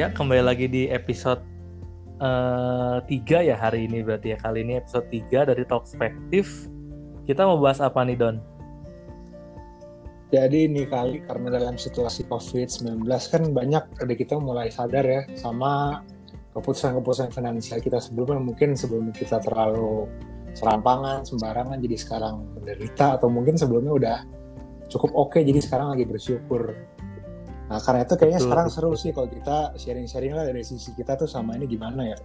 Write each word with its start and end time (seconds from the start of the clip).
Ya, 0.00 0.08
kembali 0.08 0.40
lagi 0.40 0.64
di 0.64 0.88
episode 0.88 1.44
uh, 2.24 3.04
ya 3.20 3.52
hari 3.52 3.84
ini 3.84 4.00
berarti 4.00 4.32
ya. 4.32 4.40
Kali 4.40 4.64
ini 4.64 4.80
episode 4.80 5.04
3 5.12 5.52
dari 5.52 5.60
Talkspektif. 5.68 6.72
Kita 7.28 7.44
mau 7.44 7.60
bahas 7.60 7.84
apa 7.84 8.00
nih, 8.08 8.16
Don? 8.16 8.40
Jadi 10.32 10.72
ini 10.72 10.88
kali 10.88 11.20
karena 11.20 11.52
dalam 11.52 11.76
situasi 11.76 12.24
COVID-19 12.32 13.04
kan 13.04 13.42
banyak 13.52 13.84
dari 14.00 14.14
kita 14.16 14.40
mulai 14.40 14.72
sadar 14.72 15.04
ya 15.04 15.28
sama 15.36 16.00
keputusan-keputusan 16.56 17.28
finansial 17.36 17.84
kita 17.84 18.00
sebelumnya 18.00 18.40
mungkin 18.40 18.72
sebelum 18.80 19.12
kita 19.12 19.36
terlalu 19.44 20.08
serampangan 20.56 21.28
sembarangan 21.28 21.76
jadi 21.76 21.96
sekarang 22.00 22.56
menderita 22.56 23.20
atau 23.20 23.28
mungkin 23.28 23.60
sebelumnya 23.60 23.92
udah 23.92 24.18
cukup 24.88 25.12
oke 25.12 25.36
okay, 25.36 25.42
jadi 25.44 25.60
sekarang 25.60 25.92
lagi 25.92 26.08
bersyukur 26.08 26.74
nah 27.70 27.78
karena 27.78 28.02
itu 28.02 28.14
kayaknya 28.18 28.40
betul, 28.42 28.46
sekarang 28.50 28.66
betul. 28.66 28.76
seru 28.76 28.90
sih 28.98 29.10
kalau 29.14 29.28
kita 29.30 29.58
sharing-sharing 29.78 30.34
lah 30.34 30.44
dari 30.50 30.62
sisi 30.66 30.90
kita 30.98 31.14
tuh 31.14 31.30
sama 31.30 31.54
ini 31.54 31.70
gimana 31.70 32.02
ya? 32.02 32.18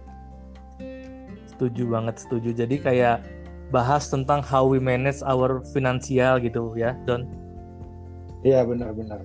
Setuju 1.46 1.86
banget 1.86 2.18
setuju. 2.18 2.50
Jadi 2.52 2.82
kayak 2.82 3.22
bahas 3.70 4.10
tentang 4.10 4.42
how 4.42 4.66
we 4.66 4.82
manage 4.82 5.22
our 5.22 5.62
finansial 5.70 6.42
gitu 6.42 6.74
ya 6.74 6.98
Don. 7.06 7.30
Iya 8.42 8.66
benar-benar 8.66 9.22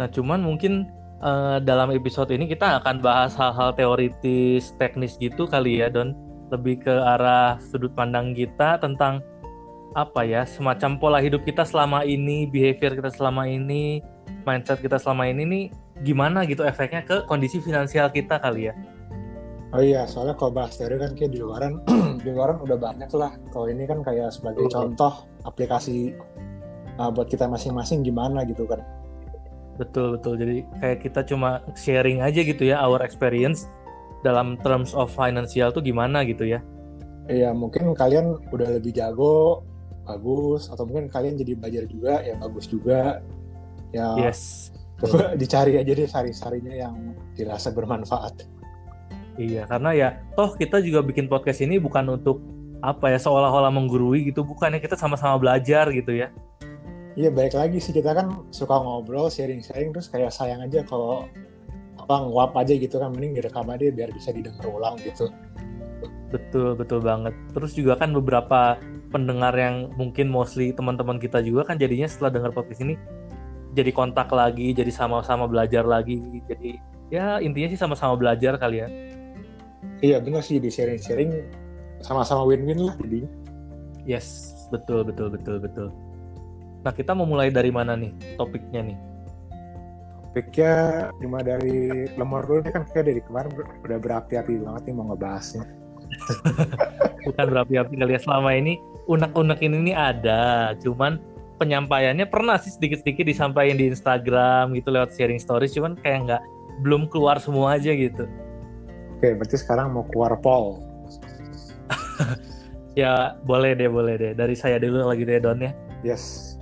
nah 0.00 0.08
cuman 0.08 0.40
mungkin 0.40 0.88
uh, 1.20 1.60
dalam 1.60 1.92
episode 1.92 2.32
ini 2.32 2.48
kita 2.48 2.80
akan 2.80 3.04
bahas 3.04 3.36
hal-hal 3.36 3.76
teoritis 3.76 4.72
teknis 4.80 5.20
gitu 5.20 5.44
kali 5.44 5.84
ya 5.84 5.92
Don. 5.92 6.16
Lebih 6.48 6.82
ke 6.82 6.90
arah 6.90 7.60
sudut 7.60 7.92
pandang 7.92 8.32
kita 8.32 8.80
tentang 8.80 9.20
apa 9.92 10.24
ya 10.24 10.48
semacam 10.48 10.96
pola 10.96 11.18
hidup 11.20 11.44
kita 11.44 11.62
selama 11.68 12.02
ini, 12.02 12.48
behavior 12.48 12.96
kita 12.96 13.12
selama 13.12 13.44
ini, 13.46 14.00
mindset 14.50 14.82
kita 14.82 14.98
selama 14.98 15.30
ini 15.30 15.46
nih 15.46 15.64
gimana 16.02 16.42
gitu 16.42 16.66
efeknya 16.66 17.06
ke 17.06 17.22
kondisi 17.30 17.62
finansial 17.62 18.10
kita 18.10 18.42
kali 18.42 18.66
ya. 18.66 18.74
Oh 19.70 19.78
iya, 19.78 20.02
soalnya 20.02 20.34
kalau 20.34 20.50
bahas 20.50 20.74
teori 20.74 20.98
kan 20.98 21.14
kayak 21.14 21.30
di 21.30 21.38
luaran, 21.38 21.78
di 22.26 22.30
luaran 22.34 22.58
udah 22.58 22.74
banyak 22.74 23.06
lah. 23.14 23.38
Kalau 23.54 23.70
ini 23.70 23.86
kan 23.86 24.02
kayak 24.02 24.34
sebagai 24.34 24.66
Betul. 24.66 24.98
contoh 24.98 25.30
aplikasi 25.46 26.10
uh, 26.98 27.10
buat 27.14 27.30
kita 27.30 27.46
masing-masing 27.46 28.02
gimana 28.02 28.42
gitu 28.42 28.66
kan. 28.66 28.82
Betul 29.78 30.18
betul. 30.18 30.34
Jadi 30.42 30.66
kayak 30.82 30.98
kita 31.06 31.22
cuma 31.22 31.62
sharing 31.78 32.18
aja 32.18 32.42
gitu 32.42 32.66
ya 32.66 32.82
our 32.82 32.98
experience 33.06 33.70
dalam 34.26 34.58
terms 34.66 34.90
of 34.92 35.06
financial 35.14 35.70
tuh 35.70 35.86
gimana 35.86 36.26
gitu 36.26 36.50
ya. 36.50 36.58
Iya, 37.30 37.54
mungkin 37.54 37.94
kalian 37.94 38.42
udah 38.50 38.74
lebih 38.74 38.90
jago 38.90 39.62
bagus 40.02 40.66
atau 40.66 40.82
mungkin 40.82 41.06
kalian 41.06 41.38
jadi 41.38 41.52
belajar 41.54 41.84
juga 41.86 42.14
yang 42.26 42.42
bagus 42.42 42.66
juga 42.66 43.22
ya. 43.94 44.16
Yes. 44.18 44.70
Coba 45.00 45.32
dicari 45.32 45.80
aja 45.80 45.92
deh 45.96 46.08
sari-sarinya 46.08 46.74
yang 46.76 46.94
dirasa 47.32 47.72
bermanfaat. 47.72 48.44
Iya 49.40 49.64
karena 49.64 49.90
ya 49.96 50.08
toh 50.36 50.52
kita 50.52 50.84
juga 50.84 51.00
bikin 51.00 51.24
podcast 51.30 51.64
ini 51.64 51.80
bukan 51.80 52.20
untuk 52.20 52.44
apa 52.84 53.12
ya 53.12 53.18
seolah-olah 53.20 53.72
menggurui 53.72 54.28
gitu 54.28 54.44
bukannya 54.44 54.80
kita 54.80 55.00
sama-sama 55.00 55.40
belajar 55.40 55.88
gitu 55.92 56.12
ya. 56.12 56.28
Iya 57.16 57.32
baik 57.32 57.56
lagi 57.56 57.80
sih 57.80 57.96
kita 57.96 58.12
kan 58.12 58.44
suka 58.52 58.76
ngobrol 58.76 59.32
sharing-sharing 59.32 59.96
terus 59.96 60.12
kayak 60.12 60.30
sayang 60.30 60.60
aja 60.60 60.84
kalau 60.84 61.24
apa 61.96 62.14
nguap 62.26 62.52
aja 62.56 62.76
gitu 62.76 63.00
kan 63.00 63.12
mending 63.12 63.36
direkam 63.40 63.68
aja 63.68 63.88
biar 63.92 64.12
bisa 64.12 64.32
didengar 64.32 64.64
ulang 64.68 65.00
gitu. 65.00 65.32
Betul 66.30 66.76
betul 66.76 67.00
banget. 67.00 67.34
Terus 67.56 67.72
juga 67.72 67.96
kan 67.96 68.12
beberapa 68.12 68.76
pendengar 69.10 69.52
yang 69.58 69.90
mungkin 69.98 70.30
mostly 70.30 70.70
teman-teman 70.70 71.18
kita 71.18 71.42
juga 71.42 71.66
kan 71.66 71.76
jadinya 71.76 72.06
setelah 72.06 72.40
dengar 72.40 72.50
podcast 72.54 72.80
ini 72.86 72.94
jadi 73.70 73.90
kontak 73.94 74.30
lagi, 74.34 74.74
jadi 74.74 74.90
sama-sama 74.90 75.46
belajar 75.46 75.86
lagi. 75.86 76.18
Jadi 76.46 76.78
ya 77.10 77.38
intinya 77.42 77.68
sih 77.70 77.78
sama-sama 77.78 78.18
belajar 78.18 78.58
kali 78.58 78.82
ya. 78.82 78.88
Iya 80.00 80.16
benar 80.22 80.42
sih 80.42 80.56
di 80.56 80.72
sharing-sharing 80.72 81.44
sama-sama 82.00 82.48
win-win 82.48 82.88
lah 82.88 82.96
jadi. 82.98 83.28
Yes, 84.08 84.50
betul 84.72 85.04
betul 85.04 85.28
betul 85.30 85.60
betul. 85.60 85.88
Nah 86.80 86.92
kita 86.96 87.12
mau 87.12 87.28
mulai 87.28 87.52
dari 87.52 87.68
mana 87.68 87.94
nih 87.94 88.10
topiknya 88.40 88.80
nih? 88.90 88.98
Topiknya 90.30 90.74
cuma 91.20 91.44
dari 91.44 92.08
lemor 92.14 92.46
dulu 92.48 92.64
kan 92.70 92.86
kayak 92.88 93.06
dari 93.12 93.20
kemarin 93.20 93.50
udah 93.84 93.98
berapi-api 94.00 94.62
banget 94.62 94.82
nih 94.88 94.94
mau 94.96 95.12
ngebahasnya. 95.12 95.64
Bukan 97.28 97.46
berapi-api 97.52 97.94
kali 98.00 98.12
ya 98.16 98.20
selama 98.24 98.50
ini 98.56 98.80
unek-unek 99.10 99.60
ini 99.60 99.92
ada, 99.92 100.72
cuman 100.80 101.20
penyampaiannya 101.60 102.24
pernah 102.24 102.56
sih 102.56 102.72
sedikit-sedikit 102.72 103.28
disampaikan 103.28 103.76
di 103.76 103.92
Instagram 103.92 104.72
gitu 104.72 104.88
lewat 104.88 105.12
sharing 105.12 105.36
stories, 105.36 105.76
cuman 105.76 106.00
kayak 106.00 106.24
nggak 106.24 106.42
belum 106.80 107.12
keluar 107.12 107.36
semua 107.36 107.76
aja 107.76 107.92
gitu. 107.92 108.24
Oke, 109.20 109.36
berarti 109.36 109.56
sekarang 109.60 109.92
mau 109.92 110.08
keluar 110.08 110.40
poll. 110.40 110.80
ya 113.00 113.36
boleh 113.44 113.76
deh, 113.76 113.92
boleh 113.92 114.16
deh. 114.16 114.32
Dari 114.32 114.56
saya 114.56 114.80
dulu 114.80 115.04
lagi 115.04 115.28
deh 115.28 115.36
Don 115.36 115.60
ya. 115.60 115.76
Yes. 116.00 116.56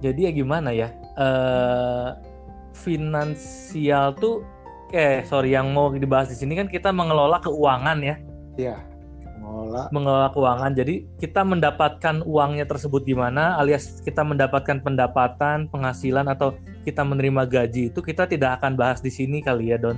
Jadi 0.00 0.24
ya 0.24 0.30
gimana 0.32 0.72
ya? 0.72 0.88
Uh, 1.20 2.16
finansial 2.72 4.16
tuh, 4.16 4.40
eh 4.96 5.20
sorry 5.28 5.52
yang 5.52 5.76
mau 5.76 5.92
dibahas 5.92 6.32
di 6.32 6.36
sini 6.40 6.56
kan 6.56 6.72
kita 6.72 6.88
mengelola 6.88 7.36
keuangan 7.44 8.00
ya. 8.00 8.16
Iya 8.56 8.95
mengelola 9.56 9.82
mengelola 9.88 10.28
keuangan. 10.36 10.72
Jadi 10.76 10.94
kita 11.16 11.40
mendapatkan 11.42 12.20
uangnya 12.28 12.68
tersebut 12.68 13.02
di 13.08 13.16
mana, 13.16 13.56
alias 13.56 14.04
kita 14.04 14.20
mendapatkan 14.20 14.84
pendapatan, 14.84 15.72
penghasilan 15.72 16.28
atau 16.28 16.52
kita 16.84 17.02
menerima 17.02 17.48
gaji 17.48 17.90
itu 17.90 18.00
kita 18.04 18.28
tidak 18.28 18.60
akan 18.60 18.76
bahas 18.76 19.00
di 19.00 19.08
sini 19.08 19.40
kali 19.40 19.72
ya 19.72 19.80
Don. 19.80 19.96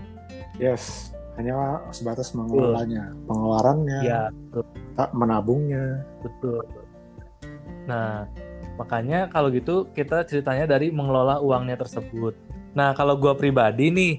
Yes, 0.56 1.12
hanya 1.36 1.82
sebatas 1.90 2.34
mengelolanya, 2.34 3.14
betul. 3.14 3.26
pengeluarannya, 3.30 4.00
ya, 4.02 4.22
betul. 4.30 4.64
tak 4.94 5.10
menabungnya. 5.14 6.02
Betul. 6.22 6.62
Nah, 7.86 8.26
makanya 8.78 9.30
kalau 9.30 9.50
gitu 9.50 9.90
kita 9.94 10.26
ceritanya 10.26 10.66
dari 10.66 10.90
mengelola 10.90 11.42
uangnya 11.42 11.78
tersebut. 11.78 12.34
Nah, 12.74 12.94
kalau 12.94 13.18
gue 13.18 13.32
pribadi 13.34 13.90
nih, 13.90 14.12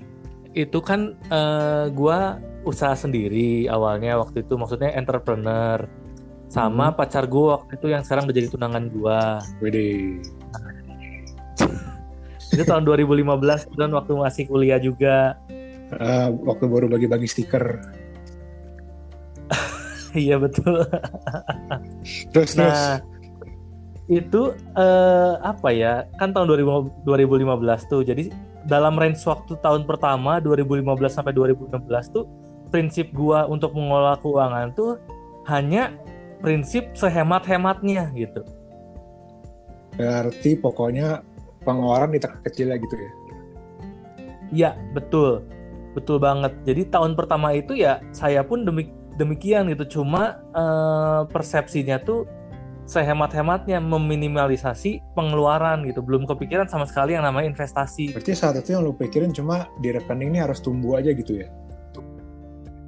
itu 0.59 0.79
kan 0.83 1.15
uh, 1.31 1.37
eh, 1.37 1.85
gue 1.95 2.19
usaha 2.67 2.91
sendiri 2.91 3.71
awalnya 3.71 4.19
waktu 4.19 4.43
itu 4.43 4.59
maksudnya 4.59 4.91
entrepreneur 4.91 5.87
sama 6.49 6.89
hmm. 6.91 6.97
pacar 6.97 7.29
gue 7.29 7.45
waktu 7.55 7.71
itu 7.77 7.87
yang 7.93 8.03
sekarang 8.03 8.25
menjadi 8.25 8.49
tunangan 8.51 8.89
gue. 8.89 9.19
Wede. 9.61 10.19
itu 12.53 12.63
tahun 12.65 12.83
2015 12.83 13.77
dan 13.77 13.93
waktu 13.93 14.11
masih 14.17 14.43
kuliah 14.49 14.81
juga. 14.81 15.37
Uh, 15.93 16.33
waktu 16.49 16.65
baru 16.65 16.89
bagi-bagi 16.89 17.29
stiker. 17.29 17.77
iya 20.17 20.41
betul. 20.41 20.85
terus 22.33 22.57
nah, 22.57 22.97
terus. 22.97 23.05
itu 24.09 24.41
uh, 24.73 25.37
apa 25.45 25.69
ya? 25.69 26.09
Kan 26.17 26.33
tahun 26.33 26.49
2000, 26.49 27.05
2015 27.05 27.91
tuh. 27.93 28.01
Jadi 28.01 28.48
dalam 28.67 28.99
range 28.99 29.23
waktu 29.23 29.55
tahun 29.63 29.87
pertama 29.87 30.43
2015 30.43 30.83
sampai 31.07 31.31
2016 31.31 32.15
tuh 32.15 32.25
prinsip 32.73 33.09
gua 33.15 33.47
untuk 33.47 33.71
mengelola 33.73 34.19
keuangan 34.19 34.75
tuh 34.75 34.99
hanya 35.47 35.95
prinsip 36.39 36.91
sehemat-hematnya 36.95 38.11
gitu. 38.15 38.43
Berarti 39.99 40.55
pokoknya 40.55 41.23
pengeluaran 41.67 42.15
di 42.15 42.19
kecil 42.19 42.71
gitu 42.71 42.95
ya? 42.95 43.11
Iya, 44.49 44.71
betul. 44.95 45.43
Betul 45.93 46.21
banget. 46.21 46.55
Jadi 46.63 46.87
tahun 46.87 47.13
pertama 47.19 47.51
itu 47.51 47.75
ya 47.75 47.99
saya 48.15 48.45
pun 48.45 48.63
demik 48.63 48.89
demikian 49.19 49.67
gitu. 49.73 49.99
Cuma 49.99 50.39
eh, 50.55 51.21
persepsinya 51.27 51.99
tuh 52.01 52.23
sehemat-hematnya 52.89 53.77
meminimalisasi 53.77 55.13
pengeluaran 55.13 55.85
gitu. 55.85 56.01
Belum 56.01 56.25
kepikiran 56.25 56.65
sama 56.65 56.89
sekali 56.89 57.13
yang 57.13 57.21
namanya 57.21 57.53
investasi. 57.53 58.17
Berarti 58.17 58.33
saat 58.33 58.57
itu 58.57 58.73
yang 58.73 58.81
lu 58.81 58.97
pikirin 58.97 59.29
cuma 59.29 59.69
di 59.77 59.93
rekening 59.93 60.33
ini 60.33 60.39
harus 60.41 60.57
tumbuh 60.57 60.97
aja 60.97 61.13
gitu 61.13 61.45
ya? 61.45 61.47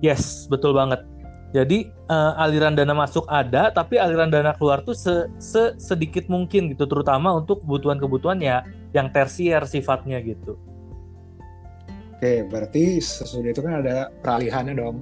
Yes, 0.02 0.50
betul 0.50 0.74
banget. 0.74 1.06
Jadi 1.54 1.94
uh, 2.10 2.34
aliran 2.42 2.74
dana 2.74 2.96
masuk 2.96 3.28
ada, 3.30 3.70
tapi 3.70 4.02
aliran 4.02 4.32
dana 4.34 4.56
keluar 4.58 4.82
tuh 4.82 4.96
se, 4.98 5.30
se 5.38 5.76
sedikit 5.78 6.26
mungkin 6.32 6.72
gitu, 6.72 6.88
terutama 6.88 7.36
untuk 7.36 7.62
kebutuhan-kebutuhan 7.62 8.40
ya 8.40 8.64
yang 8.96 9.12
tersier 9.12 9.62
sifatnya 9.68 10.24
gitu. 10.24 10.56
Oke, 12.18 12.48
berarti 12.48 13.04
sesudah 13.04 13.52
itu 13.52 13.62
kan 13.62 13.84
ada 13.84 14.10
peralihannya 14.24 14.74
dong. 14.80 14.98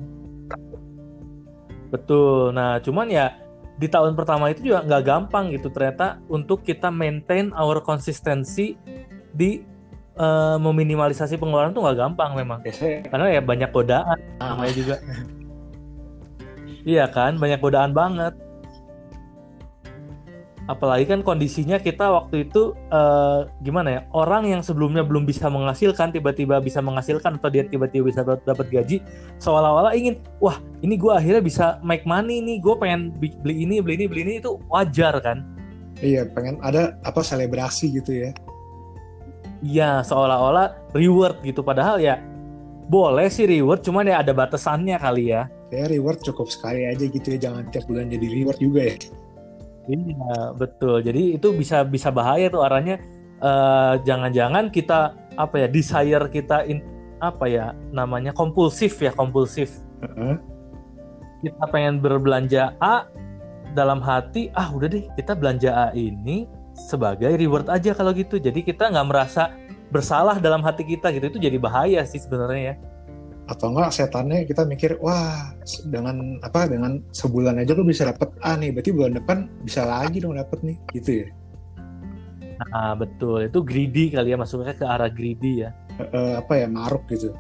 Betul. 1.94 2.54
Nah, 2.58 2.82
cuman 2.82 3.14
ya 3.14 3.38
di 3.80 3.88
tahun 3.88 4.12
pertama 4.20 4.52
itu 4.52 4.70
juga 4.76 4.84
nggak 4.84 5.04
gampang 5.08 5.56
gitu. 5.56 5.72
Ternyata 5.72 6.20
untuk 6.28 6.68
kita 6.68 6.92
maintain 6.92 7.56
our 7.56 7.80
konsistensi 7.80 8.76
di 9.32 9.64
uh, 10.20 10.60
meminimalisasi 10.60 11.40
pengeluaran 11.40 11.72
tuh 11.72 11.88
nggak 11.88 11.98
gampang 11.98 12.36
memang. 12.36 12.60
Karena 13.08 13.26
ya 13.32 13.40
banyak 13.40 13.72
godaan 13.72 14.20
ah. 14.44 14.54
namanya 14.54 14.74
juga. 14.76 14.96
Iya 16.84 17.08
kan? 17.08 17.40
Banyak 17.40 17.60
godaan 17.64 17.96
banget 17.96 18.36
apalagi 20.70 21.10
kan 21.10 21.26
kondisinya 21.26 21.82
kita 21.82 22.14
waktu 22.14 22.46
itu 22.46 22.78
uh, 22.94 23.50
gimana 23.66 23.90
ya 23.90 24.02
orang 24.14 24.46
yang 24.46 24.62
sebelumnya 24.62 25.02
belum 25.02 25.26
bisa 25.26 25.50
menghasilkan 25.50 26.14
tiba-tiba 26.14 26.62
bisa 26.62 26.78
menghasilkan 26.78 27.42
atau 27.42 27.50
dia 27.50 27.66
tiba-tiba 27.66 28.14
bisa 28.14 28.22
dapat 28.22 28.70
gaji 28.70 29.02
seolah-olah 29.42 29.98
ingin 29.98 30.22
wah 30.38 30.62
ini 30.86 30.94
gue 30.94 31.10
akhirnya 31.10 31.42
bisa 31.42 31.66
make 31.82 32.06
money 32.06 32.38
nih 32.46 32.62
gue 32.62 32.76
pengen 32.78 33.10
beli 33.18 33.66
ini 33.66 33.82
beli 33.82 33.98
ini 33.98 34.06
beli 34.06 34.22
ini 34.30 34.34
itu 34.38 34.62
wajar 34.70 35.18
kan? 35.26 35.42
Iya 36.06 36.30
pengen 36.30 36.62
ada 36.62 37.02
apa 37.02 37.26
selebrasi 37.26 37.98
gitu 37.98 38.30
ya? 38.30 38.30
Iya 39.66 40.06
seolah-olah 40.06 40.94
reward 40.94 41.42
gitu. 41.42 41.66
Padahal 41.66 41.98
ya 41.98 42.22
boleh 42.88 43.26
sih 43.28 43.50
reward 43.50 43.82
cuman 43.82 44.06
ya 44.06 44.22
ada 44.22 44.38
batasannya 44.38 45.02
kali 45.02 45.34
ya. 45.34 45.50
Ya 45.74 45.90
reward 45.90 46.22
cukup 46.22 46.54
sekali 46.54 46.86
aja 46.86 47.04
gitu 47.10 47.26
ya 47.36 47.50
jangan 47.50 47.66
tiap 47.74 47.90
bulan 47.90 48.08
jadi 48.08 48.28
reward 48.30 48.62
juga 48.62 48.86
ya 48.86 48.98
Iya 49.90 50.54
betul. 50.54 51.02
Jadi 51.02 51.42
itu 51.42 51.50
bisa 51.58 51.82
bisa 51.82 52.14
bahaya 52.14 52.48
tuh 52.48 52.62
arahnya. 52.62 53.02
eh, 53.40 53.94
jangan-jangan 54.04 54.68
kita 54.68 55.16
apa 55.40 55.64
ya 55.64 55.68
desire 55.72 56.28
kita 56.28 56.68
in, 56.68 56.84
apa 57.24 57.48
ya 57.48 57.72
namanya 57.96 58.36
kompulsif 58.36 59.00
ya 59.00 59.16
kompulsif. 59.16 59.80
Uh-huh. 60.04 60.36
Kita 61.40 61.64
pengen 61.72 62.04
berbelanja 62.04 62.76
A 62.84 63.08
dalam 63.72 64.04
hati 64.04 64.52
ah 64.60 64.68
udah 64.76 64.92
deh 64.92 65.08
kita 65.16 65.40
belanja 65.40 65.72
A 65.72 65.88
ini 65.96 66.52
sebagai 66.76 67.32
reward 67.40 67.72
aja 67.72 67.96
kalau 67.96 68.12
gitu. 68.12 68.44
Jadi 68.44 68.60
kita 68.60 68.92
nggak 68.92 69.08
merasa 69.08 69.56
bersalah 69.90 70.38
dalam 70.38 70.62
hati 70.62 70.86
kita 70.86 71.10
gitu 71.16 71.34
itu 71.34 71.40
jadi 71.42 71.58
bahaya 71.58 72.06
sih 72.06 72.22
sebenarnya 72.22 72.62
ya 72.62 72.76
atau 73.50 73.74
enggak 73.74 73.90
setannya 73.90 74.46
kita 74.46 74.62
mikir 74.70 75.02
wah 75.02 75.50
dengan 75.90 76.38
apa 76.46 76.70
dengan 76.70 77.02
sebulan 77.10 77.58
aja 77.58 77.74
gue 77.74 77.88
bisa 77.88 78.06
dapet 78.06 78.30
A 78.46 78.54
nih 78.54 78.70
berarti 78.70 78.92
bulan 78.94 79.18
depan 79.18 79.50
bisa 79.66 79.90
lagi 79.90 80.22
dong 80.22 80.38
dapet 80.38 80.62
nih. 80.62 80.78
Gitu 80.94 81.12
ya? 81.26 81.28
Nah 82.62 82.94
betul. 82.94 83.50
Itu 83.50 83.66
greedy 83.66 84.14
kali 84.14 84.30
ya 84.30 84.38
masuknya 84.38 84.78
ke 84.78 84.86
arah 84.86 85.10
greedy 85.10 85.66
ya. 85.66 85.74
E, 85.98 86.06
e, 86.06 86.20
apa 86.38 86.54
ya 86.62 86.68
maruk 86.70 87.10
gitu. 87.10 87.34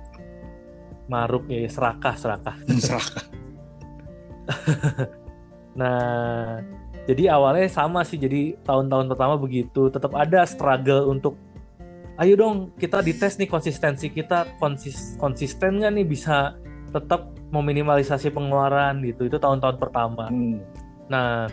Maruk 1.05 1.45
ya 1.45 1.69
serakah 1.69 2.15
serakah. 2.17 2.55
Serakah. 2.65 3.25
Nah 5.69 6.59
jadi 7.05 7.31
awalnya 7.31 7.69
sama 7.71 8.03
sih 8.03 8.19
jadi 8.19 8.57
tahun-tahun 8.65 9.07
pertama 9.13 9.37
begitu. 9.37 9.87
Tetap 9.87 10.11
ada 10.17 10.43
struggle 10.43 11.07
untuk 11.07 11.37
ayo 12.19 12.35
dong 12.35 12.75
kita 12.75 12.99
dites 12.99 13.39
nih 13.39 13.47
konsistensi 13.47 14.11
kita 14.11 14.59
konsis 14.59 15.15
konsisten 15.15 15.79
nggak 15.79 15.91
nih 15.95 16.05
bisa 16.07 16.59
tetap 16.91 17.31
meminimalisasi 17.55 18.35
pengeluaran 18.35 18.99
gitu 19.07 19.31
itu 19.31 19.39
tahun-tahun 19.39 19.79
pertama 19.79 20.27
hmm. 20.27 20.59
nah 21.07 21.47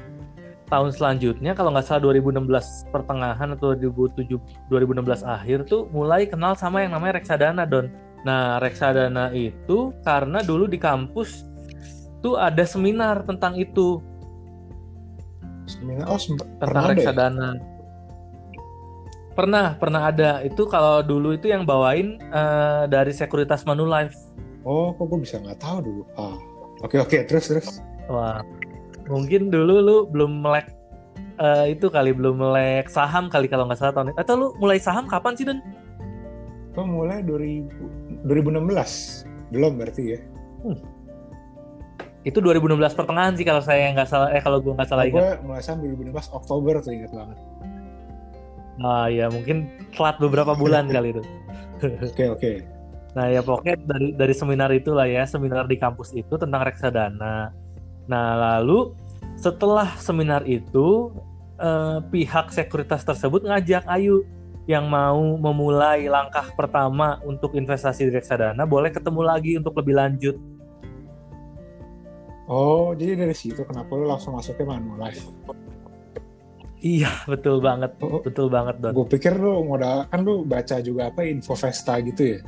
tahun 0.67 0.91
selanjutnya 0.91 1.55
kalau 1.55 1.71
nggak 1.71 1.87
salah 1.87 2.11
2016 2.11 2.91
pertengahan 2.91 3.55
atau 3.55 3.79
2007 3.79 4.67
2016 4.67 5.23
akhir 5.23 5.71
tuh 5.71 5.87
mulai 5.95 6.27
kenal 6.27 6.59
sama 6.59 6.83
yang 6.83 6.99
namanya 6.99 7.23
reksadana 7.23 7.63
don 7.63 7.87
nah 8.27 8.59
reksadana 8.59 9.31
itu 9.31 9.95
karena 10.03 10.43
dulu 10.43 10.67
di 10.67 10.83
kampus 10.83 11.47
tuh 12.27 12.35
ada 12.43 12.67
seminar 12.67 13.23
tentang 13.23 13.55
itu 13.55 14.03
seminar 15.71 16.11
oh 16.11 16.19
tentang 16.59 16.85
ya? 16.85 16.91
reksadana 16.91 17.49
ya? 17.55 17.76
Pernah, 19.37 19.77
pernah 19.77 20.09
ada. 20.09 20.41
Itu 20.41 20.65
kalau 20.65 21.05
dulu 21.05 21.37
itu 21.37 21.53
yang 21.53 21.69
bawain 21.69 22.17
uh, 22.33 22.89
dari 22.89 23.13
Sekuritas 23.13 23.69
Manulife. 23.69 24.17
Oh, 24.65 24.97
kok 24.97 25.13
gue 25.13 25.21
bisa 25.21 25.37
nggak 25.37 25.61
tahu 25.61 25.79
dulu. 25.85 26.03
Ah, 26.17 26.41
oke 26.81 26.97
oke, 26.97 27.21
terus 27.29 27.53
terus. 27.53 27.69
Wah, 28.09 28.41
mungkin 29.13 29.53
dulu 29.53 29.75
lu 29.85 29.97
belum 30.09 30.41
melek 30.41 30.73
uh, 31.37 31.69
itu 31.69 31.93
kali 31.93 32.17
belum 32.17 32.41
melek 32.41 32.89
saham 32.89 33.29
kali 33.29 33.45
kalau 33.45 33.69
nggak 33.69 33.77
salah 33.77 33.93
tahun. 33.93 34.17
Atau 34.17 34.35
lu 34.41 34.47
mulai 34.57 34.81
saham 34.81 35.05
kapan 35.05 35.37
sih 35.37 35.45
Dan? 35.45 35.61
Gue 36.73 36.85
mulai 36.89 37.21
2000, 37.21 38.25
2016. 38.25 39.53
Belum 39.53 39.73
berarti 39.77 40.03
ya. 40.17 40.21
Hmm. 40.65 40.81
Itu 42.25 42.41
2016 42.41 42.99
pertengahan 42.99 43.37
sih 43.37 43.45
kalau 43.45 43.61
saya 43.61 43.93
nggak 43.93 44.09
salah. 44.09 44.33
Eh 44.33 44.41
kalau 44.41 44.65
gue 44.65 44.73
nggak 44.73 44.89
salah 44.89 45.05
ingat. 45.05 45.45
Gue 45.45 45.45
mulai 45.45 45.61
saham 45.61 45.85
2016 45.85 46.33
Oktober 46.33 46.81
tuh 46.81 46.93
ingat 46.97 47.13
banget. 47.13 47.39
Ah 48.83 49.09
ya 49.09 49.33
mungkin 49.33 49.69
telat 49.97 50.21
beberapa 50.21 50.53
bulan 50.53 50.89
kali 50.95 51.17
itu. 51.17 51.23
Oke 51.81 52.05
oke. 52.05 52.25
Okay. 52.37 52.57
Nah 53.17 53.33
ya 53.33 53.41
pokoknya 53.41 53.77
dari 53.89 54.09
dari 54.13 54.35
seminar 54.37 54.69
itulah 54.77 55.09
ya 55.09 55.25
seminar 55.25 55.65
di 55.65 55.81
kampus 55.81 56.13
itu 56.13 56.37
tentang 56.37 56.65
reksadana. 56.69 57.53
Nah 58.07 58.27
lalu 58.37 58.93
setelah 59.41 59.97
seminar 59.97 60.45
itu 60.45 61.13
eh, 61.57 61.99
pihak 62.13 62.53
sekuritas 62.53 63.05
tersebut 63.05 63.49
ngajak 63.49 63.89
Ayu 63.89 64.25
yang 64.67 64.91
mau 64.91 65.39
memulai 65.39 66.11
langkah 66.11 66.51
pertama 66.59 67.23
untuk 67.23 67.55
investasi 67.55 68.11
di 68.11 68.13
reksadana 68.13 68.67
boleh 68.67 68.91
ketemu 68.91 69.21
lagi 69.23 69.53
untuk 69.57 69.79
lebih 69.79 69.95
lanjut. 69.95 70.37
Oh, 72.47 72.95
jadi 72.95 73.19
dari 73.19 73.35
situ 73.35 73.59
kenapa 73.67 73.91
lu 73.99 74.07
langsung 74.07 74.39
masuknya 74.39 74.79
Manulife? 74.79 75.27
Iya 76.87 77.11
betul 77.27 77.59
banget, 77.59 77.99
oh, 77.99 78.23
betul 78.23 78.47
banget 78.47 78.79
Don. 78.79 78.95
Gue 78.95 79.07
pikir 79.19 79.35
lu 79.35 79.67
modal 79.67 80.07
kan 80.07 80.23
lu 80.23 80.47
baca 80.47 80.79
juga 80.79 81.11
apa 81.11 81.27
info 81.27 81.59
Vesta 81.59 81.99
gitu 81.99 82.23
ya? 82.23 82.39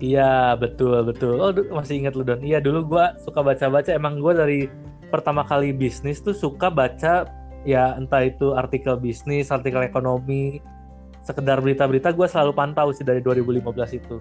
Iya 0.00 0.32
betul 0.56 1.04
betul. 1.04 1.36
Oh 1.36 1.52
masih 1.76 2.00
ingat 2.00 2.16
lu 2.16 2.24
Don. 2.24 2.40
Iya 2.40 2.64
dulu 2.64 2.96
gue 2.96 3.04
suka 3.20 3.44
baca-baca. 3.44 3.92
Emang 3.92 4.16
gue 4.16 4.32
dari 4.32 4.60
pertama 5.12 5.44
kali 5.44 5.76
bisnis 5.76 6.24
tuh 6.24 6.32
suka 6.32 6.72
baca 6.72 7.28
ya 7.68 7.92
entah 8.00 8.24
itu 8.24 8.56
artikel 8.56 8.96
bisnis, 8.96 9.52
artikel 9.52 9.84
ekonomi, 9.84 10.64
sekedar 11.20 11.60
berita-berita 11.60 12.16
gue 12.16 12.24
selalu 12.24 12.56
pantau 12.56 12.88
sih 12.96 13.04
dari 13.04 13.20
2015 13.20 14.00
itu. 14.00 14.16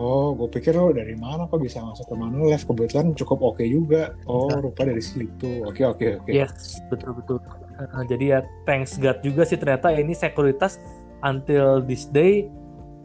Oh, 0.00 0.32
gue 0.32 0.48
pikir 0.48 0.72
lo 0.72 0.96
dari 0.96 1.12
mana 1.12 1.44
kok 1.44 1.60
bisa 1.60 1.84
masuk 1.84 2.08
ke 2.08 2.14
Manulife? 2.16 2.64
Kebetulan 2.64 3.12
cukup 3.12 3.52
oke 3.52 3.60
okay 3.60 3.68
juga. 3.68 4.16
Oh, 4.24 4.48
rupa 4.48 4.88
dari 4.88 5.04
situ. 5.04 5.60
Oke, 5.68 5.84
okay, 5.84 5.84
oke, 5.84 6.00
okay, 6.00 6.10
oke. 6.16 6.24
Okay. 6.24 6.40
Yes, 6.40 6.80
betul 6.88 7.12
betul. 7.20 7.36
Uh, 7.76 8.04
jadi 8.08 8.24
ya 8.24 8.38
thanks 8.64 8.96
God 8.96 9.20
juga 9.20 9.44
sih 9.44 9.60
ternyata 9.60 9.92
ini 9.92 10.16
sekuritas 10.16 10.80
until 11.20 11.84
this 11.84 12.08
day 12.08 12.48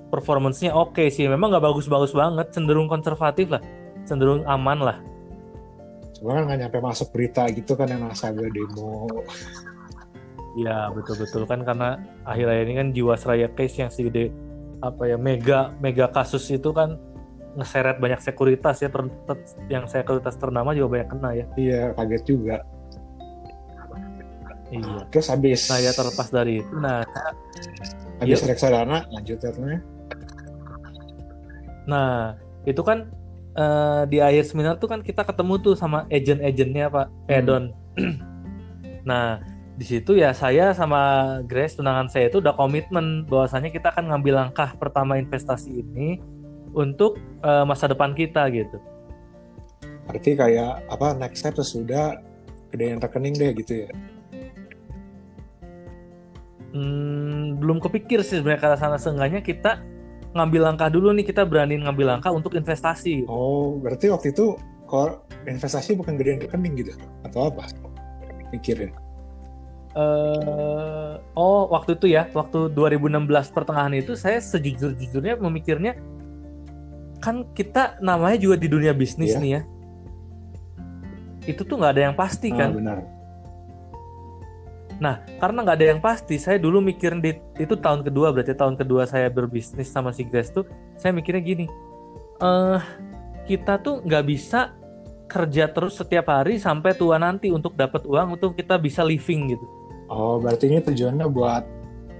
performance-nya 0.07 0.71
oke 0.71 0.95
okay 0.95 1.11
sih. 1.11 1.27
Memang 1.27 1.51
nggak 1.51 1.67
bagus-bagus 1.67 2.15
banget, 2.15 2.55
cenderung 2.55 2.87
konservatif 2.87 3.51
lah, 3.51 3.59
cenderung 4.07 4.47
aman 4.47 4.79
lah. 4.79 4.97
Cuma 6.15 6.39
kan 6.39 6.47
nggak 6.47 6.59
nyampe 6.63 6.79
masuk 6.79 7.11
berita 7.11 7.43
gitu 7.51 7.75
kan 7.75 7.91
yang 7.91 8.07
nasabah 8.07 8.47
demo. 8.55 9.11
Iya 10.55 10.95
betul-betul 10.95 11.43
kan 11.43 11.67
karena 11.67 11.99
akhir-akhir 12.23 12.63
ini 12.71 12.75
kan 12.79 12.87
Jiwasraya 12.95 13.51
case 13.51 13.83
yang 13.83 13.91
segede 13.91 14.31
apa 14.83 15.03
ya 15.07 15.17
mega 15.19 15.71
mega 15.79 16.07
kasus 16.11 16.47
itu 16.51 16.71
kan 16.75 16.99
ngeseret 17.55 17.97
banyak 18.03 18.19
sekuritas 18.19 18.83
ya 18.83 18.91
ter, 18.91 19.07
ter, 19.07 19.37
yang 19.71 19.87
sekuritas 19.87 20.35
ternama 20.35 20.75
juga 20.75 20.99
banyak 20.99 21.09
kena 21.09 21.29
ya. 21.31 21.45
Iya 21.55 21.81
kaget 21.95 22.23
juga. 22.27 22.57
Iya. 24.75 25.07
Terus 25.09 25.27
habis. 25.31 25.61
Nah 25.71 25.79
ya 25.79 25.91
terlepas 25.95 26.27
dari 26.27 26.53
itu. 26.59 26.73
Nah 26.75 27.07
habis 28.19 28.39
iya. 28.43 28.47
reksadana 28.51 29.07
lanjut 29.07 29.37
terusnya. 29.39 29.79
Nah 31.87 32.35
itu 32.67 32.81
kan 32.83 33.07
uh, 33.55 34.03
di 34.03 34.19
akhir 34.19 34.51
seminar 34.51 34.75
tuh 34.75 34.91
kan 34.91 34.99
kita 34.99 35.23
ketemu 35.23 35.53
tuh 35.63 35.73
sama 35.79 36.03
agent-agentnya 36.11 36.91
pak 36.91 37.07
Edon. 37.31 37.71
Hmm. 37.95 38.15
nah 39.09 39.39
di 39.75 39.83
situ 39.83 40.15
ya 40.15 40.31
saya 40.31 40.71
sama 40.71 41.35
Grace 41.43 41.75
tunangan 41.75 42.07
saya 42.07 42.31
itu 42.31 42.39
udah 42.39 42.55
komitmen 42.55 43.27
bahwasanya 43.27 43.67
kita 43.67 43.91
akan 43.91 44.07
ngambil 44.07 44.47
langkah 44.47 44.71
pertama 44.79 45.19
investasi 45.19 45.83
ini 45.83 46.23
untuk 46.71 47.19
uh, 47.43 47.67
masa 47.67 47.91
depan 47.91 48.15
kita 48.15 48.47
gitu. 48.55 48.79
Berarti 50.07 50.31
kayak 50.39 50.87
apa 50.87 51.19
next 51.19 51.43
step 51.43 51.59
sudah 51.59 52.23
gedein 52.71 53.03
rekening 53.03 53.35
deh 53.35 53.51
gitu 53.51 53.83
ya? 53.83 53.89
Hmm, 56.71 57.59
belum 57.59 57.83
kepikir 57.83 58.23
sih 58.23 58.39
sebenarnya 58.39 58.63
karena 58.63 58.77
sana 58.79 58.97
seenggaknya 58.99 59.43
kita 59.43 59.83
ngambil 60.35 60.71
langkah 60.71 60.87
dulu 60.91 61.15
nih 61.15 61.23
kita 61.27 61.43
berani 61.47 61.83
ngambil 61.83 62.15
langkah 62.15 62.31
untuk 62.31 62.55
investasi. 62.55 63.27
Oh, 63.27 63.75
berarti 63.79 64.07
waktu 64.07 64.31
itu 64.31 64.55
kalau 64.87 65.19
investasi 65.43 65.99
bukan 65.99 66.15
gedein 66.15 66.39
rekening 66.43 66.79
gitu 66.79 66.95
atau 67.27 67.51
apa? 67.51 67.67
Pikirin 68.55 69.04
uh, 69.95 71.17
oh 71.33 71.71
waktu 71.71 71.95
itu 71.97 72.11
ya 72.13 72.27
waktu 72.35 72.71
2016 72.75 73.55
pertengahan 73.55 73.95
itu 73.95 74.13
saya 74.13 74.37
sejujur-jujurnya 74.43 75.39
memikirnya 75.39 75.97
kan 77.23 77.47
kita 77.57 77.97
namanya 78.03 78.37
juga 78.37 78.55
di 78.59 78.67
dunia 78.69 78.93
bisnis 78.93 79.33
yeah. 79.33 79.41
nih 79.41 79.51
ya 79.51 79.61
itu 81.45 81.61
tuh 81.65 81.77
nggak 81.77 81.93
ada 81.97 82.03
yang 82.11 82.15
pasti 82.17 82.49
ah, 82.53 82.57
kan 82.57 82.69
benar. 82.73 82.97
nah 84.95 85.15
karena 85.41 85.59
nggak 85.65 85.77
ada 85.77 85.87
yang 85.95 86.01
pasti 86.01 86.35
saya 86.39 86.61
dulu 86.61 86.79
mikirin 86.79 87.19
di 87.19 87.35
itu 87.59 87.75
tahun 87.75 88.05
kedua 88.05 88.31
berarti 88.31 88.55
tahun 88.55 88.79
kedua 88.79 89.03
saya 89.09 89.27
berbisnis 89.27 89.91
sama 89.91 90.15
si 90.15 90.23
Grace 90.23 90.53
tuh 90.53 90.63
saya 90.95 91.11
mikirnya 91.11 91.43
gini 91.43 91.65
eh 92.39 92.45
uh, 92.45 92.81
kita 93.45 93.77
tuh 93.79 94.01
nggak 94.01 94.23
bisa 94.25 94.73
kerja 95.25 95.67
terus 95.69 95.97
setiap 95.97 96.29
hari 96.29 96.61
sampai 96.61 96.93
tua 96.93 97.17
nanti 97.17 97.49
untuk 97.49 97.73
dapat 97.73 98.05
uang 98.05 98.37
untuk 98.39 98.53
kita 98.53 98.77
bisa 98.77 99.01
living 99.01 99.57
gitu. 99.57 99.65
Oh, 100.09 100.37
berarti 100.37 100.69
ini 100.69 100.79
tujuannya 100.81 101.25
buat 101.29 101.63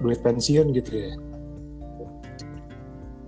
duit 0.02 0.20
pensiun 0.26 0.74
gitu 0.74 0.92
ya? 0.92 1.14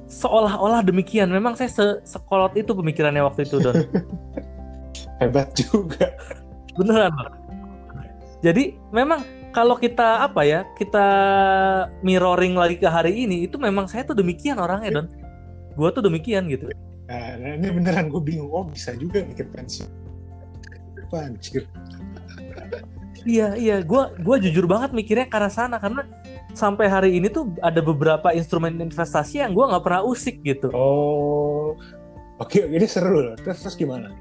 Seolah-olah 0.09 0.81
demikian. 0.81 1.29
Memang 1.29 1.53
saya 1.53 1.69
se 1.69 1.85
sekolot 2.07 2.57
itu 2.57 2.73
pemikirannya 2.73 3.21
waktu 3.21 3.45
itu, 3.45 3.61
Don. 3.61 3.75
Hebat 5.21 5.53
juga. 5.53 6.13
Beneran, 6.77 7.13
Jadi 8.45 8.77
memang 8.93 9.25
kalau 9.49 9.77
kita 9.77 10.25
apa 10.25 10.45
ya, 10.45 10.61
kita 10.77 11.05
mirroring 12.05 12.53
lagi 12.53 12.77
ke 12.77 12.85
hari 12.85 13.25
ini, 13.25 13.49
itu 13.49 13.57
memang 13.57 13.89
saya 13.89 14.05
tuh 14.05 14.17
demikian 14.17 14.57
orangnya, 14.57 15.01
Don. 15.01 15.07
Gua 15.77 15.93
tuh 15.93 16.05
demikian 16.05 16.49
gitu. 16.49 16.69
Nah, 17.07 17.39
ini 17.39 17.71
beneran 17.71 18.11
gue 18.11 18.19
bingung. 18.19 18.51
Oh, 18.51 18.65
bisa 18.67 18.91
juga 18.97 19.23
mikir 19.23 19.47
pensiun. 19.47 19.87
Anjir. 21.07 21.63
Iya, 23.27 23.59
iya. 23.59 23.75
Gue 23.83 24.07
gua 24.23 24.39
jujur 24.39 24.63
banget 24.71 24.95
mikirnya 24.95 25.27
ke 25.27 25.35
arah 25.35 25.51
sana. 25.51 25.77
Karena 25.83 26.07
sampai 26.55 26.87
hari 26.87 27.19
ini 27.19 27.27
tuh 27.27 27.51
ada 27.59 27.83
beberapa 27.83 28.31
instrumen 28.31 28.79
investasi 28.79 29.43
yang 29.43 29.51
gue 29.51 29.65
nggak 29.67 29.83
pernah 29.83 30.01
usik 30.07 30.39
gitu. 30.47 30.71
Oh, 30.71 31.75
oke. 32.39 32.55
Ini 32.55 32.87
seru 32.87 33.19
loh. 33.19 33.35
Terus, 33.35 33.67
terus 33.67 33.75
gimana? 33.75 34.15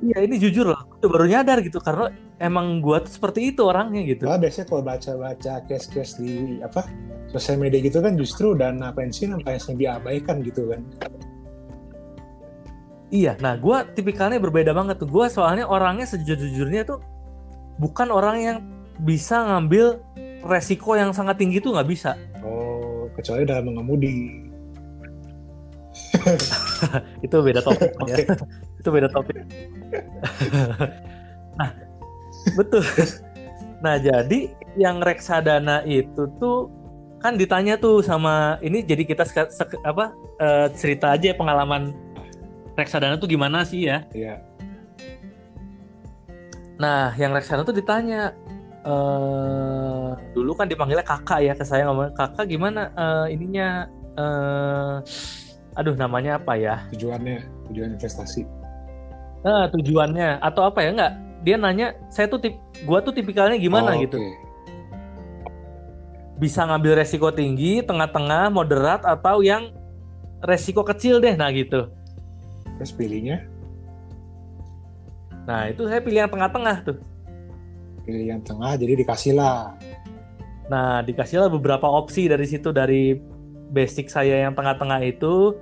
Iya 0.00 0.24
ini 0.24 0.40
jujur 0.40 0.64
loh, 0.72 0.80
gue 0.96 1.12
baru 1.12 1.28
nyadar 1.28 1.60
gitu 1.60 1.76
karena 1.76 2.08
emang 2.40 2.80
gue 2.80 3.04
tuh 3.04 3.12
seperti 3.20 3.52
itu 3.52 3.60
orangnya 3.68 4.00
gitu. 4.08 4.24
Nah, 4.24 4.40
biasanya 4.40 4.66
kalau 4.72 4.80
baca-baca 4.80 5.52
case-case 5.68 6.16
di 6.16 6.56
apa 6.64 6.88
sosial 7.28 7.60
media 7.60 7.84
gitu 7.84 8.00
kan 8.00 8.16
justru 8.16 8.56
dana 8.56 8.96
pensiun 8.96 9.36
apa 9.36 9.60
yang 9.60 9.76
diabaikan 9.76 10.40
gitu 10.40 10.72
kan. 10.72 10.80
Iya, 13.12 13.36
nah 13.44 13.60
gue 13.60 13.76
tipikalnya 13.92 14.40
berbeda 14.40 14.72
banget 14.72 15.04
tuh. 15.04 15.10
Gue 15.10 15.26
soalnya 15.28 15.68
orangnya 15.68 16.08
sejujurnya 16.08 16.88
tuh 16.88 17.04
bukan 17.80 18.12
orang 18.12 18.36
yang 18.44 18.58
bisa 19.00 19.40
ngambil 19.40 20.04
resiko 20.44 20.92
yang 20.92 21.16
sangat 21.16 21.40
tinggi 21.40 21.64
tuh 21.64 21.72
nggak 21.72 21.88
bisa. 21.88 22.20
Oh, 22.44 23.08
kecuali 23.16 23.48
dalam 23.48 23.72
mengemudi. 23.72 24.44
itu 27.24 27.36
beda 27.40 27.64
topik 27.64 27.92
ya. 28.12 28.16
itu 28.76 28.88
beda 28.92 29.08
topik. 29.08 29.36
nah, 31.58 31.70
betul. 32.56 32.84
Nah, 33.80 33.96
jadi 33.96 34.52
yang 34.76 35.00
reksadana 35.00 35.80
itu 35.88 36.28
tuh 36.36 36.68
kan 37.20 37.36
ditanya 37.36 37.76
tuh 37.76 38.00
sama 38.00 38.56
ini 38.64 38.80
jadi 38.80 39.04
kita 39.04 39.28
apa 39.84 40.12
uh, 40.40 40.66
cerita 40.72 41.12
aja 41.12 41.36
pengalaman 41.36 41.92
reksadana 42.76 43.20
tuh 43.20 43.28
gimana 43.28 43.64
sih 43.64 43.88
ya? 43.88 44.04
Iya. 44.12 44.40
Nah, 46.80 47.12
yang 47.20 47.36
reksadana 47.36 47.68
tuh 47.68 47.76
ditanya 47.76 48.32
uh, 48.88 50.16
dulu 50.32 50.56
kan 50.56 50.64
dipanggilnya 50.64 51.04
kakak 51.04 51.44
ya 51.44 51.52
ke 51.52 51.60
saya 51.60 51.84
ngomong 51.84 52.16
kakak 52.16 52.48
gimana 52.48 52.88
uh, 52.96 53.28
ininya 53.28 53.84
uh, 54.16 55.04
aduh 55.76 55.92
namanya 55.92 56.40
apa 56.40 56.56
ya? 56.56 56.88
Tujuannya, 56.96 57.44
tujuan 57.68 58.00
investasi. 58.00 58.48
Nah, 59.44 59.68
tujuannya 59.68 60.40
atau 60.40 60.64
apa 60.64 60.80
ya 60.80 60.90
enggak? 60.96 61.12
Dia 61.40 61.56
nanya, 61.56 61.96
saya 62.12 62.28
tuh 62.28 62.40
tip, 62.40 62.56
gua 62.84 63.00
tuh 63.00 63.12
tipikalnya 63.16 63.56
gimana 63.56 63.96
oh, 63.96 64.00
gitu. 64.00 64.20
Bisa 66.36 66.64
ngambil 66.64 67.00
resiko 67.00 67.28
tinggi, 67.32 67.84
tengah-tengah, 67.84 68.48
moderat 68.48 69.04
atau 69.04 69.40
yang 69.44 69.72
resiko 70.44 70.84
kecil 70.84 71.20
deh, 71.20 71.36
nah 71.36 71.52
gitu. 71.52 71.92
Terus 72.80 72.92
pilihnya? 72.92 73.44
Nah 75.44 75.70
itu 75.70 75.86
saya 75.88 76.00
pilih 76.02 76.26
yang 76.26 76.32
tengah-tengah 76.32 76.76
tuh. 76.84 76.98
Pilih 78.04 78.26
yang 78.36 78.42
tengah, 78.42 78.76
jadi 78.76 78.92
dikasih 79.00 79.36
lah. 79.36 79.76
Nah 80.72 81.04
dikasih 81.04 81.46
lah 81.46 81.48
beberapa 81.50 81.86
opsi 81.88 82.30
dari 82.30 82.46
situ 82.48 82.70
dari 82.70 83.18
basic 83.70 84.10
saya 84.10 84.48
yang 84.48 84.56
tengah-tengah 84.56 85.00
itu. 85.04 85.56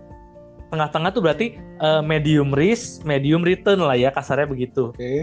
Tengah-tengah 0.69 1.11
tuh 1.17 1.23
berarti 1.25 1.57
uh, 1.81 2.05
medium 2.05 2.53
risk, 2.53 3.01
medium 3.09 3.41
return 3.41 3.81
lah 3.81 3.97
ya 3.97 4.13
kasarnya 4.13 4.45
begitu. 4.45 4.93
Oke. 4.93 5.01
Okay. 5.01 5.21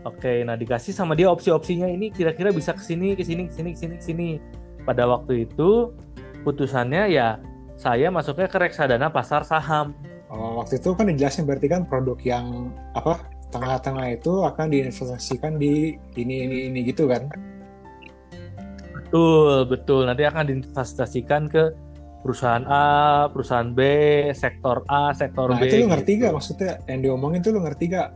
Oke, 0.00 0.40
nah 0.48 0.56
dikasih 0.56 0.96
sama 0.96 1.12
dia 1.12 1.28
opsi-opsinya 1.28 1.84
ini 1.84 2.08
kira-kira 2.08 2.48
bisa 2.56 2.72
ke 2.72 2.80
sini, 2.80 3.12
ke 3.12 3.20
sini, 3.20 3.44
ke 3.44 3.52
sini, 3.52 3.70
ke 3.76 3.78
sini, 3.78 3.94
ke 4.00 4.04
sini. 4.04 4.30
Pada 4.88 5.04
waktu 5.04 5.44
itu 5.44 5.92
putusannya 6.40 7.12
ya 7.12 7.36
saya 7.76 8.08
masuknya 8.08 8.48
ke 8.48 8.56
reksadana 8.56 9.12
pasar 9.12 9.44
saham. 9.44 9.92
Oh, 10.30 10.62
waktu 10.62 10.78
itu 10.78 10.94
kan 10.94 11.10
dijelasin 11.10 11.42
berarti 11.42 11.66
kan 11.66 11.82
produk 11.90 12.14
yang 12.22 12.70
apa 12.94 13.18
tengah-tengah 13.50 14.14
itu 14.14 14.46
akan 14.46 14.70
diinvestasikan 14.70 15.58
di 15.58 15.98
ini 16.14 16.34
ini 16.46 16.56
ini 16.70 16.80
gitu 16.86 17.10
kan? 17.10 17.26
Betul 18.94 19.66
betul 19.66 20.06
nanti 20.06 20.22
akan 20.22 20.46
diinvestasikan 20.46 21.50
ke 21.50 21.74
perusahaan 22.22 22.62
A, 22.70 23.26
perusahaan 23.26 23.74
B, 23.74 23.80
sektor 24.36 24.86
A, 24.86 25.10
sektor 25.10 25.50
nah, 25.50 25.58
B. 25.58 25.66
Nah 25.66 25.66
itu 25.66 25.76
lu 25.82 25.88
ngerti 25.90 26.12
gitu. 26.14 26.22
gak 26.22 26.32
maksudnya 26.38 26.72
yang 26.86 27.00
diomongin 27.02 27.40
tuh 27.42 27.50
lu 27.50 27.60
ngerti 27.66 27.84
gak 27.90 28.08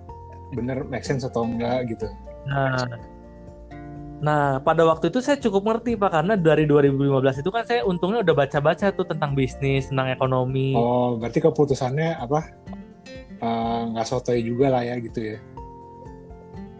bener 0.54 0.86
make 0.86 1.02
sense 1.02 1.26
atau 1.26 1.42
enggak 1.42 1.90
gitu? 1.90 2.06
Nah 2.46 2.78
Nah, 4.24 4.56
pada 4.64 4.88
waktu 4.88 5.12
itu 5.12 5.20
saya 5.20 5.36
cukup 5.36 5.68
ngerti 5.68 6.00
Pak 6.00 6.10
karena 6.16 6.32
dari 6.32 6.64
2015 6.64 7.44
itu 7.44 7.50
kan 7.52 7.68
saya 7.68 7.84
untungnya 7.84 8.24
udah 8.24 8.32
baca-baca 8.32 8.88
tuh 8.88 9.04
tentang 9.04 9.36
bisnis, 9.36 9.92
tentang 9.92 10.08
ekonomi. 10.08 10.72
Oh, 10.72 11.20
berarti 11.20 11.44
keputusannya 11.44 12.16
apa? 12.16 12.40
Eh, 13.44 13.80
nggak 13.92 14.06
uh, 14.06 14.08
sotoy 14.08 14.40
juga 14.40 14.72
lah 14.72 14.80
ya 14.80 14.96
gitu 14.96 15.36
ya. 15.36 15.38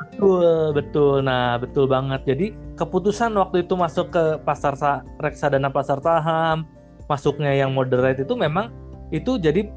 Betul, 0.00 0.72
betul. 0.72 1.16
Nah, 1.20 1.60
betul 1.60 1.84
banget. 1.84 2.24
Jadi 2.24 2.56
keputusan 2.80 3.36
waktu 3.36 3.68
itu 3.68 3.76
masuk 3.76 4.08
ke 4.08 4.40
pasar 4.40 4.72
reksadana 5.20 5.68
pasar 5.68 6.00
saham, 6.00 6.64
masuknya 7.04 7.52
yang 7.52 7.76
moderate 7.76 8.24
itu 8.24 8.32
memang 8.32 8.72
itu 9.12 9.36
jadi 9.36 9.68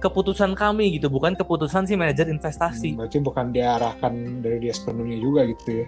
keputusan 0.00 0.56
kami 0.56 0.96
gitu, 0.96 1.12
bukan 1.12 1.36
keputusan 1.36 1.84
si 1.84 2.00
manajer 2.00 2.32
investasi. 2.32 2.96
Hmm, 2.96 3.04
berarti 3.04 3.18
bukan 3.20 3.52
diarahkan 3.52 4.40
dari 4.40 4.56
dia 4.56 4.72
sepenuhnya 4.72 5.20
juga 5.20 5.44
gitu 5.44 5.84
ya. 5.84 5.86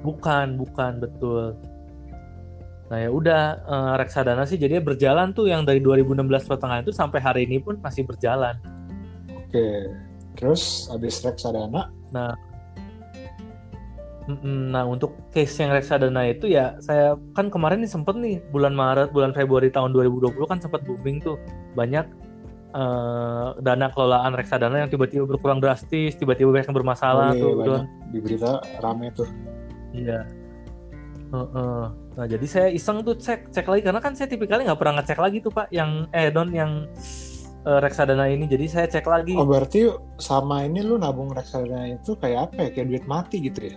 Bukan, 0.00 0.56
bukan 0.56 0.92
betul. 1.00 1.56
Nah 2.90 2.98
ya 2.98 3.10
udah 3.12 3.42
uh, 3.70 3.94
reksadana 3.94 4.42
sih 4.42 4.58
jadinya 4.58 4.82
berjalan 4.82 5.30
tuh 5.30 5.46
yang 5.46 5.62
dari 5.62 5.78
2016 5.78 6.26
pertengahan 6.50 6.82
itu 6.82 6.90
sampai 6.90 7.22
hari 7.22 7.40
ini 7.46 7.62
pun 7.62 7.78
masih 7.78 8.02
berjalan. 8.02 8.58
Oke, 9.30 9.86
terus 10.34 10.90
habis 10.90 11.22
reksadana? 11.22 11.94
Nah, 12.10 12.34
nah 14.42 14.82
untuk 14.90 15.14
case 15.30 15.62
yang 15.62 15.70
reksadana 15.70 16.34
itu 16.34 16.50
ya 16.50 16.78
saya 16.82 17.14
kan 17.38 17.46
kemarin 17.46 17.86
nih 17.86 17.90
sempet 17.94 18.18
nih 18.18 18.42
bulan 18.50 18.74
Maret, 18.74 19.14
bulan 19.14 19.30
Februari 19.30 19.70
tahun 19.70 19.94
2020 19.94 20.34
kan 20.50 20.58
sempat 20.58 20.82
booming 20.82 21.22
tuh 21.22 21.38
banyak 21.78 22.10
uh, 22.74 23.54
dana 23.62 23.86
kelolaan 23.94 24.34
reksadana 24.34 24.82
yang 24.82 24.90
tiba-tiba 24.90 25.26
berkurang 25.26 25.58
drastis, 25.62 26.18
tiba-tiba 26.18 26.50
banyak 26.50 26.66
yang 26.70 26.78
bermasalah 26.78 27.30
oh, 27.30 27.38
iya, 27.38 27.42
tuh. 27.42 27.52
Banyak. 27.54 27.84
Di 28.10 28.18
berita 28.18 28.52
rame 28.82 29.06
tuh. 29.14 29.30
Iya. 29.94 30.26
Uh, 31.30 31.46
uh. 31.54 31.82
Nah 32.18 32.26
jadi 32.26 32.46
saya 32.46 32.68
iseng 32.74 33.06
tuh 33.06 33.14
cek 33.14 33.54
cek 33.54 33.66
lagi 33.70 33.82
karena 33.86 34.00
kan 34.02 34.18
saya 34.18 34.26
tipikalnya 34.26 34.74
nggak 34.74 34.80
pernah 34.82 34.94
ngecek 35.00 35.18
lagi 35.22 35.38
tuh 35.38 35.52
pak 35.54 35.70
yang 35.70 36.10
eh 36.10 36.28
don 36.34 36.50
yang 36.50 36.90
uh, 37.62 37.78
reksadana 37.78 38.26
ini 38.26 38.50
jadi 38.50 38.66
saya 38.66 38.86
cek 38.90 39.06
lagi. 39.06 39.38
Oh 39.38 39.46
berarti 39.46 39.90
sama 40.18 40.66
ini 40.66 40.82
lu 40.82 40.98
nabung 40.98 41.30
reksadana 41.30 41.94
itu 41.94 42.18
kayak 42.18 42.50
apa 42.50 42.66
ya 42.66 42.70
kayak 42.74 42.86
duit 42.90 43.04
mati 43.06 43.36
gitu 43.46 43.70
ya? 43.70 43.76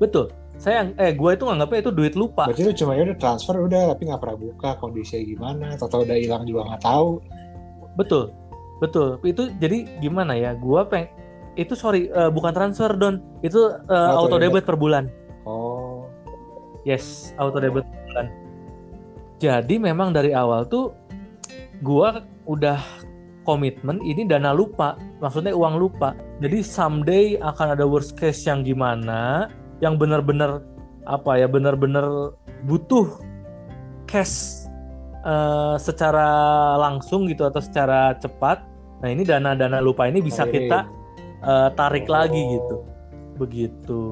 Betul. 0.00 0.32
Saya 0.56 0.88
eh 0.96 1.12
gue 1.12 1.30
itu 1.34 1.44
nganggapnya 1.44 1.78
itu 1.84 1.92
duit 1.92 2.14
lupa. 2.16 2.48
Berarti 2.48 2.64
lu 2.64 2.72
cuma 2.72 2.96
ya 2.96 3.04
udah 3.04 3.18
transfer 3.20 3.54
udah 3.58 3.82
tapi 3.92 4.02
nggak 4.08 4.20
pernah 4.22 4.38
buka 4.38 4.70
kondisinya 4.80 5.22
gimana 5.28 5.66
atau 5.76 6.00
udah 6.00 6.16
hilang 6.16 6.48
juga 6.48 6.72
nggak 6.72 6.82
tahu. 6.82 7.20
Betul 8.00 8.32
betul 8.82 9.22
itu 9.22 9.48
jadi 9.62 9.86
gimana 10.02 10.34
ya 10.34 10.52
gue 10.58 10.80
peng 10.90 11.06
itu 11.54 11.74
sorry 11.78 12.10
uh, 12.10 12.30
bukan 12.30 12.54
transfer 12.54 12.90
don. 12.94 13.22
Itu 13.42 13.78
uh, 13.90 14.10
auto, 14.14 14.34
auto 14.34 14.36
debit 14.42 14.66
per 14.66 14.74
bulan. 14.78 15.10
Oh. 15.46 16.06
Yes 16.84 17.32
auto 17.40 17.58
debit 17.62 17.86
per 17.86 18.00
bulan. 18.10 18.26
Jadi 19.38 19.74
memang 19.78 20.14
dari 20.14 20.30
awal 20.34 20.66
tuh 20.66 20.94
gua 21.82 22.22
udah 22.46 22.78
komitmen 23.44 24.00
ini 24.02 24.26
dana 24.26 24.50
lupa. 24.50 24.98
Maksudnya 25.22 25.54
uang 25.54 25.78
lupa. 25.78 26.12
Jadi 26.42 26.60
someday 26.64 27.38
akan 27.40 27.78
ada 27.78 27.84
worst 27.86 28.18
case 28.18 28.44
yang 28.44 28.66
gimana 28.66 29.48
yang 29.82 29.98
benar-benar 29.98 30.62
apa 31.04 31.36
ya 31.36 31.44
benar-benar 31.44 32.32
butuh 32.64 33.20
cash 34.08 34.64
uh, 35.24 35.76
secara 35.76 36.26
langsung 36.80 37.28
gitu 37.28 37.44
atau 37.44 37.60
secara 37.60 38.16
cepat. 38.16 38.64
Nah 39.04 39.08
ini 39.12 39.22
dana-dana 39.26 39.84
lupa 39.84 40.08
ini 40.08 40.24
bisa 40.24 40.48
kita 40.48 41.03
uh, 41.44 41.70
tarik 41.76 42.08
oh. 42.08 42.12
lagi 42.16 42.40
gitu 42.56 42.76
begitu 43.36 44.02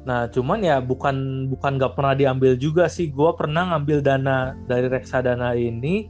nah 0.00 0.24
cuman 0.32 0.64
ya 0.64 0.80
bukan 0.80 1.46
bukan 1.52 1.76
nggak 1.76 1.92
pernah 1.92 2.14
diambil 2.16 2.56
juga 2.56 2.88
sih 2.88 3.12
gue 3.12 3.30
pernah 3.36 3.74
ngambil 3.76 4.00
dana 4.00 4.56
dari 4.64 4.88
reksadana 4.88 5.52
ini 5.52 6.08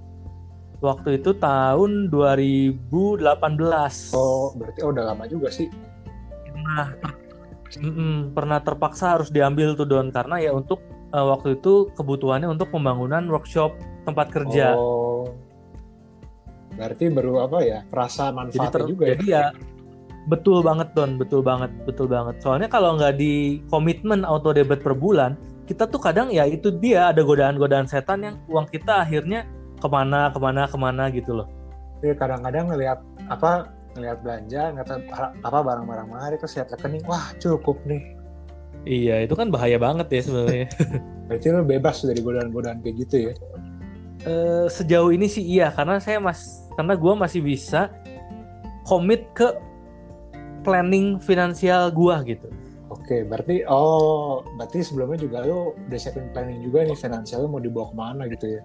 Waktu 0.81 1.21
itu 1.21 1.37
tahun 1.37 2.09
2018. 2.09 2.81
Oh, 4.17 4.57
berarti 4.57 4.81
oh, 4.81 4.89
udah 4.89 5.13
lama 5.13 5.29
juga 5.29 5.53
sih. 5.53 5.69
Pernah, 6.49 6.97
mm-mm, 7.77 8.33
pernah 8.33 8.65
terpaksa 8.65 9.21
harus 9.21 9.29
diambil 9.29 9.77
tuh 9.77 9.85
Don 9.85 10.09
karena 10.09 10.41
ya 10.41 10.57
untuk 10.57 10.81
uh, 11.13 11.37
waktu 11.37 11.61
itu 11.61 11.93
kebutuhannya 11.93 12.49
untuk 12.49 12.73
pembangunan 12.73 13.29
workshop 13.29 13.77
tempat 14.09 14.33
kerja. 14.33 14.73
Oh. 14.73 15.29
Berarti 16.73 17.13
baru 17.13 17.45
apa 17.45 17.61
ya? 17.61 17.85
Rasa 17.93 18.33
manfaatnya 18.33 18.73
ter- 18.73 18.89
juga 18.89 19.05
ya. 19.05 19.21
jadi 19.21 19.25
ya 19.29 19.45
betul 20.31 20.63
banget 20.63 20.95
Don, 20.95 21.19
betul 21.19 21.43
banget, 21.43 21.69
betul 21.83 22.07
banget. 22.07 22.39
Soalnya 22.39 22.71
kalau 22.71 22.95
nggak 22.95 23.19
di 23.19 23.59
komitmen 23.67 24.23
auto 24.23 24.55
debit 24.55 24.81
per 24.81 24.95
bulan, 24.95 25.35
kita 25.67 25.91
tuh 25.91 25.99
kadang 25.99 26.31
ya 26.31 26.47
itu 26.47 26.71
dia 26.71 27.11
ada 27.11 27.27
godaan-godaan 27.27 27.91
setan 27.91 28.23
yang 28.23 28.35
uang 28.47 28.71
kita 28.71 29.03
akhirnya 29.03 29.43
ke 29.83 29.89
mana 29.91 30.31
ke 30.31 30.39
mana 30.39 30.71
ke 30.71 30.79
mana 30.79 31.11
gitu 31.11 31.43
loh. 31.43 31.49
Jadi 32.01 32.15
kadang-kadang 32.17 32.71
ngelihat 32.71 32.99
apa 33.27 33.69
ngelihat 33.99 34.19
belanja 34.23 34.63
ngeliat 34.71 34.89
apa 35.43 35.59
barang-barang 35.67 36.09
mahal 36.09 36.31
terus 36.39 36.55
lihat 36.55 36.71
rekening 36.71 37.03
wah 37.11 37.35
cukup 37.43 37.77
nih 37.85 38.03
Iya, 38.81 39.29
itu 39.29 39.37
kan 39.37 39.53
bahaya 39.53 39.77
banget 39.77 40.09
ya 40.09 40.21
sebenarnya. 40.25 40.67
berarti 41.29 41.47
lo 41.53 41.61
bebas 41.69 42.01
dari 42.01 42.21
godaan-godaan 42.25 42.81
kayak 42.81 42.97
gitu 43.05 43.17
ya 43.29 43.35
Eh, 44.21 44.67
sejauh 44.69 45.17
ini 45.17 45.25
sih 45.33 45.41
iya, 45.41 45.73
karena 45.73 45.97
saya 45.97 46.21
mas, 46.21 46.69
karena 46.77 46.93
gue 46.93 47.15
masih 47.17 47.41
bisa 47.41 47.89
komit 48.85 49.25
ke 49.33 49.49
planning 50.63 51.21
finansial 51.23 51.91
gua 51.91 52.23
gitu. 52.25 52.49
oke 52.91 53.17
berarti 53.31 53.63
oh 53.71 54.43
berarti 54.59 54.83
sebelumnya 54.83 55.19
juga 55.21 55.47
lo 55.47 55.79
udah 55.89 55.99
siapin 55.99 56.29
planning 56.35 56.63
juga 56.65 56.85
nih 56.87 56.99
finansial 56.99 57.47
mau 57.47 57.63
dibawa 57.63 57.91
ke 57.91 57.95
mana 57.97 58.23
gitu 58.31 58.47
ya 58.59 58.63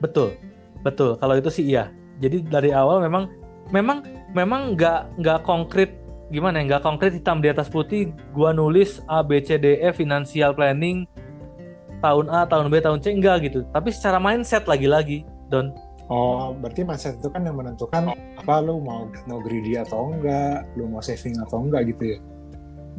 Betul, 0.00 0.36
betul. 0.80 1.16
Kalau 1.20 1.36
itu 1.36 1.50
sih 1.52 1.64
iya. 1.76 1.92
Jadi 2.20 2.44
dari 2.44 2.72
awal 2.72 3.00
memang, 3.04 3.28
memang, 3.72 4.04
memang 4.32 4.76
nggak 4.76 5.20
nggak 5.20 5.40
konkret 5.44 5.92
gimana 6.32 6.60
ya, 6.60 6.76
nggak 6.76 6.82
konkret 6.84 7.12
hitam 7.16 7.44
di 7.44 7.48
atas 7.52 7.68
putih. 7.68 8.12
Gua 8.32 8.52
nulis 8.52 9.00
A 9.08 9.20
B 9.20 9.40
C 9.44 9.60
D 9.60 9.80
E 9.80 9.88
financial 9.92 10.56
planning 10.56 11.04
tahun 12.00 12.32
A, 12.32 12.48
tahun 12.48 12.72
B, 12.72 12.80
tahun 12.80 12.98
C 13.04 13.12
enggak 13.12 13.52
gitu. 13.52 13.60
Tapi 13.76 13.92
secara 13.92 14.16
mindset 14.16 14.64
lagi-lagi, 14.64 15.24
Don. 15.52 15.72
Oh. 16.10 16.52
Berarti 16.58 16.82
mindset 16.82 17.16
itu 17.22 17.30
kan 17.30 17.46
yang 17.46 17.56
menentukan 17.56 18.12
apa 18.12 18.54
lo 18.60 18.82
mau 18.82 19.06
mau 19.30 19.38
greedy 19.40 19.78
atau 19.78 20.10
enggak 20.10 20.66
lo 20.74 20.90
mau 20.90 21.00
saving 21.00 21.38
atau 21.46 21.62
enggak 21.62 21.94
gitu 21.94 22.16
ya? 22.16 22.18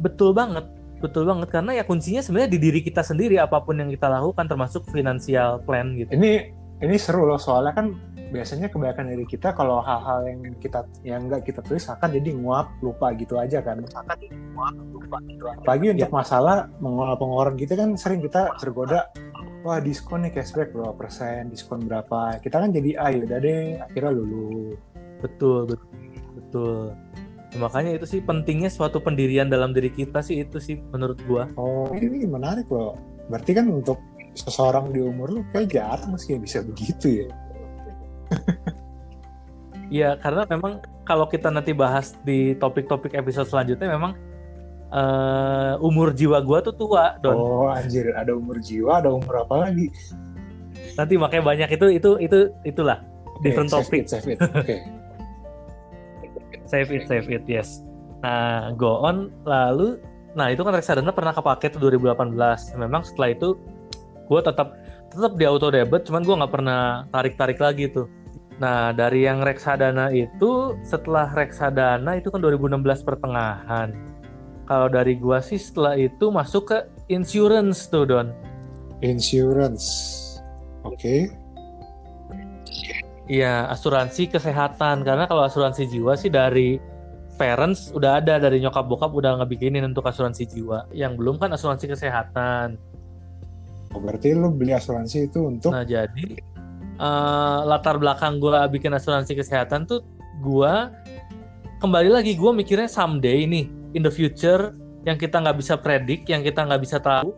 Betul 0.00 0.32
banget, 0.32 0.66
betul 0.98 1.28
banget. 1.28 1.48
Karena 1.52 1.76
ya 1.76 1.84
kuncinya 1.84 2.24
sebenarnya 2.24 2.50
di 2.56 2.58
diri 2.58 2.80
kita 2.80 3.04
sendiri 3.04 3.36
apa 3.36 3.60
pun 3.60 3.78
yang 3.78 3.92
kita 3.92 4.08
lakukan 4.08 4.48
termasuk 4.48 4.88
financial 4.90 5.60
plan 5.62 5.94
gitu. 5.94 6.10
ini 6.16 6.50
ini 6.82 6.98
seru 6.98 7.30
loh 7.30 7.38
soalnya 7.38 7.78
kan 7.78 7.94
biasanya 8.32 8.72
kebanyakan 8.72 9.12
dari 9.12 9.28
kita 9.28 9.52
kalau 9.52 9.84
hal-hal 9.84 10.24
yang 10.24 10.40
kita 10.56 10.82
yang 11.04 11.28
enggak 11.28 11.46
kita 11.46 11.60
tulis 11.62 11.84
akan 11.86 12.08
jadi 12.16 12.32
nguap 12.32 12.72
lupa 12.80 13.12
gitu 13.14 13.36
aja 13.36 13.60
kan. 13.60 13.84
Akan 13.92 14.16
jadi 14.16 14.34
nguap 14.56 14.74
lupa 14.90 15.16
gitu 15.28 15.44
aja. 15.46 15.60
apalagi 15.60 15.86
untuk 15.92 16.10
masalah 16.10 16.56
mengelola 16.80 17.14
pengeluaran 17.20 17.56
kita 17.60 17.76
kan 17.76 17.94
sering 17.94 18.24
kita 18.24 18.50
tergoda 18.56 19.12
wah 19.62 19.78
diskon 19.78 20.26
nih 20.26 20.32
cashback 20.34 20.74
berapa 20.74 20.94
persen? 20.94 21.50
Diskon 21.50 21.86
berapa? 21.86 22.38
Kita 22.42 22.58
kan 22.58 22.70
jadi 22.74 22.98
ah 22.98 23.10
yaudah 23.10 23.38
deh 23.38 23.78
akhirnya 23.78 24.12
lulu 24.12 24.74
Betul, 25.22 25.70
betul, 25.70 25.88
betul. 26.34 26.78
Nah, 27.52 27.58
makanya 27.68 27.94
itu 27.94 28.06
sih 28.08 28.20
pentingnya 28.24 28.72
suatu 28.72 28.98
pendirian 28.98 29.46
dalam 29.46 29.70
diri 29.70 29.92
kita 29.94 30.18
sih 30.24 30.42
itu 30.42 30.58
sih 30.58 30.82
menurut 30.90 31.20
gua. 31.28 31.46
oh 31.54 31.86
ini 31.94 32.26
menarik 32.26 32.66
loh. 32.66 32.98
Berarti 33.30 33.54
kan 33.54 33.70
untuk 33.70 34.02
seseorang 34.34 34.90
di 34.90 34.98
umur 34.98 35.30
lu 35.30 35.40
kayak 35.54 35.70
jarang 35.70 36.18
sih 36.18 36.34
yang 36.34 36.42
bisa 36.42 36.64
begitu 36.64 37.24
ya. 37.24 37.28
Iya, 39.92 40.16
karena 40.16 40.48
memang 40.48 40.80
kalau 41.04 41.28
kita 41.28 41.52
nanti 41.52 41.76
bahas 41.76 42.16
di 42.24 42.56
topik-topik 42.56 43.12
episode 43.12 43.44
selanjutnya 43.44 43.92
memang 43.92 44.16
eh, 44.92 45.74
umur 45.80 46.12
jiwa 46.12 46.38
gua 46.44 46.60
tuh 46.60 46.76
tua, 46.76 47.16
Don. 47.24 47.32
oh 47.34 47.66
anjir 47.72 48.12
ada 48.12 48.36
umur 48.36 48.60
jiwa 48.60 49.00
ada 49.00 49.08
umur 49.08 49.42
apa 49.42 49.68
lagi 49.68 49.88
Nanti 50.92 51.16
makanya 51.16 51.44
banyak 51.48 51.68
itu 51.72 51.86
itu 51.88 52.10
itu 52.20 52.38
itulah 52.68 53.00
Oke, 53.32 53.48
different 53.48 53.72
save 53.72 53.88
topic. 53.88 54.04
it, 54.04 54.06
save 54.12 54.28
it. 54.28 54.38
oke 54.40 54.76
Save 56.72 56.88
it, 56.88 57.04
save 57.04 57.28
it, 57.28 57.44
yes. 57.44 57.84
Nah, 58.24 58.72
go 58.72 59.04
on 59.04 59.28
lalu 59.44 60.00
nah 60.32 60.48
itu 60.48 60.64
kan 60.64 60.72
reksadana 60.72 61.12
pernah 61.12 61.36
kepake 61.36 61.68
tuh 61.68 61.92
2018. 61.92 62.32
Memang 62.80 63.04
setelah 63.04 63.36
itu 63.36 63.60
gua 64.24 64.40
tetap 64.40 64.80
tetap 65.12 65.36
di 65.36 65.44
auto 65.44 65.68
debit, 65.68 66.08
cuman 66.08 66.24
gua 66.24 66.34
nggak 66.40 66.52
pernah 66.56 66.80
tarik-tarik 67.12 67.60
lagi 67.60 67.92
tuh. 67.92 68.08
Nah, 68.56 68.96
dari 68.96 69.28
yang 69.28 69.44
reksadana 69.44 70.16
itu 70.16 70.72
setelah 70.80 71.28
reksadana 71.36 72.16
itu 72.16 72.32
kan 72.32 72.40
2016 72.40 73.04
pertengahan. 73.04 73.92
Kalau 74.72 74.88
dari 74.88 75.20
gua 75.20 75.44
sih 75.44 75.60
setelah 75.60 76.00
itu 76.00 76.32
masuk 76.32 76.72
ke 76.72 76.78
insurance 77.12 77.92
tuh, 77.92 78.08
Don. 78.08 78.32
Insurance. 79.04 79.84
Oke. 80.80 81.28
Iya, 83.28 83.68
asuransi 83.68 84.32
kesehatan. 84.32 85.04
Karena 85.04 85.28
kalau 85.28 85.44
asuransi 85.44 85.92
jiwa 85.92 86.16
sih 86.16 86.32
dari 86.32 86.80
parents 87.36 87.92
udah 87.92 88.24
ada 88.24 88.40
dari 88.40 88.64
nyokap 88.64 88.88
bokap 88.88 89.12
udah 89.12 89.44
ngebikinin 89.44 89.84
untuk 89.84 90.08
asuransi 90.08 90.48
jiwa. 90.48 90.88
Yang 90.88 91.20
belum 91.20 91.36
kan 91.36 91.52
asuransi 91.52 91.92
kesehatan. 91.92 92.80
Oh, 93.92 94.00
berarti 94.00 94.32
lu 94.32 94.56
beli 94.56 94.72
asuransi 94.72 95.28
itu 95.28 95.52
untuk 95.52 95.68
Nah, 95.68 95.84
jadi 95.84 96.40
eh, 96.96 97.60
latar 97.68 98.00
belakang 98.00 98.40
gua 98.40 98.64
bikin 98.72 98.96
asuransi 98.96 99.36
kesehatan 99.36 99.84
tuh 99.84 100.00
gua 100.40 100.88
kembali 101.84 102.08
lagi 102.08 102.32
gua 102.40 102.56
mikirnya 102.56 102.88
someday 102.88 103.44
nih 103.44 103.81
in 103.92 104.02
the 104.04 104.12
future 104.12 104.72
yang 105.02 105.18
kita 105.18 105.42
nggak 105.42 105.58
bisa 105.58 105.74
predik, 105.78 106.28
yang 106.30 106.44
kita 106.44 106.64
nggak 106.64 106.82
bisa 106.82 106.98
tahu. 107.02 107.34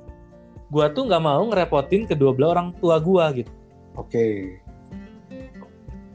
Gua 0.72 0.90
tuh 0.90 1.06
nggak 1.06 1.22
mau 1.22 1.42
ngerepotin 1.48 2.08
kedua 2.08 2.34
belah 2.34 2.50
orang 2.58 2.68
tua 2.82 2.98
gua 2.98 3.30
gitu. 3.34 3.50
Oke. 3.94 4.58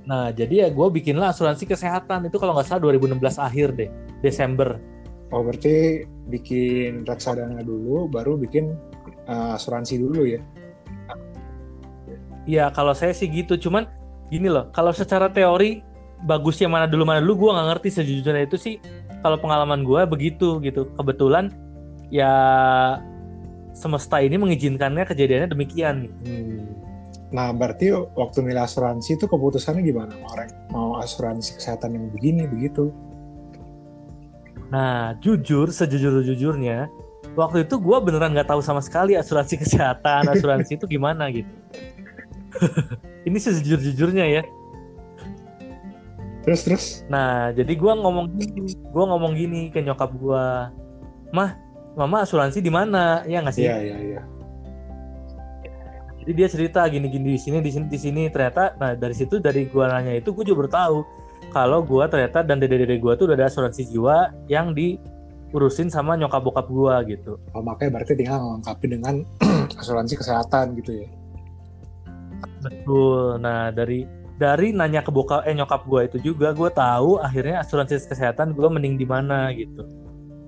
Nah, 0.10 0.34
jadi 0.34 0.65
ya 0.65 0.67
gue 0.73 0.88
bikinlah 0.89 1.30
asuransi 1.30 1.69
kesehatan 1.69 2.25
itu 2.25 2.41
kalau 2.41 2.58
nggak 2.58 2.65
salah 2.65 2.82
2016 2.89 3.21
akhir 3.38 3.67
deh, 3.78 3.89
Desember. 4.25 4.82
Oh, 5.30 5.45
berarti 5.45 6.02
bikin 6.25 7.06
reksadana 7.06 7.62
dulu 7.62 8.10
baru 8.10 8.34
bikin 8.34 8.73
uh, 9.30 9.54
asuransi 9.54 10.02
dulu 10.02 10.25
ya. 10.25 10.41
Iya, 12.49 12.73
kalau 12.73 12.97
saya 12.97 13.13
sih 13.13 13.30
gitu. 13.30 13.54
Cuman 13.62 13.86
gini 14.34 14.49
loh, 14.49 14.73
kalau 14.73 14.89
secara 14.89 15.30
teori 15.30 15.86
bagusnya 16.25 16.65
mana 16.65 16.89
dulu 16.89 17.06
mana 17.06 17.21
dulu 17.21 17.45
gue 17.45 17.49
nggak 17.54 17.67
ngerti 17.78 17.89
sejujurnya 18.02 18.49
itu 18.49 18.58
sih. 18.58 18.75
Kalau 19.19 19.38
pengalaman 19.39 19.84
gue 19.84 20.01
begitu 20.08 20.60
gitu. 20.63 20.88
Kebetulan 20.95 21.51
ya 22.10 22.34
semesta 23.75 24.19
ini 24.19 24.36
mengizinkannya 24.36 25.05
kejadiannya 25.08 25.49
demikian. 25.51 25.95
Hmm. 26.25 26.79
Nah, 27.29 27.53
berarti 27.53 27.93
waktu 27.93 28.41
milih 28.41 28.65
asuransi 28.65 29.21
itu 29.21 29.29
keputusannya 29.29 29.86
gimana? 29.86 30.17
Orang 30.34 30.49
mau 30.73 30.97
asuransi 30.97 31.62
kesehatan 31.62 31.93
yang 31.93 32.05
begini 32.10 32.49
begitu? 32.49 32.89
Nah, 34.73 35.13
jujur 35.21 35.69
sejujur-jujurnya, 35.69 36.89
waktu 37.38 37.69
itu 37.69 37.77
gue 37.77 37.97
beneran 38.01 38.34
nggak 38.34 38.49
tahu 38.49 38.62
sama 38.65 38.82
sekali 38.82 39.13
asuransi 39.13 39.58
kesehatan, 39.63 40.25
asuransi 40.25 40.82
itu 40.82 40.86
gimana 40.89 41.29
gitu. 41.29 41.53
Ini 43.29 43.38
sejujur-jujurnya 43.38 44.25
ya. 44.25 44.41
Terus 46.43 46.62
terus? 46.63 46.86
Nah, 47.12 47.52
jadi 47.52 47.73
gua 47.75 47.99
ngomong 47.99 48.32
gini, 48.36 48.73
gua 48.89 49.06
ngomong 49.12 49.34
gini 49.36 49.62
ke 49.69 49.84
nyokap 49.84 50.12
gua, 50.15 50.71
mah, 51.36 51.60
mama 51.99 52.23
asuransi 52.23 52.63
di 52.63 52.71
mana? 52.71 53.28
Ya 53.28 53.43
nggak 53.43 53.56
sih? 53.56 53.67
Iya 53.67 53.78
iya 53.84 53.97
iya. 53.99 54.21
Jadi 56.23 56.32
dia 56.36 56.47
cerita 56.47 56.86
gini-gini 56.88 57.36
di 57.36 57.41
sini, 57.41 57.58
di 57.60 57.71
sini, 57.71 57.86
di 57.91 57.99
sini. 57.99 58.23
Ternyata, 58.32 58.75
nah 58.80 58.95
dari 58.95 59.15
situ 59.15 59.39
dari 59.43 59.67
gua 59.67 59.91
nanya 59.91 60.15
itu, 60.15 60.32
gua 60.32 60.45
juga 60.47 60.58
baru 60.65 60.71
tahu 60.71 60.97
kalau 61.49 61.80
gua 61.82 62.06
ternyata 62.08 62.45
dan 62.45 62.62
dede-dede 62.62 63.02
gua 63.02 63.17
tuh 63.17 63.28
udah 63.32 63.36
ada 63.36 63.47
asuransi 63.49 63.89
jiwa 63.89 64.32
yang 64.47 64.71
diurusin 64.78 65.89
sama 65.89 66.15
nyokap 66.15 66.45
bokap 66.45 66.67
gua 66.71 67.04
gitu. 67.04 67.36
Oh, 67.52 67.63
makanya 67.65 67.99
berarti 67.99 68.13
tinggal 68.15 68.39
melengkapi 68.39 68.86
dengan 68.88 69.15
asuransi 69.82 70.15
kesehatan 70.15 70.78
gitu 70.80 71.04
ya. 71.04 71.08
Betul. 72.63 73.39
Nah 73.41 73.71
dari 73.71 74.18
dari 74.39 74.71
nanya 74.71 75.04
ke 75.04 75.12
bokap 75.12 75.43
eh 75.43 75.52
nyokap 75.52 75.84
gua 75.84 76.08
itu 76.08 76.15
juga 76.23 76.56
gua 76.56 76.71
tahu 76.71 77.19
akhirnya 77.19 77.60
asuransi 77.60 78.08
kesehatan 78.08 78.56
gua 78.56 78.71
mending 78.71 78.95
di 78.95 79.04
mana 79.04 79.52
gitu. 79.52 79.84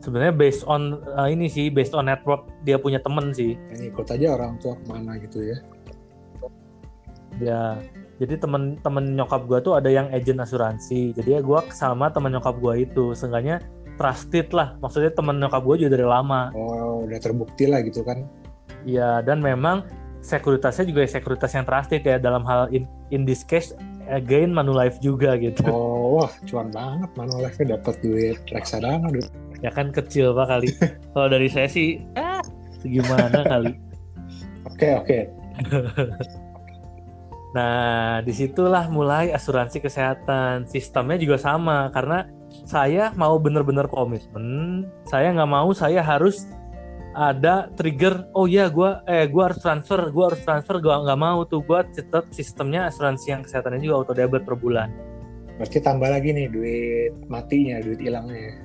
Sebenarnya 0.02 0.34
based 0.34 0.64
on 0.66 1.04
uh, 1.14 1.28
ini 1.28 1.52
sih 1.52 1.68
based 1.68 1.92
on 1.94 2.08
network 2.08 2.48
dia 2.64 2.80
punya 2.80 3.04
temen 3.04 3.36
sih. 3.36 3.60
Ini 3.70 3.92
ikut 3.92 4.08
aja 4.08 4.34
orang 4.34 4.58
tua 4.64 4.80
ke 4.80 4.86
mana 4.88 5.20
gitu 5.20 5.44
ya. 5.44 5.58
Ya, 7.42 7.64
jadi 8.22 8.38
temen-temen 8.38 9.18
nyokap 9.18 9.50
gua 9.50 9.60
tuh 9.60 9.76
ada 9.76 9.92
yang 9.92 10.08
agent 10.16 10.40
asuransi. 10.40 11.12
Jadi 11.12 11.38
ya 11.38 11.42
gua 11.44 11.66
sama 11.76 12.08
temen 12.10 12.32
nyokap 12.32 12.58
gua 12.64 12.80
itu, 12.80 13.12
seenggaknya 13.12 13.60
trusted 14.00 14.56
lah. 14.56 14.80
Maksudnya 14.80 15.12
temen 15.12 15.38
nyokap 15.42 15.62
gua 15.62 15.76
juga 15.76 16.00
dari 16.00 16.08
lama. 16.08 16.54
Oh, 16.56 17.06
udah 17.06 17.20
terbukti 17.20 17.68
lah 17.68 17.84
gitu 17.84 18.08
kan. 18.08 18.26
Iya, 18.86 19.22
dan 19.22 19.42
memang 19.42 19.86
sekuritasnya 20.22 20.86
juga 20.86 21.06
sekuritas 21.10 21.52
yang 21.58 21.66
trusted 21.66 22.02
ya 22.06 22.22
dalam 22.22 22.46
hal 22.46 22.70
in, 22.70 22.86
in 23.10 23.26
this 23.26 23.42
case 23.42 23.74
again 24.10 24.54
Manulife 24.54 25.02
juga 25.02 25.36
gitu. 25.38 25.66
Oh, 25.68 26.22
wah, 26.22 26.32
cuan 26.46 26.70
banget 26.70 27.10
Manulife-nya 27.18 27.78
dapat 27.78 27.96
duit 28.06 28.38
reksadana, 28.54 29.10
duit. 29.10 29.28
Ya 29.62 29.70
kan 29.74 29.94
kecil 29.94 30.34
pak 30.34 30.48
kali. 30.50 30.70
Kalau 31.14 31.28
dari 31.30 31.50
saya 31.50 31.70
sih, 31.70 32.02
ah, 32.18 32.42
gimana 32.86 33.42
kali. 33.46 33.74
Oke, 34.70 34.90
oke. 34.98 35.20
Nah, 37.52 38.24
di 38.24 38.32
situlah 38.32 38.88
mulai 38.88 39.36
asuransi 39.36 39.84
kesehatan. 39.84 40.72
Sistemnya 40.72 41.20
juga 41.20 41.36
sama 41.36 41.92
karena 41.92 42.24
saya 42.64 43.12
mau 43.16 43.36
bener-bener 43.36 43.92
komitmen. 43.92 44.88
Saya 45.08 45.36
nggak 45.36 45.52
mau 45.52 45.70
saya 45.76 46.00
harus 46.00 46.48
ada 47.12 47.68
trigger 47.76 48.32
oh 48.32 48.48
ya 48.48 48.72
gue 48.72 48.90
eh 49.08 49.28
gue 49.28 49.44
harus 49.44 49.60
transfer 49.60 50.00
gue 50.12 50.24
harus 50.32 50.42
transfer 50.48 50.80
gue 50.80 50.92
nggak 50.92 51.20
mau 51.20 51.44
tuh 51.44 51.60
gue 51.64 51.80
tetap 51.92 52.32
sistemnya 52.32 52.88
asuransi 52.88 53.36
yang 53.36 53.42
kesehatannya 53.44 53.84
juga 53.84 53.96
auto 54.04 54.14
debit 54.16 54.48
per 54.48 54.56
bulan. 54.56 54.90
Berarti 55.60 55.78
tambah 55.84 56.08
lagi 56.08 56.32
nih 56.32 56.48
duit 56.48 57.14
matinya 57.28 57.84
duit 57.84 58.00
hilangnya. 58.00 58.64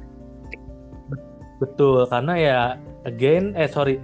Betul 1.59 2.07
karena 2.07 2.35
ya 2.39 2.59
again 3.03 3.53
eh 3.59 3.67
sorry 3.67 3.99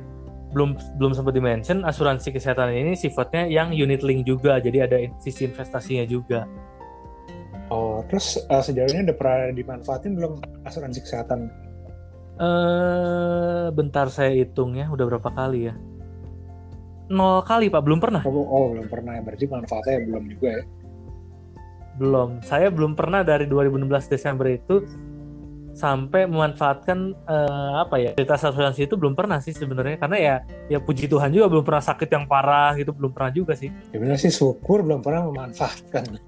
belum 0.52 0.76
belum 1.00 1.12
sempat 1.16 1.33
dimention 1.33 1.81
asuransi 1.87 2.35
kesehatan 2.35 2.76
ini 2.76 2.92
sifatnya 2.92 3.48
yang 3.48 3.72
unit 3.72 4.05
link 4.05 4.28
juga 4.28 4.61
jadi 4.61 4.90
ada 4.90 4.96
sisi 5.22 5.46
investasinya 5.48 6.05
juga. 6.05 6.44
Oh 7.70 8.05
terus 8.11 8.42
uh, 8.50 8.61
sejauh 8.61 8.90
ini 8.90 9.07
udah 9.07 9.16
pernah 9.16 9.55
dimanfaatin 9.55 10.12
belum 10.18 10.42
asuransi 10.66 10.98
kesehatan 11.00 11.62
Eh, 12.42 13.66
bentar 13.70 14.11
saya 14.11 14.35
hitung 14.35 14.74
ya, 14.74 14.90
udah 14.90 15.05
berapa 15.07 15.31
kali 15.31 15.70
ya? 15.70 15.74
Nol 17.07 17.46
kali 17.46 17.70
pak, 17.70 17.87
belum 17.87 18.02
pernah. 18.02 18.26
Oh, 18.26 18.35
oh 18.35 18.74
belum 18.74 18.90
pernah 18.90 19.14
ya, 19.14 19.22
berarti 19.22 19.46
manfaatnya 19.46 20.02
belum 20.11 20.24
juga 20.26 20.48
ya? 20.59 20.64
Belum, 22.02 22.42
saya 22.42 22.66
belum 22.72 22.98
pernah 22.98 23.22
dari 23.22 23.46
2016 23.46 24.11
Desember 24.11 24.50
itu 24.50 24.83
sampai 25.72 26.26
memanfaatkan 26.26 27.16
uh, 27.24 27.81
apa 27.81 27.96
ya 27.96 28.11
cerita 28.12 28.37
asuransi 28.37 28.85
itu 28.85 28.92
belum 28.92 29.16
pernah 29.16 29.40
sih 29.40 29.57
sebenarnya 29.57 29.96
karena 29.96 30.16
ya 30.20 30.35
ya 30.68 30.78
puji 30.85 31.09
Tuhan 31.09 31.33
juga 31.33 31.48
belum 31.48 31.64
pernah 31.64 31.81
sakit 31.81 32.12
yang 32.12 32.28
parah 32.28 32.76
gitu 32.76 32.92
belum 32.92 33.09
pernah 33.16 33.33
juga 33.33 33.57
sih. 33.57 33.72
Ya 33.88 33.96
benar 33.96 34.20
sih 34.20 34.28
syukur 34.28 34.85
belum 34.85 35.00
pernah 35.00 35.24
memanfaatkan. 35.33 36.20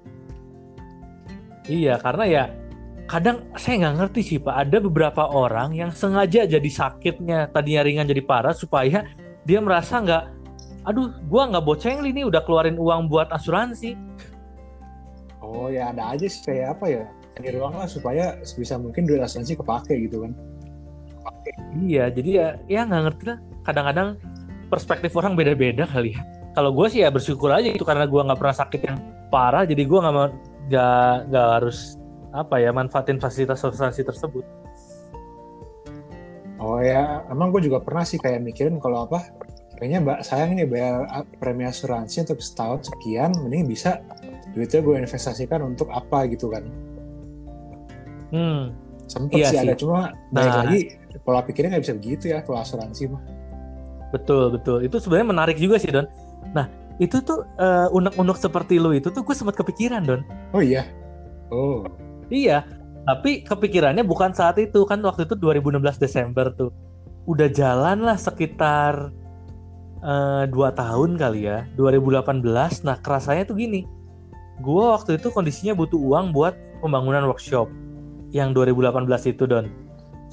Iya 1.69 2.01
karena 2.01 2.25
ya 2.25 2.43
kadang 3.05 3.45
saya 3.53 3.85
nggak 3.85 3.95
ngerti 4.01 4.21
sih 4.25 4.39
pak. 4.41 4.67
Ada 4.67 4.77
beberapa 4.81 5.29
orang 5.29 5.77
yang 5.77 5.93
sengaja 5.93 6.49
jadi 6.49 6.69
sakitnya 6.69 7.53
tadinya 7.53 7.85
ringan 7.85 8.09
jadi 8.09 8.21
parah 8.25 8.53
supaya 8.53 9.05
dia 9.45 9.59
merasa 9.61 10.01
nggak 10.01 10.23
aduh 10.85 11.09
gua 11.29 11.49
nggak 11.49 11.65
boceng 11.65 12.01
ini 12.05 12.25
udah 12.25 12.41
keluarin 12.45 12.77
uang 12.77 13.09
buat 13.09 13.29
asuransi. 13.29 13.93
Oh 15.45 15.69
ya 15.69 15.93
ada 15.93 16.17
aja 16.17 16.25
sih 16.25 16.41
kayak 16.41 16.81
apa 16.81 16.85
ya 16.89 17.03
cari 17.37 17.49
ruang 17.53 17.77
lah 17.77 17.85
supaya 17.85 18.41
sebisa 18.41 18.81
mungkin 18.81 19.05
duit 19.05 19.21
asuransi 19.21 19.53
kepake 19.61 19.93
gitu 20.09 20.25
kan. 20.25 20.31
Kepake. 21.21 21.51
iya 21.85 22.09
jadi 22.09 22.29
ya 22.29 22.47
ya 22.65 22.81
nggak 22.89 23.01
ngerti 23.09 23.23
lah. 23.29 23.37
Kadang-kadang 23.65 24.17
perspektif 24.69 25.13
orang 25.13 25.37
beda-beda 25.37 25.85
kali 25.85 26.17
ya. 26.17 26.21
Kalau 26.57 26.71
gue 26.71 26.87
sih 26.89 27.03
ya 27.03 27.11
bersyukur 27.11 27.51
aja 27.51 27.67
itu 27.69 27.83
karena 27.85 28.07
gue 28.09 28.21
nggak 28.21 28.39
pernah 28.39 28.55
sakit 28.55 28.81
yang 28.81 28.97
parah 29.29 29.67
jadi 29.67 29.83
gue 29.83 29.99
nggak 29.99 30.15
nggak 30.71 31.13
nggak 31.29 31.47
harus 31.61 31.99
apa 32.35 32.59
ya 32.59 32.75
manfaatin 32.75 33.17
fasilitas 33.17 33.63
asuransi 33.63 34.03
tersebut. 34.03 34.43
Oh 36.59 36.83
ya, 36.83 37.23
emang 37.31 37.55
gue 37.55 37.63
juga 37.63 37.79
pernah 37.79 38.03
sih 38.03 38.19
kayak 38.19 38.43
mikirin 38.43 38.79
kalau 38.83 39.07
apa, 39.07 39.23
kayaknya 39.79 39.99
mbak 40.03 40.19
sayang 40.23 40.55
nih 40.55 40.67
bayar 40.67 41.07
premi 41.39 41.63
asuransi 41.67 42.27
untuk 42.27 42.39
setahun 42.43 42.91
sekian, 42.91 43.31
mending 43.39 43.67
bisa 43.67 44.03
duitnya 44.55 44.79
gue 44.83 44.95
investasikan 45.03 45.63
untuk 45.63 45.87
apa 45.91 46.27
gitu 46.31 46.51
kan. 46.51 46.63
Hmm. 48.31 48.75
Sempet 49.05 49.37
iya 49.37 49.53
sih, 49.53 49.59
ada 49.61 49.77
cuma 49.77 50.09
nah, 50.33 50.65
lagi 50.65 50.97
pola 51.21 51.45
pikirnya 51.45 51.77
nggak 51.77 51.83
bisa 51.85 51.95
begitu 51.95 52.25
ya 52.33 52.41
kalau 52.41 52.57
asuransi 52.63 53.13
mah. 53.13 53.21
Betul 54.09 54.55
betul, 54.55 54.81
itu 54.81 54.97
sebenarnya 54.97 55.27
menarik 55.29 55.57
juga 55.61 55.77
sih 55.77 55.93
Don. 55.93 56.09
Nah 56.55 56.65
itu 56.97 57.19
tuh 57.21 57.45
uh, 57.59 57.91
unek-unek 57.91 58.37
seperti 58.39 58.79
lo 58.81 58.95
itu 58.95 59.11
tuh 59.11 59.21
gue 59.21 59.35
sempat 59.37 59.53
kepikiran 59.59 60.01
Don. 60.01 60.21
Oh 60.55 60.63
iya. 60.63 60.87
Oh. 61.53 61.85
Iya, 62.29 62.65
tapi 63.05 63.45
kepikirannya 63.45 64.01
bukan 64.01 64.33
saat 64.33 64.57
itu 64.57 64.81
kan 64.89 64.97
waktu 65.05 65.29
itu 65.29 65.37
2016 65.37 66.01
Desember 66.01 66.49
tuh. 66.53 66.73
Udah 67.29 67.49
jalan 67.49 68.05
lah 68.05 68.17
sekitar 68.17 69.13
uh, 70.01 70.43
dua 70.49 70.73
tahun 70.73 71.17
kali 71.17 71.45
ya, 71.45 71.69
2018. 71.77 72.41
Nah 72.85 72.97
kerasanya 73.01 73.45
tuh 73.45 73.57
gini, 73.57 73.85
gue 74.61 74.85
waktu 74.85 75.21
itu 75.21 75.29
kondisinya 75.29 75.77
butuh 75.77 75.97
uang 76.01 76.33
buat 76.33 76.57
pembangunan 76.81 77.29
workshop 77.29 77.69
yang 78.33 78.53
2018 78.57 79.05
itu 79.37 79.43
Don. 79.45 79.69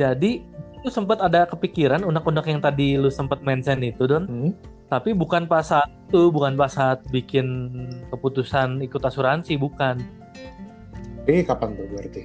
Jadi 0.00 0.44
itu 0.80 0.88
sempat 0.90 1.22
ada 1.22 1.46
kepikiran 1.46 2.02
unek-unek 2.02 2.46
yang 2.50 2.58
tadi 2.58 2.98
lu 2.98 3.12
sempat 3.12 3.44
mention 3.44 3.84
itu 3.84 4.08
Don. 4.08 4.24
Hmm? 4.24 4.52
Tapi 4.88 5.16
bukan 5.16 5.48
pas 5.48 5.64
saat 5.64 5.88
itu, 6.08 6.28
bukan 6.28 6.52
pas 6.56 6.68
saat 6.68 7.00
bikin 7.08 7.72
keputusan 8.12 8.84
ikut 8.84 9.00
asuransi, 9.00 9.56
bukan 9.56 10.21
ini 11.26 11.46
kapan 11.46 11.78
tuh 11.78 11.86
berarti? 11.86 12.22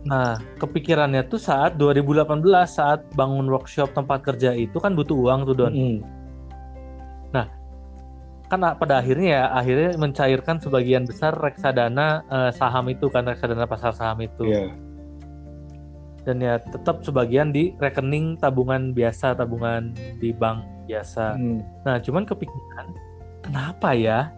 Nah, 0.00 0.40
kepikirannya 0.56 1.28
tuh 1.28 1.36
saat 1.36 1.76
2018 1.76 2.40
saat 2.64 3.04
bangun 3.12 3.52
workshop 3.52 3.92
tempat 3.92 4.24
kerja 4.24 4.56
itu 4.56 4.80
kan 4.80 4.96
butuh 4.96 5.12
uang 5.12 5.44
tuh 5.44 5.56
Don. 5.56 5.74
Mm. 5.76 5.98
Nah, 7.36 7.46
kan 8.48 8.60
pada 8.80 9.04
akhirnya 9.04 9.28
ya 9.28 9.44
akhirnya 9.52 9.90
mencairkan 10.00 10.56
sebagian 10.56 11.04
besar 11.04 11.36
reksadana 11.36 12.24
eh, 12.32 12.50
saham 12.56 12.88
itu 12.88 13.12
kan 13.12 13.28
reksadana 13.28 13.68
pasar 13.68 13.92
saham 13.92 14.24
itu. 14.24 14.48
Yeah. 14.48 14.72
Dan 16.24 16.40
ya 16.40 16.60
tetap 16.60 17.04
sebagian 17.04 17.52
di 17.52 17.76
rekening 17.76 18.40
tabungan 18.40 18.96
biasa, 18.96 19.36
tabungan 19.36 19.92
di 20.16 20.32
bank 20.32 20.64
biasa. 20.88 21.36
Mm. 21.36 21.60
Nah, 21.84 21.96
cuman 22.00 22.24
kepikiran 22.24 22.86
kenapa 23.44 23.92
ya? 23.92 24.32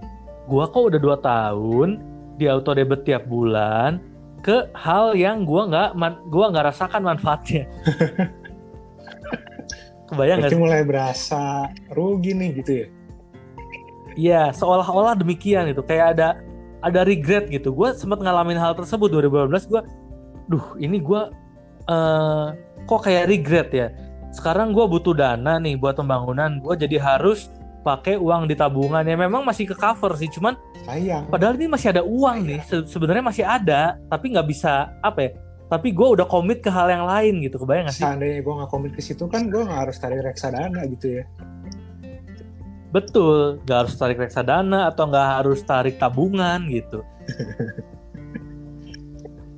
Gua 0.50 0.66
kok 0.66 0.90
udah 0.90 0.98
dua 0.98 1.16
tahun 1.22 2.11
di 2.42 2.50
auto 2.50 2.74
debit 2.74 3.06
tiap 3.06 3.30
bulan 3.30 4.02
ke 4.42 4.66
hal 4.74 5.14
yang 5.14 5.46
gua 5.46 5.70
nggak 5.70 5.90
gua 6.26 6.50
nggak 6.50 6.74
rasakan 6.74 7.06
manfaatnya. 7.06 7.70
Kebayang 10.10 10.42
nggak? 10.42 10.58
mulai 10.58 10.82
berasa 10.82 11.70
rugi 11.94 12.34
nih 12.34 12.50
gitu 12.58 12.72
ya? 12.74 12.86
Iya, 14.12 14.42
seolah-olah 14.52 15.16
demikian 15.16 15.72
itu. 15.72 15.80
Kayak 15.86 16.18
ada 16.18 16.28
ada 16.84 17.00
regret 17.06 17.48
gitu. 17.48 17.72
Gue 17.72 17.96
sempat 17.96 18.20
ngalamin 18.20 18.58
hal 18.60 18.76
tersebut 18.76 19.08
2012. 19.08 19.72
Gue, 19.72 19.80
duh 20.52 20.64
ini 20.76 21.00
gue 21.00 21.22
uh, 21.88 22.46
kok 22.84 23.00
kayak 23.08 23.30
regret 23.30 23.72
ya. 23.72 23.88
Sekarang 24.36 24.76
gue 24.76 24.84
butuh 24.84 25.16
dana 25.16 25.56
nih 25.56 25.80
buat 25.80 25.96
pembangunan. 25.96 26.60
Gue 26.60 26.76
jadi 26.76 27.00
harus 27.00 27.48
pakai 27.82 28.16
uang 28.16 28.46
di 28.46 28.54
tabungan. 28.54 29.02
Ya 29.02 29.18
memang 29.18 29.42
masih 29.42 29.68
ke 29.68 29.76
cover 29.76 30.14
sih 30.16 30.30
cuman 30.30 30.54
sayang. 30.86 31.30
padahal 31.30 31.54
ini 31.58 31.70
masih 31.70 31.94
ada 31.94 32.02
uang 32.02 32.42
sayang. 32.42 32.48
nih 32.48 32.60
Se 32.66 32.76
sebenarnya 32.90 33.24
masih 33.26 33.44
ada 33.46 33.82
tapi 34.10 34.34
nggak 34.34 34.48
bisa 34.48 34.90
apa 35.02 35.20
ya 35.22 35.30
tapi 35.72 35.88
gue 35.88 36.04
udah 36.04 36.28
komit 36.28 36.60
ke 36.60 36.68
hal 36.68 36.92
yang 36.92 37.08
lain 37.08 37.40
gitu 37.40 37.56
kebayang 37.56 37.88
gak 37.88 37.96
sih? 37.96 38.04
Seandainya 38.04 38.44
gue 38.44 38.54
nggak 38.60 38.68
komit 38.68 38.92
ke 38.92 39.00
situ 39.00 39.24
kan 39.24 39.48
gue 39.48 39.64
nggak 39.64 39.88
harus 39.88 39.96
tarik 39.96 40.20
reksadana 40.20 40.84
gitu 40.84 41.16
ya. 41.16 41.24
Betul 42.92 43.64
nggak 43.64 43.88
harus 43.88 43.96
tarik 43.96 44.20
reksadana 44.20 44.92
atau 44.92 45.08
nggak 45.08 45.28
harus 45.40 45.64
tarik 45.64 45.96
tabungan 45.96 46.60
gitu. 46.68 47.00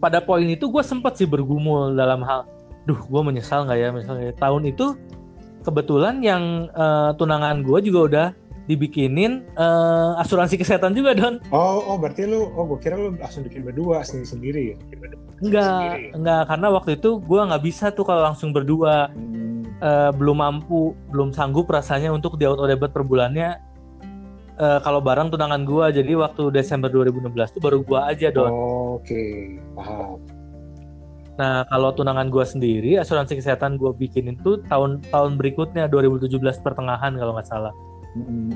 Pada 0.03 0.23
poin 0.23 0.47
itu 0.47 0.71
gue 0.71 0.83
sempat 0.87 1.19
sih 1.19 1.27
bergumul 1.27 1.99
dalam 1.99 2.23
hal 2.23 2.47
duh 2.87 3.01
gue 3.11 3.23
menyesal 3.27 3.67
nggak 3.67 3.79
ya? 3.83 3.89
Misalnya 3.91 4.31
tahun 4.39 4.71
itu 4.71 4.95
kebetulan 5.65 6.21
yang 6.21 6.69
uh, 6.77 7.17
tunangan 7.17 7.65
gue 7.65 7.79
juga 7.81 8.01
udah 8.05 8.29
dibikinin 8.65 9.45
uh, 9.61 10.17
asuransi 10.21 10.57
kesehatan 10.57 10.97
juga 10.97 11.13
don. 11.13 11.37
Oh, 11.53 11.85
oh 11.85 11.97
berarti 12.01 12.25
lu, 12.25 12.49
oh 12.57 12.65
gue 12.65 12.79
kira 12.81 12.97
lu 12.97 13.13
langsung 13.17 13.45
bikin 13.45 13.65
berdua 13.65 14.01
sendiri 14.05 14.29
sendiri 14.29 14.63
ya? 14.73 14.77
Enggak, 15.45 15.69
sendiri. 15.69 16.07
enggak 16.17 16.43
karena 16.49 16.67
waktu 16.73 16.91
itu 16.97 17.11
gue 17.21 17.41
nggak 17.45 17.65
bisa 17.65 17.87
tuh 17.93 18.05
kalau 18.09 18.23
langsung 18.25 18.57
berdua, 18.57 19.13
hmm. 19.13 19.85
uh, 19.85 20.11
belum 20.17 20.37
mampu, 20.41 20.97
belum 21.13 21.37
sanggup 21.37 21.69
rasanya 21.69 22.09
untuk 22.09 22.41
di 22.41 22.49
auto 22.49 22.65
debit 22.65 22.93
per 22.93 23.05
bulannya. 23.05 23.61
Uh, 24.55 24.79
kalau 24.87 25.03
barang 25.03 25.35
tunangan 25.35 25.67
gue, 25.67 26.01
jadi 26.01 26.15
waktu 26.15 26.55
Desember 26.55 26.87
2016 26.87 27.59
tuh 27.59 27.61
baru 27.61 27.83
gue 27.83 28.01
aja 28.01 28.31
don. 28.31 28.49
Oh, 28.49 29.03
Oke, 29.03 29.11
okay. 29.13 29.35
paham. 29.75 30.23
Nah, 31.35 31.67
kalau 31.67 31.91
tunangan 31.91 32.31
gue 32.31 32.45
sendiri, 32.47 32.95
asuransi 32.95 33.43
kesehatan 33.43 33.75
gue 33.75 33.91
bikinin 33.91 34.39
tuh 34.39 34.63
tahun 34.71 35.03
tahun 35.11 35.35
berikutnya 35.35 35.91
2017 35.91 36.31
pertengahan 36.63 37.19
kalau 37.19 37.35
nggak 37.35 37.49
salah. 37.49 37.75
Mm-hmm. 38.15 38.51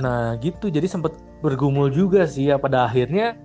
Nah, 0.00 0.40
gitu. 0.40 0.72
Jadi 0.72 0.88
sempat 0.88 1.12
bergumul 1.44 1.92
juga 1.92 2.24
sih 2.24 2.48
ya 2.48 2.56
pada 2.56 2.88
akhirnya 2.88 3.36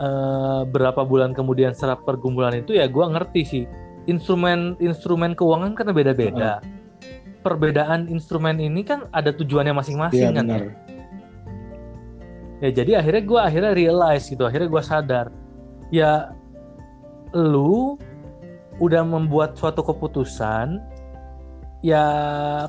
uh, 0.00 0.64
berapa 0.64 1.04
bulan 1.04 1.36
kemudian 1.36 1.76
setelah 1.76 2.00
pergumulan 2.00 2.56
itu 2.56 2.72
ya 2.72 2.88
gue 2.88 3.04
ngerti 3.04 3.42
sih 3.44 3.64
instrumen 4.08 4.80
instrumen 4.80 5.36
keuangan 5.36 5.76
kan 5.76 5.92
beda-beda. 5.92 6.64
Mm-hmm. 6.64 7.42
Perbedaan 7.44 8.08
instrumen 8.08 8.56
ini 8.56 8.80
kan 8.80 9.12
ada 9.12 9.28
tujuannya 9.28 9.76
masing-masing 9.76 10.32
iya, 10.32 10.32
kan. 10.32 10.48
Ya, 10.48 10.60
ya 12.64 12.70
jadi 12.80 13.04
akhirnya 13.04 13.22
gue 13.28 13.40
akhirnya 13.44 13.72
realize 13.76 14.24
gitu 14.24 14.48
akhirnya 14.48 14.72
gue 14.72 14.80
sadar 14.80 15.28
ya 15.92 16.32
lu 17.34 17.98
udah 18.78 19.02
membuat 19.02 19.58
suatu 19.58 19.82
keputusan 19.82 20.78
ya 21.84 22.04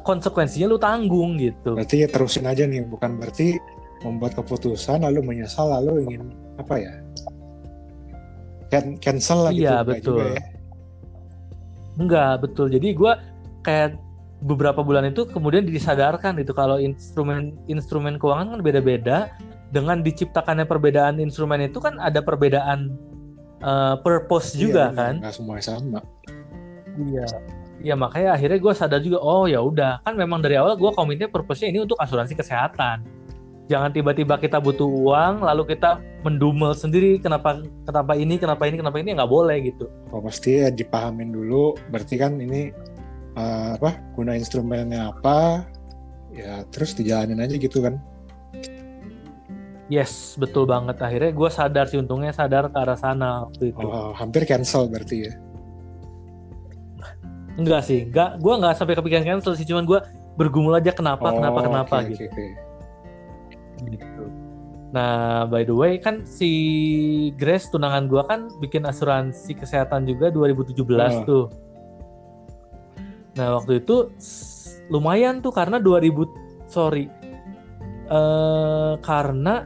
konsekuensinya 0.04 0.67
lu 0.67 0.78
tanggung 0.82 1.39
gitu. 1.39 1.80
Berarti 1.80 2.04
ya 2.04 2.08
terusin 2.12 2.45
aja 2.45 2.67
nih 2.67 2.84
bukan 2.84 3.15
berarti 3.15 3.56
membuat 4.04 4.36
keputusan 4.36 5.08
lalu 5.08 5.23
menyesal 5.23 5.71
lalu 5.71 6.04
ingin 6.10 6.36
apa 6.60 6.75
ya? 6.78 6.93
Can 8.67 8.99
cancel 8.99 9.47
lah 9.47 9.51
gitu 9.56 9.63
iya 9.63 9.82
enggak 9.82 9.88
betul. 9.88 10.17
juga 10.19 10.25
ya. 10.28 10.41
enggak 11.95 12.34
betul. 12.43 12.67
Jadi 12.67 12.88
gue 12.91 13.13
kayak 13.63 13.89
beberapa 14.43 14.84
bulan 14.84 15.10
itu 15.10 15.25
kemudian 15.32 15.63
disadarkan 15.63 16.38
gitu 16.43 16.51
kalau 16.51 16.78
instrumen 16.78 17.56
instrumen 17.71 18.19
keuangan 18.19 18.58
kan 18.58 18.62
beda-beda. 18.62 19.17
Dengan 19.73 19.99
diciptakannya 20.06 20.69
perbedaan 20.69 21.19
instrumen 21.19 21.60
itu 21.67 21.82
kan 21.84 21.99
ada 21.99 22.21
perbedaan 22.23 22.95
uh, 23.65 23.95
purpose 23.99 24.54
juga 24.54 24.93
Iya, 24.93 24.97
kan 24.97 25.13
nggak 25.25 25.34
semuanya 25.34 25.63
sama 25.65 25.99
Iya. 26.95 27.28
Iya 27.84 27.95
makanya 27.99 28.39
akhirnya 28.39 28.60
gue 28.63 28.73
sadar 28.73 29.04
juga 29.04 29.19
oh 29.19 29.45
ya 29.51 29.60
udah 29.60 29.99
kan 30.08 30.15
memang 30.15 30.39
dari 30.39 30.56
awal 30.56 30.80
gue 30.80 30.91
komitnya 30.95 31.28
purpose-nya 31.28 31.69
ini 31.75 31.84
untuk 31.84 31.99
asuransi 31.99 32.34
kesehatan. 32.34 33.04
Jangan 33.67 33.91
tiba-tiba 33.91 34.38
kita 34.39 34.62
butuh 34.62 34.86
uang 34.86 35.43
lalu 35.43 35.75
kita 35.75 35.99
mendumel 36.23 36.71
sendiri 36.78 37.17
kenapa 37.19 37.62
kenapa 37.84 38.13
ini 38.15 38.39
kenapa 38.39 38.63
ini 38.69 38.80
kenapa 38.80 38.97
ini 39.01 39.17
nggak 39.17 39.28
boleh 39.30 39.58
gitu. 39.69 39.89
oh, 40.13 40.21
pasti 40.21 40.62
ya 40.62 40.69
dipahamin 40.69 41.34
dulu 41.34 41.73
berarti 41.89 42.15
kan 42.15 42.38
ini 42.38 42.69
eh, 43.36 43.69
apa 43.75 43.97
guna 44.13 44.38
instrumennya 44.38 45.12
apa 45.12 45.65
ya 46.32 46.62
terus 46.69 46.93
dijalanin 46.93 47.41
aja 47.41 47.58
gitu 47.58 47.82
kan 47.82 47.97
Yes 49.86 50.34
betul 50.36 50.65
banget 50.65 50.98
akhirnya 50.98 51.30
gue 51.30 51.50
sadar 51.50 51.86
sih 51.86 51.98
untungnya 51.98 52.34
sadar 52.34 52.67
ke 52.67 52.78
arah 52.78 52.98
sana 52.98 53.45
waktu 53.45 53.69
itu. 53.69 53.82
oh, 53.82 54.12
hampir 54.12 54.41
cancel 54.43 54.89
berarti 54.89 55.30
ya 55.30 55.34
Enggak 57.56 57.88
sih, 57.88 58.04
enggak 58.04 58.36
gue 58.38 58.54
nggak 58.54 58.76
sampai 58.76 58.95
kepikiran 58.95 59.24
cancel 59.26 59.56
sih 59.56 59.63
cuman 59.63 59.86
gue 59.86 60.00
bergumul 60.36 60.74
aja 60.74 60.91
kenapa 60.91 61.32
kenapa 61.32 61.60
Oh, 61.60 61.63
kenapa 61.63 61.95
oke, 62.02 62.12
gitu. 62.12 62.26
oke, 62.26 62.36
oke. 62.36 62.48
gitu. 63.88 64.24
Nah, 64.91 65.43
by 65.45 65.63
the 65.63 65.71
way 65.71 65.95
kan 65.95 66.24
si 66.24 66.50
Grace 67.36 67.67
tunangan 67.67 68.08
gua 68.08 68.24
kan 68.24 68.48
bikin 68.58 68.84
asuransi 68.84 69.52
kesehatan 69.54 70.04
juga 70.04 70.32
2017 70.32 70.71
Oh. 70.71 71.24
tuh. 71.24 71.45
Nah, 73.36 73.60
waktu 73.60 73.80
itu 73.80 74.08
lumayan 74.88 75.39
tuh 75.39 75.52
karena 75.52 75.80
2000 75.80 76.28
sorry. 76.65 77.12
eh 78.06 78.93
karena 79.02 79.65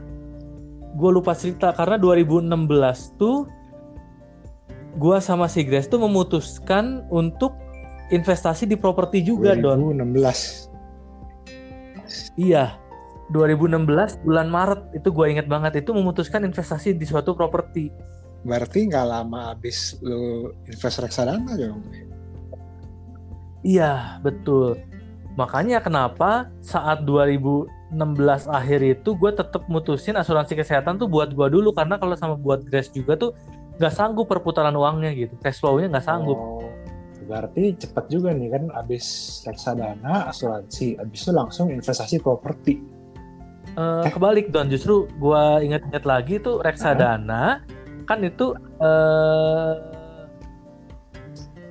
gue 0.96 1.10
lupa 1.10 1.34
cerita 1.34 1.70
karena 1.74 1.96
2016 1.98 3.18
tuh 3.18 3.46
gua 4.98 5.22
sama 5.22 5.46
si 5.46 5.62
Grace 5.62 5.86
tuh 5.86 6.02
memutuskan 6.02 7.06
untuk 7.14 7.54
investasi 8.10 8.66
di 8.66 8.74
properti 8.74 9.22
juga, 9.22 9.54
Don. 9.54 9.94
2016 9.94 10.66
Iya, 12.34 12.74
2016 13.30 14.26
bulan 14.26 14.50
Maret 14.50 14.98
itu 14.98 15.14
gue 15.14 15.26
inget 15.30 15.46
banget 15.46 15.86
itu 15.86 15.94
memutuskan 15.94 16.42
investasi 16.42 16.98
di 16.98 17.06
suatu 17.06 17.34
properti. 17.38 17.90
berarti 18.40 18.88
nggak 18.88 19.04
lama 19.04 19.52
habis 19.52 20.00
lu 20.00 20.48
invest 20.64 20.96
reksadana 21.04 21.60
dong 21.60 21.84
Iya, 23.60 24.16
betul. 24.24 24.80
Makanya 25.36 25.84
kenapa 25.84 26.48
saat 26.64 27.04
2016 27.90 28.46
akhir 28.46 28.80
itu 28.86 29.10
gue 29.18 29.30
tetap 29.34 29.66
mutusin 29.66 30.14
asuransi 30.14 30.54
kesehatan 30.54 30.98
tuh 30.98 31.10
buat 31.10 31.34
gue 31.34 31.46
dulu. 31.50 31.74
Karena 31.74 31.98
kalau 31.98 32.14
sama 32.14 32.38
buat 32.38 32.62
Grace 32.62 32.94
juga 32.94 33.18
tuh 33.18 33.34
nggak 33.82 33.92
sanggup 33.94 34.30
perputaran 34.30 34.76
uangnya 34.76 35.10
gitu, 35.16 35.34
cash 35.40 35.58
flow-nya 35.58 35.90
nggak 35.90 36.06
sanggup. 36.06 36.38
Oh, 36.38 36.62
berarti 37.26 37.74
cepet 37.74 38.04
juga 38.12 38.30
nih 38.30 38.48
kan 38.52 38.64
habis 38.76 39.04
reksadana 39.42 40.30
asuransi. 40.30 41.00
Habis 41.00 41.20
itu 41.26 41.32
langsung 41.34 41.66
investasi 41.72 42.22
properti. 42.22 42.78
Eh, 43.70 44.06
kebalik 44.10 44.50
Don, 44.50 44.66
justru 44.70 45.06
gue 45.18 45.42
inget-inget 45.62 46.04
lagi 46.06 46.38
tuh 46.42 46.62
reksadana 46.62 47.62
kan 48.06 48.18
itu 48.26 48.54
eh 48.82 49.74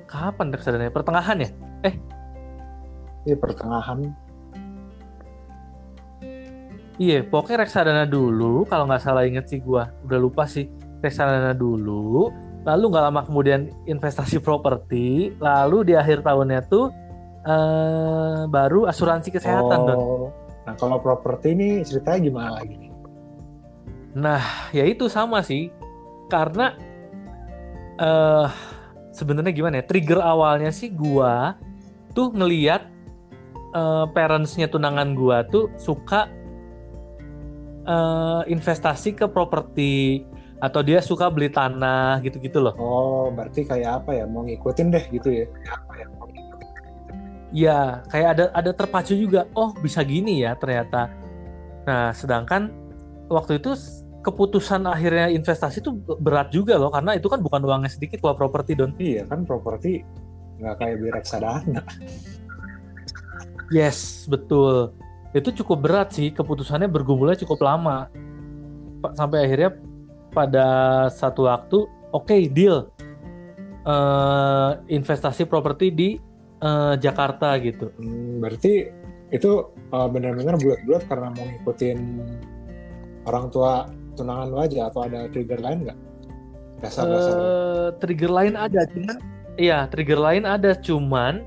kapan 0.08 0.52
reksadana? 0.52 0.92
Pertengahan 0.92 1.38
ya? 1.40 1.50
ini 3.20 3.36
pertengahan 3.36 4.16
Iya, 7.00 7.24
pokoknya 7.24 7.64
reksadana 7.64 8.04
dulu. 8.04 8.68
Kalau 8.68 8.84
nggak 8.84 9.00
salah 9.00 9.24
inget 9.24 9.48
sih 9.48 9.64
gua, 9.64 9.88
udah 10.04 10.18
lupa 10.20 10.44
sih. 10.44 10.68
Reksadana 11.00 11.56
dulu, 11.56 12.28
lalu 12.68 12.84
nggak 12.92 13.04
lama 13.08 13.20
kemudian 13.24 13.72
investasi 13.88 14.36
properti, 14.44 15.32
lalu 15.40 15.88
di 15.88 15.94
akhir 15.96 16.20
tahunnya 16.20 16.60
tuh 16.68 16.92
eh, 17.48 18.40
baru 18.52 18.84
asuransi 18.84 19.32
kesehatan, 19.32 19.78
Don. 19.88 19.96
oh 19.96 20.28
nah 20.68 20.76
kalau 20.76 21.00
properti 21.00 21.56
ini 21.56 21.68
ceritanya 21.82 22.20
gimana 22.20 22.50
lagi 22.60 22.74
nih 22.76 22.90
Nah, 24.10 24.42
ya 24.74 24.82
itu 24.90 25.06
sama 25.06 25.38
sih, 25.38 25.70
karena 26.26 26.74
eh 27.94 28.48
sebenarnya 29.14 29.54
gimana 29.54 29.78
ya? 29.78 29.84
Trigger 29.86 30.18
awalnya 30.18 30.74
sih 30.74 30.90
gua 30.90 31.54
tuh 32.10 32.34
ngeliat 32.34 32.90
eh, 33.70 34.06
parentsnya 34.10 34.66
tunangan 34.66 35.14
gua 35.14 35.46
tuh 35.46 35.70
suka 35.78 36.26
eh, 37.90 38.42
investasi 38.54 39.18
ke 39.18 39.26
properti 39.26 40.22
atau 40.60 40.84
dia 40.84 41.00
suka 41.02 41.26
beli 41.32 41.48
tanah 41.50 42.20
gitu-gitu 42.22 42.60
loh. 42.60 42.74
oh 42.76 43.26
berarti 43.32 43.64
kayak 43.64 44.04
apa 44.04 44.10
ya 44.12 44.24
mau 44.28 44.44
ngikutin 44.46 44.86
deh 44.94 45.04
gitu 45.10 45.28
ya 45.44 45.46
Ya, 47.50 48.06
kayak 48.06 48.28
ada 48.38 48.44
ada 48.54 48.70
terpacu 48.70 49.18
juga. 49.18 49.42
Oh, 49.58 49.74
bisa 49.74 50.06
gini 50.06 50.46
ya 50.46 50.54
ternyata. 50.54 51.10
Nah, 51.82 52.14
sedangkan 52.14 52.70
waktu 53.26 53.58
itu 53.58 53.74
keputusan 54.20 54.84
akhirnya 54.84 55.32
investasi 55.32 55.80
itu 55.80 55.96
berat 56.20 56.52
juga 56.52 56.76
loh 56.76 56.92
karena 56.92 57.16
itu 57.16 57.26
kan 57.26 57.40
bukan 57.40 57.64
uangnya 57.64 57.88
sedikit 57.88 58.20
kalau 58.20 58.36
properti 58.36 58.76
Don. 58.76 58.92
iya 59.00 59.24
kan 59.24 59.48
properti 59.48 60.04
nggak 60.60 60.74
kayak 60.76 60.94
beli 61.00 61.10
reksadana 61.10 61.82
Yes, 63.70 64.26
betul. 64.26 64.90
Itu 65.30 65.54
cukup 65.62 65.86
berat 65.86 66.14
sih, 66.14 66.34
keputusannya 66.34 66.90
bergumulnya 66.90 67.38
cukup 67.42 67.62
lama. 67.62 68.10
Pa- 69.00 69.14
Sampai 69.14 69.46
akhirnya 69.46 69.78
pada 70.34 70.66
satu 71.10 71.46
waktu, 71.46 71.86
oke 72.10 72.34
deal. 72.50 72.90
Eh, 73.80 74.70
investasi 74.92 75.48
properti 75.48 75.88
di 75.88 76.08
eh, 76.60 76.94
Jakarta 77.00 77.56
gitu. 77.62 77.88
Hmm, 77.96 78.44
berarti 78.44 79.00
itu 79.30 79.70
uh, 79.94 80.10
benar-benar 80.10 80.58
bulat-bulat 80.58 81.06
karena 81.06 81.30
mau 81.30 81.46
ngikutin 81.46 81.98
orang 83.30 83.46
tua 83.54 83.86
tunangan 84.18 84.46
lo 84.50 84.58
aja 84.58 84.90
atau 84.90 85.06
ada 85.06 85.30
trigger 85.30 85.62
lain 85.62 85.86
nggak? 85.86 85.98
Dasar-dasar. 86.82 87.34
Eh, 87.38 87.88
trigger 88.02 88.30
lain 88.34 88.54
ada, 88.58 88.82
cuman 88.90 89.16
iya 89.54 89.86
trigger 89.86 90.18
lain 90.18 90.44
ada, 90.50 90.74
cuman 90.74 91.46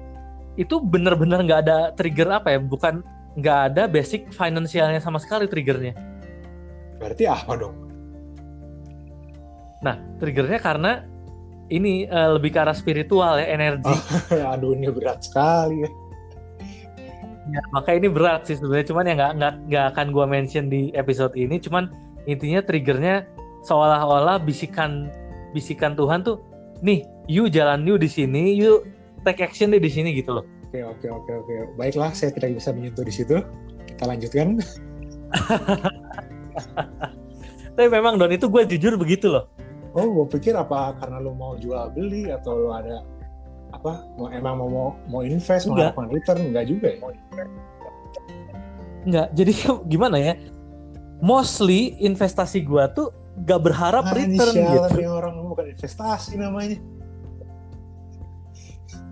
itu 0.55 0.79
bener-bener 0.79 1.43
nggak 1.43 1.61
ada 1.67 1.91
trigger 1.99 2.31
apa 2.31 2.55
ya? 2.55 2.59
Bukan 2.63 3.03
nggak 3.33 3.59
ada 3.73 3.83
basic 3.89 4.29
finansialnya 4.29 5.01
sama 5.01 5.17
sekali 5.17 5.49
triggernya. 5.49 5.97
Berarti 7.01 7.23
apa 7.25 7.53
dong? 7.57 7.75
Nah, 9.83 9.99
triggernya 10.21 10.59
karena 10.61 10.91
ini 11.73 12.05
eh, 12.07 12.29
lebih 12.37 12.53
ke 12.53 12.59
arah 12.61 12.75
spiritual 12.75 13.41
ya, 13.41 13.47
energi. 13.49 13.93
Aduh 14.53 14.77
ini 14.77 14.87
berat 14.93 15.25
sekali 15.25 15.83
ya. 15.83 15.89
Ya, 17.43 17.59
maka 17.75 17.91
ini 17.91 18.07
berat 18.07 18.47
sih 18.47 18.55
sebenarnya, 18.55 18.87
cuman 18.87 19.03
ya 19.03 19.13
nggak 19.19 19.31
nggak 19.35 19.53
nggak 19.67 19.85
akan 19.91 20.07
gua 20.15 20.23
mention 20.23 20.71
di 20.71 20.95
episode 20.95 21.35
ini, 21.35 21.59
cuman 21.59 21.91
intinya 22.23 22.63
triggernya 22.63 23.27
seolah-olah 23.67 24.39
bisikan 24.39 25.11
bisikan 25.51 25.91
Tuhan 25.91 26.23
tuh, 26.23 26.39
nih, 26.79 27.03
you 27.27 27.51
jalan 27.51 27.83
you 27.83 27.99
di 27.99 28.07
sini, 28.07 28.55
you 28.55 28.87
take 29.27 29.43
action 29.43 29.75
deh 29.75 29.81
di 29.83 29.91
sini 29.91 30.15
gitu 30.15 30.39
loh. 30.39 30.45
Oke 30.73 30.81
oke 30.81 31.05
oke 31.05 31.31
oke. 31.37 31.53
Baiklah 31.77 32.17
saya 32.17 32.33
tidak 32.33 32.57
bisa 32.57 32.73
menyentuh 32.73 33.05
di 33.05 33.13
situ. 33.13 33.37
Kita 33.85 34.09
lanjutkan. 34.09 34.57
Tapi 37.77 37.87
memang 37.89 38.17
Don 38.17 38.33
itu 38.33 38.49
gue 38.49 38.65
jujur 38.65 38.97
begitu 38.97 39.29
loh. 39.29 39.45
Oh 39.93 40.09
gue 40.09 40.25
pikir 40.33 40.57
apa 40.57 40.97
karena 40.97 41.21
lo 41.21 41.37
mau 41.37 41.53
jual 41.61 41.93
beli 41.93 42.33
atau 42.33 42.57
lo 42.57 42.69
ada 42.73 43.05
apa? 43.69 44.01
Mau 44.17 44.33
emang 44.33 44.57
mau 44.57 44.69
mau, 44.69 44.89
mau 45.05 45.21
invest 45.21 45.69
mau 45.69 45.77
Enggak. 45.77 45.93
melakukan 45.93 46.09
return 46.09 46.41
enggak 46.49 46.65
juga 46.65 46.87
ya? 46.89 46.97
Nggak, 49.05 49.27
jadi 49.37 49.51
gimana 49.93 50.17
ya? 50.17 50.33
Mostly 51.21 52.01
investasi 52.01 52.65
gue 52.65 52.81
tuh 52.97 53.13
gak 53.45 53.61
berharap 53.61 54.09
Ah, 54.09 54.17
ini 54.17 54.41
return 54.41 54.53
sialan 54.57 54.89
gitu. 54.89 55.05
orang 55.13 55.33
bukan 55.45 55.65
investasi 55.69 56.41
namanya. 56.41 56.81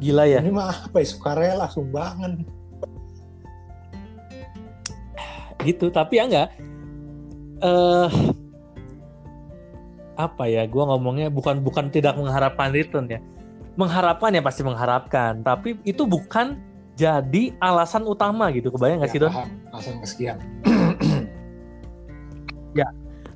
Gila 0.01 0.25
ya. 0.25 0.41
Ini 0.41 0.49
mah 0.49 0.89
apa 0.89 0.97
ya? 0.97 1.07
Sukarela, 1.07 1.69
sumbangan. 1.69 2.41
gitu 5.61 5.93
tapi 5.93 6.17
ya 6.17 6.25
enggak 6.25 6.49
eh 7.61 8.09
apa 10.17 10.43
ya 10.49 10.65
gue 10.65 10.83
ngomongnya 10.83 11.29
bukan 11.29 11.61
bukan 11.61 11.89
tidak 11.93 12.17
mengharapkan 12.17 12.73
return 12.73 13.05
ya 13.09 13.21
mengharapkan 13.77 14.33
ya 14.33 14.41
pasti 14.41 14.61
mengharapkan 14.65 15.41
tapi 15.45 15.77
itu 15.87 16.03
bukan 16.05 16.57
jadi 16.97 17.55
alasan 17.57 18.05
utama 18.05 18.51
gitu 18.51 18.69
kebayang 18.69 19.01
nggak 19.01 19.09
Ya, 19.09 19.15
sih 19.15 19.21
Don? 19.21 19.31
Alasan 19.71 19.95
kesekian. 20.03 20.37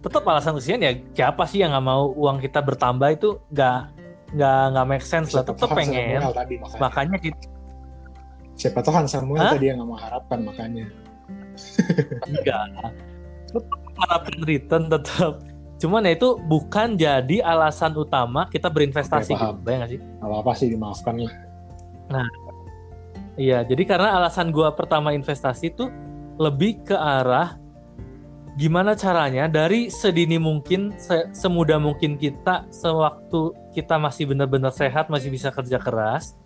Tetap 0.06 0.21
alasan 0.21 0.54
kesekian 0.54 0.86
ya 0.86 0.91
siapa 1.17 1.49
sih 1.49 1.65
yang 1.65 1.73
nggak 1.73 1.86
mau 1.88 2.13
uang 2.13 2.38
kita 2.38 2.62
bertambah 2.62 3.10
itu 3.15 3.41
nggak 3.49 3.94
nggak 4.33 4.61
nggak 4.73 4.85
make 4.89 5.05
sense 5.05 5.35
lah 5.38 5.45
tetap 5.45 5.69
pengen 5.75 6.17
Samuel 6.17 6.33
tadi 6.33 6.55
makanya. 6.57 6.81
makanya 6.81 7.17
kita 7.21 7.45
Siapa 8.55 8.79
tahu 8.79 8.93
Hans 8.95 9.11
Samuel 9.11 9.43
Hah? 9.43 9.51
tadi 9.51 9.67
yang 9.67 9.83
nggak 9.83 9.89
mengharapkan 9.91 10.39
makanya. 10.47 10.85
enggak 12.31 12.63
tetap 13.51 13.79
mengharapkan 13.83 14.39
return 14.47 14.83
tetap 14.88 15.33
cuman 15.75 16.07
ya 16.07 16.11
itu 16.15 16.29
bukan 16.47 16.95
jadi 16.95 17.38
alasan 17.43 17.91
utama 17.99 18.47
kita 18.47 18.71
berinvestasi 18.71 19.35
Oke, 19.35 19.35
paham. 19.35 19.59
gitu 19.59 19.63
bayang 19.67 19.79
nggak 19.83 19.91
sih? 19.91 19.99
Gak 19.99 20.27
apa-apa 20.31 20.51
sih 20.55 20.67
dimaafkan 20.71 21.13
lah. 21.19 21.33
Iya, 23.35 23.67
jadi 23.67 23.83
karena 23.83 24.15
alasan 24.15 24.55
gua 24.55 24.71
pertama 24.71 25.11
investasi 25.11 25.75
tuh 25.75 25.91
lebih 26.39 26.79
ke 26.88 26.95
arah 26.95 27.59
gimana 28.56 28.96
caranya 28.96 29.52
dari 29.52 29.91
sedini 29.91 30.39
mungkin, 30.39 30.96
se- 30.96 31.28
semudah 31.36 31.76
mungkin 31.76 32.15
kita, 32.15 32.63
sewaktu 32.72 33.52
kita 33.76 34.00
masih 34.00 34.32
benar-benar 34.32 34.72
sehat, 34.72 35.12
masih 35.12 35.28
bisa 35.28 35.52
kerja 35.52 35.76
keras, 35.76 36.39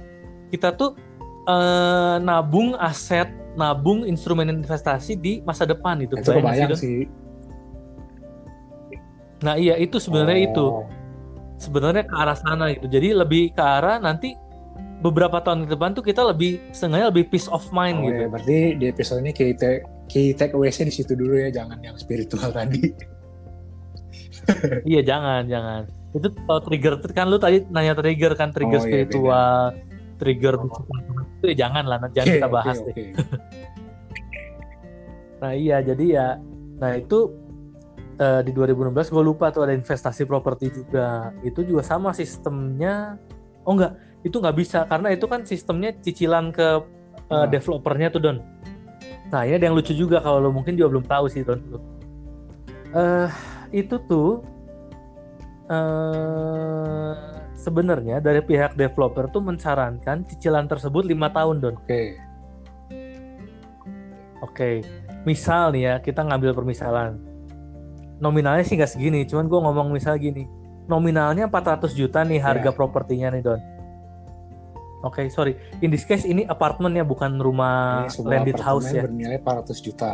kita 0.49 0.73
tuh 0.73 0.97
eh, 1.45 2.17
nabung 2.21 2.73
aset, 2.81 3.29
nabung 3.53 4.05
instrumen 4.09 4.49
investasi 4.49 5.17
di 5.17 5.45
masa 5.45 5.69
depan 5.69 6.01
itu. 6.01 6.17
Itu 6.17 6.33
kebayang 6.33 6.73
sih. 6.73 7.05
Nah 9.39 9.55
iya 9.55 9.79
itu 9.79 10.01
sebenarnya 10.01 10.51
itu, 10.51 10.65
Oh, 10.65 10.83
sebenarnya 11.61 12.03
ke 12.09 12.15
arah 12.17 12.35
sana 12.35 12.73
gitu. 12.73 12.89
Jadi 12.89 13.13
lebih 13.15 13.53
ke 13.53 13.61
arah 13.63 14.01
nanti 14.01 14.33
beberapa 14.99 15.39
tahun 15.39 15.63
ke 15.63 15.77
depan 15.77 15.95
tuh 15.95 16.03
kita 16.03 16.25
lebih, 16.27 16.59
setengahnya 16.75 17.07
lebih 17.13 17.31
peace 17.31 17.47
of 17.47 17.63
mind 17.71 18.03
Oh 18.03 18.09
gitu. 18.09 18.21
ya, 18.25 18.27
berarti 18.27 18.57
di 18.75 18.85
episode 18.89 19.23
ini 19.23 19.31
take, 19.31 19.85
key 20.09 20.33
takeaways-nya 20.33 20.89
di 20.89 20.95
situ 20.95 21.13
dulu 21.13 21.37
ya, 21.37 21.53
jangan 21.53 21.77
yang 21.85 21.95
spiritual 21.95 22.49
tadi. 22.59 22.91
Iya 24.83 25.01
jangan 25.05 25.45
jangan. 25.45 25.81
Itu 26.17 26.33
kalau 26.33 26.61
trigger 26.65 26.93
kan 27.13 27.29
lu 27.29 27.37
tadi 27.37 27.61
nanya 27.69 27.93
trigger 27.93 28.33
kan 28.33 28.49
trigger 28.49 28.81
Oh, 28.81 28.85
iya, 28.85 28.89
spiritual, 28.89 29.61
trigger 30.17 30.53
itu 31.39 31.45
ya 31.53 31.55
jangan 31.69 31.83
lah 31.85 31.97
jangan 32.11 32.27
Oke, 32.27 32.35
kita 32.41 32.49
bahas 32.49 32.77
oke, 32.81 32.91
deh. 32.91 33.07
Nah 35.39 35.55
iya 35.55 35.79
jadi 35.79 36.05
ya, 36.19 36.27
nah 36.83 36.91
itu 36.99 37.31
eh, 38.19 38.41
di 38.43 38.51
2016 38.51 38.91
gue 39.07 39.23
lupa 39.23 39.47
tuh 39.55 39.63
ada 39.63 39.71
investasi 39.71 40.27
properti 40.27 40.67
juga. 40.67 41.31
Itu 41.47 41.63
juga 41.63 41.79
sama 41.79 42.11
sistemnya. 42.11 43.15
Oh 43.63 43.71
enggak, 43.77 43.95
itu 44.27 44.35
nggak 44.35 44.57
bisa 44.59 44.83
karena 44.83 45.15
itu 45.15 45.23
kan 45.31 45.47
sistemnya 45.47 45.95
cicilan 45.95 46.51
ke 46.51 46.83
Ah. 47.29 47.45
developernya 47.45 48.09
tuh 48.09 48.21
Don. 48.25 48.37
Nah 49.29 49.45
ini 49.45 49.53
ada 49.55 49.65
yang 49.69 49.77
lucu 49.77 49.93
juga 49.93 50.17
kalau 50.19 50.41
lo 50.41 50.49
mungkin 50.49 50.73
juga 50.73 50.89
belum 50.97 51.05
tahu 51.05 51.25
sih 51.29 51.45
Don. 51.45 51.61
Eh 52.93 53.29
itu 53.69 53.95
tuh 54.09 54.41
eh 55.69 57.13
sebenarnya 57.53 58.17
dari 58.17 58.41
pihak 58.41 58.73
developer 58.73 59.29
tuh 59.29 59.43
mensarankan 59.43 60.25
cicilan 60.25 60.65
tersebut 60.65 61.05
lima 61.05 61.29
tahun 61.29 61.61
Don. 61.61 61.75
Oke, 61.77 62.17
Oke, 64.39 64.81
misal 65.27 65.75
nih 65.75 65.83
ya 65.83 65.95
kita 65.99 66.23
ngambil 66.23 66.55
permisalan. 66.55 67.19
Nominalnya 68.19 68.63
sih 68.63 68.75
nggak 68.79 68.91
segini, 68.91 69.23
cuman 69.27 69.47
gue 69.47 69.59
ngomong 69.59 69.91
misal 69.91 70.15
gini. 70.15 70.47
Nominalnya 70.87 71.45
400 71.47 71.91
juta 71.93 72.23
nih 72.23 72.39
harga 72.41 72.71
Ya. 72.71 72.75
propertinya 72.75 73.29
nih 73.35 73.43
Don. 73.43 73.59
Oke, 74.99 75.31
sorry. 75.31 75.55
In 75.79 75.91
this 75.95 76.03
case 76.03 76.27
ini 76.27 76.43
apartemen 76.43 76.91
ya, 76.91 77.07
bukan 77.07 77.39
rumah 77.39 78.03
ini 78.11 78.19
landed 78.27 78.59
house 78.59 78.91
apartemen 78.91 78.99
ya. 78.99 79.03
bernilai 79.07 79.37
400 79.39 79.79
juta. 79.85 80.11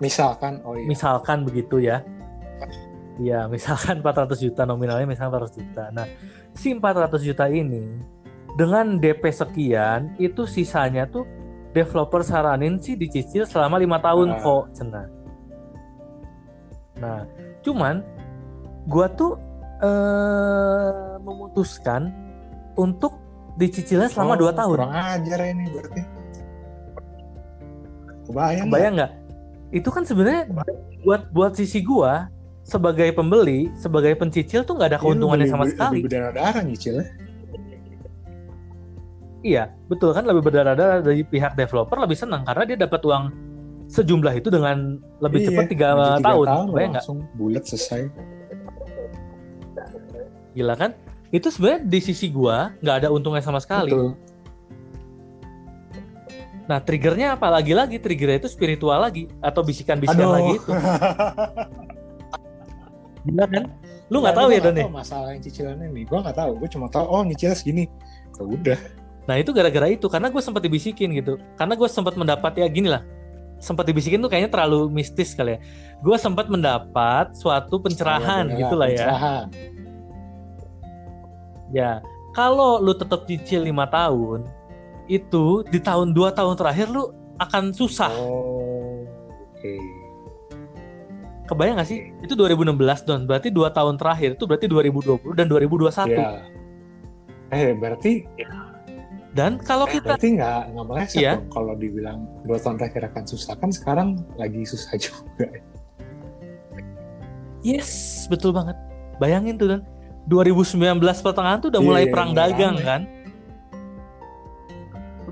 Misalkan, 0.00 0.60
oh 0.64 0.76
iya. 0.76 0.84
Misalkan 0.84 1.38
begitu 1.48 1.80
ya. 1.80 2.04
Iya, 3.16 3.46
misalkan 3.46 4.02
400 4.02 4.42
juta 4.42 4.66
nominalnya 4.66 5.06
misalkan 5.06 5.46
400 5.46 5.56
juta. 5.62 5.84
Nah, 5.94 6.06
si 6.52 6.74
400 6.74 7.22
juta 7.22 7.46
ini 7.46 8.02
dengan 8.58 8.98
DP 8.98 9.22
sekian 9.30 10.18
itu 10.18 10.44
sisanya 10.50 11.06
tuh 11.06 11.22
developer 11.74 12.22
saranin 12.22 12.78
sih 12.78 12.94
dicicil 12.98 13.46
selama 13.46 13.78
lima 13.78 13.98
tahun 14.02 14.34
Ah. 14.34 14.40
kok, 14.42 14.64
cenah. 14.74 15.06
Nah, 16.98 17.20
cuman 17.62 18.02
gua 18.86 19.06
tuh 19.10 19.38
eh 19.82 21.18
memutuskan 21.18 22.10
untuk 22.76 23.18
dicicilnya 23.54 24.08
selama 24.08 24.34
Oh, 24.34 24.40
dua 24.40 24.52
tahun. 24.52 24.76
Kurang 24.76 24.94
ajar 24.94 25.38
ini 25.44 25.64
berarti. 25.70 26.00
Kebayang 28.24 28.66
nggak? 28.66 28.74
Bayang 28.74 28.94
nggak? 28.96 29.12
Itu 29.70 29.88
kan 29.90 30.02
sebenarnya 30.02 30.42
buat 31.02 31.28
buat 31.30 31.52
sisi 31.54 31.80
gua 31.80 32.30
sebagai 32.64 33.12
pembeli, 33.12 33.68
sebagai 33.74 34.16
pencicil 34.16 34.64
tuh 34.64 34.74
nggak 34.74 34.90
ada 34.90 34.98
Ini 34.98 35.04
keuntungannya 35.04 35.44
lebih- 35.44 35.52
sama 35.52 35.64
lebih 35.64 35.74
sekali. 35.76 35.98
berdarah-darah 36.02 36.62
nyicilnya. 36.64 37.06
Iya, 39.44 39.64
betul 39.86 40.16
kan 40.16 40.24
lebih 40.24 40.40
berdarah-darah 40.42 41.04
dari 41.04 41.20
pihak 41.20 41.52
developer 41.52 42.00
lebih 42.00 42.16
senang 42.16 42.48
karena 42.48 42.64
dia 42.64 42.78
dapat 42.80 43.04
uang 43.04 43.24
sejumlah 43.84 44.32
itu 44.34 44.48
dengan 44.48 44.96
lebih 45.20 45.44
Iya, 45.44 45.48
cepat 45.52 45.64
tiga 45.68 45.88
tahun. 46.18 46.46
tahun 46.48 46.66
Bayang 46.72 46.92
nggak? 46.96 47.06
bulat 47.36 47.64
selesai. 47.68 48.08
Gila 50.54 50.74
kan? 50.74 50.90
Itu 51.34 51.50
sebenarnya 51.50 51.82
di 51.82 51.98
sisi 51.98 52.30
gua 52.30 52.78
nggak 52.78 52.96
ada 53.02 53.08
untungnya 53.10 53.42
sama 53.42 53.58
sekali. 53.58 53.90
Betul. 53.90 54.14
Nah, 56.64 56.80
triggernya 56.80 57.36
apa 57.36 57.52
lagi-lagi? 57.52 58.00
Triggernya 58.00 58.46
itu 58.46 58.48
spiritual 58.48 59.02
lagi 59.02 59.28
atau 59.42 59.60
bisikan-bisikan 59.66 60.30
lagi 60.30 60.56
itu. 60.56 60.70
Gila 63.26 63.44
kan? 63.50 63.64
Lu 64.08 64.22
nggak 64.22 64.36
tahu 64.36 64.46
gua 64.48 64.54
ya 64.54 64.60
Don 64.62 64.76
ya? 64.78 64.84
tahu 64.86 64.94
masalah 64.94 65.28
yang 65.34 65.42
cicilan 65.42 65.76
ini. 65.80 66.06
Gue 66.06 66.18
nggak 66.22 66.36
tahu. 66.38 66.50
Gue 66.62 66.68
cuma 66.70 66.86
tahu 66.86 67.04
oh 67.08 67.22
nyicilnya 67.26 67.56
segini. 67.58 67.84
Ya 68.38 68.44
udah. 68.46 68.78
Nah 69.24 69.40
itu 69.40 69.50
gara-gara 69.56 69.88
itu 69.88 70.06
karena 70.12 70.28
gue 70.28 70.42
sempat 70.44 70.62
dibisikin 70.62 71.08
gitu. 71.16 71.40
Karena 71.56 71.74
gue 71.74 71.88
sempat 71.88 72.14
mendapat 72.14 72.52
ya 72.60 72.68
gini 72.68 72.92
lah. 72.92 73.02
Sempat 73.60 73.88
dibisikin 73.88 74.20
tuh 74.20 74.28
kayaknya 74.28 74.52
terlalu 74.52 74.92
mistis 74.92 75.32
kali 75.32 75.56
ya. 75.56 75.58
Gue 76.04 76.16
sempat 76.20 76.52
mendapat 76.52 77.32
suatu 77.32 77.80
pencerahan 77.80 78.52
Ya, 78.52 78.56
gitu 78.60 78.76
lah 78.76 78.88
ya. 78.92 79.08
Pencerahan. 79.08 79.44
Ya 81.74 81.98
kalau 82.30 82.78
lu 82.78 82.94
tetap 82.94 83.26
cicil 83.26 83.66
lima 83.66 83.90
tahun 83.90 84.46
itu 85.10 85.66
di 85.68 85.82
tahun 85.82 86.14
dua 86.14 86.30
tahun 86.30 86.54
terakhir 86.54 86.86
lu 86.88 87.10
akan 87.42 87.74
susah. 87.74 88.14
Oh. 88.14 89.02
Oke. 89.52 89.74
Kebayang 91.44 91.76
gak 91.76 91.90
sih? 91.90 92.08
Itu 92.24 92.32
2016 92.38 93.04
don. 93.04 93.28
Berarti 93.28 93.52
dua 93.52 93.68
tahun 93.68 94.00
terakhir 94.00 94.38
itu 94.40 94.44
berarti 94.48 94.64
2020 94.64 95.36
dan 95.36 95.46
2021. 95.50 96.08
Ya. 96.14 96.40
Eh 97.52 97.76
berarti 97.76 98.24
Dan 99.34 99.58
kalau 99.58 99.84
kita 99.90 100.14
berarti 100.14 100.38
nggak 100.38 100.60
nggak 100.72 100.86
meleset 100.86 101.18
Iya. 101.18 101.32
dong 101.42 101.50
kalau 101.50 101.74
dibilang 101.74 102.22
dua 102.46 102.54
tahun 102.54 102.78
terakhir 102.78 103.10
akan 103.10 103.24
susah 103.26 103.54
kan 103.58 103.70
sekarang 103.74 104.08
lagi 104.38 104.62
susah 104.62 104.94
juga. 105.04 105.50
yes 107.66 108.24
betul 108.30 108.54
banget. 108.54 108.78
Bayangin 109.18 109.58
tuh 109.58 109.68
dan 109.74 109.80
2019 110.24 111.00
pertengahan 111.20 111.58
tuh 111.60 111.68
udah 111.68 111.82
Iya, 111.82 111.88
mulai 111.88 112.04
iya, 112.06 112.12
perang 112.12 112.30
mulai 112.32 112.40
dagang 112.48 112.76
rame. 112.76 112.86
kan. 112.86 113.00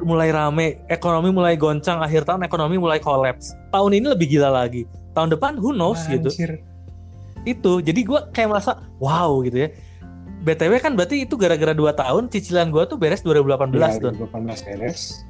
Mulai 0.03 0.29
rame, 0.35 0.67
ekonomi 0.91 1.31
mulai 1.31 1.55
goncang, 1.55 2.03
akhir 2.03 2.27
tahun 2.27 2.43
ekonomi 2.43 2.75
mulai 2.75 2.99
kolaps. 2.99 3.55
Tahun 3.71 3.91
ini 3.95 4.07
lebih 4.11 4.35
gila 4.35 4.51
lagi. 4.51 4.83
Tahun 5.15 5.31
depan 5.31 5.57
who 5.57 5.71
knows 5.71 6.03
gitu. 6.11 6.27
Anjir. 6.27 6.59
Itu. 7.47 7.79
Jadi 7.79 8.03
gua 8.03 8.27
kayak 8.35 8.51
merasa 8.51 8.83
wow 8.99 9.41
gitu 9.47 9.67
ya. 9.67 9.69
BTW 10.43 10.83
kan 10.83 10.99
berarti 10.99 11.23
itu 11.23 11.39
gara-gara 11.39 11.71
2 11.71 11.87
tahun 11.95 12.27
cicilan 12.27 12.75
gua 12.75 12.83
tuh 12.83 12.99
beres 12.99 13.23
2018 13.23 13.79
Iya, 13.79 14.03
Don. 14.03 14.15
2018 14.19 14.67
beres. 14.67 15.23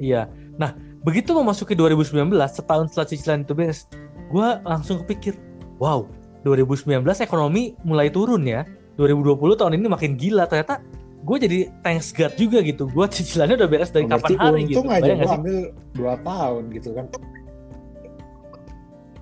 Iya. 0.00 0.30
Nah, 0.56 0.72
begitu 1.02 1.34
memasuki 1.34 1.74
2019, 1.74 2.30
setahun 2.48 2.92
setelah 2.92 3.08
cicilan 3.08 3.40
itu 3.44 3.52
beres, 3.52 3.84
gue 4.30 4.48
langsung 4.64 5.02
kepikir, 5.04 5.36
wow, 5.76 6.04
2019 6.44 7.04
ekonomi 7.20 7.76
mulai 7.84 8.08
turun 8.08 8.42
ya. 8.44 8.64
2020 8.96 9.60
tahun 9.60 9.72
ini 9.76 9.86
makin 9.88 10.16
gila. 10.16 10.44
Ternyata 10.48 10.80
gue 11.20 11.36
jadi 11.36 11.58
thanks 11.84 12.12
God 12.16 12.32
juga 12.36 12.64
gitu. 12.64 12.88
Gue 12.88 13.06
cicilannya 13.08 13.60
udah 13.60 13.68
beres 13.68 13.92
dari 13.92 14.04
Oh, 14.08 14.12
kapan 14.16 14.28
berarti 14.28 14.34
hari 14.40 14.60
gitu. 14.68 14.80
aja 14.88 15.12
gue 15.12 15.26
sih? 15.26 15.38
ambil 15.40 15.58
dua 15.96 16.14
tahun 16.24 16.62
gitu 16.72 16.88
kan. 16.96 17.06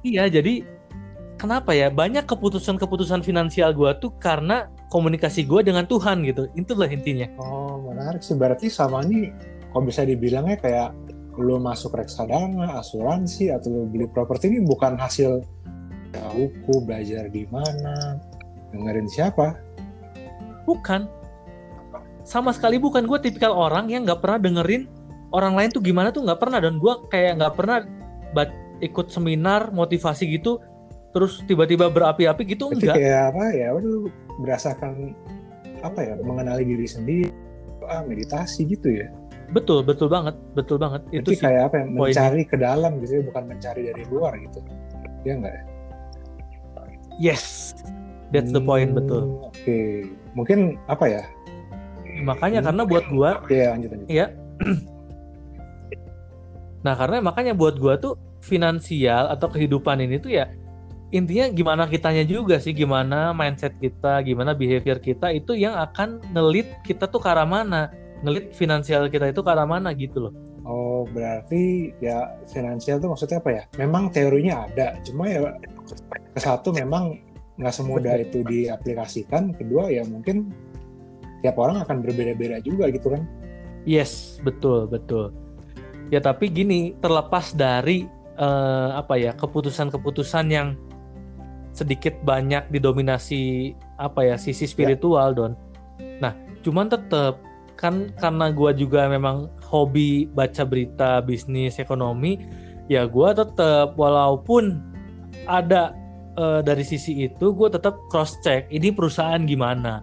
Iya, 0.07 0.25
jadi 0.31 0.55
kenapa 1.37 1.75
ya? 1.75 1.91
Banyak 1.91 2.25
keputusan-keputusan 2.31 3.27
finansial 3.27 3.75
gue 3.75 3.91
tuh 3.99 4.14
karena 4.23 4.71
komunikasi 4.95 5.43
gue 5.45 5.61
dengan 5.66 5.85
Tuhan 5.91 6.23
gitu. 6.23 6.47
Itulah 6.55 6.87
intinya. 6.91 7.27
Oh 7.43 7.83
menarik 7.83 8.23
sih 8.23 8.39
berarti 8.39 8.71
sama 8.71 9.03
ini 9.03 9.35
kalau 9.75 9.85
bisa 9.85 10.07
dibilangnya 10.07 10.57
kayak 10.59 10.91
lu 11.39 11.59
masuk 11.62 11.95
reksadana, 11.95 12.83
asuransi 12.83 13.55
atau 13.55 13.71
lu 13.71 13.83
beli 13.87 14.11
properti 14.11 14.51
ini 14.51 14.66
bukan 14.66 14.99
hasil 14.99 15.43
ya, 16.15 16.23
buku 16.33 16.75
belajar 16.85 17.29
di 17.29 17.45
mana, 17.49 18.17
dengerin 18.73 19.09
siapa? 19.09 19.57
Bukan. 20.65 21.09
Sama 22.25 22.53
sekali 22.53 22.77
bukan 22.77 23.09
gue 23.09 23.19
tipikal 23.25 23.57
orang 23.57 23.89
yang 23.89 24.05
nggak 24.05 24.21
pernah 24.21 24.37
dengerin 24.37 24.85
orang 25.33 25.57
lain 25.57 25.71
tuh 25.73 25.81
gimana 25.81 26.13
tuh 26.13 26.25
nggak 26.29 26.41
pernah 26.41 26.61
dan 26.61 26.77
gue 26.77 26.93
kayak 27.09 27.41
nggak 27.41 27.55
pernah 27.57 27.85
bat, 28.37 28.53
ikut 28.85 29.09
seminar 29.09 29.73
motivasi 29.73 30.37
gitu 30.37 30.61
terus 31.17 31.41
tiba-tiba 31.49 31.89
berapi-api 31.89 32.45
gitu 32.45 32.69
Berarti 32.69 32.85
enggak 32.85 32.97
kayak 33.01 33.23
apa 33.33 33.45
ya? 33.57 33.69
Lu 33.81 34.13
berasakan 34.45 34.93
apa 35.81 36.01
ya? 36.05 36.13
Mengenali 36.21 36.69
diri 36.69 36.85
sendiri, 36.85 37.33
ah, 37.89 38.05
meditasi 38.05 38.69
gitu 38.69 38.93
ya. 38.93 39.09
betul 39.49 39.81
betul 39.81 40.13
banget 40.13 40.37
betul 40.53 40.77
banget 40.77 41.01
itu 41.09 41.33
Itu 41.33 41.41
sih 41.41 41.41
kayak 41.41 41.73
apa 41.73 41.77
ya? 41.81 41.85
poinnya. 41.89 42.13
Mencari 42.13 42.43
ke 42.45 42.57
dalam 42.61 42.93
gitu 43.01 43.13
ya, 43.17 43.23
bukan 43.25 43.45
mencari 43.49 43.81
dari 43.89 44.03
luar 44.13 44.33
gitu. 44.37 44.61
Ya 45.25 45.33
enggak? 45.41 45.65
Yes 47.19 47.75
that's 48.31 48.51
the 48.51 48.61
point 48.61 48.91
Hmm, 48.91 48.99
betul 48.99 49.23
Oke, 49.45 50.07
mungkin 50.33 50.79
apa 50.87 51.05
ya? 51.07 51.23
makanya 52.19 52.59
Hmm. 52.62 52.66
karena 52.73 52.83
buat 52.85 53.05
gua 53.09 53.31
Ya 53.47 53.75
lanjut 53.75 53.91
lanjut. 53.95 54.09
Iya. 54.09 54.27
nah 56.81 56.95
karena 56.95 57.19
makanya 57.21 57.53
buat 57.55 57.77
gua 57.77 57.99
tuh 57.99 58.14
finansial 58.39 59.29
atau 59.29 59.51
kehidupan 59.51 59.99
ini 59.99 60.19
tuh 60.19 60.31
ya 60.31 60.47
intinya 61.09 61.49
gimana 61.49 61.89
kitanya 61.89 62.23
juga 62.23 62.61
sih 62.61 62.71
gimana 62.71 63.33
mindset 63.33 63.75
kita 63.81 64.21
gimana 64.23 64.53
behavior 64.53 65.01
kita 65.01 65.33
itu 65.33 65.57
yang 65.57 65.73
akan 65.75 66.21
ngelit 66.37 66.69
kita 66.85 67.09
tuh 67.09 67.19
ke 67.19 67.29
arah 67.33 67.49
mana 67.49 67.89
ngelit 68.21 68.53
finansial 68.53 69.09
kita 69.09 69.33
itu 69.33 69.41
ke 69.41 69.51
arah 69.51 69.66
mana 69.66 69.91
gitu 69.95 70.29
loh 70.29 70.35
Oh, 70.69 71.09
berarti 71.09 71.97
ya 71.97 72.29
finansial 72.45 73.01
tuh 73.01 73.09
maksudnya 73.09 73.41
apa 73.41 73.51
ya? 73.57 73.62
Memang 73.81 74.12
teorinya 74.12 74.69
ada, 74.69 75.01
cuma 75.01 75.25
ya 75.25 75.49
satu 76.41 76.74
memang 76.74 77.18
nggak 77.59 77.74
semudah 77.74 78.14
itu 78.18 78.43
diaplikasikan. 78.47 79.55
Kedua 79.55 79.91
ya 79.91 80.07
mungkin 80.07 80.51
tiap 81.43 81.59
orang 81.59 81.82
akan 81.86 82.03
berbeda-beda 82.03 82.59
juga 82.62 82.91
gitu 82.91 83.14
kan. 83.14 83.22
yes 83.86 84.43
betul 84.43 84.91
betul 84.91 85.30
ya 86.11 86.18
tapi 86.18 86.51
gini 86.51 86.97
terlepas 86.99 87.55
dari 87.55 88.09
eh, 88.36 88.91
apa 88.93 89.14
ya 89.16 89.32
keputusan-keputusan 89.36 90.47
yang 90.51 90.74
sedikit 91.72 92.16
banyak 92.26 92.66
didominasi 92.74 93.72
apa 94.03 94.26
ya 94.26 94.36
sisi 94.36 94.66
spiritual 94.66 95.30
don 95.36 95.53
nah 96.18 96.34
cuman 96.66 96.91
tetap 96.91 97.39
kan 97.78 98.11
karena 98.18 98.51
gua 98.51 98.74
juga 98.74 99.07
memang 99.07 99.47
hobi 99.62 100.26
baca 100.34 100.66
berita 100.66 101.22
bisnis 101.22 101.78
ekonomi 101.78 102.43
ya 102.91 103.07
gua 103.07 103.30
tetap 103.30 103.95
walaupun 103.95 104.82
ada 105.47 105.95
eh, 106.39 106.61
dari 106.62 106.86
sisi 106.86 107.26
itu 107.26 107.51
gue 107.51 107.68
tetap 107.68 107.99
cross 108.07 108.39
check 108.41 108.70
ini 108.70 108.95
perusahaan 108.95 109.43
gimana 109.43 110.01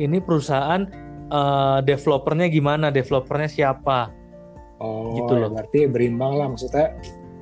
ini 0.00 0.18
perusahaan 0.18 0.88
eh, 1.28 1.78
developernya 1.84 2.48
gimana 2.48 2.88
developernya 2.88 3.46
siapa 3.52 4.24
Oh, 4.82 5.14
Gitu 5.16 5.32
ya 5.38 5.46
loh. 5.46 5.50
berarti 5.54 5.80
berimbang 5.86 6.32
lah 6.34 6.46
maksudnya 6.50 6.92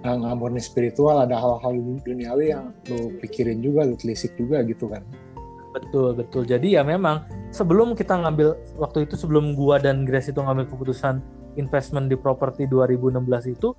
eh, 0.05 0.15
nggak 0.15 0.35
murni 0.37 0.61
spiritual 0.61 1.25
ada 1.25 1.35
hal-hal 1.41 1.73
duniawi 2.05 2.53
yang 2.53 2.77
lu 2.87 3.17
pikirin 3.19 3.65
juga, 3.65 3.89
lu 3.89 3.97
telisik 3.97 4.37
juga 4.37 4.61
gitu 4.63 4.87
kan. 4.87 5.03
Betul, 5.73 6.13
betul. 6.13 6.45
Jadi 6.45 6.77
ya 6.77 6.85
memang 6.85 7.25
sebelum 7.49 7.97
kita 7.97 8.21
ngambil 8.21 8.53
waktu 8.77 9.09
itu 9.09 9.17
sebelum 9.17 9.57
gua 9.57 9.81
dan 9.81 10.05
Grace 10.05 10.29
itu 10.29 10.45
ngambil 10.45 10.69
keputusan 10.69 11.25
investment 11.57 12.13
di 12.13 12.17
properti 12.17 12.69
2016 12.69 13.57
itu 13.57 13.73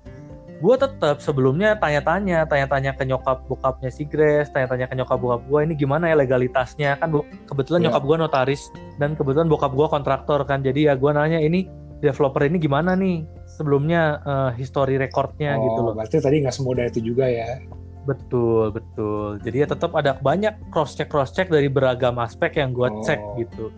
gua 0.62 0.74
tetap 0.78 1.18
sebelumnya 1.18 1.74
tanya-tanya, 1.76 2.46
tanya-tanya 2.46 2.94
ke 2.94 3.02
nyokap 3.04 3.46
bokapnya 3.46 3.90
si 3.90 4.06
Grace, 4.06 4.50
tanya-tanya 4.50 4.86
ke 4.86 4.94
nyokap 4.94 5.18
bokap 5.18 5.42
gua 5.46 5.60
ini 5.66 5.74
gimana 5.74 6.10
ya 6.10 6.16
legalitasnya 6.18 6.98
kan 6.98 7.10
kebetulan 7.48 7.82
Iya. 7.82 7.86
nyokap 7.90 8.02
gua 8.06 8.16
notaris 8.22 8.62
dan 8.98 9.18
kebetulan 9.18 9.50
bokap 9.50 9.72
gua 9.74 9.90
kontraktor 9.90 10.42
kan. 10.46 10.62
Jadi 10.62 10.86
ya 10.88 10.94
gua 10.94 11.14
nanya 11.16 11.38
ini 11.38 11.66
developer 12.00 12.44
ini 12.44 12.60
gimana 12.60 12.92
nih 12.94 13.24
sebelumnya 13.48 14.20
eh, 14.22 14.50
history 14.60 15.00
recordnya 15.00 15.56
oh, 15.56 15.62
gitu 15.64 15.80
loh. 15.80 15.92
berarti 15.96 16.20
tadi 16.20 16.42
nggak 16.44 16.54
semudah 16.54 16.84
itu 16.88 17.00
juga 17.00 17.24
ya. 17.26 17.60
Betul, 18.04 18.68
betul. 18.68 19.40
Jadi 19.40 19.56
ya 19.64 19.66
tetap 19.70 19.96
ada 19.96 20.20
banyak 20.20 20.52
cross 20.68 20.92
check 20.92 21.08
cross 21.08 21.32
check 21.32 21.48
dari 21.48 21.72
beragam 21.72 22.20
aspek 22.20 22.60
yang 22.60 22.76
gua 22.76 22.92
cek 23.00 23.16
Oh. 23.16 23.40
gitu. 23.40 23.72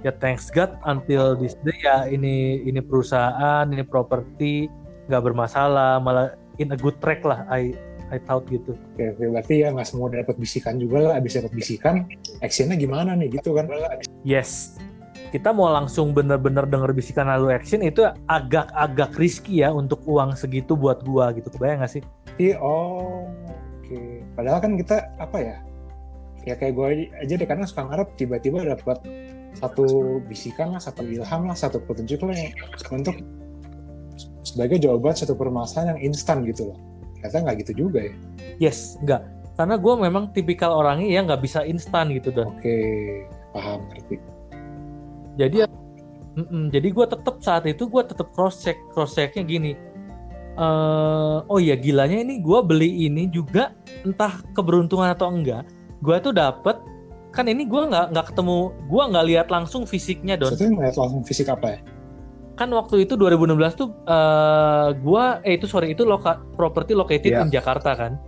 Ya 0.00 0.12
thanks 0.16 0.48
God 0.48 0.72
until 0.84 1.36
this 1.36 1.56
day 1.64 1.76
ya 1.80 2.04
ini 2.08 2.60
ini 2.64 2.80
perusahaan, 2.80 3.68
ini 3.68 3.84
properti 3.84 4.68
nggak 5.10 5.26
bermasalah, 5.26 5.98
malah 5.98 6.38
in 6.62 6.70
a 6.70 6.78
good 6.78 6.94
track 7.02 7.26
lah 7.26 7.42
I 7.50 7.74
I 8.10 8.18
thought 8.22 8.46
gitu. 8.50 8.74
Oke, 8.94 9.14
oke, 9.14 9.24
berarti 9.30 9.54
ya 9.62 9.74
nggak 9.74 9.86
semua 9.86 10.10
dapat 10.10 10.38
bisikan 10.38 10.78
juga 10.78 11.10
lah. 11.10 11.12
Abis 11.18 11.38
dapat 11.38 11.52
bisikan, 11.54 12.06
actionnya 12.42 12.78
gimana 12.78 13.18
nih 13.18 13.38
gitu 13.38 13.54
kan? 13.54 13.70
Yes. 14.22 14.78
Kita 15.30 15.54
mau 15.54 15.70
langsung 15.70 16.10
bener-bener 16.10 16.66
denger 16.66 16.90
bisikan 16.90 17.30
lalu 17.30 17.54
action 17.54 17.86
itu 17.86 18.02
agak-agak 18.26 19.14
risky 19.14 19.62
ya 19.62 19.70
untuk 19.70 20.02
uang 20.02 20.34
segitu 20.34 20.74
buat 20.74 21.06
gua 21.06 21.30
gitu. 21.30 21.54
Kebayang 21.54 21.86
gak 21.86 21.92
sih? 21.94 22.02
Iya, 22.34 22.58
oh, 22.58 23.30
oke. 23.78 24.26
Padahal 24.34 24.58
kan 24.58 24.74
kita 24.74 25.06
apa 25.22 25.38
ya? 25.38 25.56
Ya 26.42 26.58
kayak 26.58 26.74
gue 26.74 26.88
aja 27.14 27.34
deh 27.36 27.46
karena 27.46 27.62
suka 27.68 27.86
ngarep 27.86 28.16
tiba-tiba 28.18 28.64
dapat 28.64 28.98
satu 29.54 30.18
bisikan 30.24 30.74
lah, 30.74 30.82
satu 30.82 31.06
ilham 31.06 31.46
lah, 31.46 31.54
satu 31.54 31.78
petunjuk 31.84 32.26
lah 32.26 32.34
yang 32.34 32.50
untuk 32.90 33.14
sebagai 34.50 34.82
jawaban 34.82 35.14
satu 35.14 35.38
permasalahan 35.38 35.94
yang 35.94 36.10
instan 36.10 36.42
gitu 36.42 36.74
loh. 36.74 36.78
Ternyata 37.22 37.36
nggak 37.46 37.56
gitu 37.62 37.86
juga 37.86 38.10
ya. 38.10 38.14
Yes, 38.58 38.98
enggak. 38.98 39.22
Karena 39.54 39.78
gua 39.78 39.94
memang 40.00 40.34
tipikal 40.34 40.74
orangnya 40.74 41.06
yang 41.06 41.30
nggak 41.30 41.44
bisa 41.44 41.62
instan 41.62 42.10
gitu 42.10 42.32
dan 42.34 42.50
Oke, 42.50 42.76
paham 43.54 43.86
ngerti. 43.92 44.16
jadi 45.36 45.68
mm-mm, 46.36 46.70
jadi 46.70 46.88
gue 46.90 47.06
tetap 47.06 47.36
saat 47.42 47.64
itu 47.66 47.86
gue 47.86 48.02
tetap 48.06 48.30
cross 48.32 48.62
check 48.62 48.78
cross 48.92 49.18
checknya 49.18 49.42
gini 49.42 49.72
eh 50.54 51.38
oh 51.44 51.58
iya 51.58 51.78
gilanya 51.78 52.20
ini 52.20 52.42
gue 52.42 52.58
beli 52.60 53.06
ini 53.08 53.30
juga 53.30 53.72
entah 54.04 54.42
keberuntungan 54.52 55.12
atau 55.12 55.32
enggak 55.32 55.64
gue 56.00 56.16
tuh 56.20 56.32
dapet 56.34 56.76
kan 57.30 57.46
ini 57.46 57.64
gue 57.64 57.82
nggak 57.88 58.10
nggak 58.12 58.26
ketemu 58.34 58.74
gue 58.90 59.02
nggak 59.10 59.26
lihat 59.30 59.46
langsung 59.48 59.86
fisiknya 59.86 60.34
don 60.34 60.50
Maksudnya 60.50 60.72
ngeliat 60.76 60.96
langsung 60.98 61.22
fisik 61.22 61.46
apa 61.48 61.66
ya? 61.76 61.78
Kan 62.60 62.68
waktu 62.68 63.08
itu 63.08 63.16
2016 63.16 63.56
tuh 63.72 63.88
eh 64.04 64.88
gue 64.92 65.24
eh 65.48 65.56
itu 65.56 65.64
sorry 65.64 65.96
itu 65.96 66.04
loka, 66.04 66.44
property 66.52 66.92
located 66.92 67.32
Iya. 67.32 67.40
in 67.40 67.48
Jakarta 67.48 67.96
kan 67.96 68.20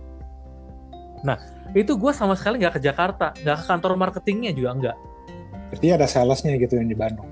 nah 1.21 1.37
itu 1.77 1.93
gue 1.93 2.09
sama 2.11 2.33
sekali 2.33 2.57
nggak 2.57 2.77
ke 2.77 2.81
Jakarta 2.81 3.37
nggak 3.37 3.57
ke 3.61 3.65
kantor 3.69 3.91
marketingnya 3.93 4.49
juga 4.51 4.69
enggak 4.73 4.97
Berarti 5.69 5.89
ada 5.89 6.05
salesnya 6.05 6.53
gitu 6.57 6.77
yang 6.77 6.85
di 6.85 6.93
Bandung. 6.93 7.25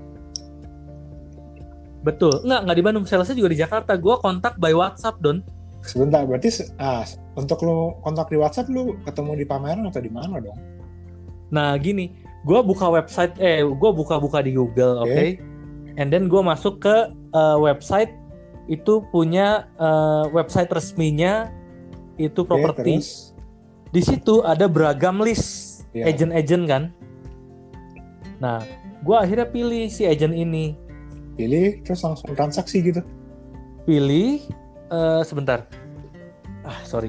betul 2.02 2.34
nggak 2.42 2.60
nggak 2.66 2.76
di 2.78 2.84
Bandung 2.86 3.04
salesnya 3.06 3.34
juga 3.34 3.50
di 3.50 3.58
Jakarta 3.58 3.94
gue 3.94 4.14
kontak 4.18 4.58
by 4.58 4.70
WhatsApp 4.70 5.18
don 5.18 5.42
Sebentar, 5.82 6.22
berarti 6.22 6.46
ah, 6.78 7.02
untuk 7.34 7.58
lu 7.66 7.98
kontak 8.06 8.30
di 8.30 8.38
WhatsApp 8.38 8.70
lu 8.70 8.94
ketemu 9.02 9.42
di 9.42 9.44
pameran 9.44 9.82
atau 9.90 9.98
di 9.98 10.14
mana 10.14 10.38
dong? 10.38 10.54
Nah 11.50 11.74
gini, 11.74 12.06
gue 12.46 12.60
buka 12.62 12.86
website, 12.86 13.34
eh 13.42 13.66
gue 13.66 13.90
buka-buka 13.90 14.46
di 14.46 14.54
Google, 14.54 15.02
oke? 15.02 15.10
Oke. 15.10 15.42
And 16.00 16.08
then 16.08 16.28
gue 16.28 16.40
masuk 16.40 16.80
ke 16.80 16.96
uh, 17.36 17.56
website 17.60 18.12
itu 18.70 19.04
punya 19.10 19.68
uh, 19.76 20.30
website 20.32 20.70
resminya 20.72 21.50
itu 22.16 22.46
properti. 22.46 23.00
terus 23.00 23.36
Di 23.92 24.00
situ 24.00 24.40
ada 24.40 24.64
beragam 24.70 25.20
list 25.20 25.72
Iya. 25.92 26.08
agent-agent 26.08 26.64
kan. 26.64 26.82
Nah, 28.40 28.64
gue 29.04 29.16
akhirnya 29.16 29.46
pilih 29.48 29.86
si 29.92 30.08
agent 30.08 30.34
ini. 30.34 30.76
pilih 31.32 31.80
terus 31.80 32.04
langsung 32.04 32.36
transaksi 32.36 32.84
gitu. 32.84 33.00
Pilih, 33.88 34.44
eh, 34.92 35.22
sebentar. 35.24 35.64
Ah 36.60 36.76
sorry. 36.84 37.08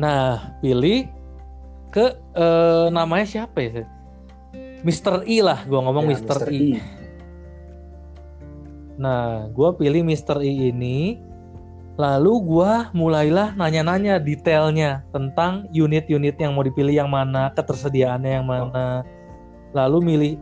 Nah, 0.00 0.56
pilih 0.64 1.04
ke 1.92 2.16
eh, 2.16 2.86
namanya 2.88 3.28
siapa 3.28 3.60
ya? 3.60 3.84
Mr. 4.80 5.28
I 5.28 5.44
lah, 5.44 5.68
gue 5.68 5.76
ngomong 5.76 6.08
Ya, 6.08 6.16
Mr. 6.16 6.36
Mr. 6.36 6.48
I. 6.48 6.56
I. 6.56 6.70
Nah, 8.96 9.48
gue 9.52 9.68
pilih 9.76 10.00
Mr. 10.02 10.40
I 10.40 10.72
ini, 10.72 11.20
lalu 11.96 12.32
gue 12.44 12.72
mulailah 12.92 13.52
nanya-nanya 13.56 14.20
detailnya 14.20 15.04
tentang 15.12 15.68
unit-unit 15.68 16.36
yang 16.36 16.56
mau 16.56 16.64
dipilih 16.64 16.92
yang 16.92 17.10
mana, 17.12 17.52
ketersediaannya 17.52 18.32
yang 18.40 18.46
mana, 18.48 19.04
lalu 19.72 19.98
milih, 20.00 20.32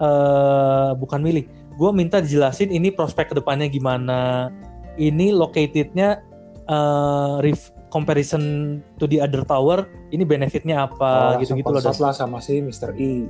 eh 0.00 0.90
bukan 0.96 1.20
milih, 1.20 1.44
gue 1.76 1.90
minta 1.92 2.20
dijelasin 2.20 2.72
ini 2.72 2.88
prospek 2.92 3.32
ke 3.32 3.34
depannya 3.36 3.68
gimana, 3.68 4.48
ini 4.96 5.32
locatednya 5.32 6.20
eh 6.68 7.34
ref- 7.44 7.72
comparison 7.90 8.78
to 8.96 9.04
the 9.10 9.18
other 9.18 9.42
tower, 9.42 9.84
ini 10.14 10.22
benefitnya 10.22 10.86
apa, 10.86 11.34
Oh, 11.34 11.42
gitu-gitu 11.42 11.68
loh. 11.68 11.82
lah 11.82 12.14
sama 12.14 12.38
si 12.38 12.62
Mr. 12.62 12.94
I. 12.94 13.26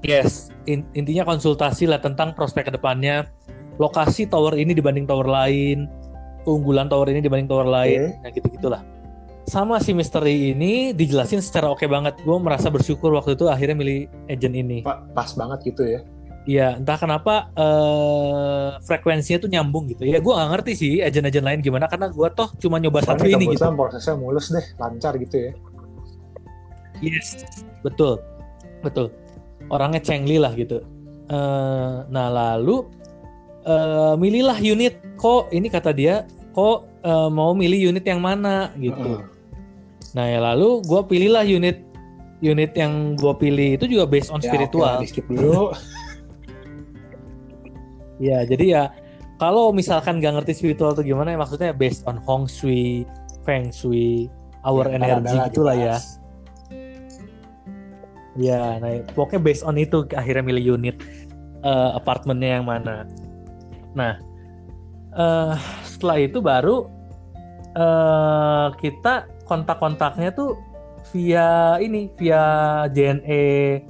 Yes, 0.00 0.48
in- 0.64 0.88
intinya 0.96 1.28
konsultasi 1.28 1.84
lah 1.84 2.00
tentang 2.00 2.32
prospek 2.32 2.68
ke 2.68 2.72
depannya. 2.74 3.28
lokasi 3.80 4.28
tower 4.28 4.60
ini 4.60 4.76
dibanding 4.76 5.08
tower 5.08 5.24
lain, 5.24 5.88
keunggulan 6.44 6.92
tower 6.92 7.08
ini 7.08 7.24
dibanding 7.24 7.48
tower 7.48 7.64
lain, 7.64 8.12
nah 8.20 8.28
gitu 8.28 8.44
gitulah. 8.52 8.84
Sama 9.48 9.80
si 9.80 9.96
misteri 9.96 10.52
ini 10.52 10.92
dijelasin 10.92 11.40
secara 11.40 11.72
oke 11.72 11.88
banget. 11.88 12.20
Gue 12.20 12.36
merasa 12.36 12.68
bersyukur 12.68 13.08
waktu 13.16 13.40
itu 13.40 13.48
akhirnya 13.48 13.72
milih 13.80 14.04
agent 14.28 14.52
ini. 14.52 14.84
Pa- 14.84 15.00
Pas 15.16 15.32
banget 15.32 15.64
gitu 15.64 15.88
ya. 15.88 16.04
Iya, 16.44 16.76
entah 16.76 17.00
kenapa 17.00 17.48
eh 17.56 18.68
frekuensinya 18.84 19.40
tuh 19.40 19.48
nyambung 19.48 19.88
gitu. 19.88 20.04
Ya 20.04 20.20
gue 20.20 20.28
gak 20.32 20.50
ngerti 20.52 20.72
sih 20.76 20.92
agent-agent 21.00 21.44
lain 21.48 21.60
gimana 21.64 21.88
karena 21.88 22.12
gue 22.12 22.28
toh 22.36 22.52
cuma 22.60 22.76
nyoba 22.76 23.00
satu 23.00 23.24
Soalnya 23.24 23.40
ini 23.40 23.56
gitu. 23.56 23.64
prosesnya 23.72 24.12
mulus 24.12 24.52
deh, 24.52 24.66
lancar 24.76 25.16
gitu 25.16 25.36
ya. 25.40 25.52
Yes, 27.00 27.48
betul, 27.80 28.20
betul. 28.84 29.08
Orangnya 29.70 30.02
cengli 30.02 30.36
lah 30.36 30.52
gitu. 30.52 30.82
Eh, 31.30 31.94
nah 32.10 32.26
lalu 32.28 32.84
eh, 33.64 34.14
milihlah 34.18 34.58
unit. 34.58 34.98
Kok 35.16 35.52
ini 35.54 35.70
kata 35.70 35.94
dia, 35.94 36.26
kok 36.52 36.90
eh, 37.00 37.28
mau 37.30 37.54
milih 37.54 37.94
unit 37.94 38.04
yang 38.04 38.18
mana 38.18 38.74
gitu. 38.76 39.22
Heeh. 39.22 39.22
Nah 40.10 40.24
ya 40.26 40.42
lalu 40.42 40.82
gue 40.82 41.00
pilihlah 41.06 41.46
unit 41.46 41.86
unit 42.42 42.72
yang 42.74 43.14
gue 43.14 43.30
pilih 43.36 43.76
itu 43.78 43.84
juga 43.86 44.08
based 44.10 44.32
on 44.34 44.40
Ya, 44.42 44.48
spiritual. 44.50 44.98
skip 45.06 45.26
dulu. 45.30 45.70
Ya, 48.20 48.44
jadi 48.44 48.64
ya 48.68 48.82
kalau 49.40 49.72
misalkan 49.72 50.20
gak 50.20 50.36
ngerti 50.36 50.52
spiritual 50.52 50.92
itu 50.92 51.16
gimana 51.16 51.32
ya 51.32 51.40
maksudnya 51.40 51.72
based 51.72 52.04
on 52.04 52.20
Hong 52.20 52.44
Shui, 52.44 53.08
Feng 53.48 53.72
Shui, 53.72 54.28
our 54.60 54.84
Ya, 54.92 55.00
energy 55.00 55.36
gitulah 55.48 55.72
ya. 55.72 55.96
Ya, 58.40 58.80
nah 58.80 59.04
pokoknya 59.12 59.40
based 59.44 59.64
on 59.68 59.76
itu 59.76 60.08
akhirnya 60.16 60.40
milih 60.40 60.80
unit 60.80 60.96
eh, 61.60 61.90
apartemennya 61.92 62.60
yang 62.60 62.66
mana. 62.66 63.04
Nah, 63.92 64.16
eh 65.12 65.54
setelah 65.84 66.16
itu 66.16 66.40
baru 66.40 66.88
eh 67.76 68.68
kita 68.80 69.28
kontak-kontaknya 69.44 70.32
tuh 70.32 70.56
via 71.12 71.76
ini, 71.84 72.08
via 72.16 72.42
JNE 72.88 73.84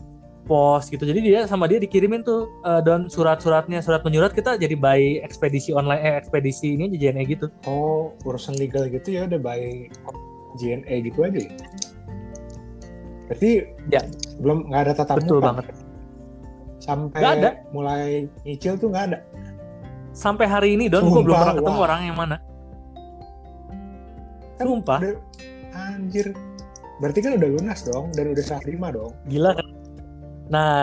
pos 0.51 0.91
gitu. 0.91 1.07
Jadi 1.07 1.21
dia 1.23 1.47
sama 1.47 1.71
dia 1.71 1.79
dikirimin 1.79 2.27
tuh 2.27 2.51
eh, 2.67 2.83
dan 2.83 3.07
surat-suratnya, 3.07 3.79
surat 3.87 4.03
menyurat 4.03 4.35
kita 4.35 4.59
jadi 4.59 4.75
by 4.75 5.23
ekspedisi 5.23 5.71
online, 5.71 6.03
eh 6.03 6.15
ekspedisi 6.19 6.75
ini 6.75 6.91
aja 6.91 6.99
JNE 7.07 7.23
gitu. 7.31 7.47
Oh, 7.71 8.19
urusan 8.27 8.59
legal 8.59 8.91
gitu 8.91 9.15
ya 9.15 9.31
udah 9.31 9.39
by 9.39 9.87
JNE 10.59 11.07
gitu 11.07 11.23
aja 11.23 11.39
ya? 11.39 11.53
Berarti 13.31 13.51
Ya. 13.87 14.03
belum 14.37 14.67
nggak 14.67 14.83
ada 14.83 14.93
tatap 14.93 15.17
Betul 15.23 15.39
muka? 15.39 15.47
banget. 15.47 15.67
Sampai 16.81 17.19
Nggak 17.21 17.35
ada. 17.37 17.51
mulai 17.71 18.03
nyicil 18.43 18.75
tuh 18.75 18.91
nggak 18.91 19.05
ada? 19.07 19.19
Sampai 20.11 20.45
hari 20.45 20.75
ini 20.75 20.91
Don 20.91 21.07
gue 21.07 21.23
belum 21.23 21.31
pernah 21.31 21.55
ketemu 21.55 21.71
wah. 21.73 21.87
orang 21.87 22.01
yang 22.03 22.17
mana. 22.19 22.37
Kan 24.57 24.67
Sumpah. 24.67 24.99
udah- 25.01 25.21
anjir. 25.73 26.27
Berarti 26.99 27.19
kan 27.19 27.33
udah 27.33 27.49
lunas 27.49 27.81
dong 27.83 28.13
dan 28.13 28.29
udah 28.29 28.43
serah 28.43 28.61
terima 28.61 28.91
dong. 28.91 29.15
Gila 29.25 29.55
kan? 29.55 29.67
Nah, 30.51 30.75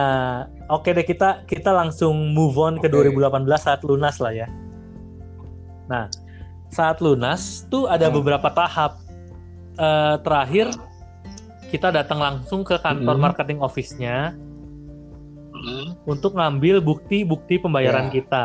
oke 0.72 0.89
deh 0.89 1.04
kita 1.04 1.43
kita 1.43 1.70
langsung 1.70 2.32
move 2.32 2.56
on 2.56 2.80
ke 2.80 2.88
Oke. 2.88 3.12
2018 3.12 3.43
saat 3.60 3.84
lunas 3.84 4.18
lah 4.18 4.34
ya. 4.34 4.48
Nah, 5.86 6.08
saat 6.70 6.98
lunas 7.00 7.68
tuh 7.68 7.86
ada 7.86 8.08
Hmm. 8.08 8.16
beberapa 8.18 8.48
tahap. 8.50 8.98
Eh, 9.76 10.16
terakhir 10.20 10.74
kita 11.68 11.91
datang 11.91 12.18
langsung 12.18 12.63
ke 12.63 12.80
kantor 12.80 13.15
Hmm. 13.15 13.24
marketing 13.24 13.59
office-nya 13.59 14.32
untuk 16.05 16.34
ngambil 16.34 16.80
bukti-bukti 16.80 17.57
pembayaran 17.57 18.07
Ya. 18.07 18.13
kita. 18.13 18.43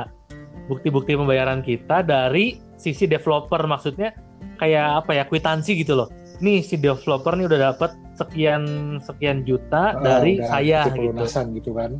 Bukti-bukti 0.66 1.14
pembayaran 1.14 1.60
kita 1.60 2.02
dari 2.02 2.58
sisi 2.74 3.04
developer 3.04 3.62
maksudnya 3.62 4.14
kayak 4.56 5.04
apa 5.04 5.14
ya 5.14 5.24
kwitansi 5.24 5.76
gitu 5.76 5.94
loh. 5.94 6.08
Nih 6.40 6.62
si 6.62 6.74
developer 6.74 7.34
nih 7.34 7.46
udah 7.46 7.60
dapat 7.72 7.90
sekian 8.14 8.62
sekian 8.98 9.42
juta 9.42 9.94
Ah, 9.94 10.00
dari 10.00 10.38
udah 10.38 10.48
saya 10.48 10.80
gitu. 10.88 10.96
pelunasan 10.98 11.44
gitu 11.54 11.70
kan. 11.72 11.90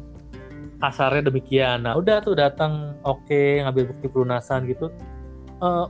Kasarnya 0.78 1.22
demikian. 1.24 1.86
Nah 1.86 1.94
udah 1.94 2.18
tuh 2.18 2.34
datang 2.34 2.98
oke 3.02 3.62
ngambil 3.62 3.94
bukti 3.94 4.06
pelunasan 4.08 4.66
gitu. 4.66 4.90
Eh 5.60 5.86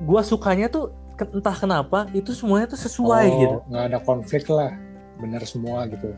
gua 0.00 0.22
sukanya 0.24 0.72
tuh 0.72 0.88
entah 1.28 1.56
kenapa 1.56 2.08
itu 2.16 2.32
semuanya 2.32 2.72
tuh 2.72 2.80
sesuai 2.80 3.26
oh, 3.28 3.40
gitu. 3.40 3.56
nggak 3.68 3.84
ada 3.92 3.98
konflik 4.00 4.44
lah. 4.48 4.72
Bener 5.20 5.44
semua 5.44 5.84
gitu. 5.84 6.16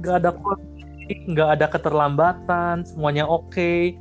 Gak 0.00 0.24
ada 0.24 0.30
konflik, 0.32 1.18
nggak 1.28 1.48
ada 1.58 1.66
keterlambatan, 1.68 2.86
semuanya 2.86 3.26
oke, 3.28 3.98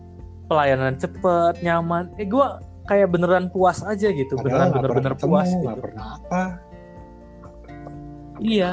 pelayanan 0.48 0.96
cepet, 0.96 1.60
nyaman. 1.66 2.08
Eh 2.16 2.30
gue 2.30 2.48
kayak 2.88 3.12
beneran 3.12 3.52
puas 3.52 3.84
aja 3.84 4.08
gitu, 4.14 4.40
beneran 4.40 4.72
Padahal 4.72 4.72
nggak 4.72 4.82
bener-bener 4.82 5.14
puas 5.20 5.50
nggak 5.52 5.76
gitu. 5.76 5.84
pernah 5.84 6.06
apa. 6.22 6.44
Iya, 8.38 8.72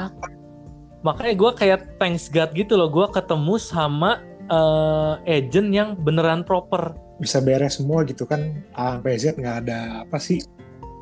makanya 1.01 1.33
gue 1.33 1.51
kayak 1.57 1.79
thanks 1.99 2.29
God 2.31 2.53
gitu 2.55 2.77
loh, 2.79 2.87
gue 2.87 3.07
ketemu 3.11 3.57
sama 3.59 4.21
eh, 4.47 5.13
agent 5.41 5.69
yang 5.73 5.89
beneran 5.99 6.45
proper. 6.45 6.95
Bisa 7.19 7.41
beres 7.41 7.81
semua 7.81 8.05
gitu 8.07 8.23
kan. 8.29 8.63
A 8.75 8.99
sampai 8.99 9.17
Z 9.17 9.35
nggak 9.35 9.57
ada 9.67 10.05
apa 10.07 10.17
sih. 10.21 10.43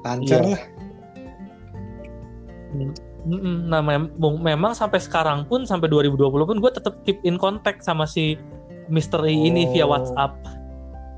Lancar 0.03 0.41
Iya. 0.41 0.51
lah. 0.51 0.61
Mm-mm. 3.23 3.71
Nah 3.71 3.79
mem- 3.79 4.11
memang 4.41 4.73
sampai 4.73 4.99
sekarang 4.99 5.45
pun 5.45 5.63
sampai 5.63 5.87
2020 5.87 6.19
pun 6.43 6.57
gue 6.59 6.71
tetap 6.71 6.99
keep 7.01 7.23
in 7.23 7.37
contact 7.37 7.79
sama 7.79 8.03
si 8.03 8.35
misteri 8.85 9.31
ini 9.31 9.69
via 9.69 9.83
Oh. 9.83 9.93
WhatsApp. 9.93 10.35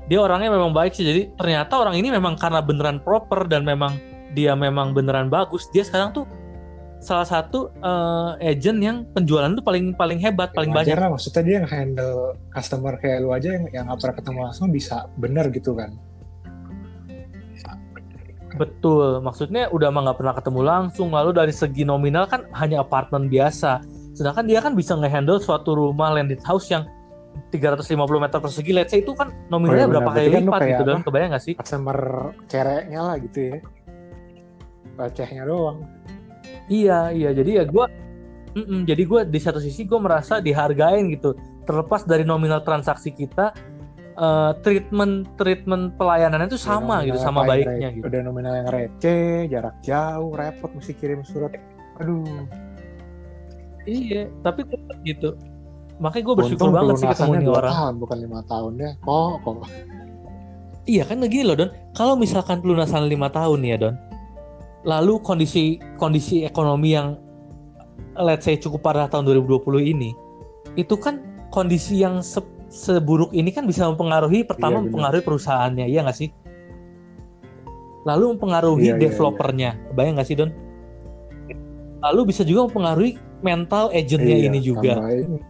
Dia 0.06 0.22
orangnya 0.22 0.48
memang 0.48 0.70
baik 0.70 0.94
sih. 0.94 1.02
Jadi 1.02 1.34
ternyata 1.34 1.76
orang 1.76 1.94
ini 1.94 2.08
memang 2.08 2.36
karena 2.36 2.62
beneran 2.62 3.02
proper 3.02 3.42
dan 3.44 3.66
memang 3.66 3.98
dia 4.30 4.54
memang 4.54 4.94
beneran 4.94 5.26
bagus. 5.26 5.66
Dia 5.68 5.82
sekarang 5.82 6.14
tuh 6.14 6.30
salah 6.96 7.26
satu 7.26 7.74
eh, 7.74 8.48
agent 8.48 8.78
yang 8.78 8.96
penjualan 9.08 9.50
tuh 9.50 9.60
paling 9.60 9.90
paling 9.92 10.16
hebat, 10.16 10.52
paling 10.52 10.70
Ya, 10.70 10.76
wajar 10.76 10.88
banyak. 10.88 11.02
lah 11.02 11.10
maksudnya 11.10 11.42
dia 11.42 11.54
yang 11.56 11.68
handle 11.68 12.16
customer 12.48 12.94
kayak 12.96 13.18
lu 13.18 13.30
aja 13.30 13.48
yang 13.50 13.64
yang 13.68 13.84
nggak 13.84 13.98
pernah 13.98 14.16
ketemu 14.16 14.38
langsung 14.44 14.68
bisa 14.70 14.96
bener 15.14 15.50
gitu 15.50 15.74
kan 15.74 15.90
Betul. 18.56 19.20
Maksudnya 19.20 19.68
udah 19.70 19.88
mah 19.92 20.10
nggak 20.10 20.18
pernah 20.18 20.34
ketemu 20.34 20.60
langsung. 20.64 21.08
Lalu 21.12 21.30
dari 21.36 21.52
segi 21.52 21.84
nominal 21.84 22.26
kan 22.26 22.48
hanya 22.56 22.82
apartemen 22.82 23.28
biasa. 23.28 23.84
Sedangkan 24.16 24.48
dia 24.48 24.64
kan 24.64 24.72
bisa 24.72 24.96
ngehandle 24.96 25.38
suatu 25.38 25.76
rumah 25.76 26.16
landed 26.16 26.40
house 26.42 26.72
yang 26.72 26.88
350 27.52 28.00
meter 28.16 28.38
persegi. 28.40 28.72
Let's 28.72 28.90
say 28.96 29.04
itu 29.04 29.12
kan 29.12 29.30
nominalnya 29.52 29.84
Oh 29.84 29.88
iya 29.88 29.92
berapa 29.92 30.10
kali 30.10 30.28
kan 30.32 30.42
lipat 30.48 30.60
gitu 30.72 30.82
dan 30.88 31.00
kebayang 31.04 31.30
nggak 31.36 31.44
sih? 31.44 31.54
customer 31.54 31.98
cereknya 32.48 33.00
lah 33.04 33.16
gitu 33.20 33.38
ya 33.52 33.56
bacehnya 34.96 35.44
doang 35.44 35.84
Iya 36.66 37.14
iya. 37.14 37.30
Jadi 37.30 37.50
ya 37.62 37.64
gue, 37.66 37.86
jadi 38.86 39.02
gue 39.06 39.20
di 39.30 39.38
satu 39.38 39.62
sisi 39.62 39.86
gue 39.86 39.98
merasa 39.98 40.42
dihargain 40.42 41.06
gitu. 41.14 41.34
Terlepas 41.66 42.06
dari 42.06 42.22
nominal 42.26 42.62
transaksi 42.62 43.14
kita, 43.14 43.54
eh, 44.16 44.52
treatment 44.60 45.28
treatment 45.36 45.94
pelayanannya 45.94 46.46
itu 46.46 46.56
sama 46.56 47.00
Udah 47.00 47.06
gitu, 47.06 47.18
sama 47.18 47.40
baiknya 47.42 47.88
re- 47.88 47.96
gitu. 47.96 48.04
udah 48.06 48.20
nominal 48.22 48.54
yang 48.54 48.68
receh 48.68 49.46
jarak 49.46 49.76
jauh 49.80 50.32
repot 50.32 50.72
mesti 50.72 50.92
kirim 50.92 51.20
surat 51.22 51.52
aduh 51.96 52.24
Iya. 53.86 54.26
Tapi 54.42 54.66
gitu. 55.04 55.38
Makanya 55.96 56.24
gue 56.26 56.34
bersyukur 56.36 56.68
untung 56.68 56.74
banget 56.74 56.94
sih 56.98 57.08
ketemu 57.08 57.32
dua 57.40 57.54
orang. 57.56 57.72
tahun 57.72 57.94
bukan 57.96 58.16
lima 58.18 58.40
tahun 58.44 58.72
ya 58.76 58.90
kok 58.98 59.34
kok 59.40 59.54
Iya 60.86 61.02
kan 61.02 61.16
gini 61.22 61.42
loh 61.42 61.56
Don. 61.56 61.70
Kalau 61.94 62.14
misalkan 62.14 62.58
pelunasan 62.60 63.06
lima 63.06 63.30
tahun 63.30 63.62
ya 63.62 63.78
Don. 63.78 63.94
Lalu 64.82 65.18
kondisi 65.18 65.78
kondisi 65.96 66.42
ekonomi 66.42 66.94
yang 66.94 67.14
let's 68.14 68.42
say 68.42 68.54
cukup 68.54 68.82
parah 68.82 69.06
tahun 69.06 69.22
2020 69.24 69.60
ini, 69.82 70.10
itu 70.74 70.94
kan 70.94 71.18
kondisi 71.50 71.98
yang 71.98 72.22
se- 72.22 72.42
seburuk 72.76 73.32
ini 73.32 73.48
kan 73.48 73.64
bisa 73.64 73.88
mempengaruhi 73.88 74.44
pertama 74.44 74.78
Iya, 74.78 74.84
mempengaruhi 74.84 75.24
perusahaannya, 75.24 75.86
iya 75.88 76.04
nggak 76.04 76.18
sih? 76.20 76.28
Lalu 78.04 78.36
mempengaruhi 78.36 78.86
Iya, 78.86 78.94
iya, 78.94 79.02
developernya, 79.02 79.70
bayang 79.96 80.20
nggak 80.20 80.28
sih 80.28 80.36
Don? 80.36 80.52
Lalu 82.04 82.20
bisa 82.30 82.44
juga 82.44 82.68
mempengaruhi 82.68 83.16
mental 83.40 83.88
agentnya 83.90 84.36
Iya, 84.36 84.46
ini 84.46 84.58
juga 84.60 84.92
tambahin. 85.00 85.40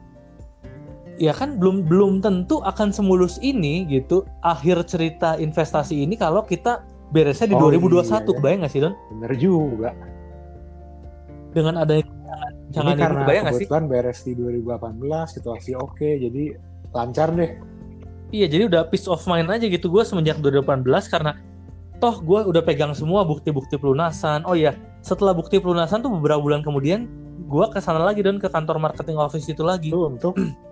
ya 1.16 1.32
kan 1.32 1.56
belum 1.56 1.88
belum 1.88 2.20
tentu 2.20 2.60
akan 2.60 2.92
semulus 2.92 3.40
ini 3.40 3.88
gitu 3.88 4.20
akhir 4.44 4.84
cerita 4.84 5.40
investasi 5.40 6.04
ini 6.04 6.12
kalau 6.12 6.44
kita 6.44 6.84
beresnya 7.08 7.48
di 7.48 7.56
Oh, 7.56 7.72
2021 7.72 8.04
iya, 8.04 8.20
iya. 8.20 8.20
kebayang 8.36 8.60
nggak 8.60 8.72
sih 8.72 8.80
Don 8.84 8.94
bener 9.16 9.32
juga 9.40 9.90
dengan 11.56 11.80
adanya 11.80 12.04
ini 12.04 12.12
jangan 12.68 12.92
ini 12.92 13.00
karena 13.00 13.20
kebayang 13.24 13.42
nggak 13.48 13.54
sih 13.56 13.64
kebetulan 13.64 13.84
beres 13.88 14.18
di 14.20 14.32
2018 14.36 15.34
situasi 15.40 15.70
oke 15.72 16.08
jadi 16.20 16.42
lancar 16.96 17.28
deh 17.36 17.60
iya 18.32 18.48
jadi 18.48 18.72
udah 18.72 18.88
peace 18.88 19.04
of 19.06 19.20
mind 19.28 19.52
aja 19.52 19.68
gitu 19.68 19.92
gue 19.92 20.02
semenjak 20.02 20.40
2018 20.40 20.82
karena 21.12 21.36
toh 22.00 22.16
gue 22.24 22.40
udah 22.48 22.62
pegang 22.64 22.96
semua 22.96 23.28
bukti-bukti 23.28 23.76
pelunasan 23.76 24.48
oh 24.48 24.56
iya 24.56 24.72
setelah 25.04 25.36
bukti 25.36 25.60
pelunasan 25.60 26.00
tuh 26.00 26.08
beberapa 26.08 26.40
bulan 26.40 26.64
kemudian 26.64 27.04
gue 27.46 27.66
ke 27.70 27.78
sana 27.78 28.00
lagi 28.00 28.24
Don 28.24 28.40
ke 28.40 28.48
kantor 28.48 28.80
marketing 28.80 29.20
office 29.20 29.46
itu 29.46 29.60
lagi 29.60 29.92
itu 29.92 30.00
untuk 30.00 30.34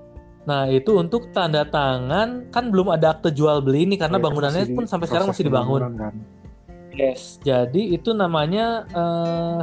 Nah 0.44 0.68
itu 0.68 1.00
untuk 1.00 1.32
tanda 1.32 1.64
tangan 1.64 2.52
kan 2.52 2.68
belum 2.68 2.92
ada 2.92 3.16
akte 3.16 3.32
jual 3.32 3.64
beli 3.64 3.88
ini 3.88 3.96
karena 3.96 4.20
Ya, 4.20 4.24
bangunannya 4.28 4.64
pun 4.76 4.84
sampai 4.84 5.08
sekarang 5.08 5.32
masih 5.32 5.48
dibangun. 5.48 5.96
Kan. 5.96 6.14
Yes. 6.94 7.40
Jadi 7.42 7.96
itu 7.96 8.12
namanya 8.12 8.84
eh, 8.92 9.60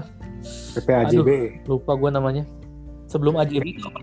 PPAJB. 0.81 1.29
lupa 1.69 1.93
gue 1.95 2.09
namanya. 2.09 2.43
Sebelum 3.05 3.37
AJB 3.37 3.65
itu 3.77 3.85
apa? 3.85 3.99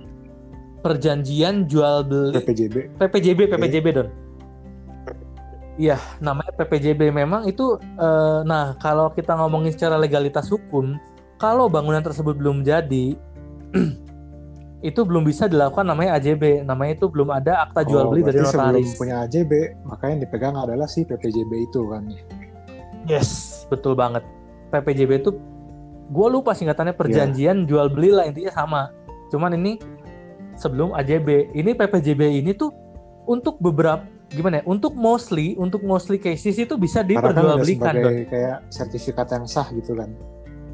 Perjanjian 0.78 1.66
jual 1.66 2.06
beli 2.06 2.38
PPJB. 2.38 2.76
PPJB 3.02 3.40
PPJB 3.50 3.86
Don. 3.94 4.08
Iya, 5.78 5.94
namanya 6.18 6.50
PPJB 6.58 7.14
memang 7.14 7.46
itu 7.46 7.78
eh, 7.78 8.40
nah 8.42 8.74
kalau 8.82 9.14
kita 9.14 9.38
ngomongin 9.38 9.70
secara 9.70 9.94
legalitas 9.94 10.50
hukum, 10.50 10.98
kalau 11.38 11.70
bangunan 11.70 12.02
tersebut 12.02 12.34
belum 12.34 12.66
jadi 12.66 13.14
itu 14.78 15.00
belum 15.02 15.22
bisa 15.26 15.46
dilakukan 15.46 15.86
namanya 15.86 16.18
AJB. 16.18 16.62
Namanya 16.66 16.98
itu 16.98 17.06
belum 17.10 17.30
ada 17.30 17.66
akta 17.66 17.82
jual 17.86 18.06
Oh, 18.06 18.10
beli 18.10 18.26
dari 18.26 18.42
berarti 18.42 18.50
sebelum 18.50 18.74
notaris. 18.74 18.90
punya 18.98 19.16
AJB, 19.26 19.52
makanya 19.86 20.12
yang 20.14 20.22
dipegang 20.26 20.54
adalah 20.58 20.86
si 20.90 21.02
PPJB 21.06 21.52
itu 21.70 21.80
kan. 21.90 22.02
Yes, 23.06 23.62
betul 23.70 23.94
banget. 23.94 24.22
PPJB 24.70 25.22
itu 25.22 25.30
gue 26.08 26.28
lupa 26.30 26.54
singkatannya 26.58 26.94
perjanjian 26.94 27.66
jual 27.66 27.86
beli 27.90 28.10
lah 28.14 28.26
intinya 28.26 28.50
sama. 28.54 28.82
Cuman 29.30 29.54
ini 29.54 29.76
sebelum 30.58 30.92
AJB. 30.92 31.54
Ini 31.54 31.72
PPJB 31.72 32.42
ini 32.42 32.52
tuh 32.52 32.74
untuk 33.24 33.56
beberapa 33.62 34.02
gimana 34.28 34.60
ya? 34.60 34.64
Untuk 34.66 34.92
mostly 34.92 35.54
untuk 35.56 35.80
mostly 35.80 36.18
cases 36.18 36.58
itu 36.58 36.74
bisa 36.74 37.00
kan 37.00 37.08
diperjualbelikan. 37.08 37.94
Don. 37.94 38.02
sebagai 38.04 38.24
kayak 38.28 38.58
sertifikat 38.68 39.26
yang 39.32 39.44
sah 39.46 39.70
gitu 39.72 39.94
kan. 39.94 40.10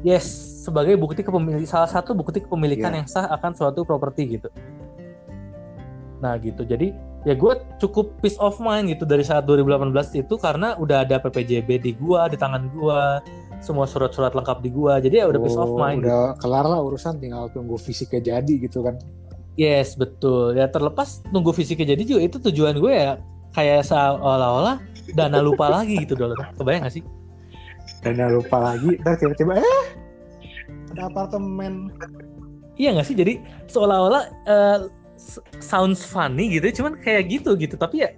Yes, 0.01 0.25
sebagai 0.61 0.97
bukti 0.97 1.21
kepemilikan 1.21 1.65
salah 1.65 1.89
satu 1.89 2.13
bukti 2.13 2.41
kepemilikan 2.41 2.91
Iya. 2.91 2.97
yang 3.01 3.07
sah 3.07 3.25
akan 3.31 3.53
suatu 3.53 3.85
properti 3.85 4.37
gitu. 4.37 4.49
Nah 6.21 6.37
gitu, 6.37 6.61
jadi 6.61 6.93
ya 7.25 7.33
gue 7.33 7.53
cukup 7.81 8.21
peace 8.21 8.37
of 8.37 8.57
mind 8.61 8.89
gitu 8.93 9.03
dari 9.03 9.21
saat 9.25 9.45
2018 9.45 10.13
itu 10.15 10.37
karena 10.37 10.77
udah 10.77 11.01
ada 11.05 11.17
PPJB 11.19 11.69
di 11.81 11.91
gua, 11.97 12.29
di 12.29 12.37
tangan 12.37 12.69
gua, 12.71 13.19
semua 13.59 13.89
surat-surat 13.89 14.31
lengkap 14.33 14.61
di 14.61 14.69
gua, 14.69 15.01
jadi 15.01 15.21
ya 15.21 15.25
udah 15.25 15.41
peace 15.41 15.57
of 15.57 15.73
Oh, 15.73 15.77
mind. 15.77 16.05
gitu. 16.05 16.09
Udah 16.09 16.37
kelar 16.37 16.65
lah 16.65 16.79
urusan, 16.81 17.17
tinggal 17.17 17.49
tunggu 17.49 17.75
fisiknya 17.75 18.21
jadi 18.37 18.53
gitu 18.61 18.85
kan. 18.85 18.95
Yes, 19.55 19.95
betul. 19.95 20.59
Ya 20.59 20.67
terlepas 20.67 21.23
nunggu 21.31 21.55
fisiknya 21.55 21.95
jadi 21.95 22.03
juga 22.03 22.21
itu 22.27 22.37
tujuan 22.51 22.75
gue 22.75 22.91
ya 22.91 23.11
kayak 23.55 23.87
seolah-olah 23.87 24.83
dana 25.15 25.39
lupa 25.39 25.71
lagi 25.71 26.03
gitu 26.03 26.19
dulu. 26.19 26.35
Kebayang 26.59 26.83
gak 26.87 26.95
sih? 26.99 27.03
Dan 28.03 28.19
jangan 28.19 28.33
lupa 28.37 28.57
lagi, 28.61 28.91
dan 29.01 29.13
tiba-tiba 29.17 29.53
eh 29.57 29.85
ada 30.93 31.07
apartemen. 31.07 31.89
Iya 32.75 32.99
gak 32.99 33.07
sih? 33.07 33.15
Jadi 33.15 33.39
seolah-olah 33.71 34.23
s- 35.15 35.41
sounds 35.63 36.03
funny 36.03 36.59
gitu, 36.59 36.83
cuman 36.83 36.99
kayak 36.99 37.31
gitu 37.31 37.55
gitu. 37.55 37.79
Tapi 37.79 38.03
ya 38.03 38.11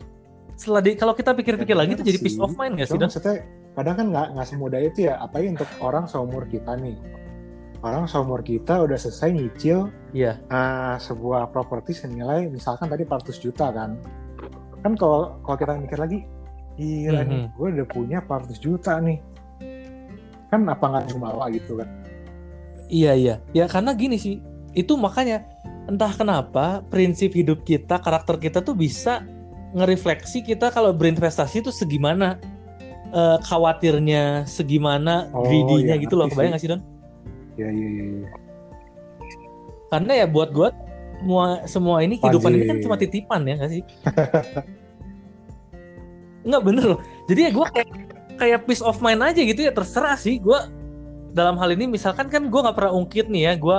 setelah 0.57 0.81
di, 0.81 0.97
kalau 0.97 1.13
kita 1.13 1.37
pikir-pikir 1.37 1.77
Ya, 1.77 1.79
lagi 1.85 1.93
itu 1.93 2.01
jadi 2.01 2.17
peace 2.17 2.41
of 2.41 2.57
mind 2.57 2.81
gak 2.81 2.89
sih? 2.89 2.97
Cuma 2.97 3.05
maksudnya 3.05 3.45
kadang 3.77 3.93
kan 3.93 4.05
nggak 4.09 4.27
nggak 4.33 4.47
semudah 4.49 4.79
itu 4.81 4.99
ya. 5.05 5.21
Apalagi 5.21 5.53
untuk 5.53 5.69
orang 5.85 6.09
seumur 6.09 6.49
kita 6.49 6.73
nih. 6.81 6.97
Orang 7.85 8.09
seumur 8.09 8.41
kita 8.41 8.81
udah 8.81 8.97
selesai 8.97 9.29
nyicil 9.29 9.93
Iya. 10.09 10.41
uh, 10.49 10.97
sebuah 10.97 11.53
properti 11.53 11.93
senilai 11.93 12.49
misalkan 12.49 12.89
tadi 12.89 13.05
400 13.05 13.37
juta 13.37 13.69
kan. 13.69 14.01
Kan 14.81 14.97
kalau 14.97 15.37
kalau 15.45 15.57
kita 15.57 15.77
mikir 15.77 15.99
lagi, 16.01 16.19
gila 16.73 17.21
nih, 17.21 17.45
Mhm. 17.45 17.53
gue 17.53 17.67
udah 17.77 17.87
punya 17.87 18.17
400 18.25 18.57
juta 18.57 18.97
nih. 18.97 19.21
Kan 20.49 20.65
apa 20.65 20.85
nggak 20.89 21.05
cuma 21.13 21.29
bawa 21.33 21.53
gitu 21.53 21.77
kan? 21.77 21.89
Iya 22.87 23.13
iya. 23.13 23.35
Ya 23.51 23.69
karena 23.69 23.93
gini 23.93 24.17
sih, 24.17 24.41
itu 24.73 24.97
makanya 24.97 25.43
entah 25.85 26.11
kenapa 26.11 26.81
prinsip 26.87 27.35
hidup 27.35 27.61
kita, 27.61 27.99
karakter 28.01 28.41
kita 28.41 28.59
tuh 28.63 28.73
bisa 28.73 29.21
ngerefleksi 29.75 30.41
kita 30.41 30.71
kalau 30.71 30.95
berinvestasi 30.95 31.61
itu 31.61 31.69
segimana 31.69 32.39
eh, 33.07 33.37
khawatirnya, 33.39 34.43
segimana 34.43 35.31
Oh, 35.31 35.43
greedy-nya 35.47 35.95
iya, 35.95 36.03
gitu 36.03 36.19
loh. 36.19 36.27
Kebayang 36.27 36.55
gak 36.55 36.63
sih 36.63 36.67
Don? 36.67 36.83
Ya 37.57 37.67
iya 37.73 37.87
iya. 37.89 38.03
iya. 38.23 38.29
Karena 39.89 40.11
ya 40.23 40.25
buat 40.29 40.53
gue 40.53 40.69
semua 41.17 41.45
semua 41.65 41.97
ini 42.05 42.21
kehidupan 42.21 42.53
ini 42.53 42.65
kan 42.69 42.77
cuma 42.85 42.95
titipan 42.95 43.41
ya 43.49 43.57
gak 43.57 43.71
sih? 43.73 43.81
Enggak 46.45 46.61
bener 46.63 46.83
loh. 46.95 46.99
Jadi 47.27 47.39
ya 47.49 47.51
gue 47.51 47.65
kayak 47.73 47.89
kayak 48.37 48.59
peace 48.69 48.85
of 48.85 49.01
mind 49.01 49.19
aja 49.25 49.41
gitu 49.41 49.57
ya 49.65 49.73
terserah 49.73 50.15
sih. 50.15 50.37
Gue 50.39 50.57
dalam 51.33 51.57
hal 51.57 51.73
ini 51.73 51.89
misalkan 51.89 52.29
kan 52.29 52.47
gue 52.47 52.59
nggak 52.61 52.77
pernah 52.77 52.93
ungkit 52.93 53.27
nih 53.27 53.51
ya. 53.51 53.53
Gue 53.57 53.77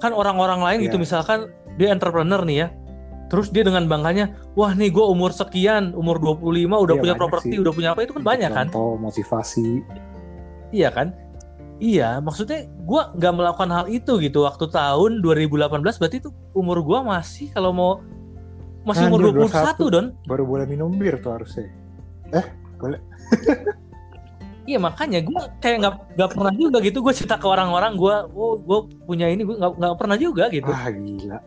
kan 0.00 0.16
orang-orang 0.16 0.64
lain 0.64 0.78
gitu 0.88 0.96
Iya. 0.96 1.04
misalkan 1.04 1.38
dia 1.76 1.92
entrepreneur 1.92 2.40
nih 2.46 2.58
ya. 2.64 2.68
Terus 3.30 3.54
dia 3.54 3.62
dengan 3.62 3.86
bangganya, 3.86 4.34
wah 4.58 4.74
nih 4.74 4.90
gue 4.90 5.06
umur 5.06 5.30
sekian, 5.30 5.94
umur 5.94 6.18
25 6.18 6.82
udah 6.82 6.98
Iya, 6.98 7.02
punya 7.06 7.14
properti, 7.14 7.62
udah 7.62 7.70
punya 7.70 7.88
apa 7.94 8.02
itu 8.02 8.10
kan 8.18 8.24
banyak 8.26 8.50
kan? 8.50 8.66
Contoh 8.74 8.98
motivasi. 8.98 9.86
Iya 10.74 10.90
kan? 10.90 11.14
Iya, 11.80 12.20
maksudnya 12.20 12.68
gue 12.68 13.02
nggak 13.16 13.32
melakukan 13.32 13.70
hal 13.72 13.86
itu 13.88 14.20
gitu 14.20 14.44
waktu 14.44 14.68
tahun 14.68 15.24
2018 15.24 15.80
berarti 15.80 16.16
itu 16.20 16.30
umur 16.52 16.84
gue 16.84 16.98
masih 17.00 17.48
kalau 17.56 17.72
mau 17.72 17.92
masih 18.84 19.08
umur 19.08 19.32
Anjir, 19.32 19.80
21 19.80 19.88
don. 19.88 20.06
Baru 20.28 20.44
boleh 20.44 20.68
minum 20.68 20.92
bir 20.92 21.16
tuh 21.24 21.40
harusnya. 21.40 21.72
Iya 24.68 24.76
makanya 24.78 25.24
gue 25.24 25.42
kayak 25.58 25.76
nggak 25.82 25.94
nggak 26.14 26.30
pernah 26.36 26.54
juga 26.54 26.78
gitu 26.78 27.02
gue 27.02 27.10
cerita 27.10 27.40
ke 27.40 27.46
orang-orang 27.48 27.96
gue, 27.96 28.14
oh 28.36 28.54
gue 28.54 28.78
punya 29.02 29.26
ini 29.26 29.42
gue 29.42 29.56
nggak 29.56 29.72
nggak 29.82 29.96
pernah 29.98 30.14
juga 30.20 30.46
gitu. 30.52 30.70
Ah 30.70 30.86
gila. 30.94 31.42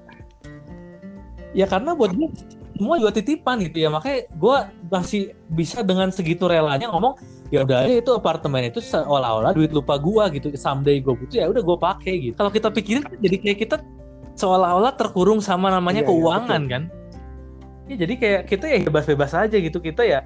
Ya 1.55 1.69
karena 1.69 1.95
buat 1.95 2.11
gue 2.11 2.27
semua 2.73 2.99
juga 2.99 3.13
titipan 3.15 3.61
gitu 3.63 3.79
ya 3.79 3.93
makanya 3.93 4.27
gue 4.33 4.57
masih 4.89 5.21
bisa 5.47 5.85
dengan 5.85 6.09
segitu 6.09 6.49
relanya 6.49 6.89
ngomong 6.89 7.15
ya 7.53 7.61
udah 7.61 7.77
aja 7.85 7.95
itu 8.01 8.11
apartemen 8.17 8.65
itu 8.65 8.81
seolah-olah 8.81 9.53
duit 9.53 9.69
lupa 9.69 10.01
gue 10.01 10.41
gitu. 10.41 10.47
Someday 10.57 10.97
gue 10.97 11.13
butuh 11.13 11.37
ya 11.37 11.45
udah 11.45 11.61
gue 11.61 11.77
pakai 11.77 12.13
gitu. 12.29 12.33
Kalau 12.33 12.49
kita 12.49 12.73
pikirin 12.73 13.05
jadi 13.21 13.35
kayak 13.37 13.57
kita 13.61 13.75
seolah-olah 14.33 14.97
terkurung 14.97 15.37
sama 15.37 15.69
namanya 15.69 16.01
Iya, 16.01 16.09
iya, 16.09 16.17
keuangan 16.17 16.61
betul. 16.65 16.73
kan? 16.73 16.83
Ya 17.85 17.95
jadi 18.01 18.13
kayak 18.17 18.41
kita 18.49 18.65
ya 18.65 18.77
bebas-bebas 18.89 19.31
aja 19.37 19.53
gitu. 19.61 19.77
Kita 19.77 20.01
ya 20.01 20.25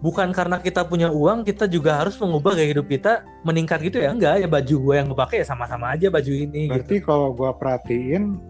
bukan 0.00 0.32
karena 0.32 0.56
kita 0.56 0.88
punya 0.88 1.12
uang 1.12 1.44
kita 1.44 1.68
juga 1.68 2.00
harus 2.00 2.16
mengubah 2.16 2.56
gaya 2.56 2.72
hidup 2.72 2.88
kita. 2.88 3.20
Meningkat 3.44 3.84
gitu 3.84 4.00
ya? 4.00 4.16
Enggak 4.16 4.40
ya 4.40 4.48
baju 4.48 4.76
gue 4.80 4.94
yang 4.96 5.06
gue 5.12 5.18
pakai 5.20 5.36
ya 5.44 5.46
sama-sama 5.52 5.92
aja 5.92 6.08
baju 6.08 6.32
ini 6.32 6.72
gitu. 6.72 6.80
Berarti 6.80 6.96
kalau 7.04 7.28
gua 7.36 7.52
perhatiin 7.52 8.40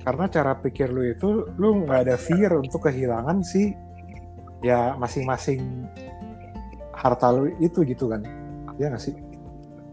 karena 0.00 0.24
cara 0.32 0.56
pikir 0.56 0.88
lu 0.88 1.04
itu 1.04 1.44
lu 1.60 1.84
nggak 1.84 2.08
ada 2.08 2.16
fear 2.16 2.56
untuk 2.56 2.88
kehilangan 2.88 3.44
si 3.44 3.76
ya 4.64 4.96
masing-masing 4.96 5.88
harta 7.00 7.32
lu 7.32 7.48
itu 7.58 7.80
gitu 7.88 8.12
kan. 8.12 8.20
Ya 8.76 8.92
nggak 8.92 9.00
sih? 9.02 9.16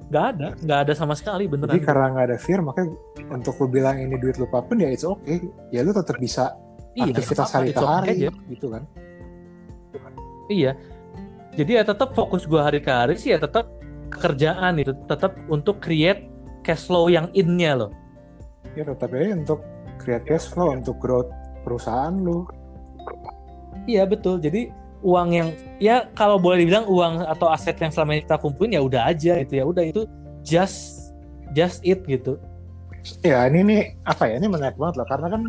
nggak 0.08 0.26
ada 0.40 0.48
nggak 0.64 0.80
ada 0.88 0.94
sama 0.96 1.20
sekali 1.20 1.52
beneran 1.52 1.76
Jadi 1.76 1.84
karena 1.84 2.06
nggak 2.16 2.26
ada 2.32 2.38
fear 2.40 2.64
makanya 2.64 2.96
untuk 3.28 3.60
lu 3.60 3.68
bilang 3.68 4.00
ini 4.00 4.16
duit 4.16 4.40
lu 4.40 4.48
pun 4.48 4.80
ya 4.80 4.88
it's 4.88 5.04
okay. 5.04 5.44
Ya 5.68 5.84
lu 5.84 5.92
tetap 5.92 6.16
bisa 6.16 6.56
Iya, 6.98 7.14
aktivitas 7.14 7.54
hari 7.54 7.70
ke 7.70 7.78
okay 7.78 7.86
hari 7.86 8.10
aja. 8.26 8.30
gitu 8.50 8.68
kan. 8.74 8.84
Iya. 10.50 10.72
Jadi 11.54 11.72
ya 11.78 11.84
tetap 11.86 12.18
fokus 12.18 12.50
gua 12.50 12.72
hari 12.72 12.82
ke 12.82 12.90
hari 12.90 13.14
sih 13.20 13.36
ya 13.36 13.40
tetap 13.42 13.70
kerjaan 14.10 14.82
itu, 14.82 14.98
tetap 15.06 15.38
untuk 15.52 15.78
create 15.78 16.26
cash 16.66 16.90
flow 16.90 17.06
yang 17.12 17.30
in-nya 17.38 17.78
loh. 17.78 17.92
Ya 18.74 18.88
tetap 18.88 19.14
aja 19.14 19.38
untuk 19.38 19.62
create 20.02 20.26
cash 20.26 20.50
flow 20.50 20.74
untuk 20.74 20.98
growth 20.98 21.30
perusahaan 21.62 22.18
lu. 22.18 22.50
Iya 23.86 24.10
betul. 24.10 24.42
Jadi 24.42 24.74
uang 25.06 25.30
yang 25.30 25.50
ya 25.78 26.10
kalau 26.18 26.42
boleh 26.42 26.66
dibilang 26.66 26.90
uang 26.90 27.22
atau 27.26 27.50
aset 27.54 27.78
yang 27.78 27.94
selama 27.94 28.18
ini 28.18 28.22
kita 28.26 28.38
kumpulin 28.42 28.74
ya 28.74 28.82
udah 28.82 29.02
aja 29.10 29.34
itu 29.38 29.54
ya 29.62 29.64
udah 29.66 29.84
itu 29.86 30.10
just 30.42 31.14
just 31.54 31.82
it 31.86 32.02
gitu. 32.10 32.42
Ya 33.24 33.46
ini 33.48 33.64
nih 33.64 33.82
apa 34.04 34.28
ya 34.28 34.42
ini 34.42 34.48
menarik 34.50 34.76
banget 34.76 35.00
loh 35.00 35.08
karena 35.08 35.28
kan 35.32 35.42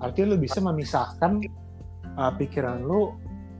artinya 0.00 0.34
lu 0.34 0.38
bisa 0.40 0.58
memisahkan 0.62 1.42
uh, 2.16 2.32
pikiran 2.38 2.82
lu 2.86 3.12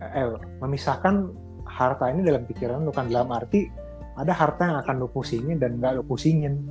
eh 0.03 0.35
memisahkan 0.63 1.31
harta 1.67 2.11
ini 2.11 2.27
dalam 2.27 2.43
pikiran 2.47 2.83
lu 2.83 2.91
kan 2.91 3.07
dalam 3.07 3.31
arti 3.31 3.71
ada 4.19 4.33
harta 4.35 4.69
yang 4.69 4.79
akan 4.83 4.95
lu 5.05 5.09
pusingin 5.09 5.57
dan 5.59 5.81
nggak 5.81 6.01
lu 6.01 6.03
pusingin. 6.07 6.65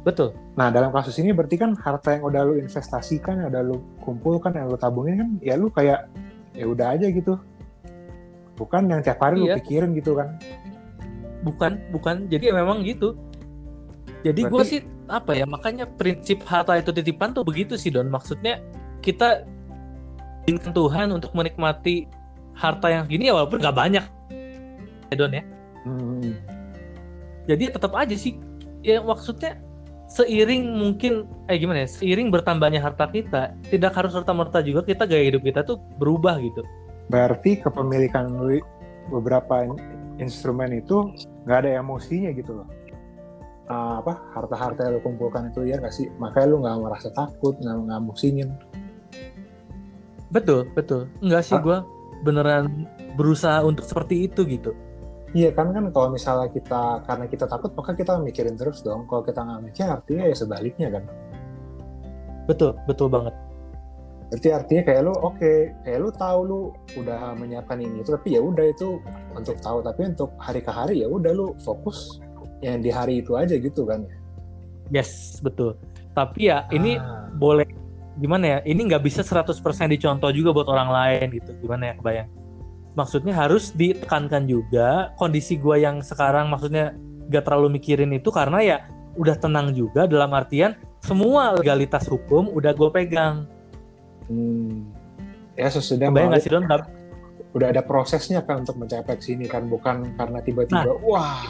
Betul. 0.00 0.32
Nah 0.56 0.72
dalam 0.72 0.88
kasus 0.96 1.20
ini 1.20 1.36
berarti 1.36 1.60
kan 1.60 1.76
harta 1.76 2.16
yang 2.16 2.24
udah 2.24 2.40
lu 2.48 2.54
investasikan, 2.56 3.44
yang 3.44 3.48
udah 3.52 3.62
lu 3.68 3.76
kumpulkan, 4.00 4.56
yang 4.56 4.72
lu 4.72 4.80
tabungin 4.80 5.20
kan 5.20 5.28
ya 5.44 5.54
lu 5.60 5.68
kayak 5.68 6.08
ya 6.54 6.64
udah 6.66 6.96
aja 6.98 7.06
gitu. 7.10 7.38
Bukan 8.58 8.90
yang 8.92 9.00
tiap 9.00 9.18
hari 9.22 9.40
Iya. 9.40 9.56
lu 9.56 9.58
pikirin 9.62 9.90
gitu 9.96 10.12
kan. 10.18 10.36
Bukan, 11.40 11.80
bukan. 11.94 12.28
Jadi 12.28 12.52
ya 12.52 12.54
memang 12.54 12.84
gitu. 12.84 13.16
Jadi 14.20 14.40
gue 14.44 14.62
sih 14.68 14.80
apa 15.08 15.32
ya 15.32 15.48
makanya 15.48 15.88
prinsip 15.88 16.44
harta 16.44 16.76
itu 16.76 16.92
titipan 16.92 17.32
tuh 17.32 17.40
begitu 17.40 17.80
sih 17.80 17.88
Don. 17.88 18.12
Maksudnya 18.12 18.60
kita 19.00 19.48
izinkan 20.44 20.76
Tuhan 20.76 21.08
untuk 21.16 21.32
menikmati 21.32 22.04
harta 22.52 22.92
yang 22.92 23.08
gini 23.08 23.32
ya 23.32 23.36
walaupun 23.36 23.64
nggak 23.64 23.76
banyak 23.76 24.04
ya 25.08 25.14
Don 25.16 25.32
ya. 25.32 25.44
Hmm. 25.80 26.36
jadi 27.48 27.72
tetap 27.72 27.96
aja 27.96 28.12
sih 28.12 28.36
ya 28.84 29.00
maksudnya 29.00 29.56
seiring 30.10 30.74
mungkin 30.74 31.30
eh 31.46 31.56
gimana 31.56 31.86
ya 31.86 31.88
seiring 31.88 32.34
bertambahnya 32.34 32.82
harta 32.82 33.06
kita 33.06 33.54
tidak 33.70 33.94
harus 33.94 34.10
serta 34.10 34.34
merta 34.34 34.58
juga 34.58 34.82
kita 34.82 35.06
gaya 35.06 35.30
hidup 35.30 35.42
kita 35.46 35.62
tuh 35.62 35.78
berubah 35.96 36.42
gitu. 36.42 36.66
Berarti 37.06 37.62
kepemilikan 37.62 38.34
beberapa 39.08 39.70
instrumen 40.18 40.82
itu 40.82 41.14
nggak 41.46 41.58
ada 41.66 41.70
emosinya 41.78 42.34
gitu 42.34 42.58
loh. 42.58 42.68
Uh, 43.70 44.02
apa 44.02 44.18
harta-harta 44.34 44.90
yang 44.90 44.98
lu 44.98 45.00
kumpulkan 45.06 45.54
itu 45.54 45.62
ya 45.62 45.78
nggak 45.78 45.94
sih? 45.94 46.10
Makanya 46.18 46.46
lu 46.50 46.56
nggak 46.66 46.76
merasa 46.82 47.08
takut 47.14 47.54
nggak 47.62 47.76
nggak 47.86 48.00
musingin 48.02 48.50
betul 50.30 50.66
betul. 50.74 51.10
Nggak 51.22 51.42
sih 51.42 51.58
gue 51.58 51.78
beneran 52.22 52.86
berusaha 53.18 53.62
untuk 53.66 53.86
seperti 53.86 54.30
itu 54.30 54.46
gitu 54.46 54.74
Iya 55.30 55.54
kan 55.54 55.70
kan 55.70 55.94
kalau 55.94 56.10
misalnya 56.10 56.50
kita 56.50 57.06
karena 57.06 57.26
kita 57.30 57.46
takut 57.46 57.70
maka 57.78 57.94
kita 57.94 58.18
mikirin 58.18 58.58
terus 58.58 58.82
dong. 58.82 59.06
Kalau 59.06 59.22
kita 59.22 59.46
nggak 59.46 59.60
mikir 59.62 59.86
artinya 59.86 60.24
ya 60.26 60.34
sebaliknya 60.34 60.88
kan. 60.90 61.04
Betul 62.50 62.74
betul 62.90 63.06
banget. 63.06 63.34
Berarti 64.30 64.48
artinya 64.50 64.82
kayak 64.86 65.02
lu 65.06 65.14
oke 65.14 65.38
okay, 65.38 65.74
kayak 65.86 65.98
lu 66.02 66.10
tahu 66.14 66.38
lu 66.46 66.60
udah 66.98 67.34
menyiapkan 67.38 67.78
ini 67.78 68.02
itu 68.02 68.10
tapi 68.14 68.34
ya 68.34 68.42
udah 68.42 68.66
itu 68.74 68.98
untuk 69.34 69.58
tahu 69.62 69.82
tapi 69.86 70.00
untuk 70.06 70.30
hari 70.38 70.60
ke 70.62 70.70
hari 70.70 71.02
ya 71.02 71.08
udah 71.10 71.30
lu 71.30 71.54
fokus 71.62 72.18
yang 72.62 72.82
di 72.82 72.90
hari 72.90 73.22
itu 73.22 73.38
aja 73.38 73.54
gitu 73.54 73.86
kan. 73.86 74.02
Yes 74.90 75.38
betul. 75.38 75.78
Tapi 76.10 76.50
ya 76.50 76.66
ini 76.74 76.98
ah. 76.98 77.30
boleh 77.38 77.66
gimana 78.18 78.44
ya 78.44 78.58
ini 78.66 78.82
nggak 78.90 79.06
bisa 79.06 79.22
100% 79.22 79.62
dicontoh 79.94 80.30
juga 80.34 80.50
buat 80.50 80.66
orang 80.66 80.90
lain 80.90 81.38
gitu 81.38 81.54
gimana 81.62 81.94
ya 81.94 81.94
kebayang 81.96 82.28
maksudnya 82.98 83.34
harus 83.34 83.70
ditekankan 83.74 84.50
juga 84.50 85.14
kondisi 85.14 85.54
gue 85.56 85.82
yang 85.82 86.02
sekarang 86.02 86.50
maksudnya 86.50 86.94
gak 87.30 87.46
terlalu 87.46 87.78
mikirin 87.78 88.10
itu 88.10 88.34
karena 88.34 88.58
ya 88.62 88.76
udah 89.14 89.36
tenang 89.38 89.70
juga 89.74 90.06
dalam 90.06 90.30
artian 90.34 90.74
semua 91.02 91.54
legalitas 91.54 92.06
hukum 92.06 92.50
udah 92.52 92.72
gue 92.74 92.90
pegang. 92.92 93.46
Hmm. 94.28 94.90
Ya 95.58 95.68
sesudah 95.70 96.10
Kebayang 96.10 96.32
gak 96.34 96.42
sih 96.42 96.50
Don? 96.52 96.64
Udah 97.50 97.68
ada 97.74 97.82
prosesnya 97.82 98.46
kan 98.46 98.62
untuk 98.62 98.78
mencapai 98.78 99.18
sini 99.18 99.50
kan 99.50 99.66
bukan 99.66 100.14
karena 100.14 100.38
tiba-tiba 100.38 100.86
nah, 100.86 100.98
wah. 101.02 101.42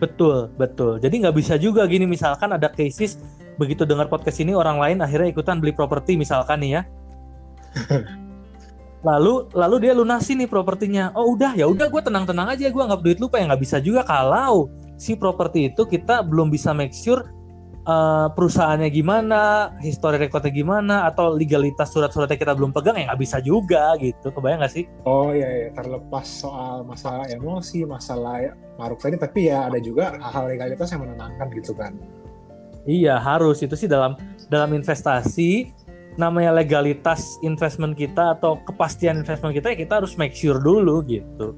Betul 0.00 0.50
betul. 0.56 0.96
Jadi 0.98 1.14
nggak 1.22 1.36
bisa 1.36 1.54
juga 1.60 1.84
gini 1.84 2.08
misalkan 2.08 2.56
ada 2.56 2.72
cases 2.72 3.20
begitu 3.60 3.84
dengar 3.84 4.08
podcast 4.08 4.40
ini 4.40 4.56
orang 4.56 4.80
lain 4.80 4.98
akhirnya 5.04 5.28
ikutan 5.28 5.60
beli 5.60 5.76
properti 5.76 6.16
misalkan 6.16 6.64
nih 6.64 6.80
ya. 6.80 6.82
lalu 9.02 9.50
lalu 9.52 9.76
dia 9.86 9.92
lunasi 9.92 10.38
nih 10.38 10.46
propertinya. 10.46 11.10
Oh 11.18 11.34
udah 11.34 11.54
ya 11.58 11.66
udah 11.66 11.90
gue 11.90 12.02
tenang 12.02 12.24
tenang 12.26 12.48
aja. 12.50 12.70
Gue 12.70 12.82
nggak 12.82 13.02
duit 13.02 13.18
lupa 13.18 13.38
ya 13.42 13.50
nggak 13.50 13.62
bisa 13.62 13.76
juga 13.82 14.06
kalau 14.06 14.70
si 14.96 15.18
properti 15.18 15.74
itu 15.74 15.82
kita 15.82 16.22
belum 16.22 16.48
bisa 16.48 16.70
make 16.70 16.94
sure 16.94 17.26
uh, 17.90 18.30
perusahaannya 18.30 18.86
gimana 18.94 19.74
histori 19.82 20.18
rekodnya 20.18 20.54
gimana 20.54 20.96
atau 21.10 21.34
legalitas 21.34 21.90
surat-suratnya 21.90 22.38
kita 22.38 22.54
belum 22.54 22.70
pegang 22.70 22.94
ya 22.98 23.10
nggak 23.10 23.20
bisa 23.20 23.42
juga 23.42 23.98
gitu. 23.98 24.30
Kebayang 24.30 24.62
nggak 24.62 24.72
sih? 24.72 24.84
Oh 25.06 25.34
iya, 25.34 25.48
iya. 25.50 25.68
Terlepas 25.74 26.26
soal 26.26 26.86
masalah 26.86 27.26
emosi 27.26 27.82
masalah 27.82 28.54
maruk 28.78 29.02
tadi 29.02 29.18
tapi 29.18 29.50
ya 29.50 29.66
ada 29.66 29.82
juga 29.82 30.14
hal-hal 30.18 30.46
legalitas 30.46 30.88
yang 30.94 31.02
menenangkan 31.02 31.46
gitu 31.58 31.74
kan. 31.74 31.98
Iya 32.86 33.18
harus. 33.18 33.62
Itu 33.62 33.74
sih 33.78 33.86
dalam 33.86 34.18
dalam 34.50 34.74
investasi 34.74 35.81
namanya 36.20 36.52
legalitas 36.52 37.40
investment 37.40 37.96
kita 37.96 38.36
atau 38.36 38.60
kepastian 38.68 39.24
investment 39.24 39.56
kita 39.56 39.72
ya 39.72 39.76
kita 39.80 39.94
harus 40.04 40.20
make 40.20 40.36
sure 40.36 40.60
dulu 40.60 41.00
gitu. 41.08 41.56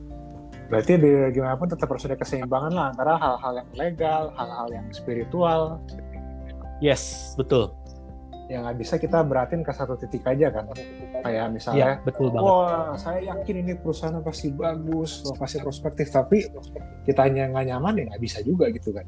Berarti 0.70 0.96
di 0.96 1.12
gimana 1.34 1.59
pun 1.59 1.68
tetap 1.68 1.90
harus 1.90 2.07
ada 2.07 2.16
keseimbangan 2.16 2.72
lah 2.72 2.86
antara 2.94 3.18
hal-hal 3.18 3.62
yang 3.62 3.70
legal, 3.76 4.22
hal-hal 4.38 4.68
yang 4.72 4.86
spiritual. 4.94 5.82
Yes, 6.80 7.34
betul. 7.36 7.74
Yang 8.48 8.61
nggak 8.68 8.78
bisa 8.80 8.94
kita 9.00 9.18
beratin 9.24 9.61
ke 9.61 9.72
satu 9.72 9.96
titik 10.00 10.24
aja 10.24 10.52
kan. 10.52 10.70
Kayak 11.24 11.46
misalnya, 11.52 12.00
ya, 12.00 12.05
betul 12.05 12.28
banget. 12.32 12.48
wah 12.48 12.92
saya 12.96 13.20
yakin 13.24 13.57
ini 13.64 13.72
perusahaan 13.76 14.16
pasti 14.20 14.52
bagus, 14.52 15.24
pasti 15.36 15.61
prospektif, 15.61 16.12
tapi 16.12 16.48
kita 17.09 17.24
hanya 17.24 17.48
nggak 17.52 17.64
nyaman 17.72 17.92
ya 18.00 18.05
nggak 18.12 18.22
bisa 18.22 18.38
juga 18.44 18.68
gitu 18.72 18.92
kan. 18.92 19.05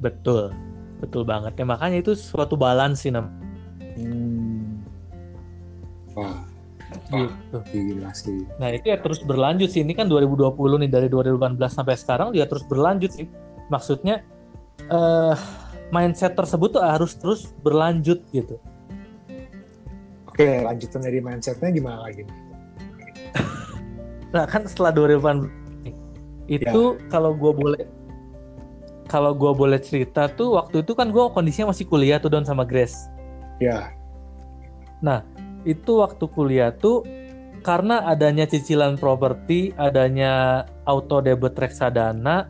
Betul, 0.00 0.52
betul 1.00 1.24
banget. 1.28 1.56
Ya 1.56 1.64
makanya 1.64 2.00
itu 2.00 2.12
suatu 2.16 2.56
balance 2.56 3.04
sih 3.04 3.12
namanya 3.12 3.48
Hmm. 3.98 4.27
Wah, 6.18 7.28
gitu. 7.28 7.58
gila 7.70 8.10
sih. 8.16 8.48
Nah 8.56 8.72
itu 8.72 8.90
ya 8.90 8.98
terus 8.98 9.20
berlanjut 9.22 9.68
sih. 9.70 9.84
Ini 9.84 9.92
kan 9.94 10.08
2020 10.08 10.82
nih 10.84 10.90
dari 10.90 11.08
2018 11.12 11.60
sampai 11.68 11.94
sekarang 11.94 12.34
dia 12.34 12.48
terus 12.48 12.64
berlanjut 12.66 13.12
sih. 13.12 13.26
Maksudnya 13.68 14.24
uh, 14.88 15.36
mindset 15.92 16.34
tersebut 16.34 16.80
tuh 16.80 16.82
harus 16.84 17.14
terus 17.16 17.52
berlanjut 17.60 18.20
gitu. 18.32 18.56
Oke, 20.28 20.62
lanjutan 20.62 21.02
dari 21.02 21.18
mindsetnya 21.18 21.70
gimana 21.74 22.06
lagi? 22.08 22.24
nah 24.28 24.44
kan 24.44 24.68
setelah 24.68 24.92
2018 24.92 25.48
itu 26.48 26.82
ya. 26.96 27.08
kalau 27.12 27.32
gue 27.36 27.52
boleh 27.52 27.84
kalau 29.08 29.32
gue 29.32 29.52
boleh 29.56 29.80
cerita 29.80 30.28
tuh 30.28 30.60
waktu 30.60 30.84
itu 30.84 30.92
kan 30.92 31.08
gue 31.08 31.24
kondisinya 31.32 31.72
masih 31.72 31.88
kuliah 31.88 32.20
tuh 32.20 32.28
don 32.28 32.44
sama 32.44 32.64
Grace. 32.64 33.08
Ya. 33.60 33.92
Nah, 35.00 35.24
itu 35.66 36.02
waktu 36.02 36.24
kuliah 36.30 36.70
tuh 36.74 37.02
karena 37.66 38.06
adanya 38.06 38.46
cicilan 38.46 38.94
properti, 38.96 39.74
adanya 39.74 40.62
auto 40.86 41.18
debit 41.18 41.58
reksadana, 41.58 42.46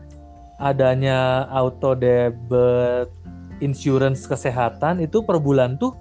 adanya 0.61 1.49
auto 1.49 1.97
debit 1.97 3.09
insurance 3.59 4.27
kesehatan 4.27 5.03
itu 5.03 5.23
per 5.23 5.39
bulan 5.39 5.75
tuh 5.79 5.95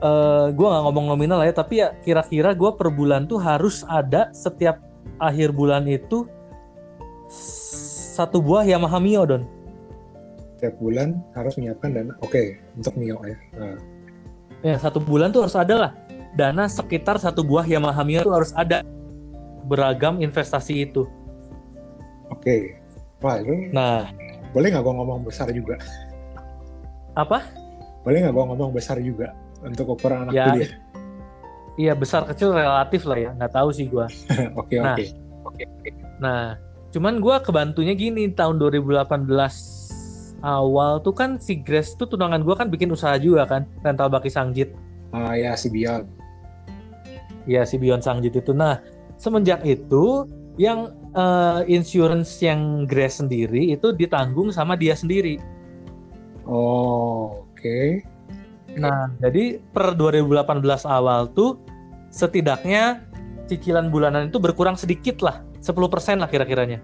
uh, 0.00 0.48
eh, 0.48 0.56
gue 0.56 0.66
nggak 0.66 0.84
ngomong 0.84 1.06
nominal 1.12 1.40
ya 1.44 1.52
tapi 1.52 1.80
ya 1.80 1.96
kira-kira 2.04 2.52
gue 2.52 2.70
per 2.76 2.88
bulan 2.92 3.24
tuh 3.28 3.40
harus 3.40 3.84
ada 3.88 4.32
setiap 4.36 4.80
akhir 5.20 5.52
bulan 5.52 5.88
itu 5.88 6.28
satu 8.14 8.40
buah 8.44 8.64
Yamaha 8.64 9.00
Mio 9.00 9.24
don 9.24 9.42
setiap 10.56 10.76
bulan 10.80 11.20
harus 11.36 11.56
menyiapkan 11.56 11.90
dana 11.92 12.12
oke 12.20 12.32
okay, 12.32 12.60
untuk 12.76 12.94
Mio 12.96 13.20
ya 13.24 13.36
nah. 13.56 13.76
Ya 14.64 14.80
satu 14.80 14.98
bulan 14.98 15.30
tuh 15.30 15.44
harus 15.44 15.54
ada 15.54 15.74
lah. 15.76 15.92
Dana 16.34 16.66
sekitar 16.66 17.20
satu 17.20 17.46
buah 17.46 17.62
Yamaha 17.68 18.02
Mio 18.02 18.24
tuh 18.24 18.34
harus 18.34 18.50
ada. 18.56 18.82
Beragam 19.68 20.18
investasi 20.18 20.88
itu. 20.90 21.06
Oke. 22.32 22.40
Okay. 22.40 22.60
wah 23.20 23.40
itu 23.40 23.70
nah. 23.70 24.08
Boleh 24.56 24.72
nggak 24.72 24.82
gua 24.82 24.94
ngomong 24.96 25.22
besar 25.24 25.52
juga? 25.52 25.76
Apa? 27.14 27.44
Boleh 28.02 28.24
nggak 28.24 28.34
gua 28.34 28.44
ngomong 28.50 28.72
besar 28.72 28.98
juga 29.00 29.36
untuk 29.62 29.94
ukuran 29.94 30.28
anak 30.28 30.32
ya, 30.34 30.44
kuliah? 30.50 30.72
Iya 31.74 31.92
besar 31.96 32.22
kecil 32.26 32.52
relatif 32.56 33.04
lah 33.04 33.18
ya. 33.20 33.30
Nggak 33.36 33.52
tahu 33.52 33.68
sih 33.70 33.86
gua. 33.86 34.08
Oke 34.60 34.80
nah, 34.80 34.96
oke. 34.96 35.04
Oke 35.44 35.64
nah 36.22 36.56
cuman 36.94 37.18
gua 37.18 37.42
kebantunya 37.42 37.92
gini 37.98 38.30
tahun 38.30 38.56
2018 38.62 39.10
awal 40.44 41.00
tuh 41.00 41.16
kan 41.16 41.40
si 41.40 41.56
Grace 41.56 41.96
tuh 41.96 42.04
tunangan 42.04 42.44
gue 42.44 42.54
kan 42.54 42.68
bikin 42.68 42.92
usaha 42.92 43.16
juga 43.16 43.48
kan 43.48 43.64
rental 43.80 44.12
baki 44.12 44.28
Sangjit. 44.28 44.76
Ah 45.16 45.32
uh, 45.32 45.34
ya 45.34 45.56
si 45.56 45.72
Bion. 45.72 46.04
Ya 47.48 47.64
si 47.64 47.80
Bion 47.80 48.04
Sangjit 48.04 48.36
itu. 48.36 48.52
Nah 48.52 48.84
semenjak 49.16 49.64
itu 49.64 50.28
yang 50.60 50.92
uh, 51.16 51.64
insurance 51.64 52.38
yang 52.44 52.84
Grace 52.84 53.24
sendiri 53.24 53.72
itu 53.72 53.96
ditanggung 53.96 54.52
sama 54.52 54.76
dia 54.76 54.92
sendiri. 54.92 55.40
Oh 56.44 57.48
oke. 57.48 57.56
Okay. 57.56 57.88
Nah 58.76 59.08
jadi 59.24 59.58
per 59.72 59.96
2018 59.96 60.60
awal 60.84 61.32
tuh 61.32 61.56
setidaknya 62.12 63.02
cicilan 63.48 63.88
bulanan 63.88 64.28
itu 64.28 64.38
berkurang 64.40 64.76
sedikit 64.76 65.20
lah 65.20 65.44
10% 65.60 66.20
lah 66.20 66.28
kira-kiranya 66.28 66.80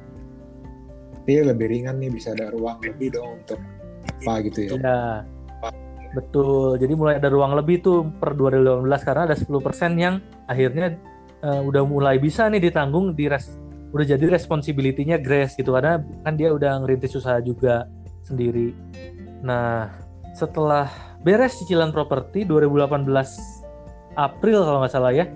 tapi 1.20 1.44
lebih 1.44 1.68
ringan 1.68 2.00
nih 2.00 2.10
bisa 2.10 2.32
ada 2.32 2.48
ruang 2.48 2.80
lebih 2.80 3.12
dong 3.12 3.44
untuk 3.44 3.60
apa 4.24 4.40
gitu 4.48 4.58
ya. 4.66 4.70
Iya. 4.80 5.00
Betul. 6.16 6.80
Jadi 6.80 6.92
mulai 6.96 7.20
ada 7.20 7.28
ruang 7.30 7.54
lebih 7.54 7.84
tuh 7.84 8.08
per 8.18 8.34
2018 8.34 8.88
karena 9.06 9.22
ada 9.30 9.36
10% 9.36 9.46
yang 10.00 10.18
akhirnya 10.48 10.98
uh, 11.44 11.60
udah 11.62 11.86
mulai 11.86 12.18
bisa 12.18 12.48
nih 12.50 12.58
ditanggung 12.58 13.14
di 13.14 13.30
res 13.30 13.52
udah 13.90 14.06
jadi 14.06 14.22
responsibility-nya 14.32 15.18
Grace 15.20 15.58
gitu 15.58 15.74
karena 15.74 16.02
kan 16.22 16.34
dia 16.40 16.50
udah 16.50 16.82
ngerintis 16.82 17.14
usaha 17.14 17.38
juga 17.38 17.86
sendiri. 18.26 18.72
Nah, 19.44 19.92
setelah 20.34 20.88
beres 21.20 21.58
cicilan 21.60 21.92
properti 21.92 22.42
2018 22.48 23.06
April 24.14 24.58
kalau 24.66 24.78
nggak 24.82 24.94
salah 24.94 25.12
ya. 25.12 25.26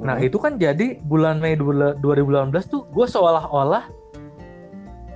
Nah, 0.00 0.16
hmm. 0.16 0.28
itu 0.28 0.36
kan 0.40 0.60
jadi 0.60 1.00
bulan 1.04 1.40
Mei 1.40 1.56
2018 1.56 2.52
tuh 2.68 2.84
gue 2.88 3.06
seolah-olah 3.08 4.01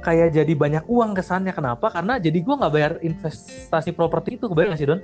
kayak 0.07 0.31
jadi 0.31 0.53
banyak 0.55 0.85
uang 0.87 1.19
kesannya 1.19 1.51
kenapa 1.51 1.91
karena 1.91 2.23
jadi 2.23 2.39
gue 2.39 2.55
nggak 2.55 2.73
bayar 2.73 2.93
investasi 3.03 3.91
properti 3.91 4.39
itu 4.39 4.47
kebayang 4.47 4.79
gak 4.79 4.81
sih 4.81 4.91
don 4.91 5.03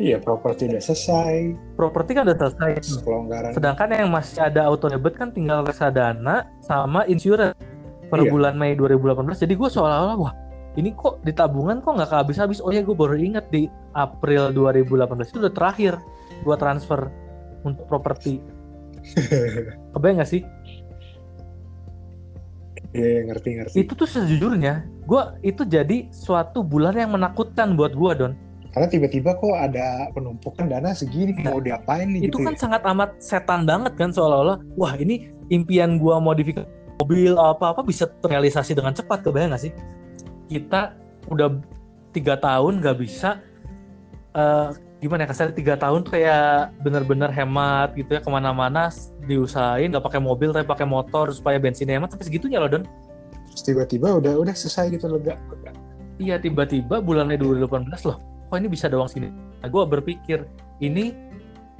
Iya, 0.00 0.16
properti 0.16 0.64
udah 0.64 0.80
selesai. 0.80 1.52
Properti 1.76 2.16
kan 2.16 2.24
udah 2.24 2.32
selesai. 2.40 3.04
Kelonggaran. 3.04 3.52
Sedangkan 3.52 3.92
yang 3.92 4.08
masih 4.08 4.48
ada 4.48 4.64
auto 4.64 4.88
debit 4.88 5.12
kan 5.12 5.28
tinggal 5.28 5.60
reksadana 5.60 6.48
sama 6.64 7.04
insurance 7.04 7.52
per 8.08 8.24
iya. 8.24 8.32
bulan 8.32 8.56
Mei 8.56 8.72
2018. 8.72 9.44
Jadi 9.44 9.52
gue 9.60 9.68
seolah-olah 9.68 10.16
wah 10.16 10.32
ini 10.78 10.94
kok 10.94 11.20
di 11.26 11.36
tabungan 11.36 11.82
kok 11.82 11.98
nggak 11.98 12.10
habis-habis 12.14 12.62
oh 12.62 12.70
ya 12.70 12.80
gue 12.80 12.94
baru 12.94 13.18
ingat 13.18 13.50
di 13.50 13.66
April 13.92 14.54
2018 14.54 15.34
itu 15.34 15.38
udah 15.42 15.54
terakhir 15.54 15.98
gue 16.46 16.56
transfer 16.56 17.10
untuk 17.66 17.84
properti 17.90 18.38
kebayang 19.96 20.22
nggak 20.22 20.30
sih 20.30 20.46
Iya, 22.90 23.06
yeah, 23.06 23.20
ngerti 23.30 23.48
ngerti. 23.54 23.74
Itu 23.86 23.92
tuh 23.94 24.08
sejujurnya, 24.10 24.82
gue 25.06 25.22
itu 25.46 25.62
jadi 25.62 26.10
suatu 26.10 26.66
bulan 26.66 26.98
yang 26.98 27.14
menakutkan 27.14 27.78
buat 27.78 27.94
gue 27.94 28.12
Don. 28.18 28.32
Karena 28.70 28.86
tiba-tiba 28.86 29.34
kok 29.34 29.54
ada 29.54 30.10
penumpukan 30.14 30.70
dana 30.70 30.94
segini 30.94 31.34
nah, 31.42 31.54
mau 31.54 31.58
diapain 31.58 32.06
nih? 32.06 32.30
Itu 32.30 32.38
gitu 32.38 32.46
kan 32.46 32.54
ya? 32.54 32.58
sangat 32.58 32.82
amat 32.86 33.10
setan 33.18 33.66
banget 33.66 33.94
kan 33.98 34.10
seolah-olah, 34.14 34.62
wah 34.78 34.94
ini 34.98 35.30
impian 35.50 35.98
gue 35.98 36.14
modifikasi 36.18 36.66
mobil 37.02 37.34
apa-apa 37.34 37.82
bisa 37.82 38.06
terrealisasi 38.22 38.74
dengan 38.74 38.94
cepat, 38.94 39.26
kebayang 39.26 39.54
gak 39.54 39.62
sih? 39.70 39.72
Kita 40.50 40.94
udah 41.30 41.58
tiga 42.10 42.38
tahun 42.38 42.82
gak 42.82 42.98
bisa 42.98 43.38
uh, 44.34 44.70
gimana 45.00 45.24
ya 45.24 45.32
kasar 45.32 45.56
tiga 45.56 45.80
tahun 45.80 46.04
tuh 46.04 46.20
kayak 46.20 46.76
bener-bener 46.84 47.32
hemat 47.32 47.96
gitu 47.96 48.12
ya 48.12 48.20
ke 48.20 48.28
mana-mana 48.28 48.92
diusahain 49.24 49.88
nggak 49.88 50.04
pakai 50.04 50.20
mobil 50.20 50.52
tapi 50.52 50.68
pakai 50.68 50.84
motor 50.84 51.32
supaya 51.32 51.56
bensinnya 51.56 51.96
hemat 51.96 52.12
tapi 52.12 52.28
segitunya 52.28 52.60
loh 52.60 52.68
don. 52.68 52.84
Terus 53.48 53.62
tiba-tiba 53.64 54.20
udah 54.20 54.36
udah 54.36 54.54
selesai 54.54 54.92
gitu 54.92 55.08
lega. 55.08 55.40
Iya 56.20 56.36
tiba-tiba 56.36 57.00
bulannya 57.00 57.40
2018 57.40 57.88
loh 58.04 58.20
kok 58.50 58.58
ini 58.58 58.68
bisa 58.68 58.90
doang 58.90 59.06
sini? 59.06 59.30
Nah, 59.30 59.68
gue 59.70 59.82
berpikir 59.86 60.42
ini 60.82 61.14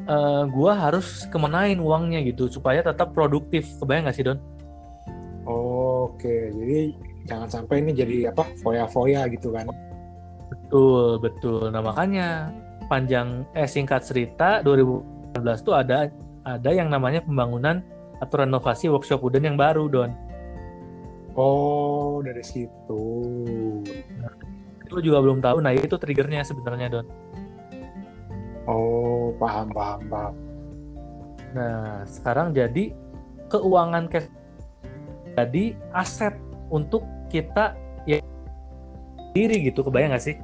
uh, 0.07 0.15
eh, 0.15 0.43
gue 0.49 0.73
harus 0.73 1.27
kemenain 1.29 1.77
uangnya 1.83 2.23
gitu 2.25 2.47
supaya 2.47 2.81
tetap 2.81 3.13
produktif. 3.13 3.67
Kebayang 3.83 4.09
gak 4.09 4.17
sih 4.17 4.25
don? 4.25 4.39
Oke 5.45 6.55
jadi 6.57 6.95
jangan 7.29 7.49
sampai 7.51 7.85
ini 7.85 7.93
jadi 7.93 8.17
apa 8.33 8.49
foya-foya 8.65 9.29
gitu 9.35 9.53
kan? 9.53 9.69
Betul 10.49 11.19
betul. 11.19 11.69
Nah 11.69 11.83
makanya 11.83 12.55
panjang 12.91 13.47
eh 13.55 13.71
singkat 13.71 14.03
cerita 14.03 14.67
2019 14.67 15.39
tuh 15.63 15.79
ada 15.79 16.11
ada 16.43 16.71
yang 16.75 16.91
namanya 16.91 17.23
pembangunan 17.23 17.87
atau 18.19 18.43
renovasi 18.43 18.91
workshop 18.91 19.23
wooden 19.23 19.47
yang 19.47 19.55
baru 19.55 19.87
Don. 19.87 20.11
Oh 21.39 22.19
dari 22.27 22.43
situ. 22.43 23.07
Nah, 24.19 24.35
itu 24.83 24.99
juga 25.07 25.23
belum 25.23 25.39
tahu. 25.39 25.63
Nah 25.63 25.71
itu 25.71 25.95
triggernya 25.95 26.43
sebenarnya 26.43 26.91
Don. 26.91 27.07
Oh 28.67 29.31
paham 29.39 29.71
paham 29.71 30.01
paham. 30.11 30.35
Nah 31.55 32.03
sekarang 32.11 32.51
jadi 32.51 32.91
keuangan 33.47 34.11
cash 34.11 34.27
jadi 35.39 35.79
aset 35.95 36.35
untuk 36.69 37.07
kita 37.31 37.79
ya 38.05 38.19
diri 39.33 39.71
gitu 39.71 39.87
kebayang 39.87 40.13
gak 40.13 40.27
sih? 40.27 40.37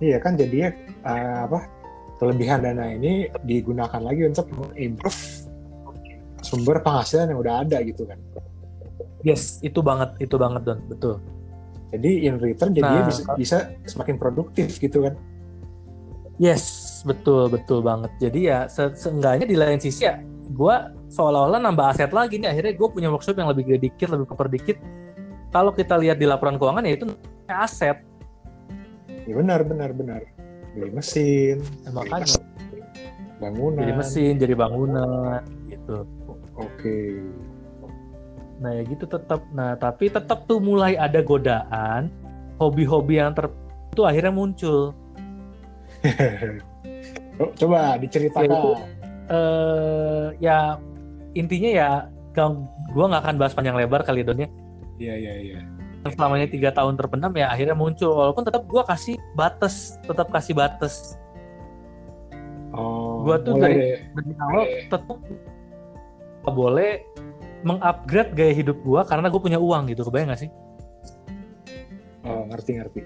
Iya 0.00 0.18
kan 0.18 0.34
jadinya 0.34 0.72
uh, 1.08 1.38
apa 1.48 1.58
kelebihan 2.20 2.60
dana 2.60 2.92
ini 2.92 3.30
digunakan 3.46 3.98
lagi 4.02 4.28
untuk 4.28 4.46
improve 4.76 5.48
sumber 6.44 6.84
penghasilan 6.84 7.32
yang 7.34 7.40
udah 7.40 7.54
ada 7.66 7.80
gitu 7.82 8.04
kan. 8.06 8.18
Yes, 9.26 9.58
itu 9.66 9.82
banget, 9.82 10.14
itu 10.22 10.38
banget 10.38 10.62
don, 10.62 10.78
betul. 10.86 11.18
Jadi 11.90 12.28
in 12.28 12.38
return 12.38 12.70
jadinya 12.70 13.02
nah, 13.02 13.08
bisa, 13.08 13.22
bisa 13.34 13.56
semakin 13.88 14.14
produktif 14.20 14.78
gitu 14.78 15.02
kan. 15.08 15.18
Yes, 16.38 17.02
betul, 17.02 17.50
betul 17.50 17.82
banget. 17.82 18.14
Jadi 18.22 18.46
ya 18.46 18.70
se 18.70 18.94
seenggaknya 18.94 19.46
di 19.48 19.56
lain 19.58 19.82
sisi 19.82 20.06
ya, 20.06 20.22
gue 20.54 20.76
seolah-olah 21.10 21.58
nambah 21.58 21.98
aset 21.98 22.14
lagi 22.14 22.38
nih. 22.38 22.54
Akhirnya 22.54 22.72
gue 22.78 22.88
punya 22.94 23.08
workshop 23.10 23.42
yang 23.42 23.50
lebih 23.50 23.66
gede 23.66 23.90
dikit, 23.90 24.14
lebih 24.14 24.26
koper 24.30 24.46
dikit. 24.46 24.78
Kalau 25.50 25.74
kita 25.74 25.98
lihat 25.98 26.22
di 26.22 26.26
laporan 26.28 26.60
keuangan 26.60 26.86
ya 26.86 26.94
itu 26.94 27.06
aset 27.48 27.98
ya 29.28 29.36
benar 29.36 29.60
benar 29.60 29.92
benar 29.92 30.20
beli 30.78 30.92
mesin 30.94 31.56
ya, 31.84 31.90
makanya. 31.90 32.38
bangunan. 33.38 33.80
Jadi 33.82 33.92
mesin 33.94 34.32
jadi 34.38 34.54
bangunan 34.54 35.40
gitu. 35.70 36.06
Oke. 36.58 36.66
Okay. 36.78 37.08
nah 38.58 38.74
ya 38.74 38.82
gitu 38.90 39.06
tetap 39.06 39.46
nah 39.54 39.78
tapi 39.78 40.10
tetap 40.10 40.42
tuh 40.50 40.58
mulai 40.58 40.98
ada 40.98 41.22
godaan 41.22 42.10
hobi-hobi 42.58 43.22
yang 43.22 43.30
ter 43.30 43.46
itu 43.94 44.02
akhirnya 44.06 44.32
muncul. 44.34 44.94
Oh, 47.38 47.54
coba 47.54 47.94
diceritakan. 48.02 48.50
Ya, 48.50 48.58
uh, 49.30 50.26
ya 50.42 50.58
intinya 51.38 51.70
ya 51.70 51.90
gue 52.94 53.04
nggak 53.04 53.22
akan 53.24 53.36
bahas 53.36 53.54
panjang 53.54 53.74
lebar 53.74 54.06
kali 54.06 54.22
donnya 54.22 54.46
iya 55.02 55.14
iya 55.18 55.34
iya 55.38 55.60
selamanya 56.14 56.48
tiga 56.48 56.70
tahun 56.72 56.94
terpendam 56.96 57.32
ya 57.34 57.50
akhirnya 57.52 57.76
muncul. 57.76 58.14
Walaupun 58.14 58.44
tetap 58.46 58.64
gue 58.64 58.82
kasih 58.86 59.16
batas 59.34 59.98
tetap 60.04 60.28
kasih 60.32 60.54
batas. 60.56 61.16
Oh, 62.76 63.24
gue 63.24 63.36
tuh 63.42 63.56
dari, 63.58 63.96
dari 64.12 64.32
awal 64.38 64.64
tetap 64.92 65.18
boleh 66.48 67.02
mengupgrade 67.66 68.32
gaya 68.36 68.54
hidup 68.54 68.78
gue 68.80 69.00
karena 69.08 69.26
gue 69.26 69.40
punya 69.40 69.58
uang 69.58 69.90
gitu 69.90 70.06
kebayang 70.06 70.30
gak 70.30 70.46
sih? 70.46 70.50
Oh 72.28 72.44
ngerti 72.46 72.78
ngerti. 72.78 73.00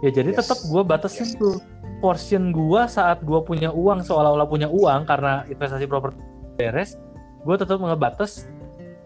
Ya 0.00 0.10
jadi 0.10 0.32
yes. 0.32 0.38
tetap 0.42 0.58
gue 0.66 0.82
batasin 0.82 1.28
yes. 1.28 1.36
tuh 1.36 1.60
portion 2.00 2.50
gue 2.50 2.82
saat 2.88 3.20
gue 3.20 3.40
punya 3.44 3.68
uang 3.70 4.00
seolah-olah 4.02 4.48
punya 4.48 4.66
uang 4.72 5.04
karena 5.04 5.44
investasi 5.46 5.84
properti 5.84 6.18
beres 6.56 6.96
gue 7.44 7.56
tetap 7.56 7.76
ngebatas 7.80 8.48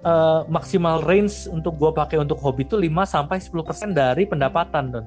uh, 0.05 0.47
maksimal 0.47 1.03
range 1.03 1.49
untuk 1.51 1.75
gue 1.81 1.91
pakai 1.91 2.21
untuk 2.21 2.39
hobi 2.39 2.69
itu 2.69 2.77
5 2.77 2.87
sampai 3.09 3.41
10% 3.41 3.91
dari 3.97 4.25
pendapatan, 4.29 4.85
Don. 4.93 5.07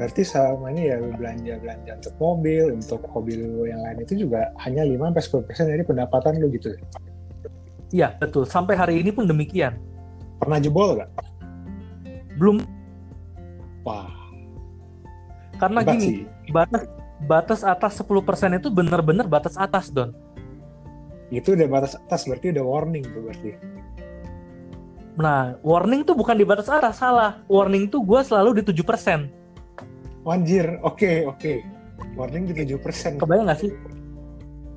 Berarti 0.00 0.24
sama 0.24 0.72
ini 0.72 0.88
ya 0.88 0.96
belanja-belanja 0.96 1.92
untuk 2.00 2.14
mobil, 2.16 2.64
untuk 2.72 3.04
hobi 3.12 3.36
lu 3.36 3.68
yang 3.68 3.84
lain 3.84 4.00
itu 4.00 4.24
juga 4.24 4.48
hanya 4.64 4.88
5 4.88 4.96
sampai 4.96 5.44
10% 5.44 5.72
dari 5.76 5.82
pendapatan 5.84 6.40
lu 6.40 6.48
gitu. 6.56 6.72
Iya, 7.92 8.16
betul. 8.16 8.48
Sampai 8.48 8.80
hari 8.80 9.04
ini 9.04 9.12
pun 9.12 9.28
demikian. 9.28 9.76
Pernah 10.40 10.56
jebol 10.56 10.96
gak? 10.96 11.10
Belum. 12.40 12.64
Wah. 13.84 14.08
Karena 15.60 15.84
Hebat 15.84 15.92
gini, 15.92 16.06
sih. 16.08 16.16
batas 16.48 16.88
batas 17.28 17.60
atas 17.60 18.00
10% 18.00 18.56
itu 18.56 18.72
benar-benar 18.72 19.28
batas 19.28 19.60
atas, 19.60 19.92
Don 19.92 20.16
itu 21.30 21.54
udah 21.54 21.68
batas 21.70 21.94
atas 21.96 22.26
berarti 22.26 22.50
udah 22.54 22.64
warning 22.66 23.04
tuh 23.06 23.22
berarti 23.22 23.48
nah 25.18 25.54
warning 25.62 26.02
tuh 26.06 26.14
bukan 26.14 26.38
di 26.38 26.46
batas 26.46 26.70
atas 26.70 26.98
salah 26.98 27.42
warning 27.50 27.86
tuh 27.90 28.02
gue 28.02 28.20
selalu 28.22 28.60
di 28.60 28.62
7% 28.66 29.40
Wanjir, 30.20 30.76
oke 30.84 31.00
okay, 31.00 31.16
oke. 31.24 31.40
Okay. 31.40 31.56
Warning 32.12 32.52
di 32.52 32.52
7%. 32.76 33.24
Kebayang 33.24 33.48
gak 33.48 33.60
sih? 33.64 33.72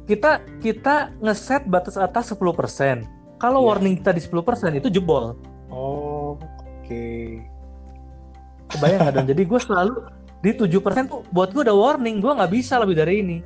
Kita 0.08 0.39
kita 0.64 1.12
ngeset 1.20 1.68
batas 1.68 1.99
atas 1.99 2.32
10%. 2.32 2.39
Kalau 3.39 3.60
yeah. 3.60 3.68
warning 3.68 3.99
kita 3.99 4.16
di 4.16 4.24
10% 4.24 4.80
itu 4.80 4.88
jebol. 4.88 5.36
Oh, 5.68 6.39
oke. 6.39 6.39
Okay. 6.88 7.43
Kebayang 8.72 8.99
gak? 9.04 9.14
Dan 9.20 9.26
jadi 9.36 9.43
gue 9.43 9.60
selalu 9.60 9.95
di 10.39 10.51
7% 10.56 11.12
tuh 11.12 11.28
buat 11.36 11.51
gue 11.51 11.64
udah 11.68 11.76
warning, 11.76 12.24
gue 12.24 12.32
nggak 12.32 12.51
bisa 12.51 12.76
lebih 12.80 12.99
dari 12.99 13.24
ini 13.24 13.38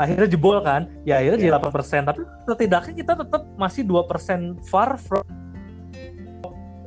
akhirnya 0.00 0.28
jebol 0.32 0.64
kan 0.64 0.88
ya 1.04 1.20
akhirnya 1.20 1.38
jadi 1.44 1.52
8% 1.60 1.60
iya. 1.60 2.00
tapi 2.08 2.20
setidaknya 2.48 2.94
kita 3.04 3.12
tetap 3.20 3.42
masih 3.60 3.82
2% 3.84 4.64
far 4.64 4.96
from 4.96 5.24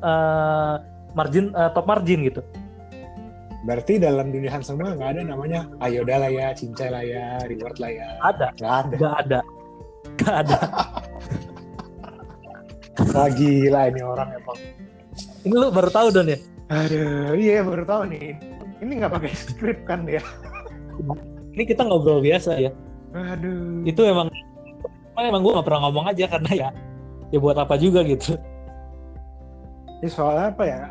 uh, 0.01 0.82
margin 1.14 1.53
uh, 1.53 1.70
top 1.70 1.86
margin 1.86 2.26
gitu 2.26 2.41
Berarti 3.64 3.95
dalam 3.95 4.28
dunia 4.28 4.51
semua 4.59 4.91
nggak 4.91 5.09
ada 5.16 5.22
namanya 5.24 5.72
ayo 5.88 6.03
dah 6.03 6.20
lah 6.20 6.28
ya, 6.28 6.51
cincai 6.51 6.91
lah 6.91 6.99
ya, 6.99 7.39
reward 7.47 7.80
lah 7.80 7.91
ya. 7.95 8.07
Ada. 8.20 8.47
Nggak 8.59 8.76
ada. 8.76 8.91
Nggak 8.99 9.16
ada. 9.16 9.39
Nggak 10.20 10.36
ada. 10.43 10.59
Lagi 13.24 13.55
lah 13.72 13.84
ini 13.88 14.01
orang 14.03 14.30
emang. 14.36 14.59
Ini 15.47 15.55
lu 15.55 15.68
baru 15.72 15.89
tahu 15.95 16.07
Don 16.11 16.28
ya? 16.28 16.39
Aduh, 16.68 17.39
iya 17.39 17.64
baru 17.64 17.88
tahu 17.88 18.11
nih. 18.11 18.36
Ini 18.84 18.91
nggak 18.99 19.14
pakai 19.16 19.32
script 19.32 19.88
kan 19.88 20.03
ya? 20.11 20.20
Ini 21.55 21.64
kita 21.64 21.88
ngobrol 21.88 22.20
biasa 22.20 22.59
ya. 22.59 22.76
Aduh. 23.14 23.86
Itu 23.86 24.01
emang 24.03 24.34
emang 25.14 25.41
gue 25.45 25.53
gak 25.53 25.68
pernah 25.70 25.82
ngomong 25.88 26.05
aja 26.09 26.26
karena 26.26 26.51
ya 26.51 26.70
ya 27.30 27.38
buat 27.38 27.57
apa 27.57 27.78
juga 27.78 28.01
gitu. 28.03 28.38
Ini 30.01 30.09
soalnya 30.09 30.51
apa 30.51 30.64
ya? 30.66 30.82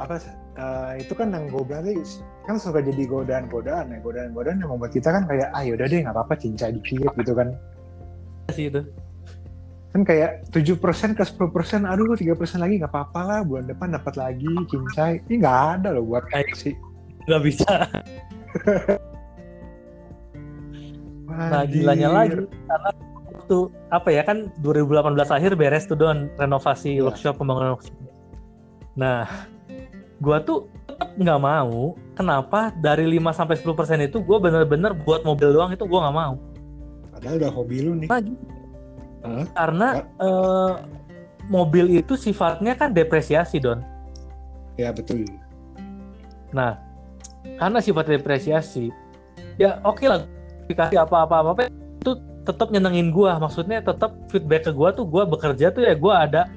Apa 0.00 0.14
uh, 0.58 0.92
itu 0.96 1.12
kan 1.12 1.28
yang 1.32 1.48
gue 1.48 1.62
bilang 1.64 1.86
kan 2.42 2.58
suka 2.58 2.82
jadi 2.82 3.06
godaan-godaan 3.06 3.94
ya 3.94 3.98
godaan-godaan 4.02 4.58
yang 4.58 4.70
membuat 4.74 4.92
kita 4.92 5.14
kan 5.14 5.24
kayak 5.30 5.48
ah 5.54 5.62
yaudah 5.62 5.86
deh 5.86 6.02
nggak 6.02 6.14
apa-apa 6.14 6.34
cincai 6.34 6.74
dikit 6.74 7.14
gitu 7.14 7.32
kan 7.38 7.54
sih 8.50 8.66
itu 8.66 8.82
kan 9.94 10.02
kayak 10.02 10.42
tujuh 10.50 10.74
persen 10.80 11.14
ke 11.14 11.22
sepuluh 11.22 11.52
persen 11.54 11.86
aduh 11.86 12.18
tiga 12.18 12.34
persen 12.34 12.58
lagi 12.58 12.82
nggak 12.82 12.90
apa-apa 12.90 13.20
lah 13.22 13.40
bulan 13.46 13.70
depan 13.70 13.94
dapat 13.94 14.14
lagi 14.18 14.50
cincai 14.66 15.22
ini 15.30 15.34
nggak 15.38 15.60
ada 15.78 15.88
loh 15.94 16.02
buat 16.02 16.24
kayak 16.34 16.50
sih 16.58 16.74
nggak 17.30 17.42
bisa 17.46 17.70
Nah 21.32 21.62
gilanya 21.64 22.08
lagi 22.12 22.44
karena 22.44 22.90
waktu 23.32 23.58
apa 23.88 24.08
ya 24.12 24.22
kan 24.22 24.52
2018 24.60 25.16
akhir 25.32 25.52
beres 25.56 25.84
tuh 25.88 25.96
don 25.96 26.28
renovasi 26.36 27.00
yeah. 27.00 27.04
workshop 27.08 27.40
pembangunan 27.40 27.74
workshop. 27.76 27.96
Nah 28.94 29.24
gue 30.22 30.36
tuh 30.46 30.70
tetap 30.86 31.10
nggak 31.18 31.40
mau 31.42 31.96
kenapa 32.14 32.70
dari 32.78 33.08
5 33.18 33.34
sampai 33.34 33.56
10 33.58 33.78
persen 33.78 33.98
itu 34.04 34.22
gue 34.22 34.38
bener-bener 34.38 34.94
buat 34.94 35.26
mobil 35.26 35.50
doang 35.56 35.72
itu 35.72 35.82
gue 35.82 35.98
nggak 35.98 36.16
mau. 36.16 36.38
Padahal 37.16 37.34
udah 37.40 37.50
hobi 37.50 37.76
lu 37.82 37.92
nih. 37.98 38.08
Nah, 38.08 38.20
huh? 39.26 39.44
karena 39.56 39.88
uh, 40.22 40.72
mobil 41.50 41.98
itu 41.98 42.14
sifatnya 42.14 42.78
kan 42.78 42.94
depresiasi 42.94 43.58
don. 43.58 43.82
Ya 44.78 44.94
betul. 44.94 45.26
Nah 46.54 46.92
karena 47.58 47.78
sifat 47.82 48.06
depresiasi 48.06 48.94
ya 49.58 49.82
oke 49.82 49.98
okay 49.98 50.06
lah 50.06 50.22
dikasih 50.72 50.98
apa-apa 51.04 51.36
apa 51.52 51.62
itu 51.70 52.12
tetap 52.42 52.74
nyenengin 52.74 53.14
gue 53.14 53.30
maksudnya 53.38 53.78
tetap 53.84 54.16
feedback 54.32 54.66
ke 54.66 54.72
gue 54.74 54.88
tuh 54.96 55.06
gue 55.06 55.22
bekerja 55.28 55.70
tuh 55.70 55.86
ya 55.86 55.94
gue 55.94 56.10
ada 56.12 56.50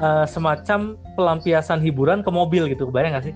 uh, 0.00 0.26
semacam 0.26 0.96
pelampiasan 1.14 1.82
hiburan 1.82 2.22
ke 2.22 2.30
mobil 2.30 2.70
gitu, 2.70 2.88
bayang 2.90 3.18
gak 3.18 3.30
sih? 3.30 3.34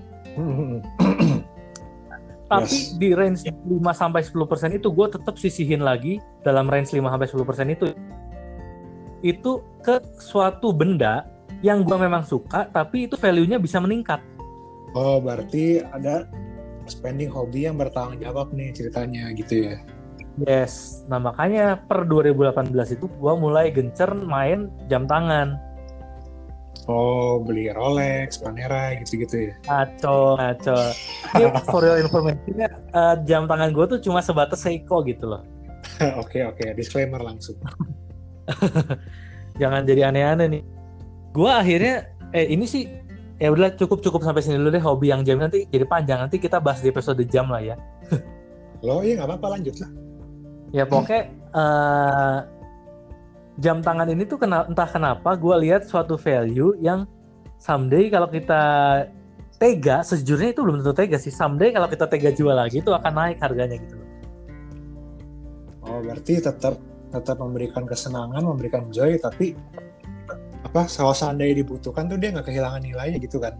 Tapi 2.51 2.69
yes. 2.69 2.93
di 2.99 3.09
range 3.17 3.41
5 3.49 3.81
sampai 3.95 4.21
10% 4.21 4.77
itu 4.77 4.87
gue 4.91 5.07
tetap 5.09 5.35
sisihin 5.39 5.81
lagi 5.81 6.21
dalam 6.45 6.69
range 6.69 6.93
5 6.93 7.01
sampai 7.01 7.27
10% 7.27 7.75
itu 7.75 7.85
itu 9.23 9.51
ke 9.79 10.03
suatu 10.19 10.75
benda 10.75 11.23
yang 11.63 11.81
gue 11.87 11.95
memang 11.95 12.27
suka 12.27 12.67
tapi 12.69 13.07
itu 13.07 13.15
value-nya 13.15 13.57
bisa 13.57 13.79
meningkat. 13.79 14.19
Oh, 14.93 15.17
berarti 15.17 15.81
ada 15.81 16.29
spending 16.85 17.31
hobi 17.31 17.65
yang 17.65 17.79
bertanggung 17.79 18.19
jawab 18.21 18.51
nih 18.53 18.75
ceritanya 18.75 19.31
gitu 19.33 19.71
ya. 19.71 19.81
Yes, 20.41 21.05
nah 21.05 21.21
makanya 21.21 21.77
per 21.85 22.09
2018 22.09 22.73
itu 22.97 23.05
gue 23.05 23.33
mulai 23.37 23.69
gencer 23.69 24.09
main 24.17 24.73
jam 24.89 25.05
tangan 25.05 25.61
Oh, 26.83 27.39
beli 27.39 27.71
Rolex, 27.71 28.43
Panera 28.43 28.91
gitu-gitu 28.99 29.47
ya? 29.47 29.53
Ngaco, 29.63 30.35
ngaco. 30.35 30.77
Ini 31.39 31.45
for 31.71 31.79
your 31.79 31.95
information 32.03 32.59
uh, 32.91 33.15
jam 33.23 33.47
tangan 33.47 33.71
gue 33.71 33.85
tuh 33.87 33.99
cuma 34.03 34.19
sebatas 34.19 34.67
Seiko 34.67 34.99
gitu 35.07 35.31
loh. 35.31 35.43
Oke, 36.19 36.43
oke. 36.43 36.59
Okay, 36.59 36.71
okay. 36.71 36.75
Disclaimer 36.75 37.21
langsung. 37.23 37.55
Jangan 39.61 39.87
jadi 39.87 40.11
aneh-aneh 40.11 40.47
nih. 40.59 40.63
Gue 41.31 41.51
akhirnya, 41.51 42.11
eh 42.35 42.49
ini 42.51 42.65
sih, 42.67 42.89
ya 43.39 43.51
udah 43.53 43.75
cukup-cukup 43.79 44.19
sampai 44.25 44.41
sini 44.43 44.59
dulu 44.59 44.73
deh 44.73 44.83
hobi 44.83 45.13
yang 45.13 45.21
jam 45.23 45.39
nanti 45.39 45.69
jadi 45.69 45.85
panjang. 45.87 46.23
Nanti 46.27 46.41
kita 46.41 46.59
bahas 46.59 46.81
di 46.83 46.89
episode 46.89 47.21
jam 47.29 47.47
lah 47.47 47.61
ya. 47.61 47.75
Lo 48.83 48.99
iya 48.99 49.21
nggak 49.21 49.37
apa-apa 49.37 49.59
lanjut 49.59 49.75
lah. 49.79 49.91
Ya 50.73 50.89
pokoknya 50.89 51.29
uh, 51.53 52.37
jam 53.61 53.85
tangan 53.85 54.09
ini 54.09 54.25
tuh 54.25 54.41
kena, 54.41 54.65
entah 54.65 54.89
kenapa 54.89 55.37
gue 55.37 55.55
lihat 55.69 55.85
suatu 55.85 56.17
value 56.17 56.73
yang 56.81 57.05
someday 57.61 58.09
kalau 58.09 58.25
kita 58.25 58.61
tega 59.61 60.01
sejujurnya 60.01 60.57
itu 60.57 60.65
belum 60.65 60.81
tentu 60.81 60.97
tega 60.97 61.21
sih. 61.21 61.29
Someday 61.29 61.69
kalau 61.69 61.85
kita 61.85 62.09
tega 62.09 62.33
jual 62.33 62.57
lagi 62.57 62.81
itu 62.81 62.89
akan 62.89 63.13
naik 63.13 63.37
harganya 63.37 63.77
gitu 63.77 64.03
oh 65.87 65.99
berarti 66.01 66.39
tetap 66.39 66.79
tetap 67.13 67.37
memberikan 67.37 67.85
kesenangan 67.85 68.41
memberikan 68.41 68.89
joy 68.89 69.19
tapi 69.21 69.53
apa 70.63 70.89
kalau 70.89 71.13
seandainya 71.13 71.61
dibutuhkan 71.61 72.09
tuh 72.09 72.17
dia 72.17 72.33
nggak 72.33 72.49
kehilangan 72.49 72.81
nilainya 72.81 73.19
gitu 73.21 73.37
kan? 73.37 73.53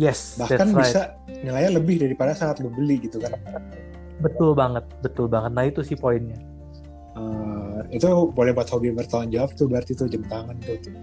Yes 0.00 0.40
bahkan 0.40 0.72
bisa 0.72 1.20
nilainya 1.28 1.76
lebih 1.76 2.00
daripada 2.00 2.32
saat 2.32 2.64
lo 2.64 2.72
beli 2.72 2.96
gitu 3.02 3.20
kan 3.20 3.36
betul 4.22 4.54
banget 4.54 4.84
betul 5.02 5.26
banget 5.26 5.50
nah 5.52 5.64
itu 5.66 5.82
sih 5.82 5.98
poinnya 5.98 6.38
uh, 7.18 7.82
itu 7.90 8.06
boleh 8.32 8.54
buat 8.54 8.70
hobi 8.70 8.94
bertanggung 8.94 9.34
jawab 9.34 9.50
tuh 9.58 9.66
berarti 9.68 9.92
tuh 9.98 10.08
jam 10.08 10.24
tangan 10.30 10.56
tuh, 10.62 10.78
tuh. 10.80 10.94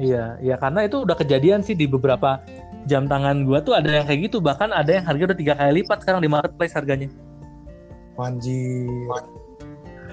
Iya, 0.00 0.40
iya 0.40 0.56
karena 0.56 0.88
itu 0.88 1.04
udah 1.04 1.16
kejadian 1.18 1.60
sih 1.60 1.76
di 1.76 1.84
beberapa 1.84 2.40
jam 2.88 3.04
tangan 3.04 3.44
gua 3.44 3.60
tuh 3.60 3.76
ada 3.76 4.00
yang 4.00 4.06
kayak 4.08 4.32
gitu 4.32 4.40
bahkan 4.40 4.72
ada 4.72 4.88
yang 4.88 5.04
harga 5.04 5.32
udah 5.32 5.38
tiga 5.38 5.54
kali 5.54 5.84
lipat 5.84 5.98
sekarang 6.00 6.20
di 6.24 6.30
marketplace 6.32 6.72
harganya. 6.72 7.08
Anjir. 8.16 8.88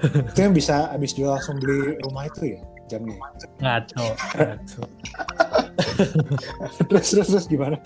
itu 0.00 0.38
yang 0.40 0.56
bisa 0.56 0.88
habis 0.88 1.12
jual 1.12 1.28
langsung 1.28 1.60
beli 1.60 1.96
rumah 2.00 2.24
itu 2.28 2.56
ya 2.56 2.60
jamnya? 2.88 3.16
Ngaco, 3.60 4.06
ngaco. 4.36 4.82
terus 6.88 7.06
terus 7.12 7.28
terus 7.28 7.46
gimana? 7.48 7.76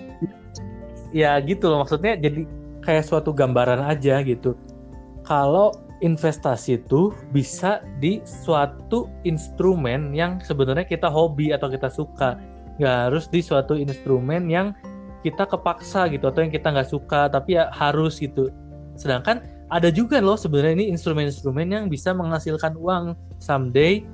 Ya 1.11 1.39
gitu 1.43 1.70
loh 1.70 1.83
maksudnya 1.83 2.18
jadi 2.18 2.47
kayak 2.85 3.09
suatu 3.09 3.32
gambaran 3.32 3.80
aja 3.80 4.20
gitu. 4.20 4.55
Kalau 5.24 5.72
investasi 6.05 6.85
itu 6.85 7.16
bisa 7.32 7.80
di 7.97 8.20
suatu 8.28 9.09
instrumen 9.24 10.12
yang 10.12 10.37
sebenarnya 10.45 10.85
kita 10.85 11.09
hobi 11.09 11.57
atau 11.57 11.72
kita 11.72 11.89
suka. 11.89 12.37
Nggak 12.76 12.97
harus 13.09 13.24
di 13.32 13.41
suatu 13.41 13.72
instrumen 13.78 14.53
yang 14.53 14.76
kita 15.24 15.49
kepaksa 15.49 16.12
gitu 16.12 16.28
atau 16.28 16.45
yang 16.45 16.53
kita 16.53 16.68
nggak 16.68 16.91
suka 16.93 17.32
tapi 17.32 17.57
ya 17.57 17.72
harus 17.72 18.20
gitu. 18.20 18.53
Sedangkan 19.01 19.41
ada 19.72 19.89
juga 19.89 20.20
loh 20.20 20.37
sebenarnya 20.37 20.76
ini 20.85 20.93
instrumen-instrumen 20.93 21.66
yang 21.72 21.85
bisa 21.89 22.12
menghasilkan 22.12 22.76
uang 22.76 23.16
someday 23.41 24.05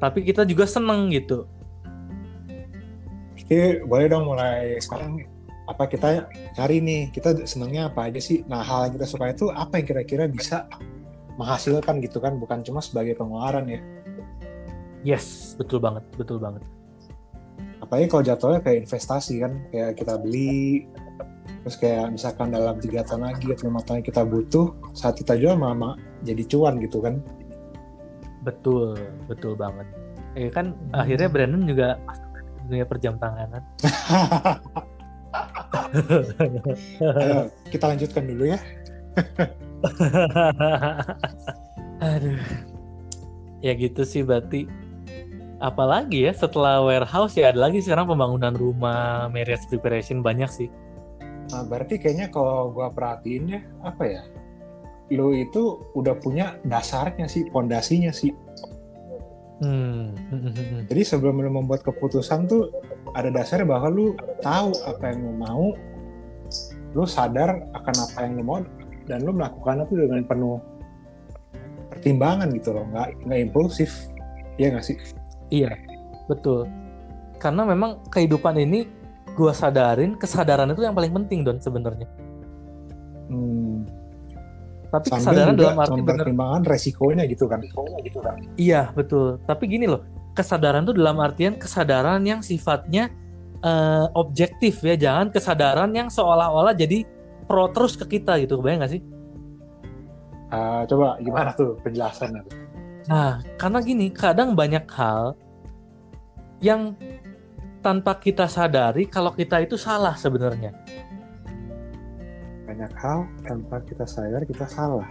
tapi 0.00 0.24
kita 0.24 0.48
juga 0.48 0.64
seneng 0.64 1.12
gitu. 1.12 1.44
Oke, 3.44 3.84
boleh 3.84 4.08
dong 4.08 4.24
mulai 4.24 4.80
sekarang 4.80 5.20
apa 5.64 5.88
kita 5.88 6.28
cari 6.52 6.76
nih 6.84 7.08
kita 7.08 7.48
senengnya 7.48 7.88
apa 7.88 8.12
aja 8.12 8.20
sih? 8.20 8.44
Nah 8.44 8.60
hal 8.60 8.88
yang 8.88 8.94
kita 9.00 9.06
suka 9.08 9.32
itu 9.32 9.48
apa 9.48 9.80
yang 9.80 9.86
kira-kira 9.88 10.24
bisa 10.28 10.68
menghasilkan 11.40 11.98
gitu 12.04 12.20
kan 12.20 12.36
bukan 12.36 12.60
cuma 12.60 12.84
sebagai 12.84 13.16
pengeluaran 13.16 13.64
ya? 13.68 13.80
Yes 15.04 15.56
betul 15.56 15.80
banget 15.80 16.04
betul 16.20 16.36
banget. 16.36 16.60
Apalagi 17.80 18.06
kalau 18.08 18.22
jatuhnya 18.24 18.60
kayak 18.60 18.88
investasi 18.88 19.40
kan 19.40 19.52
kayak 19.72 19.96
kita 19.96 20.14
beli 20.20 20.84
terus 21.64 21.76
kayak 21.80 22.12
misalkan 22.12 22.52
dalam 22.52 22.76
tiga 22.76 23.00
tahun 23.08 23.32
lagi 23.32 23.48
atau 23.56 23.64
lima 23.72 23.80
tahun 23.84 24.04
kita 24.04 24.20
butuh 24.24 24.68
saat 24.92 25.16
kita 25.16 25.36
jual 25.40 25.56
mama 25.56 25.96
jadi 26.24 26.44
cuan 26.44 26.76
gitu 26.84 27.00
kan? 27.00 27.24
Betul 28.44 29.00
betul 29.24 29.56
banget. 29.56 29.88
Eh 30.36 30.52
kan 30.52 30.76
hmm. 30.76 30.92
akhirnya 30.92 31.28
Brandon 31.32 31.64
juga 31.64 31.96
dunia 32.64 32.84
perjam 32.88 33.20
tanganan 33.20 33.60
Ayo, 35.74 37.50
kita 37.70 37.84
lanjutkan 37.90 38.30
dulu 38.30 38.54
ya 38.54 38.58
Aduh. 42.04 42.40
Ya 43.64 43.72
gitu 43.76 44.04
sih 44.04 44.22
berarti. 44.26 44.68
Apalagi 45.62 46.28
ya 46.28 46.32
setelah 46.36 46.84
warehouse 46.84 47.38
ya 47.38 47.54
ada 47.54 47.70
lagi 47.70 47.80
sekarang 47.80 48.10
pembangunan 48.10 48.52
rumah, 48.52 49.30
marriage 49.32 49.64
preparation 49.72 50.20
banyak 50.20 50.50
sih. 50.50 50.68
Nah, 51.54 51.64
berarti 51.64 51.96
kayaknya 51.96 52.28
kalau 52.28 52.74
gua 52.74 52.92
perhatiin 52.92 53.44
ya 53.48 53.60
apa 53.80 54.04
ya? 54.04 54.22
Lo 55.14 55.32
itu 55.32 55.80
udah 55.96 56.18
punya 56.20 56.60
dasarnya 56.66 57.30
sih, 57.30 57.48
pondasinya 57.48 58.12
sih. 58.12 58.34
Hmm. 59.64 60.12
Jadi 60.90 61.02
sebelum 61.06 61.40
lo 61.40 61.48
membuat 61.48 61.86
keputusan 61.86 62.50
tuh 62.50 62.68
ada 63.14 63.30
dasarnya 63.30 63.66
bahwa 63.66 63.88
lu 63.90 64.06
tahu 64.42 64.74
apa 64.84 65.04
yang 65.14 65.18
lo 65.22 65.32
mau, 65.38 65.66
lu 66.94 67.04
sadar 67.06 67.62
akan 67.72 67.94
apa 68.10 68.18
yang 68.26 68.32
lo 68.38 68.42
mau 68.42 68.58
dan 69.06 69.22
lo 69.22 69.30
melakukan 69.30 69.86
itu 69.86 69.94
dengan 70.02 70.20
penuh 70.26 70.58
pertimbangan 71.94 72.50
gitu 72.52 72.74
loh. 72.74 72.84
Nggak 72.90 73.08
nggak 73.24 73.40
impulsif. 73.50 74.10
Iya 74.58 74.74
nggak 74.74 74.84
sih? 74.84 74.96
Iya 75.54 75.78
betul. 76.26 76.66
Karena 77.38 77.62
memang 77.62 78.02
kehidupan 78.10 78.58
ini 78.58 78.86
gue 79.34 79.52
sadarin 79.54 80.18
kesadaran 80.18 80.70
itu 80.70 80.82
yang 80.82 80.94
paling 80.94 81.14
penting 81.14 81.46
don 81.46 81.58
sebenarnya. 81.58 82.06
Hmm. 83.24 83.88
tapi 84.94 85.10
Sambil 85.10 85.18
kesadaran 85.18 85.54
dalam 85.58 85.78
arti 85.80 86.00
pertimbangan 86.06 86.62
resikonya 86.70 87.24
gitu 87.26 87.50
kan 87.50 87.58
gitu 87.66 88.18
kan? 88.22 88.38
Iya 88.54 88.94
betul. 88.94 89.42
Tapi 89.42 89.66
gini 89.66 89.90
loh 89.90 90.06
kesadaran 90.34 90.82
itu 90.82 90.92
dalam 90.98 91.22
artian 91.22 91.54
kesadaran 91.54 92.20
yang 92.26 92.42
sifatnya 92.42 93.08
uh, 93.62 94.10
objektif 94.18 94.82
ya. 94.82 94.98
Jangan 94.98 95.30
kesadaran 95.30 95.90
yang 95.94 96.10
seolah-olah 96.10 96.74
jadi 96.74 97.06
pro 97.46 97.70
terus 97.70 97.94
ke 97.94 98.18
kita 98.18 98.36
gitu. 98.42 98.58
Bayang 98.60 98.84
gak 98.84 98.98
sih? 98.98 99.02
Uh, 100.50 100.82
coba 100.90 101.18
gimana 101.22 101.50
tuh 101.54 101.78
penjelasannya? 101.86 102.42
Nah 103.08 103.40
karena 103.56 103.78
gini 103.80 104.06
kadang 104.10 104.52
banyak 104.58 104.84
hal 104.92 105.38
yang 106.62 106.94
tanpa 107.84 108.16
kita 108.16 108.48
sadari 108.48 109.06
kalau 109.06 109.30
kita 109.34 109.62
itu 109.62 109.78
salah 109.78 110.14
sebenarnya. 110.18 110.72
Banyak 112.64 112.92
hal 112.96 113.28
tanpa 113.44 113.82
kita 113.84 114.08
sadar 114.08 114.42
kita 114.46 114.66
salah. 114.66 115.06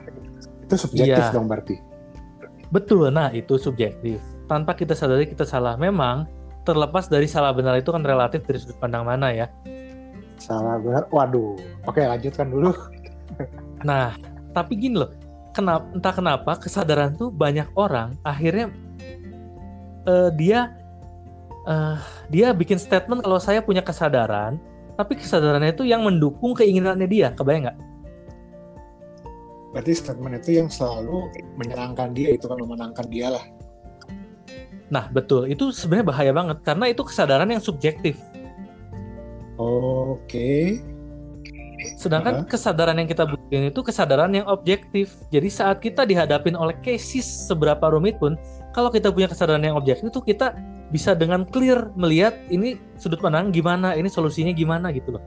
Itu 0.63 0.75
subjektif 0.79 1.21
iya. 1.21 1.31
dong 1.31 1.45
berarti. 1.45 1.77
Betul. 2.73 3.13
Nah 3.13 3.29
itu 3.29 3.61
subjektif 3.61 4.17
tanpa 4.47 4.75
kita 4.75 4.93
sadari 4.93 5.27
kita 5.29 5.47
salah 5.47 5.79
memang 5.79 6.27
terlepas 6.63 7.11
dari 7.11 7.27
salah 7.27 7.51
benar 7.51 7.75
itu 7.79 7.91
kan 7.91 8.03
relatif 8.03 8.43
dari 8.47 8.59
sudut 8.59 8.77
pandang 8.79 9.03
mana 9.03 9.31
ya 9.31 9.47
Salah 10.43 10.75
benar. 10.75 11.07
Waduh. 11.07 11.55
Oke, 11.87 12.03
lanjutkan 12.03 12.51
dulu. 12.51 12.75
nah, 13.87 14.11
tapi 14.51 14.75
gini 14.75 14.99
loh. 14.99 15.11
Kenapa 15.55 15.85
entah 15.93 16.13
kenapa 16.17 16.51
kesadaran 16.57 17.13
tuh 17.13 17.29
banyak 17.29 17.69
orang 17.77 18.17
akhirnya 18.25 18.73
uh, 20.09 20.33
dia 20.33 20.73
uh, 21.69 22.01
dia 22.33 22.49
bikin 22.57 22.81
statement 22.81 23.21
kalau 23.21 23.37
saya 23.37 23.61
punya 23.61 23.85
kesadaran 23.85 24.57
tapi 24.97 25.13
kesadarannya 25.13 25.77
itu 25.77 25.85
yang 25.85 26.01
mendukung 26.09 26.57
keinginannya 26.57 27.05
dia 27.05 27.29
kebayang 27.37 27.69
nggak 27.69 27.77
berarti 29.77 29.93
statement 29.93 30.41
itu 30.41 30.57
yang 30.57 30.73
selalu 30.73 31.29
menyenangkan 31.53 32.17
dia 32.17 32.33
itu 32.33 32.49
kan 32.49 32.57
memenangkan 32.57 33.05
dia 33.13 33.37
lah 33.37 33.45
nah 34.91 35.07
betul 35.11 35.47
itu 35.47 35.71
sebenarnya 35.71 36.07
bahaya 36.07 36.31
banget 36.35 36.57
karena 36.65 36.85
itu 36.91 37.01
kesadaran 37.05 37.49
yang 37.51 37.63
subjektif 37.63 38.19
oke 39.59 40.19
okay. 40.25 40.83
sedangkan 41.99 42.43
uh. 42.43 42.47
kesadaran 42.47 42.99
yang 42.99 43.07
kita 43.07 43.23
butuhin 43.27 43.69
itu 43.71 43.79
kesadaran 43.83 44.31
yang 44.33 44.47
objektif 44.49 45.15
jadi 45.31 45.47
saat 45.51 45.79
kita 45.79 46.03
dihadapin 46.03 46.57
oleh 46.57 46.75
cases 46.83 47.25
seberapa 47.47 47.83
rumit 47.89 48.19
pun 48.19 48.35
kalau 48.73 48.89
kita 48.89 49.13
punya 49.13 49.29
kesadaran 49.29 49.61
yang 49.61 49.77
objektif 49.77 50.09
itu 50.09 50.21
kita 50.33 50.57
bisa 50.93 51.17
dengan 51.17 51.41
clear 51.49 51.89
melihat 51.97 52.37
ini 52.53 52.77
sudut 53.01 53.17
pandang 53.17 53.49
gimana, 53.49 53.97
ini 53.97 54.05
solusinya 54.05 54.53
gimana 54.53 54.93
gitu 54.93 55.17
loh. 55.17 55.23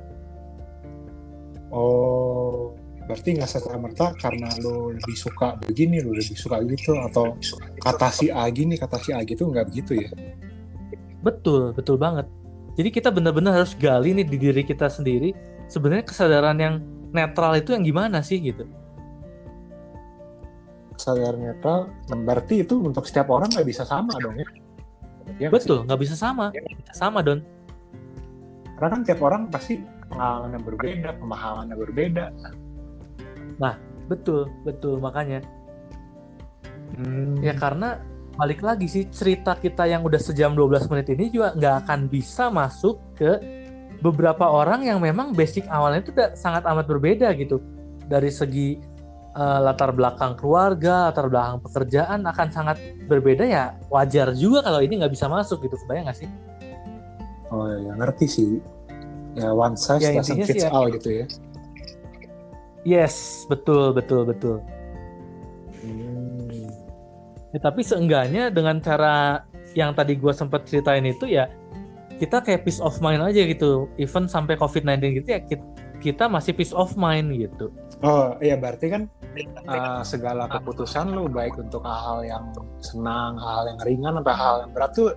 Oh, 1.74 2.25
berarti 3.06 3.38
nggak 3.38 3.50
serta 3.50 3.78
merta 3.78 4.10
karena 4.18 4.50
lo 4.60 4.90
lebih 4.90 5.16
suka 5.16 5.54
begini, 5.62 6.02
lo 6.02 6.10
lebih 6.10 6.34
suka 6.34 6.58
gitu, 6.66 6.98
atau 6.98 7.38
kata 7.78 8.10
si 8.10 8.26
A 8.28 8.46
gini, 8.50 8.74
kata 8.74 8.98
si 8.98 9.14
A 9.14 9.22
gitu 9.22 9.46
nggak 9.46 9.70
begitu 9.70 10.02
ya? 10.02 10.10
Betul, 11.22 11.70
betul 11.72 11.96
banget. 11.96 12.26
Jadi 12.76 12.88
kita 12.92 13.08
benar-benar 13.08 13.62
harus 13.62 13.72
gali 13.78 14.12
nih 14.12 14.26
di 14.26 14.36
diri 14.36 14.62
kita 14.66 14.90
sendiri. 14.90 15.32
Sebenarnya 15.66 16.04
kesadaran 16.06 16.58
yang 16.60 16.74
netral 17.14 17.56
itu 17.56 17.72
yang 17.72 17.82
gimana 17.86 18.20
sih 18.20 18.38
gitu? 18.42 18.66
Kesadaran 20.94 21.40
netral, 21.40 21.88
berarti 22.10 22.66
itu 22.66 22.82
untuk 22.82 23.06
setiap 23.08 23.32
orang 23.32 23.48
nggak 23.54 23.66
bisa 23.66 23.82
sama 23.86 24.14
dong 24.20 24.36
ya? 24.36 24.48
Ya, 25.42 25.48
Betul, 25.50 25.82
nggak 25.86 26.00
bisa 26.06 26.14
sama. 26.14 26.54
Ya. 26.54 26.62
Sama, 26.94 27.18
Don. 27.20 27.42
Karena 28.78 28.88
kan 28.92 29.00
tiap 29.02 29.20
orang 29.24 29.50
pasti 29.50 29.80
pengalamannya 30.12 30.60
berbeda, 30.62 31.08
pemahamannya 31.18 31.76
berbeda. 31.76 32.24
Nah, 33.56 33.74
betul, 34.08 34.48
betul 34.62 35.00
makanya. 35.00 35.40
Hmm. 36.96 37.40
Ya 37.42 37.56
karena 37.56 38.00
balik 38.36 38.60
lagi 38.60 38.84
sih 38.86 39.08
cerita 39.08 39.56
kita 39.56 39.88
yang 39.88 40.04
udah 40.04 40.20
sejam 40.20 40.52
12 40.52 40.92
menit 40.92 41.08
ini 41.16 41.32
juga 41.32 41.56
nggak 41.56 41.74
akan 41.88 42.00
bisa 42.12 42.52
masuk 42.52 43.00
ke 43.16 43.40
beberapa 44.04 44.44
orang 44.44 44.84
yang 44.84 45.00
memang 45.00 45.32
basic 45.32 45.64
awalnya 45.72 46.04
itu 46.04 46.12
udah 46.12 46.36
sangat 46.36 46.68
amat 46.68 46.84
berbeda 46.84 47.32
gitu 47.32 47.64
dari 48.04 48.28
segi 48.28 48.76
uh, 49.36 49.58
latar 49.64 49.92
belakang 49.96 50.36
keluarga, 50.36 51.10
latar 51.10 51.32
belakang 51.32 51.64
pekerjaan 51.64 52.28
akan 52.28 52.48
sangat 52.52 52.76
berbeda 53.08 53.44
ya 53.48 53.76
wajar 53.88 54.36
juga 54.36 54.64
kalau 54.64 54.84
ini 54.84 55.00
nggak 55.00 55.12
bisa 55.16 55.26
masuk 55.32 55.64
gitu 55.64 55.80
kebayang 55.84 56.08
nggak 56.08 56.18
sih? 56.20 56.28
Oh 57.52 57.68
ya 57.72 57.92
ngerti 57.96 58.26
sih. 58.28 58.50
Ya 59.36 59.52
one 59.52 59.76
size 59.76 60.00
ya, 60.00 60.16
doesn't 60.16 60.48
fit 60.48 60.64
ya, 60.64 60.72
all 60.72 60.88
gitu 60.88 61.24
ya. 61.24 61.26
Yes, 62.86 63.42
betul 63.50 63.90
betul 63.90 64.22
betul. 64.22 64.62
Hmm. 65.82 66.70
Ya, 67.50 67.58
tapi 67.58 67.82
seenggaknya 67.82 68.54
dengan 68.54 68.78
cara 68.78 69.42
yang 69.74 69.90
tadi 69.90 70.14
gue 70.14 70.30
sempat 70.30 70.70
ceritain 70.70 71.02
itu 71.02 71.26
ya 71.26 71.50
kita 72.22 72.40
kayak 72.40 72.62
peace 72.62 72.78
of 72.78 72.94
mind 73.02 73.26
aja 73.26 73.42
gitu. 73.42 73.90
Even 73.98 74.30
sampai 74.30 74.54
COVID-19 74.54 75.18
gitu 75.18 75.28
ya 75.34 75.42
kita 75.98 76.30
masih 76.30 76.54
peace 76.54 76.70
of 76.70 76.94
mind 76.94 77.34
gitu. 77.34 77.74
Oh 78.06 78.38
iya 78.38 78.54
berarti 78.54 78.86
kan 78.86 79.10
uh, 79.66 80.06
segala 80.06 80.46
keputusan 80.46 81.10
lu 81.10 81.26
baik 81.26 81.58
untuk 81.58 81.82
hal-hal 81.82 82.22
yang 82.22 82.44
senang, 82.78 83.34
hal-hal 83.34 83.74
yang 83.74 83.80
ringan 83.82 84.14
atau 84.22 84.30
hal 84.36 84.54
yang 84.62 84.70
berat 84.70 84.94
tuh 84.94 85.10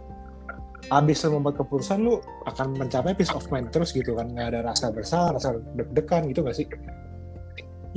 habis 0.89 1.21
lu 1.21 1.37
membuat 1.37 1.61
keputusan 1.61 2.01
lu 2.01 2.17
akan 2.49 2.73
mencapai 2.79 3.13
peace 3.13 3.29
of 3.35 3.45
mind 3.53 3.69
terus 3.69 3.93
gitu 3.93 4.17
kan 4.17 4.31
nggak 4.31 4.57
ada 4.57 4.59
rasa 4.73 4.89
bersalah, 4.89 5.37
rasa 5.37 5.59
deg-degan 5.77 6.31
gitu 6.33 6.41
gak 6.41 6.57
sih? 6.57 6.65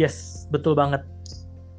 Yes, 0.01 0.49
betul 0.49 0.73
banget. 0.73 1.05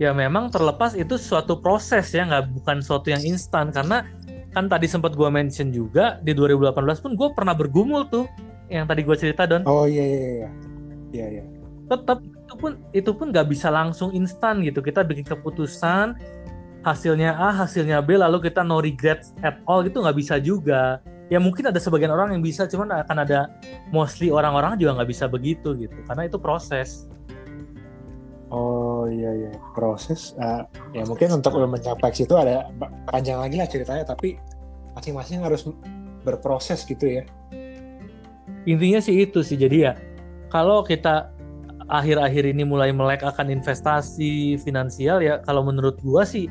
Ya 0.01 0.11
memang 0.14 0.49
terlepas 0.49 0.97
itu 0.97 1.18
suatu 1.22 1.61
proses 1.61 2.09
ya 2.11 2.26
nggak 2.26 2.49
bukan 2.61 2.82
suatu 2.82 3.14
yang 3.14 3.22
instan 3.22 3.70
karena 3.70 4.05
kan 4.53 4.70
tadi 4.70 4.86
sempat 4.86 5.18
gue 5.18 5.30
mention 5.30 5.74
juga 5.74 6.22
di 6.22 6.34
2018 6.34 6.78
pun 7.01 7.11
gue 7.18 7.30
pernah 7.34 7.57
bergumul 7.57 8.09
tuh 8.09 8.26
yang 8.70 8.86
tadi 8.89 9.05
gue 9.05 9.16
cerita 9.18 9.45
don. 9.45 9.66
Oh 9.66 9.86
iya 9.86 10.01
iya 10.01 10.20
iya. 10.20 10.49
Iya 11.14 11.26
iya. 11.39 11.43
Tetap 11.89 12.26
itu 12.26 12.53
pun 12.57 12.72
itu 12.93 13.11
pun 13.14 13.34
nggak 13.34 13.47
bisa 13.49 13.74
langsung 13.74 14.14
instan 14.14 14.61
gitu 14.61 14.82
kita 14.82 15.01
bikin 15.01 15.26
keputusan 15.26 16.14
hasilnya 16.84 17.34
A 17.34 17.49
hasilnya 17.64 18.03
B 18.03 18.20
lalu 18.20 18.43
kita 18.43 18.61
no 18.61 18.84
regrets 18.84 19.34
at 19.41 19.57
all 19.66 19.82
gitu 19.82 20.03
nggak 20.03 20.18
bisa 20.20 20.36
juga 20.38 20.99
ya 21.32 21.39
mungkin 21.39 21.72
ada 21.72 21.80
sebagian 21.80 22.11
orang 22.11 22.36
yang 22.36 22.43
bisa 22.43 22.68
cuman 22.68 23.01
akan 23.07 23.18
ada 23.24 23.49
mostly 23.89 24.30
orang-orang 24.30 24.78
juga 24.78 25.01
nggak 25.01 25.09
bisa 25.09 25.26
begitu 25.26 25.74
gitu 25.80 25.95
karena 26.05 26.28
itu 26.28 26.38
proses 26.38 27.07
oh 28.54 29.10
iya 29.10 29.34
iya. 29.34 29.51
Proses 29.74 30.38
uh, 30.38 30.64
ya 30.93 31.04
mungkin 31.10 31.41
untuk 31.41 31.58
mencapai 31.58 32.14
situ 32.14 32.38
ada 32.38 32.70
panjang 33.10 33.41
lagi 33.41 33.58
lah 33.58 33.66
ceritanya 33.66 34.06
tapi 34.06 34.38
masing-masing 34.93 35.41
harus 35.41 35.66
berproses 36.22 36.86
gitu 36.86 37.20
ya. 37.20 37.24
Intinya 38.70 39.01
sih 39.01 39.26
itu 39.26 39.41
sih 39.41 39.58
jadi 39.58 39.78
ya 39.91 39.93
kalau 40.54 40.86
kita 40.86 41.34
akhir-akhir 41.89 42.47
ini 42.47 42.64
mulai 42.64 42.93
melek 42.93 43.26
akan 43.26 43.51
investasi 43.51 44.56
finansial 44.62 45.20
ya 45.20 45.41
kalau 45.43 45.66
menurut 45.66 45.99
gua 45.99 46.24
sih 46.24 46.47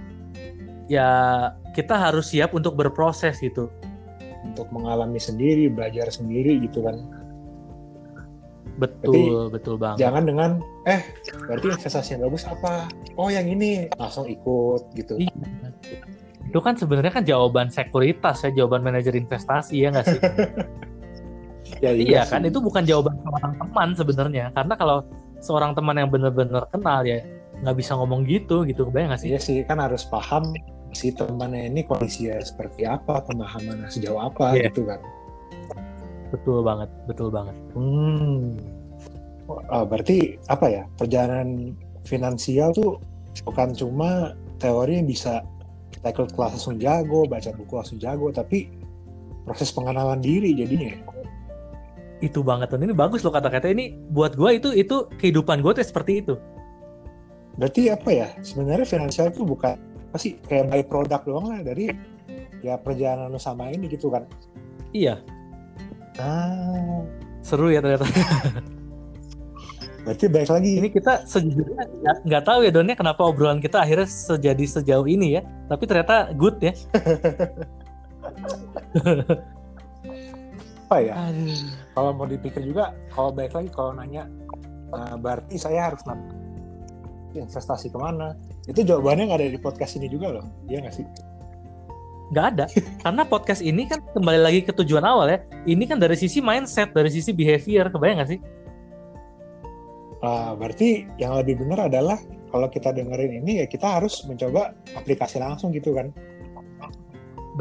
ya 0.91 1.49
kita 1.73 1.97
harus 1.97 2.35
siap 2.35 2.53
untuk 2.53 2.75
berproses 2.75 3.39
gitu. 3.39 3.71
Untuk 4.43 4.69
mengalami 4.75 5.23
sendiri 5.23 5.71
belajar 5.71 6.11
sendiri 6.11 6.59
gitu 6.67 6.83
kan 6.83 7.22
betul 8.81 9.13
berarti 9.13 9.53
betul 9.53 9.75
banget 9.77 9.99
jangan 10.01 10.23
dengan 10.25 10.51
eh 10.89 11.01
berarti 11.49 11.67
investasi 11.77 12.09
yang 12.17 12.23
bagus 12.29 12.45
apa 12.49 12.89
oh 13.21 13.29
yang 13.29 13.47
ini 13.49 13.89
langsung 14.01 14.25
ikut 14.25 14.83
gitu 14.97 15.21
iya. 15.21 15.33
itu 16.49 16.59
kan 16.61 16.75
sebenarnya 16.77 17.13
kan 17.13 17.25
jawaban 17.25 17.69
sekuritas 17.69 18.45
ya 18.49 18.51
jawaban 18.65 18.81
manajer 18.81 19.13
investasi 19.13 19.85
ya 19.85 19.89
nggak 19.93 20.07
sih 20.09 20.21
ya, 21.85 21.91
iya, 21.93 22.21
iya 22.21 22.23
kan 22.25 22.45
itu 22.45 22.59
bukan 22.61 22.85
jawaban 22.85 23.17
seorang 23.21 23.53
teman 23.61 23.89
sebenarnya 23.93 24.45
karena 24.57 24.75
kalau 24.77 24.99
seorang 25.43 25.75
teman 25.75 25.99
yang 25.99 26.09
benar-benar 26.09 26.65
kenal 26.71 27.03
ya 27.03 27.21
nggak 27.63 27.77
bisa 27.79 27.95
ngomong 27.95 28.27
gitu 28.27 28.67
gitu 28.67 28.91
kebayang 28.91 29.15
nggak 29.15 29.23
sih? 29.23 29.29
Iya 29.31 29.41
sih 29.41 29.57
kan 29.63 29.79
harus 29.79 30.03
paham 30.07 30.55
si 30.93 31.15
temannya 31.15 31.71
ini 31.71 31.87
kondisinya 31.87 32.43
seperti 32.43 32.85
apa, 32.85 33.23
pemahaman 33.25 33.87
sejauh 33.87 34.19
apa 34.19 34.59
yeah. 34.59 34.69
gitu 34.69 34.85
kan. 34.85 34.99
Betul 36.33 36.65
banget, 36.65 36.89
betul 37.05 37.29
banget. 37.29 37.57
Hmm. 37.77 38.57
Oh, 39.53 39.85
berarti 39.85 40.41
apa 40.49 40.67
ya 40.71 40.83
perjalanan 40.97 41.77
finansial 42.09 42.73
tuh 42.73 42.97
bukan 43.45 43.77
cuma 43.77 44.33
teori 44.57 44.97
yang 44.97 45.05
bisa 45.05 45.45
kita 45.93 46.09
ikut 46.09 46.33
kelas 46.33 46.57
langsung 46.57 46.81
jago, 46.81 47.29
baca 47.29 47.53
buku 47.53 47.73
langsung 47.77 48.01
jago, 48.01 48.33
tapi 48.33 48.73
proses 49.45 49.69
pengenalan 49.75 50.25
diri 50.25 50.57
jadinya 50.57 51.13
itu 52.23 52.39
banget 52.41 52.71
dan 52.71 52.87
ini 52.87 52.95
bagus 52.95 53.27
loh 53.27 53.35
kata-kata 53.35 53.69
ini. 53.75 53.99
Buat 54.15 54.39
gue 54.39 54.51
itu 54.57 54.71
itu 54.73 55.11
kehidupan 55.19 55.61
gue 55.61 55.75
tuh 55.75 55.83
seperti 55.83 56.23
itu. 56.23 56.39
Berarti 57.59 57.91
apa 57.91 58.11
ya 58.15 58.29
sebenarnya 58.41 58.87
finansial 58.87 59.35
itu 59.35 59.43
bukan 59.43 59.75
apa 60.09 60.17
sih 60.17 60.39
kayak 60.47 60.71
by 60.71 60.83
product 60.87 61.27
doang 61.27 61.51
lah 61.51 61.61
dari 61.67 61.91
ya 62.63 62.79
perjalanan 62.79 63.29
lo 63.35 63.43
sama 63.43 63.69
ini 63.75 63.91
gitu 63.91 64.09
kan? 64.09 64.25
Iya 64.95 65.19
ah. 66.21 67.05
Seru 67.43 67.73
ya 67.73 67.81
ternyata. 67.81 68.07
Berarti 70.03 70.27
baik 70.27 70.51
lagi. 70.51 70.71
Ini 70.83 70.89
kita 70.91 71.27
sejujurnya 71.27 71.87
nggak 72.27 72.45
tahu 72.47 72.67
ya 72.67 72.71
Donnya 72.75 72.99
kenapa 72.99 73.23
obrolan 73.23 73.63
kita 73.63 73.83
akhirnya 73.83 74.07
sejadi 74.11 74.65
sejauh 74.67 75.07
ini 75.07 75.39
ya. 75.39 75.43
Tapi 75.71 75.83
ternyata 75.87 76.35
good 76.35 76.59
ya. 76.59 76.75
Apa 80.91 80.97
ya? 81.01 81.15
Kalau 81.95 82.11
mau 82.13 82.27
dipikir 82.27 82.61
juga 82.67 82.93
kalau 83.15 83.33
baik 83.33 83.55
lagi 83.57 83.71
kalau 83.73 83.97
nanya 83.97 84.29
uh, 84.93 85.17
berarti 85.17 85.57
saya 85.57 85.89
harus 85.89 86.03
investasi 87.33 87.89
ke 87.89 87.99
mana? 87.99 88.37
Itu 88.69 88.85
jawabannya 88.85 89.31
nggak 89.31 89.41
ada 89.41 89.49
di 89.55 89.61
podcast 89.63 89.97
ini 89.97 90.11
juga 90.11 90.35
loh. 90.35 90.45
Iya 90.67 90.85
nggak 90.85 90.95
sih 90.95 91.07
nggak 92.33 92.47
ada. 92.57 92.65
Karena 93.05 93.23
podcast 93.29 93.61
ini 93.61 93.85
kan 93.85 94.01
kembali 94.17 94.41
lagi 94.41 94.61
ke 94.65 94.73
tujuan 94.73 95.05
awal 95.05 95.29
ya. 95.29 95.39
Ini 95.69 95.85
kan 95.85 96.01
dari 96.01 96.17
sisi 96.17 96.41
mindset 96.41 96.97
dari 96.97 97.13
sisi 97.13 97.31
behavior 97.37 97.93
kebayang 97.93 98.25
nggak 98.25 98.31
sih? 98.33 98.41
Uh, 100.25 100.57
berarti 100.57 101.05
yang 101.21 101.37
lebih 101.37 101.61
benar 101.61 101.93
adalah 101.93 102.17
kalau 102.49 102.71
kita 102.73 102.95
dengerin 102.95 103.43
ini 103.45 103.65
ya 103.65 103.67
kita 103.69 104.01
harus 104.01 104.25
mencoba 104.25 104.73
aplikasi 104.97 105.37
langsung 105.37 105.77
gitu 105.77 105.93
kan? 105.93 106.09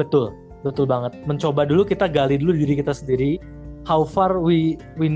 Betul 0.00 0.32
betul 0.64 0.88
banget. 0.88 1.12
Mencoba 1.28 1.68
dulu 1.68 1.84
kita 1.84 2.08
gali 2.08 2.40
dulu 2.40 2.56
diri 2.56 2.80
kita 2.80 2.96
sendiri. 2.96 3.36
How 3.84 4.06
far 4.06 4.38
we 4.38 4.78
we 4.96 5.10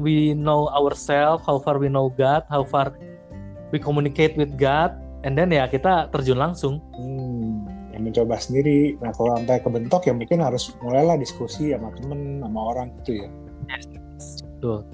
we 0.00 0.16
know 0.32 0.72
ourselves 0.72 1.44
how 1.44 1.60
far 1.60 1.76
we 1.76 1.92
know 1.92 2.08
God 2.08 2.48
how 2.48 2.64
far 2.64 2.96
we 3.70 3.76
communicate 3.76 4.40
with 4.40 4.56
God 4.56 4.96
and 5.20 5.36
then 5.36 5.52
ya 5.52 5.68
kita 5.68 6.08
terjun 6.10 6.40
langsung. 6.40 6.80
Hmm, 6.96 7.55
yang 7.96 8.04
mencoba 8.04 8.36
sendiri. 8.36 9.00
Nah 9.00 9.10
kalau 9.16 9.32
sampai 9.40 9.64
kebentok 9.64 10.04
ya 10.04 10.12
mungkin 10.12 10.44
harus 10.44 10.76
mulailah 10.84 11.16
diskusi 11.16 11.72
sama 11.72 11.88
temen 11.96 12.44
sama 12.44 12.60
orang 12.76 12.92
gitu 13.02 13.24
ya. 13.24 13.28
Tuh. 14.60 14.84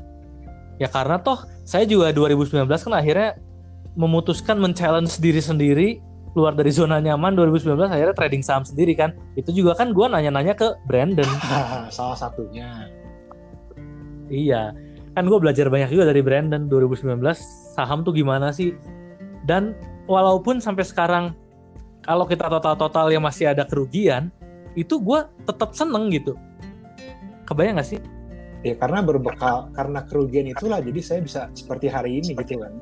Ya 0.79 0.87
karena 0.87 1.19
toh 1.19 1.43
saya 1.67 1.83
juga 1.83 2.15
2019 2.15 2.71
kan 2.71 2.95
akhirnya 2.95 3.35
memutuskan 3.99 4.57
men-challenge 4.63 5.19
diri 5.21 5.43
sendiri 5.43 5.89
keluar 6.33 6.57
dari 6.57 6.73
zona 6.73 6.97
nyaman 6.97 7.37
2019 7.37 7.93
akhirnya 7.93 8.15
trading 8.17 8.41
saham 8.47 8.65
sendiri 8.65 8.95
kan. 8.95 9.13
Itu 9.35 9.51
juga 9.51 9.77
kan 9.77 9.91
gue 9.93 10.07
nanya-nanya 10.07 10.55
ke 10.55 10.79
Brandon. 10.87 11.29
Salah 11.97 12.17
satunya. 12.17 12.89
Iya. 14.33 14.73
Kan 15.13 15.29
gue 15.29 15.39
belajar 15.43 15.69
banyak 15.69 15.93
juga 15.93 16.09
dari 16.09 16.25
Brandon. 16.25 16.71
2019 16.71 17.21
saham 17.77 18.01
tuh 18.07 18.17
gimana 18.17 18.49
sih? 18.55 18.73
Dan 19.45 19.77
walaupun 20.09 20.63
sampai 20.63 20.87
sekarang 20.87 21.37
kalau 22.03 22.27
kita 22.27 22.51
total-total 22.51 23.11
yang 23.11 23.23
masih 23.23 23.51
ada 23.51 23.67
kerugian 23.67 24.29
itu 24.75 24.99
gue 24.99 25.21
tetap 25.47 25.75
seneng 25.75 26.11
gitu 26.11 26.37
kebayang 27.47 27.79
gak 27.79 27.89
sih 27.97 28.01
ya 28.63 28.79
karena 28.79 29.03
berbekal 29.03 29.71
karena 29.75 30.07
kerugian 30.07 30.47
itulah 30.51 30.79
jadi 30.79 31.01
saya 31.03 31.21
bisa 31.23 31.41
seperti 31.55 31.91
hari 31.91 32.23
ini 32.23 32.39
gitu 32.39 32.63
kan 32.63 32.73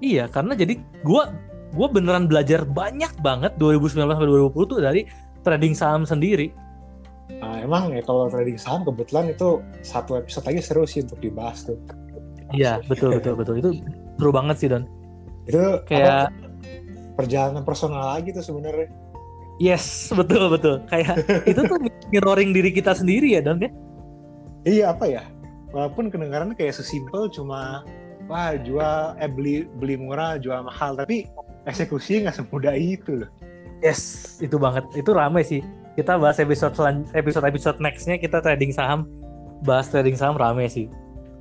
iya 0.00 0.28
karena 0.28 0.56
jadi 0.56 0.80
gue 0.80 1.22
gue 1.74 1.88
beneran 1.90 2.30
belajar 2.30 2.62
banyak 2.62 3.10
banget 3.20 3.52
2019 3.58 4.06
sampai 4.06 4.30
2020 4.30 4.70
tuh 4.70 4.78
dari 4.80 5.02
trading 5.42 5.74
saham 5.76 6.02
sendiri. 6.06 6.54
Nah, 7.42 7.60
emang 7.60 7.92
ya 7.92 8.00
kalau 8.06 8.30
trading 8.30 8.56
saham 8.56 8.86
kebetulan 8.86 9.34
itu 9.34 9.60
satu 9.82 10.22
episode 10.22 10.46
lagi 10.46 10.60
seru 10.62 10.86
sih 10.86 11.02
untuk 11.02 11.18
dibahas 11.20 11.66
tuh. 11.66 11.76
Iya 12.54 12.78
betul 12.86 13.18
betul 13.18 13.34
betul 13.34 13.54
itu 13.58 13.70
seru 14.16 14.30
banget 14.30 14.56
sih 14.62 14.68
Don. 14.70 14.84
Itu 15.44 15.82
kayak 15.90 16.30
apa, 16.30 16.43
perjalanan 17.14 17.62
personal 17.62 18.14
lagi 18.18 18.34
tuh 18.34 18.44
sebenarnya. 18.44 18.90
Yes 19.62 20.10
betul 20.10 20.50
betul 20.50 20.82
kayak 20.90 21.22
itu 21.50 21.60
tuh 21.62 21.78
mirroring 22.10 22.50
diri 22.50 22.74
kita 22.74 22.94
sendiri 22.94 23.38
ya 23.38 23.40
Don 23.42 23.62
ya. 23.62 23.70
Iya 24.64 24.84
apa 24.96 25.06
ya 25.06 25.22
walaupun 25.74 26.10
kedengarannya 26.10 26.54
kayak 26.54 26.78
sesimpel 26.78 27.26
cuma 27.30 27.82
wah 28.30 28.54
jual 28.56 29.18
eh 29.18 29.28
beli 29.28 29.66
beli 29.78 29.98
murah 29.98 30.38
jual 30.38 30.62
mahal 30.62 30.94
tapi 30.94 31.26
eksekusi 31.66 32.24
nggak 32.24 32.36
semudah 32.38 32.76
itu 32.76 33.24
loh. 33.24 33.30
Yes, 33.84 34.40
itu 34.40 34.56
banget. 34.56 34.84
Itu 34.96 35.12
rame 35.12 35.44
sih. 35.44 35.60
Kita 35.92 36.16
bahas 36.16 36.40
episode 36.40 36.72
episode 37.12 37.44
episode 37.44 37.78
nextnya 37.84 38.16
kita 38.16 38.40
trading 38.40 38.72
saham, 38.72 39.04
bahas 39.60 39.92
trading 39.92 40.16
saham 40.16 40.40
rame 40.40 40.64
sih. 40.72 40.88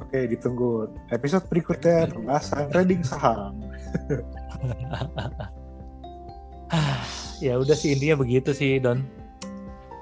Oke, 0.04 0.28
ditunggu 0.28 0.92
episode 1.14 1.48
berikutnya 1.48 2.12
pembahasan 2.12 2.68
trading 2.70 3.02
saham. 3.06 3.56
ya 7.46 7.60
udah 7.60 7.76
sih 7.78 7.94
intinya 7.94 8.22
begitu 8.22 8.52
sih 8.52 8.82
Don. 8.82 9.06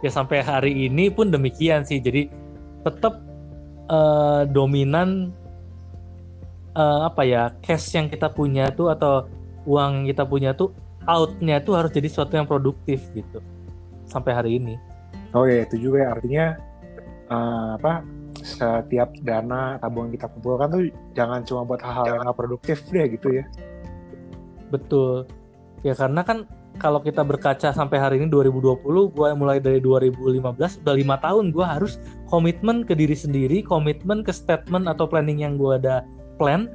Ya 0.02 0.10
sampai 0.10 0.42
hari 0.42 0.88
ini 0.90 1.12
pun 1.14 1.30
demikian 1.30 1.86
sih. 1.86 2.02
Jadi 2.02 2.32
tetap 2.82 3.22
uh, 3.92 4.48
dominan 4.50 5.30
uh, 6.74 7.08
apa 7.08 7.22
ya 7.28 7.54
cash 7.62 7.94
yang 7.94 8.10
kita 8.10 8.32
punya 8.32 8.72
tuh 8.74 8.90
atau 8.90 9.28
uang 9.70 10.10
kita 10.10 10.26
punya 10.26 10.58
tuh 10.58 10.74
outnya 11.06 11.62
tuh 11.62 11.78
harus 11.78 11.94
jadi 11.94 12.08
sesuatu 12.10 12.34
yang 12.38 12.50
produktif 12.50 13.06
gitu 13.14 13.42
sampai 14.10 14.32
hari 14.34 14.52
ini. 14.58 14.76
Oh 15.38 15.46
ya 15.48 15.64
itu 15.64 15.78
juga 15.90 16.04
ya 16.04 16.10
artinya 16.18 16.46
uh, 17.30 17.70
apa 17.78 18.04
setiap 18.42 19.14
dana 19.22 19.78
tabungan 19.78 20.10
kita 20.18 20.26
kumpulkan 20.34 20.68
tuh 20.72 20.84
jangan 21.14 21.46
cuma 21.46 21.62
buat 21.68 21.82
hal-hal 21.84 22.18
yang 22.18 22.26
gak 22.26 22.38
produktif 22.38 22.82
deh 22.90 23.06
gitu 23.12 23.42
ya. 23.42 23.46
Betul. 24.74 25.30
Ya 25.82 25.94
karena 25.94 26.22
kan 26.26 26.50
kalau 26.82 26.98
kita 26.98 27.22
berkaca 27.22 27.70
sampai 27.70 28.02
hari 28.02 28.18
ini 28.18 28.26
2020, 28.34 28.82
gue 29.14 29.30
mulai 29.38 29.62
dari 29.62 29.78
2015 29.78 30.82
udah 30.82 30.96
lima 30.98 31.22
tahun 31.22 31.54
gue 31.54 31.62
harus 31.62 32.02
komitmen 32.26 32.82
ke 32.82 32.98
diri 32.98 33.14
sendiri, 33.14 33.62
komitmen 33.62 34.26
ke 34.26 34.34
statement 34.34 34.90
atau 34.90 35.06
planning 35.06 35.46
yang 35.46 35.62
gue 35.62 35.78
ada 35.78 36.02
plan. 36.42 36.66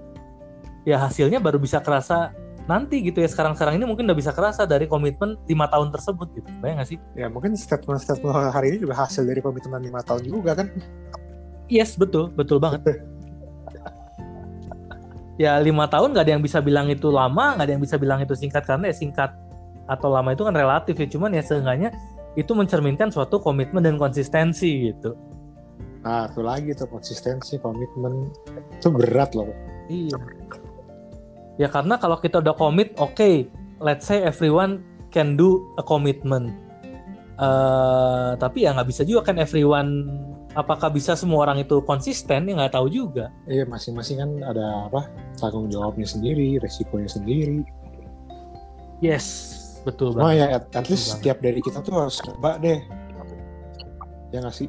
Ya 0.87 1.03
hasilnya 1.03 1.43
baru 1.43 1.59
bisa 1.59 1.83
kerasa 1.83 2.31
nanti 2.71 3.03
gitu 3.03 3.19
ya. 3.19 3.27
Sekarang-sekarang 3.27 3.83
ini 3.83 3.85
mungkin 3.91 4.07
udah 4.07 4.15
bisa 4.15 4.31
kerasa 4.31 4.63
dari 4.63 4.87
komitmen 4.87 5.35
lima 5.51 5.67
tahun 5.67 5.91
tersebut 5.91 6.39
gitu. 6.39 6.47
Bayang 6.63 6.79
gak 6.79 6.95
sih? 6.95 6.99
Ya 7.19 7.27
mungkin 7.27 7.59
statement-statement 7.59 8.55
hari 8.55 8.79
ini 8.79 8.87
juga 8.87 8.95
hasil 9.03 9.27
dari 9.27 9.43
komitmen 9.43 9.83
lima 9.83 10.07
tahun 10.07 10.23
juga 10.23 10.55
kan? 10.55 10.71
Yes 11.67 11.99
betul. 11.99 12.31
Betul 12.31 12.63
banget. 12.63 12.87
Ya 15.37 15.61
lima 15.61 15.85
tahun 15.85 16.17
nggak 16.17 16.25
ada 16.25 16.33
yang 16.33 16.41
bisa 16.41 16.65
bilang 16.65 16.89
itu 16.89 17.13
lama 17.13 17.61
nggak 17.61 17.69
ada 17.69 17.73
yang 17.77 17.85
bisa 17.85 18.01
bilang 18.01 18.25
itu 18.25 18.33
singkat 18.33 18.65
karena 18.65 18.89
ya 18.89 18.97
singkat 18.97 19.37
atau 19.87 20.11
lama 20.11 20.35
itu 20.35 20.43
kan 20.43 20.55
relatif 20.55 20.95
ya. 20.99 21.07
Cuman 21.07 21.35
ya 21.35 21.43
seenggaknya 21.43 21.91
itu 22.37 22.53
mencerminkan 22.53 23.09
suatu 23.09 23.41
komitmen 23.41 23.83
dan 23.83 23.97
konsistensi 23.97 24.93
gitu. 24.93 25.17
Nah 26.05 26.31
itu 26.31 26.45
lagi 26.45 26.71
tuh 26.77 26.87
konsistensi 26.87 27.57
komitmen. 27.59 28.31
Itu 28.79 28.93
berat 28.93 29.33
loh. 29.33 29.49
Iya. 29.89 30.19
Ya 31.57 31.69
karena 31.73 31.97
kalau 31.97 32.21
kita 32.21 32.45
udah 32.45 32.53
komit, 32.53 32.93
oke, 33.01 33.17
okay, 33.17 33.49
let's 33.81 34.05
say 34.05 34.21
everyone 34.21 34.85
can 35.09 35.35
do 35.35 35.65
a 35.81 35.83
commitment. 35.83 36.53
Uh, 37.37 38.33
tapi 38.41 38.65
ya 38.65 38.73
nggak 38.73 38.89
bisa 38.89 39.05
juga 39.05 39.29
kan 39.29 39.37
everyone 39.37 40.09
apakah 40.57 40.89
bisa 40.89 41.13
semua 41.13 41.45
orang 41.45 41.61
itu 41.61 41.85
konsisten 41.85 42.49
ya 42.49 42.53
nggak 42.57 42.73
tahu 42.77 42.89
juga. 42.89 43.29
Iya 43.45 43.69
masing-masing 43.69 44.17
kan 44.21 44.31
ada 44.41 44.89
apa 44.89 45.09
tanggung 45.37 45.69
jawabnya 45.69 46.09
sendiri 46.09 46.57
resikonya 46.61 47.13
sendiri. 47.13 47.61
Yes 49.05 49.66
betul 49.87 50.19
banget. 50.19 50.43
ya 50.43 50.47
at, 50.59 50.65
at 50.75 50.87
least 50.91 51.15
setiap 51.15 51.39
dari 51.39 51.63
kita 51.63 51.79
tuh 51.79 51.95
harus 51.95 52.19
coba 52.19 52.59
deh. 52.59 52.83
Ya 54.35 54.43
nggak 54.43 54.57
sih? 54.59 54.69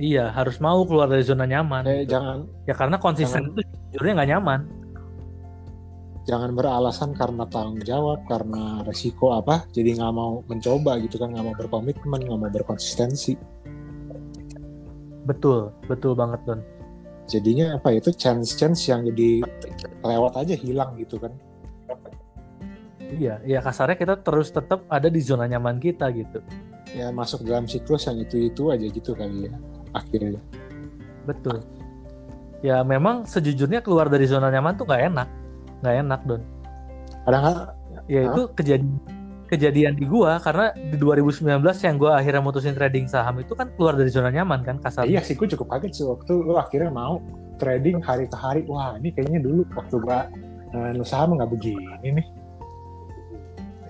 Iya 0.00 0.32
harus 0.32 0.58
mau 0.58 0.82
keluar 0.88 1.06
dari 1.06 1.22
zona 1.22 1.44
nyaman. 1.44 1.84
Eh, 1.84 2.08
jangan. 2.08 2.48
Ya 2.64 2.74
karena 2.74 2.96
konsisten 2.96 3.52
jangan, 3.52 3.60
itu 3.60 3.60
jujurnya 3.92 4.12
nggak 4.16 4.30
nyaman. 4.32 4.60
Jangan 6.24 6.50
beralasan 6.56 7.10
karena 7.12 7.44
tanggung 7.52 7.84
jawab 7.84 8.24
karena 8.24 8.80
resiko 8.88 9.36
apa 9.36 9.68
jadi 9.76 10.00
nggak 10.00 10.12
mau 10.16 10.40
mencoba 10.48 10.96
gitu 11.04 11.20
kan 11.20 11.36
nggak 11.36 11.44
mau 11.44 11.54
berkomitmen 11.54 12.20
nggak 12.24 12.38
mau 12.40 12.50
berkonsistensi. 12.50 13.36
Betul 15.28 15.70
betul 15.84 16.16
banget 16.16 16.40
don. 16.48 16.60
Jadinya 17.28 17.76
apa 17.76 17.92
itu 17.92 18.08
chance 18.16 18.56
chance 18.56 18.88
yang 18.88 19.04
jadi 19.04 19.44
lewat 20.00 20.32
aja 20.40 20.56
hilang 20.56 20.96
gitu 20.96 21.16
kan 21.16 21.32
iya 23.12 23.34
iya 23.44 23.58
kasarnya 23.60 23.96
kita 23.98 24.14
terus 24.24 24.48
tetap 24.50 24.86
ada 24.88 25.08
di 25.12 25.20
zona 25.20 25.44
nyaman 25.44 25.76
kita 25.78 26.08
gitu. 26.14 26.40
Ya 26.94 27.10
masuk 27.10 27.42
dalam 27.42 27.66
siklus 27.66 28.06
yang 28.06 28.22
itu 28.22 28.48
itu 28.48 28.70
aja 28.70 28.86
gitu 28.86 29.12
kali 29.12 29.50
ya 29.50 29.54
akhirnya. 29.94 30.40
Betul. 31.28 31.60
Ya 32.64 32.80
memang 32.80 33.28
sejujurnya 33.28 33.84
keluar 33.84 34.08
dari 34.08 34.24
zona 34.24 34.48
nyaman 34.48 34.78
tuh 34.78 34.88
nggak 34.88 35.02
enak. 35.12 35.28
Nggak 35.84 35.94
enak 36.06 36.20
don. 36.24 36.42
Ada 37.28 37.36
nggak? 37.40 37.56
Ya 38.08 38.20
itu 38.28 38.42
kejadian 38.56 39.00
kejadian 39.44 39.94
di 39.94 40.08
gua 40.08 40.40
karena 40.40 40.72
di 40.72 40.96
2019 40.96 41.60
yang 41.60 41.96
gua 42.00 42.18
akhirnya 42.18 42.42
mutusin 42.42 42.74
trading 42.74 43.06
saham 43.06 43.38
itu 43.38 43.52
kan 43.52 43.70
keluar 43.76 43.94
dari 43.94 44.08
zona 44.08 44.32
nyaman 44.32 44.64
kan 44.64 44.80
kasar 44.80 45.04
iya 45.04 45.20
sih 45.20 45.36
gua 45.36 45.46
cukup 45.46 45.68
kaget 45.76 45.92
sih 46.00 46.04
waktu 46.08 46.32
lu 46.32 46.56
akhirnya 46.56 46.90
mau 46.90 47.20
trading 47.60 48.02
hari 48.02 48.26
ke 48.26 48.36
hari. 48.36 48.64
Wah 48.66 48.96
ini 48.98 49.12
kayaknya 49.12 49.44
dulu 49.44 49.62
waktu 49.76 49.96
gua 50.00 50.26
uh, 50.74 51.04
saham 51.04 51.36
nggak 51.36 51.50
begini 51.52 52.12
nih 52.22 52.26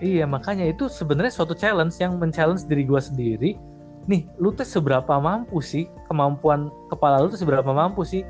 iya 0.05 0.25
makanya 0.29 0.69
itu 0.69 0.85
sebenarnya 0.93 1.33
suatu 1.33 1.57
challenge 1.57 1.97
yang 1.97 2.21
men-challenge 2.21 2.69
diri 2.69 2.85
gua 2.85 3.01
sendiri 3.01 3.57
nih 4.05 4.29
lu 4.37 4.53
tuh 4.53 4.69
seberapa 4.69 5.17
mampu 5.17 5.65
sih 5.65 5.89
kemampuan 6.13 6.69
kepala 6.93 7.25
lu 7.25 7.33
tuh 7.33 7.41
seberapa 7.41 7.73
mampu 7.73 8.05
sih 8.05 8.21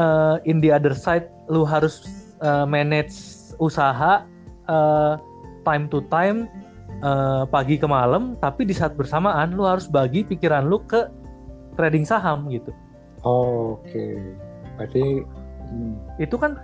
uh, 0.00 0.40
in 0.48 0.64
the 0.64 0.72
other 0.72 0.96
side 0.96 1.28
lu 1.52 1.68
harus 1.68 2.08
uh, 2.40 2.64
manage 2.64 3.12
usaha 3.60 4.24
uh, 4.72 5.20
time 5.68 5.84
to 5.92 6.00
time 6.08 6.48
uh, 7.04 7.44
pagi 7.44 7.76
ke 7.76 7.84
malam 7.84 8.40
tapi 8.40 8.64
di 8.64 8.72
saat 8.72 8.96
bersamaan 8.96 9.52
lu 9.52 9.68
harus 9.68 9.84
bagi 9.84 10.24
pikiran 10.24 10.64
lu 10.64 10.80
ke 10.88 11.12
trading 11.76 12.08
saham 12.08 12.48
gitu. 12.48 12.72
Oh, 13.20 13.76
Oke, 13.76 13.92
okay. 13.92 14.12
berarti 14.80 15.04
hmm. 15.68 15.94
itu 16.16 16.36
kan 16.40 16.56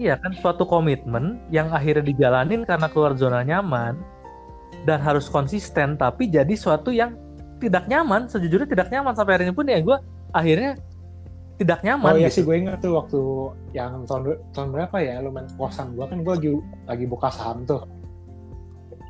iya 0.00 0.16
kan 0.16 0.32
suatu 0.32 0.64
komitmen 0.64 1.36
yang 1.52 1.68
akhirnya 1.68 2.00
dijalanin 2.00 2.64
karena 2.64 2.88
keluar 2.88 3.12
zona 3.20 3.44
nyaman 3.44 4.00
dan 4.88 4.98
harus 5.04 5.28
konsisten 5.28 6.00
tapi 6.00 6.32
jadi 6.32 6.56
suatu 6.56 6.88
yang 6.88 7.12
tidak 7.60 7.84
nyaman 7.84 8.24
sejujurnya 8.24 8.64
tidak 8.64 8.88
nyaman 8.88 9.12
sampai 9.12 9.36
hari 9.36 9.44
ini 9.44 9.52
pun 9.52 9.68
ya 9.68 9.76
gue 9.84 9.96
akhirnya 10.32 10.80
tidak 11.60 11.84
nyaman. 11.84 12.16
Oh 12.16 12.16
iya 12.16 12.32
gitu. 12.32 12.40
sih 12.40 12.42
gue 12.48 12.56
ingat 12.56 12.80
tuh 12.80 12.96
waktu 12.96 13.20
yang 13.76 14.08
tahun 14.08 14.40
tahun 14.56 14.68
berapa 14.72 14.96
ya 15.04 15.20
lu 15.20 15.28
main 15.28 15.44
kosan 15.60 15.92
gue 15.92 16.08
kan 16.08 16.18
gue 16.24 16.32
lagi 16.32 16.50
lagi 16.88 17.04
buka 17.04 17.28
saham 17.28 17.68
tuh. 17.68 17.84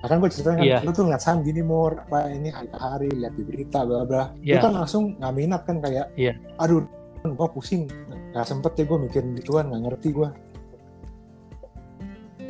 Nah 0.02 0.08
kan 0.10 0.18
gue 0.18 0.30
ceritain 0.32 0.58
kan, 0.58 0.64
yeah. 0.66 0.82
lu 0.82 0.90
tuh 0.90 1.06
ngeliat 1.06 1.22
saham 1.22 1.46
gini 1.46 1.62
mur 1.62 1.94
apa 1.94 2.26
ini 2.32 2.50
hari-hari 2.50 3.12
lihat 3.14 3.38
di 3.38 3.44
berita 3.46 3.86
bla 3.86 4.02
bla. 4.02 4.34
Yeah. 4.42 4.58
Lu 4.58 4.66
kan 4.66 4.72
langsung 4.82 5.14
nggak 5.22 5.34
minat 5.38 5.62
kan 5.62 5.76
kayak, 5.78 6.10
yeah. 6.18 6.34
aduh 6.58 6.82
gue 7.22 7.48
pusing 7.54 7.86
nggak 8.34 8.46
sempet 8.48 8.72
ya 8.80 8.84
gue 8.88 8.98
mikirin 8.98 9.30
gituan 9.38 9.70
nggak 9.70 9.82
ngerti 9.86 10.08
gue. 10.10 10.28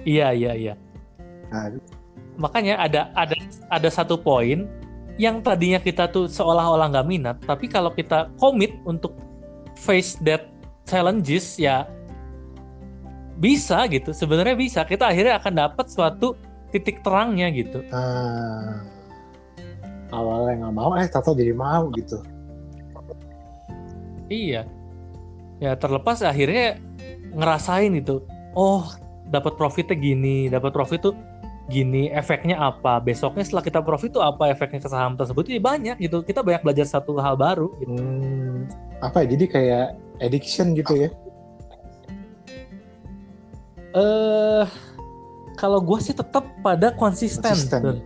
Iya 0.05 0.33
iya 0.33 0.53
iya. 0.57 0.75
Nah, 1.51 1.77
makanya 2.41 2.81
ada 2.81 3.13
ada 3.13 3.37
ada 3.69 3.89
satu 3.91 4.17
poin 4.17 4.65
yang 5.21 5.45
tadinya 5.45 5.77
kita 5.77 6.09
tuh 6.09 6.25
seolah-olah 6.31 6.89
nggak 6.97 7.09
minat, 7.09 7.37
tapi 7.45 7.69
kalau 7.69 7.93
kita 7.93 8.33
komit 8.41 8.73
untuk 8.89 9.13
face 9.77 10.17
that 10.25 10.49
challenges 10.89 11.61
ya 11.61 11.85
bisa 13.41 13.85
gitu. 13.89 14.13
Sebenarnya 14.13 14.57
bisa. 14.57 14.81
Kita 14.85 15.09
akhirnya 15.09 15.41
akan 15.41 15.53
dapat 15.69 15.87
suatu 15.89 16.37
titik 16.73 17.05
terangnya 17.05 17.49
gitu. 17.53 17.85
Ah, 17.93 18.85
awalnya 20.13 20.69
nggak 20.69 20.75
mau 20.77 20.93
eh 20.97 21.09
tato 21.09 21.37
jadi 21.37 21.53
mau 21.57 21.89
gitu. 21.97 22.21
Iya. 24.31 24.65
Ya 25.61 25.77
terlepas 25.77 26.25
akhirnya 26.25 26.81
ngerasain 27.37 27.93
itu. 27.97 28.25
Oh 28.57 28.87
dapat 29.31 29.55
profitnya 29.55 29.97
gini 29.97 30.51
dapat 30.51 30.75
profit 30.75 31.01
tuh 31.07 31.15
gini 31.71 32.11
efeknya 32.11 32.59
apa 32.59 32.99
besoknya 32.99 33.47
setelah 33.47 33.63
kita 33.63 33.81
profit 33.81 34.11
tuh 34.11 34.23
apa 34.27 34.51
efeknya 34.51 34.83
ke 34.83 34.91
saham 34.91 35.15
tersebut 35.15 35.47
ini 35.55 35.63
banyak 35.63 35.97
gitu 36.03 36.27
kita 36.27 36.43
banyak 36.43 36.67
belajar 36.67 36.83
satu 36.83 37.15
hal 37.23 37.39
baru 37.39 37.71
gitu. 37.79 37.95
hmm, 37.95 38.67
apa 39.07 39.23
ya 39.23 39.27
jadi 39.39 39.45
kayak 39.47 39.87
addiction 40.19 40.75
gitu 40.75 41.07
ya 41.07 41.09
eh 43.95 44.67
kalau 45.61 45.77
gue 45.85 45.99
sih 46.01 46.17
tetap 46.17 46.49
pada 46.65 46.89
konsisten, 46.97 47.53
Konsisten. 47.53 47.81
Don, 47.85 47.99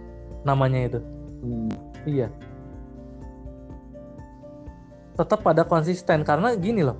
namanya 0.43 0.91
itu. 0.91 1.01
Hmm, 1.39 1.71
Iya. 2.03 2.29
Tetap 5.15 5.47
pada 5.47 5.63
konsisten 5.63 6.27
karena 6.27 6.59
gini 6.59 6.83
loh. 6.83 6.99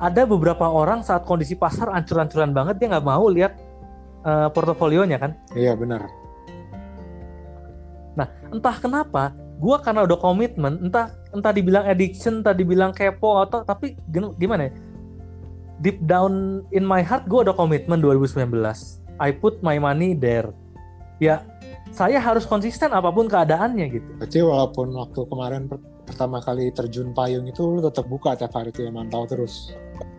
Ada 0.00 0.24
beberapa 0.28 0.66
orang 0.68 1.04
saat 1.04 1.24
kondisi 1.28 1.56
pasar 1.58 1.92
ancur-ancuran 1.92 2.54
banget 2.54 2.80
dia 2.80 2.88
nggak 2.92 3.06
mau 3.06 3.28
lihat 3.28 3.52
eh, 4.24 4.48
portofolionya 4.52 5.18
kan. 5.20 5.32
iya 5.56 5.72
benar 5.74 6.06
Entah 8.52 8.76
kenapa, 8.76 9.32
gue 9.56 9.76
karena 9.80 10.04
udah 10.04 10.18
komitmen, 10.20 10.76
entah 10.84 11.08
entah 11.32 11.52
dibilang 11.56 11.88
addiction, 11.88 12.44
entah 12.44 12.52
dibilang 12.52 12.92
kepo 12.92 13.40
atau 13.40 13.64
tapi 13.64 13.96
gim- 14.12 14.36
gimana 14.36 14.68
ya? 14.68 14.72
Deep 15.80 16.04
down 16.04 16.62
in 16.70 16.84
my 16.84 17.00
heart 17.00 17.24
gue 17.26 17.40
udah 17.40 17.56
komitmen 17.56 18.04
2019. 18.04 18.52
I 19.16 19.32
put 19.32 19.64
my 19.64 19.80
money 19.80 20.12
there. 20.12 20.52
Ya, 21.16 21.40
saya 21.96 22.20
harus 22.20 22.44
konsisten 22.44 22.92
apa 22.92 23.08
pun 23.08 23.24
keadaannya 23.24 23.86
gitu. 23.88 24.10
berarti 24.20 24.38
walaupun 24.44 24.86
waktu 24.92 25.20
kemarin 25.24 25.62
pertama 26.12 26.44
kali 26.44 26.68
terjun 26.70 27.16
payung 27.16 27.48
itu 27.48 27.64
lu 27.64 27.80
tetap 27.80 28.04
buka 28.04 28.36
tiap 28.36 28.52
hari 28.52 28.68
tuh 28.68 28.84
ya 28.84 28.92
mantau 28.92 29.24
terus. 29.24 29.72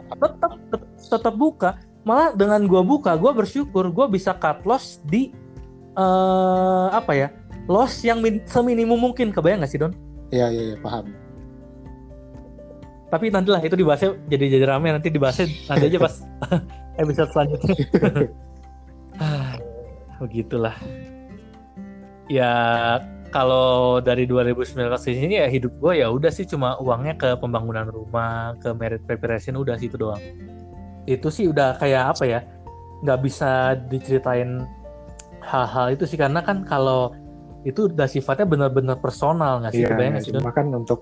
Tetap 0.10 0.57
tet- 0.74 0.90
tetap 0.98 1.36
buka. 1.38 1.78
Malah 2.03 2.34
dengan 2.34 2.65
gua 2.65 2.82
buka 2.82 3.14
gua 3.14 3.32
bersyukur 3.32 3.94
gua 3.94 4.10
bisa 4.10 4.34
cut 4.34 4.65
loss 4.65 4.98
di 5.06 5.30
eh 5.94 6.88
apa 6.90 7.14
ya 7.14 7.30
loss 7.70 8.02
yang 8.02 8.20
min- 8.20 8.41
seminimum 8.44 8.98
mungkin. 8.98 9.30
Kebayang 9.30 9.61
nggak 9.61 9.72
sih 9.72 9.78
don? 9.78 9.94
Iya 10.34 10.49
iya 10.49 10.64
iya 10.74 10.78
paham. 10.82 11.14
Tapi 13.14 13.30
nantilah 13.30 13.61
itu 13.61 13.78
dibahasnya 13.78 14.18
jadi 14.26 14.57
jadi 14.57 14.65
rame. 14.65 14.90
Nanti 14.90 15.14
dibahasnya 15.14 15.45
nanti 15.70 15.86
aja 15.94 15.99
pas 16.02 16.15
episode 17.02 17.30
selanjutnya. 17.30 17.76
Ah, 19.22 19.53
begitulah. 20.18 20.74
Ya 22.26 22.49
kalau 23.34 23.97
dari 23.97 24.30
2019 24.30 24.93
ke 24.93 25.10
sini 25.10 25.41
ya 25.41 25.49
hidup 25.49 25.73
gue 25.81 26.05
ya 26.05 26.07
udah 26.14 26.30
sih 26.30 26.45
cuma 26.45 26.77
uangnya 26.77 27.18
ke 27.18 27.34
pembangunan 27.41 27.89
rumah 27.89 28.53
ke 28.61 28.69
merit 28.77 29.01
preparation 29.10 29.57
udah 29.57 29.73
sih 29.81 29.89
itu 29.89 29.97
doang. 29.97 30.22
Itu 31.10 31.34
sih 31.34 31.49
udah 31.49 31.81
kayak 31.81 32.14
apa 32.14 32.23
ya 32.30 32.39
nggak 33.01 33.19
bisa 33.26 33.73
diceritain 33.89 34.69
hal-hal 35.41 35.97
itu 35.97 36.05
sih 36.05 36.15
karena 36.15 36.45
kan 36.45 36.61
kalau 36.61 37.10
itu 37.65 37.89
udah 37.89 38.05
sifatnya 38.05 38.45
benar-benar 38.45 39.01
personal 39.01 39.65
nggak 39.65 39.73
sih? 39.73 39.81
Iya 39.81 39.97
kebayang 39.97 40.15
Don? 40.22 40.34
cuma 40.38 40.51
kan 40.53 40.68
untuk 40.69 40.99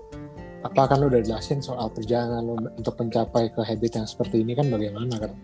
apa 0.64 0.88
kan 0.88 1.04
lu 1.04 1.12
udah 1.12 1.20
jelasin 1.20 1.60
soal 1.60 1.92
perjalanan 1.92 2.48
lu 2.48 2.54
untuk 2.80 2.96
mencapai 2.96 3.52
ke 3.52 3.60
habit 3.60 3.92
yang 3.98 4.06
seperti 4.08 4.40
ini 4.40 4.56
kan 4.56 4.72
bagaimana 4.72 5.14
kan? 5.20 5.36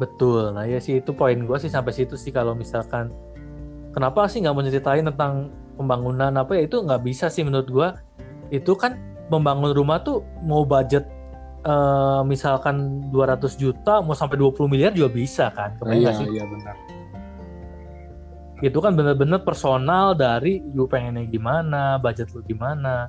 Betul, 0.00 0.56
nah 0.56 0.64
ya 0.64 0.80
sih 0.80 0.98
itu 0.98 1.12
poin 1.12 1.36
gue 1.36 1.58
sih 1.60 1.68
sampai 1.68 1.92
situ 1.92 2.16
sih 2.16 2.32
kalau 2.32 2.56
misalkan 2.56 3.12
kenapa 3.94 4.26
sih 4.30 4.42
nggak 4.42 4.54
mau 4.54 4.64
ceritain 4.64 5.04
tentang 5.06 5.50
pembangunan 5.74 6.32
apa 6.38 6.58
ya? 6.58 6.66
Itu 6.66 6.82
nggak 6.82 7.02
bisa 7.02 7.26
sih 7.30 7.42
menurut 7.46 7.68
gue 7.68 7.88
itu 8.50 8.74
kan 8.74 8.98
membangun 9.30 9.70
rumah 9.70 10.02
tuh 10.02 10.26
mau 10.42 10.66
budget 10.66 11.06
eh, 11.62 12.20
misalkan 12.26 13.08
200 13.14 13.46
juta 13.54 14.02
mau 14.02 14.14
sampai 14.14 14.36
20 14.38 14.66
miliar 14.70 14.90
juga 14.94 15.10
bisa 15.10 15.50
kan? 15.54 15.78
Kebayang 15.78 16.00
iya 16.02 16.10
sih? 16.14 16.26
iya 16.30 16.44
benar. 16.46 16.74
Itu 18.60 18.78
kan 18.84 18.92
bener-bener 18.92 19.40
personal 19.40 20.12
dari 20.12 20.60
lu 20.76 20.84
pengennya 20.84 21.24
gimana 21.30 21.96
budget 21.96 22.30
lu 22.36 22.44
gimana. 22.44 23.08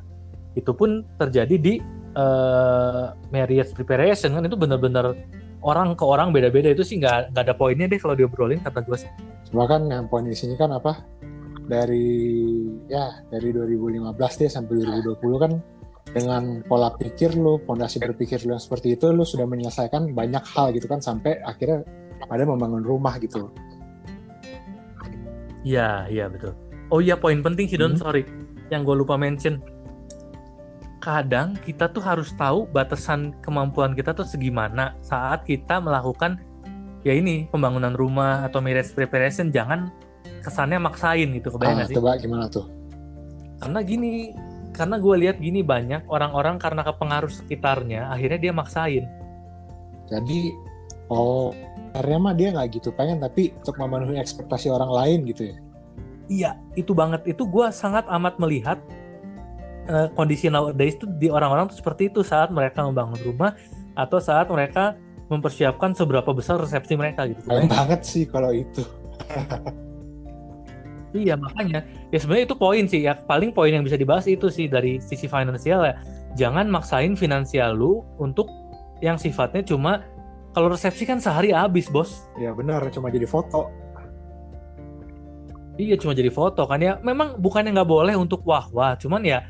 Itu 0.55 0.75
pun 0.75 1.03
terjadi 1.19 1.55
di 1.57 1.73
eh, 2.15 3.05
marriage 3.33 3.73
preparation 3.75 4.37
kan? 4.37 4.43
Itu 4.47 4.55
bener-bener 4.55 5.17
orang 5.61 5.93
ke 5.93 6.03
orang 6.05 6.33
beda-beda 6.33 6.73
itu 6.73 6.81
sih 6.81 6.97
nggak 6.97 7.31
nggak 7.33 7.43
ada 7.47 7.55
poinnya 7.55 7.85
deh 7.85 8.01
kalau 8.01 8.17
diobrolin 8.17 8.59
kata 8.61 8.81
gue 8.81 8.97
sih. 8.97 9.09
cuma 9.51 9.67
kan 9.69 9.85
yang 9.89 10.07
poin 10.09 10.25
di 10.25 10.33
sini 10.33 10.55
kan 10.57 10.71
apa 10.73 11.05
dari 11.69 12.07
ya 12.89 13.21
dari 13.29 13.53
2015 13.53 14.11
deh 14.41 14.49
sampai 14.49 14.73
2020 15.01 15.43
kan 15.43 15.53
dengan 16.11 16.59
pola 16.67 16.91
pikir 16.99 17.39
lu, 17.39 17.61
fondasi 17.63 18.03
berpikir 18.03 18.43
lu 18.43 18.51
yang 18.51 18.59
seperti 18.59 18.99
itu, 18.99 19.15
lu 19.15 19.23
sudah 19.23 19.47
menyelesaikan 19.47 20.11
banyak 20.11 20.43
hal 20.43 20.75
gitu 20.75 20.83
kan 20.83 20.99
sampai 20.99 21.39
akhirnya 21.39 21.88
pada 22.27 22.43
membangun 22.43 22.83
rumah 22.83 23.15
gitu. 23.23 23.47
Iya, 25.63 26.09
iya 26.09 26.25
betul. 26.27 26.51
Oh 26.91 26.99
iya, 26.99 27.15
poin 27.15 27.39
penting 27.39 27.69
sih 27.69 27.79
Don, 27.79 27.95
Hmm. 27.95 28.01
sorry. 28.01 28.27
Yang 28.73 28.81
gue 28.91 28.95
lupa 29.05 29.15
mention. 29.15 29.61
Kadang 31.01 31.57
kita 31.65 31.89
tuh 31.89 32.05
harus 32.05 32.29
tahu 32.37 32.69
batasan 32.69 33.33
kemampuan 33.41 33.97
kita 33.97 34.13
tuh 34.13 34.21
segimana 34.23 34.93
saat 35.01 35.41
kita 35.49 35.81
melakukan 35.81 36.37
ya 37.01 37.17
ini 37.17 37.49
pembangunan 37.49 37.97
rumah 37.97 38.45
atau 38.45 38.61
marriage 38.61 38.93
preparation 38.93 39.49
jangan 39.49 39.89
kesannya 40.45 40.77
maksain 40.77 41.25
gitu 41.33 41.49
kebayang 41.57 41.81
Ah, 41.81 41.89
sih? 41.89 41.97
coba 41.97 42.21
gimana 42.21 42.45
tuh? 42.45 42.69
Karena 43.57 43.81
gini, 43.81 44.33
karena 44.73 45.01
gue 45.01 45.15
lihat 45.25 45.37
gini 45.41 45.65
banyak 45.65 46.05
orang-orang 46.05 46.61
karena 46.61 46.85
kepengaruh 46.85 47.33
sekitarnya 47.33 48.09
akhirnya 48.13 48.37
dia 48.37 48.53
maksain. 48.53 49.05
Jadi 50.05 50.53
oh 51.09 51.49
akhirnya 51.97 52.19
mah 52.21 52.33
dia 52.37 52.49
nggak 52.53 52.77
gitu 52.77 52.93
pengen 52.93 53.17
tapi 53.17 53.53
untuk 53.57 53.77
memenuhi 53.81 54.21
ekspektasi 54.21 54.69
orang 54.69 54.93
lain 54.93 55.19
gitu 55.25 55.49
ya. 55.49 55.57
Iya, 56.31 56.51
itu 56.79 56.93
banget. 56.95 57.25
Itu 57.27 57.43
gue 57.49 57.67
sangat 57.75 58.07
amat 58.07 58.39
melihat 58.39 58.79
eh, 59.87 60.07
kondisi 60.13 60.51
nowadays 60.51 60.97
itu 60.99 61.05
di 61.17 61.27
orang-orang 61.31 61.69
tuh 61.69 61.77
seperti 61.79 62.11
itu 62.11 62.21
saat 62.21 62.49
mereka 62.53 62.85
membangun 62.85 63.17
rumah 63.23 63.55
atau 63.95 64.17
saat 64.21 64.49
mereka 64.49 64.97
mempersiapkan 65.31 65.95
seberapa 65.95 66.27
besar 66.35 66.59
resepsi 66.59 66.99
mereka 66.99 67.29
gitu. 67.29 67.47
Keren 67.47 67.71
banget 67.71 68.01
sih 68.03 68.23
kalau 68.27 68.51
itu. 68.51 68.83
Iya 71.11 71.35
makanya 71.35 71.83
ya 72.07 72.23
sebenarnya 72.23 72.45
itu 72.47 72.55
poin 72.55 72.87
sih 72.87 73.03
ya 73.03 73.19
paling 73.27 73.51
poin 73.51 73.67
yang 73.67 73.83
bisa 73.83 73.99
dibahas 73.99 74.31
itu 74.31 74.47
sih 74.47 74.71
dari 74.71 74.95
sisi 75.03 75.27
finansial 75.27 75.83
ya 75.83 75.99
jangan 76.39 76.71
maksain 76.71 77.19
finansial 77.19 77.75
lu 77.75 77.99
untuk 78.15 78.47
yang 79.03 79.19
sifatnya 79.19 79.59
cuma 79.59 80.07
kalau 80.55 80.71
resepsi 80.71 81.03
kan 81.07 81.19
sehari 81.19 81.51
habis 81.51 81.87
bos 81.87 82.27
Ya 82.35 82.51
benar, 82.51 82.83
cuma 82.91 83.07
jadi 83.07 83.23
foto. 83.23 83.71
Iya 85.79 85.95
cuma 85.95 86.11
jadi 86.11 86.27
foto 86.27 86.67
kan 86.67 86.83
ya. 86.83 86.99
Memang 86.99 87.39
bukannya 87.39 87.71
nggak 87.71 87.87
boleh 87.87 88.15
untuk 88.19 88.43
wah-wah, 88.43 88.99
cuman 88.99 89.23
ya 89.23 89.47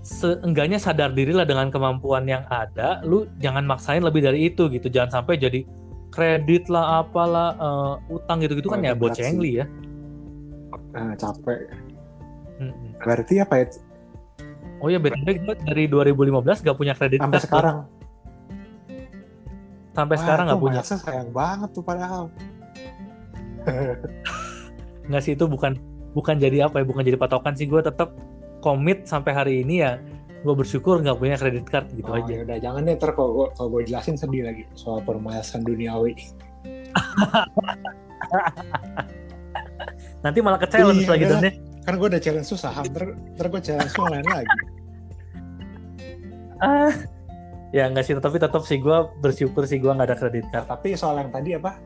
seenggaknya 0.00 0.80
sadar 0.80 1.12
dirilah 1.12 1.44
dengan 1.44 1.68
kemampuan 1.68 2.24
yang 2.24 2.44
ada. 2.48 3.04
Lu 3.04 3.28
jangan 3.38 3.68
maksain 3.68 4.00
lebih 4.00 4.24
dari 4.24 4.48
itu 4.48 4.68
gitu. 4.72 4.88
Jangan 4.88 5.20
sampai 5.20 5.36
jadi 5.36 5.64
kredit 6.10 6.66
lah 6.72 7.04
apalah 7.06 7.54
eh, 7.56 7.94
utang 8.16 8.42
gitu-gitu 8.42 8.68
kan 8.68 8.80
Oh, 8.80 8.84
ya 8.84 8.92
itu 8.92 8.98
berat 8.98 9.14
bocengli 9.14 9.50
ya. 9.62 9.66
Ah, 10.96 11.14
capek. 11.14 11.58
Mm-mm. 12.60 12.90
Berarti 12.98 13.34
apa 13.40 13.54
ya? 13.62 13.66
Oh 14.80 14.88
ya 14.88 14.96
btw 14.96 15.44
gue 15.44 15.54
dari 15.68 15.84
2015 15.92 16.64
gak 16.64 16.76
punya 16.76 16.96
kredit 16.96 17.20
Sampai 17.20 17.40
sekarang. 17.46 17.76
Sampai 19.90 20.16
Wah, 20.16 20.22
sekarang 20.22 20.44
nggak 20.48 20.62
punya. 20.62 20.80
sayang 20.86 21.30
banget 21.34 21.70
tuh 21.74 21.84
padahal. 21.84 22.30
Nggak 25.10 25.22
sih 25.26 25.32
itu 25.34 25.44
bukan 25.50 25.76
bukan 26.14 26.38
jadi 26.38 26.70
apa 26.70 26.80
ya? 26.80 26.84
Bukan 26.86 27.02
jadi 27.02 27.18
patokan 27.18 27.52
sih. 27.58 27.66
Gue 27.66 27.82
tetap 27.82 28.14
komit 28.60 29.08
sampai 29.08 29.32
hari 29.34 29.54
ini 29.64 29.82
ya. 29.82 29.98
Gue 30.40 30.56
bersyukur 30.56 31.04
nggak 31.04 31.20
punya 31.20 31.36
kredit 31.36 31.68
card 31.68 31.92
gitu 31.92 32.08
oh, 32.08 32.16
aja. 32.16 32.32
ya 32.32 32.40
udah 32.48 32.56
jangan 32.56 32.88
deh 32.88 32.96
ntar 32.96 33.12
kalau 33.12 33.30
gue 33.36 33.46
kalau 33.60 33.68
gue 33.76 33.92
jelasin 33.92 34.16
sedih 34.16 34.48
lagi 34.48 34.64
soal 34.72 35.04
permasalahan 35.04 35.60
duniawi. 35.68 36.16
Nanti 40.24 40.38
malah 40.40 40.60
ke 40.60 40.68
challenge 40.68 41.04
Iya, 41.04 41.12
lagi 41.12 41.24
iya. 41.24 41.32
Don 41.32 41.44
ya. 41.44 41.52
Kan 41.84 41.94
gue 42.00 42.08
udah 42.08 42.20
challenge 42.20 42.48
susah, 42.48 42.72
ntar, 42.88 43.04
ntar 43.36 43.46
gue 43.52 43.60
challenge 43.60 43.92
yang 43.92 44.12
lain 44.12 44.26
lagi. 44.28 44.56
ah 46.60 46.92
ya 47.72 47.88
nggak 47.88 48.04
sih 48.04 48.12
tapi 48.20 48.36
tetap 48.36 48.60
sih 48.68 48.76
gue 48.76 48.98
bersyukur 49.24 49.64
sih 49.64 49.80
gue 49.80 49.88
nggak 49.88 50.12
ada 50.12 50.18
kredit 50.18 50.44
card 50.52 50.68
tapi 50.68 50.92
soal 50.96 51.20
yang 51.20 51.32
tadi 51.32 51.56
apa? 51.56 51.76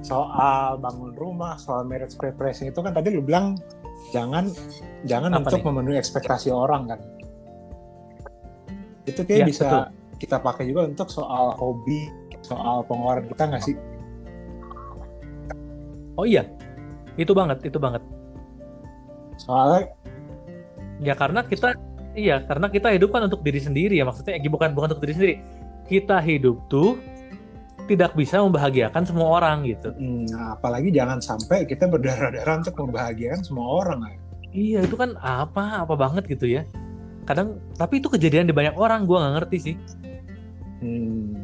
Soal 0.00 0.80
bangun 0.80 1.12
rumah, 1.12 1.60
soal 1.60 1.84
marriage 1.84 2.16
preparation 2.16 2.72
itu 2.72 2.80
kan 2.80 2.96
tadi 2.96 3.12
lu 3.12 3.20
bilang 3.20 3.60
jangan 4.10 4.50
jangan 5.02 5.30
Apa 5.32 5.48
untuk 5.48 5.58
nih? 5.58 5.66
memenuhi 5.66 5.96
ekspektasi 5.96 6.50
orang 6.50 6.90
kan. 6.90 7.00
itu 9.02 9.20
kayak 9.24 9.40
Ya, 9.42 9.46
bisa 9.48 9.64
betul. 9.64 9.84
kita 10.20 10.36
pakai 10.38 10.64
juga 10.68 10.86
untuk 10.86 11.08
soal 11.08 11.56
hobi 11.56 12.06
soal 12.42 12.84
pengeluaran 12.84 13.26
kita 13.26 13.42
nggak 13.48 13.64
sih 13.64 13.76
Oh 16.14 16.28
iya, 16.28 16.44
itu 17.16 17.32
banget, 17.32 17.64
itu 17.64 17.80
banget. 17.80 18.04
soalnya 19.40 19.88
Ya 21.00 21.16
karena 21.16 21.40
kita, 21.40 21.72
iya 22.12 22.44
karena 22.44 22.68
kita 22.68 22.92
hidup 22.92 23.08
kan 23.08 23.24
untuk 23.24 23.40
diri 23.40 23.56
sendiri 23.56 23.96
ya 23.96 24.04
maksudnya 24.04 24.36
bukan 24.52 24.76
bukan 24.76 24.92
untuk 24.92 25.00
diri 25.00 25.14
sendiri. 25.16 25.34
Kita 25.88 26.20
hidup 26.20 26.60
tuh 26.68 27.00
tidak 27.90 28.14
bisa 28.14 28.38
membahagiakan 28.38 29.02
semua 29.02 29.42
orang 29.42 29.66
gitu. 29.66 29.90
hmm, 29.90 30.30
nah, 30.30 30.54
apalagi 30.54 30.94
jangan 30.94 31.18
sampai 31.18 31.66
kita 31.66 31.90
berdarah-darah 31.90 32.62
untuk 32.62 32.78
membahagiakan 32.78 33.42
semua 33.42 33.66
orang 33.82 33.98
ya. 34.06 34.18
Iya 34.50 34.78
itu 34.86 34.94
kan 34.94 35.18
apa 35.18 35.82
apa 35.82 35.94
banget 35.98 36.30
gitu 36.30 36.46
ya. 36.46 36.62
Kadang 37.26 37.58
tapi 37.74 37.98
itu 37.98 38.06
kejadian 38.06 38.46
di 38.46 38.54
banyak 38.54 38.74
orang, 38.78 39.06
gua 39.06 39.26
nggak 39.26 39.34
ngerti 39.42 39.56
sih. 39.58 39.74
Hmm. 40.82 41.34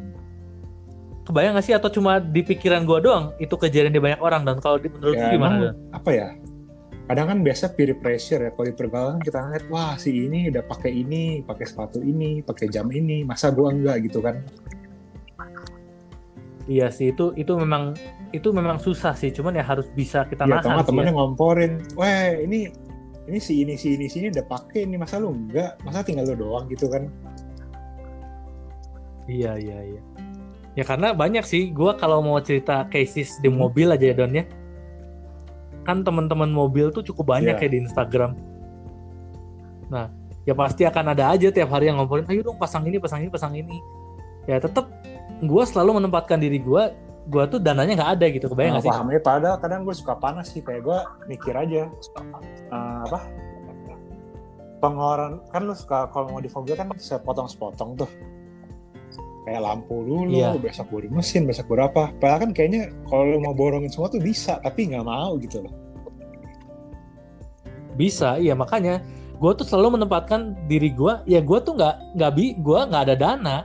Kebayang 1.27 1.59
nggak 1.59 1.65
sih 1.67 1.75
atau 1.75 1.91
cuma 1.91 2.23
di 2.23 2.39
pikiran 2.43 2.87
gua 2.87 2.99
doang 3.03 3.25
itu 3.39 3.51
kejadian 3.59 3.91
di 3.91 3.99
banyak 3.99 4.19
orang 4.23 4.47
dan 4.47 4.63
kalau 4.63 4.79
di 4.79 4.87
menurut 4.87 5.15
Ya, 5.15 5.27
lu 5.27 5.35
gimana? 5.35 5.75
apa 5.91 6.09
ya 6.15 6.29
kadang 7.07 7.31
kan 7.31 7.39
biasa 7.39 7.71
peer 7.71 7.95
pressure 7.95 8.43
ya 8.43 8.51
kalau 8.51 8.67
di 8.67 8.75
pergaulan 8.75 9.19
kita 9.23 9.39
ngeliat 9.39 9.65
wah 9.71 9.95
si 9.95 10.27
ini 10.27 10.51
udah 10.51 10.63
pakai 10.67 10.91
ini 10.91 11.39
pakai 11.39 11.63
sepatu 11.63 12.03
ini 12.03 12.43
pakai 12.43 12.67
jam 12.67 12.91
ini 12.91 13.23
masa 13.23 13.47
gua 13.55 13.71
enggak 13.71 14.11
gitu 14.11 14.19
kan 14.19 14.43
Iya 16.67 16.91
sih 16.91 17.15
itu 17.15 17.31
itu 17.39 17.55
memang 17.55 17.95
itu 18.35 18.51
memang 18.51 18.75
susah 18.75 19.15
sih, 19.15 19.31
cuman 19.31 19.55
ya 19.55 19.63
harus 19.63 19.87
bisa 19.95 20.27
kita 20.27 20.43
ya 20.43 20.59
nahan 20.59 20.83
sih 20.83 20.91
temennya 20.91 21.15
ya. 21.15 21.17
ngomporin 21.17 21.71
weh 21.95 22.43
ini 22.43 22.67
ini 23.23 23.39
si 23.39 23.63
ini 23.63 23.79
si 23.79 23.95
ini 23.95 24.11
si 24.11 24.19
ini 24.19 24.27
udah 24.35 24.43
pakai 24.43 24.83
ini 24.83 24.99
masa 24.99 25.15
lu 25.15 25.31
enggak 25.31 25.79
masa 25.87 26.03
tinggal 26.03 26.27
lu 26.27 26.35
doang 26.35 26.67
gitu 26.67 26.91
kan 26.91 27.07
Iya 29.27 29.59
iya 29.59 29.79
iya. 29.83 30.01
Ya 30.71 30.83
karena 30.87 31.11
banyak 31.11 31.43
sih, 31.43 31.67
gua 31.75 31.99
kalau 31.99 32.23
mau 32.23 32.39
cerita 32.39 32.87
cases 32.87 33.35
di 33.43 33.51
Hmm. 33.51 33.59
mobil 33.59 33.91
aja 33.91 34.07
ya 34.07 34.15
Don 34.15 34.31
ya. 34.31 34.47
Kan 35.83 36.07
teman-teman 36.07 36.47
mobil 36.47 36.91
tuh 36.95 37.03
cukup 37.03 37.35
banyak 37.35 37.59
Iya. 37.59 37.65
ya 37.65 37.69
di 37.71 37.77
Instagram. 37.83 38.31
Nah, 39.91 40.07
ya 40.43 40.55
pasti 40.55 40.87
akan 40.87 41.11
ada 41.11 41.35
aja 41.35 41.51
tiap 41.51 41.71
hari 41.71 41.91
yang 41.91 41.99
ngomporin, 41.99 42.23
ayo 42.31 42.39
dong 42.39 42.55
pasang 42.55 42.87
ini, 42.87 42.99
pasang 42.99 43.19
ini, 43.19 43.27
pasang 43.27 43.51
ini. 43.51 43.77
Ya 44.47 44.63
tetap 44.63 44.87
gua 45.45 45.63
selalu 45.67 46.01
menempatkan 46.01 46.41
diri 46.41 46.57
gua, 46.57 46.95
gua 47.29 47.45
tuh 47.45 47.59
dananya 47.59 47.93
nggak 47.99 48.11
ada 48.17 48.25
gitu, 48.31 48.45
kebayang 48.49 48.73
Nah, 48.73 48.81
nggak 48.81 48.85
sih? 48.87 48.91
pahamnya 48.95 49.21
padahal 49.21 49.57
kadang 49.59 49.81
gue 49.85 49.93
suka 49.93 50.13
panas 50.15 50.47
sih 50.49 50.63
kayak 50.63 50.81
gue 50.81 50.99
mikir 51.27 51.53
aja. 51.53 51.85
Eh, 51.85 52.97
apa? 53.05 53.19
Pengeluaran 54.77 55.41
kan 55.49 55.61
lu 55.65 55.73
suka 55.73 56.07
kalau 56.13 56.29
mau 56.31 56.41
di 56.41 56.47
mobil 56.47 56.73
kan 56.73 56.87
sepotong-sepotong 56.93 57.97
tuh. 57.97 58.09
Kayak 59.47 59.63
lampu 59.63 60.03
dulu 60.03 60.37
Iya. 60.37 60.59
besok 60.59 60.91
baru 60.91 61.07
mesin 61.09 61.47
besok 61.47 61.71
baru 61.71 61.87
apa. 61.87 62.11
Padahal 62.19 62.39
kan 62.47 62.51
kayaknya 62.51 62.91
kalau 63.07 63.23
lu 63.25 63.37
mau 63.39 63.55
borongin 63.55 63.89
semua 63.89 64.11
tuh 64.11 64.19
bisa 64.19 64.59
tapi 64.61 64.91
nggak 64.91 65.07
mau 65.07 65.35
gitu 65.39 65.63
loh. 65.63 65.73
Bisa, 67.97 68.37
iya 68.37 68.53
makanya 68.53 69.01
gua 69.41 69.57
tuh 69.57 69.65
selalu 69.65 69.97
menempatkan 70.01 70.53
diri 70.69 70.93
gua, 70.93 71.25
ya 71.25 71.41
gua 71.41 71.57
tuh 71.57 71.73
nggak 71.73 71.95
nggak 72.13 72.31
bi, 72.37 72.45
gua 72.61 72.85
nggak 72.85 73.03
ada 73.09 73.15
dana, 73.17 73.57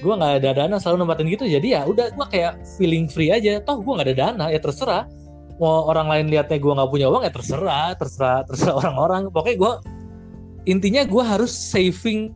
gua 0.00 0.14
nggak 0.18 0.32
ada 0.42 0.50
dana 0.64 0.76
selalu 0.78 0.96
nempatin 1.04 1.26
gitu, 1.30 1.44
jadi 1.48 1.68
ya 1.68 1.80
udah 1.86 2.06
gua 2.14 2.26
kayak 2.30 2.62
feeling 2.78 3.06
free 3.10 3.30
aja, 3.34 3.58
toh 3.62 3.82
gua 3.82 4.00
nggak 4.00 4.08
ada 4.12 4.16
dana, 4.16 4.44
ya 4.50 4.60
terserah. 4.62 5.04
Mau 5.58 5.90
orang 5.90 6.06
lain 6.06 6.26
lihatnya 6.30 6.58
gua 6.62 6.78
nggak 6.78 6.90
punya 6.90 7.06
uang 7.10 7.22
ya 7.26 7.32
terserah, 7.34 7.88
terserah, 7.98 8.40
terserah 8.46 8.74
orang-orang. 8.82 9.30
Pokoknya 9.30 9.56
gua 9.58 9.72
intinya 10.70 11.02
gua 11.06 11.24
harus 11.36 11.50
saving 11.50 12.30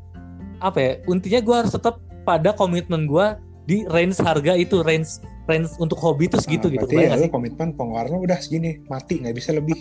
apa 0.59 0.78
ya? 0.78 0.93
Intinya 1.06 1.40
gua 1.43 1.56
harus 1.64 1.72
tetap 1.74 2.02
pada 2.26 2.51
komitmen 2.55 3.06
gua 3.06 3.39
di 3.66 3.86
range 3.86 4.18
harga 4.18 4.59
itu, 4.59 4.82
range 4.82 5.22
range 5.47 5.74
untuk 5.82 5.98
hobi 5.98 6.30
itu 6.30 6.39
segitu 6.39 6.70
Nah, 6.70 6.74
gitu. 6.78 6.86
berarti 6.94 7.26
ya 7.26 7.30
komitmen 7.30 7.74
pengeluaran 7.74 8.14
lu 8.14 8.22
udah 8.22 8.39
segini 8.39 8.78
mati 8.86 9.18
nggak 9.18 9.34
bisa 9.34 9.51
lebih 9.55 9.74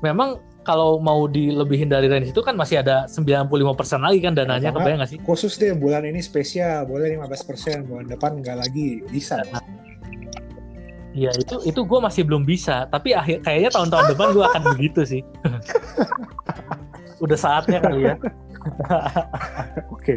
memang 0.00 0.40
kalau 0.62 0.98
mau 0.98 1.26
dilebihin 1.26 1.86
dari 1.86 2.06
range 2.06 2.30
itu 2.30 2.38
kan 2.38 2.54
masih 2.54 2.78
ada 2.78 3.10
95% 3.10 3.50
lagi 3.98 4.18
kan 4.18 4.32
dananya 4.32 4.70
Sama- 4.70 4.78
kebayang 4.78 4.98
nggak 5.02 5.10
sih? 5.10 5.18
khusus 5.22 5.58
deh 5.58 5.74
bulan 5.74 6.06
ini 6.06 6.18
spesial 6.18 6.86
boleh 6.86 7.12
15% 7.12 7.82
bulan 7.84 8.06
depan 8.06 8.38
nggak 8.38 8.56
lagi 8.58 9.02
bisa 9.06 9.42
Iya 11.12 11.28
itu 11.36 11.60
itu 11.68 11.80
gue 11.84 11.98
masih 12.00 12.24
belum 12.24 12.48
bisa 12.48 12.88
tapi 12.88 13.12
akhir 13.12 13.44
kayaknya 13.44 13.68
tahun-tahun 13.68 14.16
depan 14.16 14.28
gue 14.32 14.44
akan 14.48 14.62
begitu 14.72 15.00
sih. 15.04 15.20
Udah 17.20 17.36
saatnya 17.36 17.84
kali 17.84 18.08
ya. 18.08 18.16
oke 19.92 20.16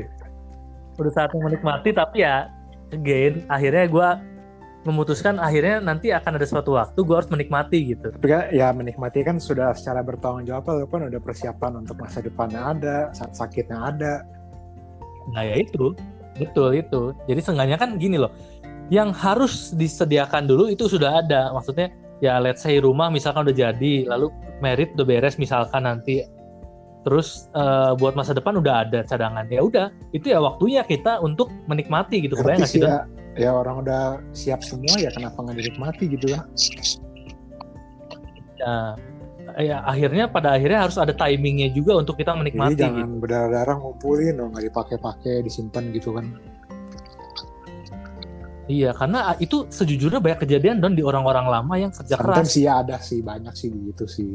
Udah 0.95 1.11
saatnya 1.11 1.43
menikmati 1.43 1.91
tapi 1.91 2.23
ya 2.23 2.47
again 2.95 3.43
akhirnya 3.51 3.91
gue 3.91 4.07
memutuskan 4.85 5.41
akhirnya 5.41 5.81
nanti 5.81 6.13
akan 6.13 6.37
ada 6.37 6.45
suatu 6.45 6.77
waktu 6.77 6.99
gue 7.01 7.15
harus 7.17 7.29
menikmati 7.33 7.97
gitu. 7.97 8.13
Tapi 8.13 8.27
kan 8.29 8.53
ya 8.53 8.69
menikmati 8.69 9.25
kan 9.25 9.41
sudah 9.41 9.73
secara 9.73 10.05
bertanggung 10.05 10.45
jawab 10.45 10.69
kan 10.69 11.09
udah 11.09 11.19
persiapan 11.19 11.81
untuk 11.81 11.97
masa 11.97 12.21
depannya 12.21 12.61
ada, 12.61 12.97
saat 13.17 13.33
sakitnya 13.33 13.81
ada. 13.81 14.21
Nah 15.33 15.41
ya 15.41 15.57
itu 15.65 15.97
betul 16.37 16.77
itu. 16.77 17.01
Jadi 17.25 17.39
seenggaknya 17.41 17.81
kan 17.81 17.97
gini 17.97 18.21
loh, 18.21 18.29
yang 18.93 19.09
harus 19.09 19.73
disediakan 19.73 20.45
dulu 20.45 20.69
itu 20.69 20.85
sudah 20.85 21.25
ada. 21.25 21.49
Maksudnya 21.49 21.89
ya 22.21 22.37
let's 22.37 22.61
say 22.61 22.77
rumah 22.77 23.09
misalkan 23.09 23.49
udah 23.49 23.57
jadi, 23.57 24.05
lalu 24.05 24.29
merit 24.61 24.93
udah 24.93 25.07
beres 25.07 25.41
misalkan 25.41 25.89
nanti, 25.89 26.21
terus 27.01 27.49
eh, 27.57 27.91
buat 27.97 28.13
masa 28.13 28.37
depan 28.37 28.61
udah 28.61 28.85
ada 28.85 29.01
cadangan. 29.01 29.49
Ya 29.49 29.65
udah, 29.65 29.89
itu 30.13 30.29
ya 30.29 30.37
waktunya 30.37 30.85
kita 30.85 31.17
untuk 31.25 31.49
menikmati 31.65 32.29
gitu. 32.29 32.37
Kebayang 32.37 32.61
nggak 32.61 32.69
sih? 32.69 32.85
ya, 32.85 33.09
ya 33.35 33.51
orang 33.51 33.83
udah 33.83 34.03
siap 34.31 34.63
semua 34.63 34.95
ya 34.95 35.11
kenapa 35.11 35.43
nggak 35.43 35.57
dinikmati 35.59 36.05
gitu 36.07 36.25
kan? 36.31 36.43
Ya, 38.55 38.75
ya 39.59 39.77
akhirnya 39.83 40.31
pada 40.31 40.55
akhirnya 40.55 40.87
harus 40.87 40.95
ada 40.95 41.11
timingnya 41.11 41.69
juga 41.75 41.99
untuk 41.99 42.15
kita 42.15 42.31
menikmati. 42.33 42.79
Jadi 42.79 42.83
jangan 42.87 43.07
gitu. 43.11 43.19
berdarah-darah 43.21 43.75
ngumpulin 43.77 44.33
dong 44.39 44.55
nggak 44.55 44.65
dipakai-pakai 44.71 45.43
disimpan 45.43 45.91
gitu 45.91 46.15
kan? 46.15 46.25
Iya, 48.65 48.97
karena 48.97 49.37
itu 49.37 49.69
sejujurnya 49.69 50.17
banyak 50.17 50.41
kejadian 50.41 50.81
don 50.81 50.97
di 50.97 51.05
orang-orang 51.05 51.45
lama 51.45 51.73
yang 51.77 51.93
kerja 51.93 52.17
keras. 52.17 52.49
Sometimes 52.49 52.49
sih 52.49 52.63
ya 52.65 52.81
ada 52.81 52.97
sih 52.97 53.19
banyak 53.21 53.53
sih 53.53 53.69
begitu 53.69 54.05
sih. 54.09 54.33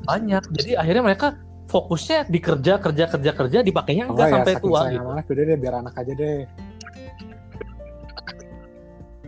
banyak 0.00 0.42
jadi 0.50 0.80
akhirnya 0.80 1.02
mereka 1.04 1.26
fokusnya 1.70 2.26
di 2.26 2.40
kerja 2.42 2.82
kerja 2.82 3.04
kerja 3.06 3.30
kerja 3.30 3.58
dipakainya 3.62 4.10
Oh, 4.10 4.16
enggak 4.16 4.26
ya, 4.26 4.34
sampai 4.34 4.54
saking 4.56 4.64
tua 4.64 4.80
gitu 4.90 5.06
anak 5.06 5.26
udah 5.30 5.44
deh 5.46 5.58
biar 5.60 5.74
anak 5.78 5.94
aja 5.94 6.12
deh. 6.18 6.38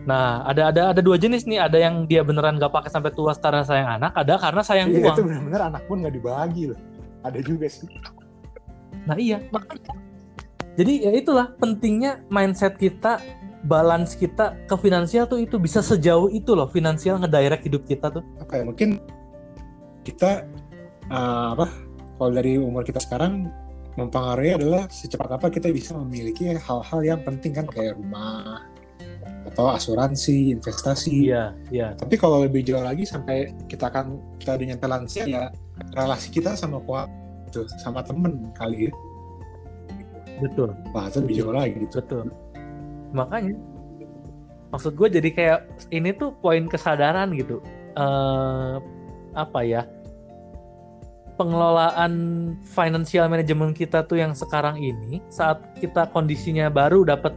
Nah 0.03 0.43
ada 0.43 0.67
ada 0.67 0.81
ada 0.91 1.01
dua 1.01 1.15
jenis 1.15 1.47
nih 1.47 1.63
ada 1.63 1.79
yang 1.79 2.03
dia 2.07 2.21
beneran 2.27 2.59
gak 2.59 2.75
pakai 2.75 2.91
sampai 2.91 3.15
tua 3.15 3.31
karena 3.39 3.63
sayang 3.63 3.89
anak 3.99 4.11
ada 4.19 4.35
karena 4.35 4.61
sayang 4.61 4.87
Iya 4.91 4.99
uang 4.99 5.15
itu 5.15 5.21
benar-benar 5.23 5.61
anak 5.71 5.81
pun 5.87 5.95
nggak 6.03 6.13
dibagi 6.19 6.63
loh. 6.71 6.79
Ada 7.23 7.39
juga 7.39 7.65
sih. 7.71 7.87
nah 9.03 9.15
iya 9.19 9.39
makanya 9.51 9.95
jadi 10.79 10.93
ya 11.07 11.11
itulah 11.15 11.47
pentingnya 11.59 12.23
mindset 12.31 12.75
kita 12.79 13.19
balance 13.63 14.15
kita 14.19 14.59
ke 14.67 14.75
finansial 14.75 15.23
tuh 15.27 15.39
itu 15.39 15.55
bisa 15.59 15.79
sejauh 15.79 16.27
itu 16.31 16.51
loh 16.51 16.67
finansial 16.67 17.19
ngedirect 17.19 17.63
hidup 17.63 17.83
kita 17.87 18.11
tuh 18.11 18.23
Apa 18.43 18.59
ya 18.59 18.63
mungkin 18.67 18.99
kita 20.03 20.43
eh, 21.07 21.47
apa? 21.55 21.67
Kalau 22.19 22.31
dari 22.31 22.59
umur 22.59 22.83
kita 22.83 22.99
sekarang 22.99 23.47
mempengaruhi 23.95 24.55
adalah 24.57 24.87
secepat 24.91 25.37
apa 25.37 25.47
kita 25.51 25.69
bisa 25.71 25.93
memiliki 25.95 26.49
hal-hal 26.51 26.99
yang 27.03 27.19
penting 27.23 27.53
kan 27.53 27.65
kayak 27.69 27.95
rumah 27.99 28.65
atau 29.51 29.69
asuransi, 29.75 30.55
investasi. 30.55 31.27
iya 31.27 31.51
iya 31.69 31.87
Tapi 31.99 32.15
kalau 32.15 32.43
lebih 32.43 32.63
jauh 32.63 32.79
lagi 32.81 33.03
sampai 33.03 33.51
kita 33.67 33.91
akan 33.91 34.19
kita 34.39 34.55
udah 34.55 34.65
nyampe 34.71 34.87
lansia 34.87 35.23
ya 35.27 35.43
relasi 35.91 36.31
kita 36.31 36.55
sama 36.55 36.79
keluarga 36.83 37.11
gitu, 37.49 37.67
sama 37.81 38.01
temen 38.01 38.49
kali 38.57 38.89
ya. 38.89 38.91
betul 40.41 40.73
Wah 40.91 41.05
itu 41.07 41.17
lebih 41.21 41.35
jauh 41.43 41.53
lagi 41.53 41.73
gitu. 41.85 41.95
betul 42.01 42.25
makanya 43.13 43.53
maksud 44.73 44.97
gue 44.97 45.07
jadi 45.21 45.29
kayak 45.29 45.59
ini 45.93 46.09
tuh 46.17 46.33
poin 46.41 46.65
kesadaran 46.65 47.29
gitu 47.37 47.61
eh 47.93 48.75
apa 49.37 49.59
ya 49.61 49.85
pengelolaan 51.37 52.13
financial 52.61 53.25
management 53.29 53.73
kita 53.77 54.05
tuh 54.05 54.21
yang 54.21 54.33
sekarang 54.37 54.77
ini 54.77 55.21
saat 55.29 55.61
kita 55.81 56.09
kondisinya 56.13 56.69
baru 56.69 57.05
dapat 57.05 57.33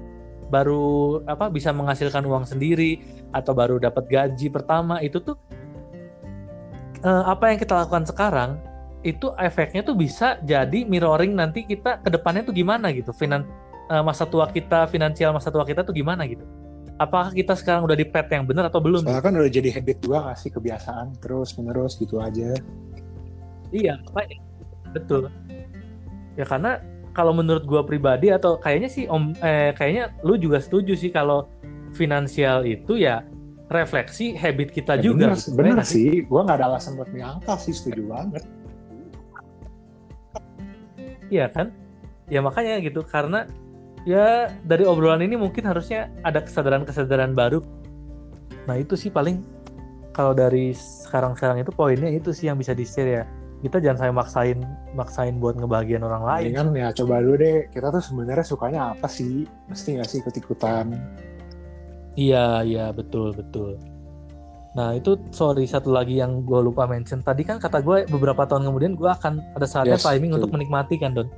baru 0.46 1.20
apa 1.26 1.50
bisa 1.50 1.74
menghasilkan 1.74 2.22
uang 2.22 2.46
sendiri 2.46 3.02
atau 3.34 3.52
baru 3.52 3.82
dapat 3.82 4.06
gaji 4.06 4.46
pertama 4.50 5.02
itu 5.02 5.18
tuh 5.18 5.36
eh, 7.02 7.24
apa 7.26 7.50
yang 7.50 7.58
kita 7.58 7.74
lakukan 7.84 8.06
sekarang 8.06 8.50
itu 9.06 9.30
efeknya 9.38 9.86
tuh 9.86 9.94
bisa 9.94 10.38
jadi 10.42 10.86
mirroring 10.86 11.34
nanti 11.34 11.62
kita 11.66 12.02
ke 12.02 12.08
depannya 12.10 12.46
tuh 12.46 12.54
gimana 12.54 12.90
gitu 12.94 13.10
finan 13.10 13.42
eh, 13.90 14.02
masa 14.02 14.26
tua 14.26 14.46
kita 14.50 14.86
finansial 14.86 15.34
masa 15.34 15.50
tua 15.50 15.66
kita 15.66 15.82
tuh 15.82 15.94
gimana 15.94 16.26
gitu 16.30 16.46
apakah 16.96 17.32
kita 17.32 17.52
sekarang 17.56 17.84
udah 17.84 17.96
di 17.96 18.06
pet 18.08 18.28
yang 18.32 18.44
benar 18.48 18.68
atau 18.68 18.80
belum 18.80 19.04
Soalnya 19.04 19.24
kan 19.24 19.32
udah 19.36 19.52
jadi 19.52 19.68
habit 19.72 19.96
juga 20.00 20.32
gak 20.32 20.38
sih 20.40 20.50
kebiasaan 20.52 21.20
terus 21.20 21.52
menerus 21.60 22.00
gitu 22.00 22.20
aja. 22.20 22.56
Iya, 23.74 24.00
betul. 24.94 25.28
Ya 26.36 26.44
karena 26.48 26.80
kalau 27.16 27.32
menurut 27.32 27.64
gue 27.64 27.80
pribadi 27.88 28.28
atau 28.28 28.60
kayaknya 28.60 28.92
sih 28.92 29.08
om 29.08 29.32
eh, 29.40 29.72
kayaknya 29.72 30.12
lu 30.20 30.36
juga 30.36 30.60
setuju 30.60 30.92
sih 30.92 31.08
kalau 31.08 31.48
finansial 31.96 32.68
itu 32.68 33.00
ya 33.00 33.24
refleksi 33.72 34.36
habit 34.36 34.68
kita 34.70 35.00
Ya, 35.00 35.08
juga. 35.10 35.32
bener, 35.32 35.40
gitu. 35.40 35.56
bener 35.56 35.78
sih 35.80 36.08
gue 36.28 36.40
nggak 36.44 36.60
ada 36.60 36.66
alasan 36.76 37.00
buat 37.00 37.08
angka 37.08 37.56
sih 37.56 37.72
setuju 37.72 38.04
banget 38.12 38.44
Iya 41.26 41.50
kan? 41.50 41.74
Ya 42.30 42.38
makanya 42.38 42.78
gitu 42.78 43.02
karena 43.02 43.50
ya 44.06 44.46
dari 44.62 44.86
obrolan 44.86 45.22
ini 45.26 45.34
mungkin 45.34 45.66
harusnya 45.66 46.06
ada 46.22 46.38
kesadaran-kesadaran 46.38 47.34
baru. 47.34 47.66
Nah 48.70 48.78
itu 48.78 48.94
sih 48.94 49.10
paling 49.10 49.42
kalau 50.14 50.30
dari 50.38 50.70
sekarang-sekarang 50.70 51.66
itu 51.66 51.74
poinnya 51.74 52.10
itu 52.14 52.30
sih 52.30 52.46
yang 52.46 52.54
bisa 52.58 52.78
di-share 52.78 53.10
ya. 53.10 53.24
Kita 53.56 53.80
jangan 53.80 53.96
sampai 53.98 54.14
maksain 54.14 54.58
maksain 54.92 55.34
buat 55.40 55.56
ngebahagiain 55.56 56.04
orang 56.04 56.22
lain. 56.22 56.50
kan 56.54 56.68
ya 56.76 56.88
coba 56.92 57.24
dulu 57.24 57.34
deh 57.40 57.56
kita 57.72 57.88
tuh 57.88 58.02
sebenarnya 58.04 58.44
sukanya 58.44 58.80
apa 58.92 59.08
sih 59.08 59.48
mesti 59.66 59.96
nggak 59.96 60.08
sih 60.08 60.18
ikut 60.20 60.34
ikutan 60.36 60.92
Iya, 62.16 62.64
iya, 62.64 62.96
betul, 62.96 63.36
betul. 63.36 63.76
Nah, 64.72 64.96
itu 64.96 65.20
sorry 65.32 65.68
satu 65.68 65.92
lagi 65.92 66.16
yang 66.16 66.48
gue 66.48 66.60
lupa 66.64 66.88
mention. 66.88 67.20
Tadi 67.20 67.44
kan 67.44 67.60
kata 67.60 67.84
gue 67.84 68.08
beberapa 68.08 68.48
tahun 68.48 68.64
kemudian 68.64 68.96
gue 68.96 69.04
akan 69.04 69.40
ada 69.52 69.68
saatnya 69.68 70.00
Yes, 70.00 70.04
timing 70.08 70.32
betul. 70.32 70.40
untuk 70.40 70.50
menikmati 70.56 70.96
kan, 70.96 71.12
Don. 71.12 71.28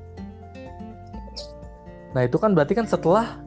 Nah, 2.15 2.23
itu 2.23 2.39
kan 2.39 2.55
berarti 2.55 2.79
kan 2.79 2.87
setelah 2.87 3.43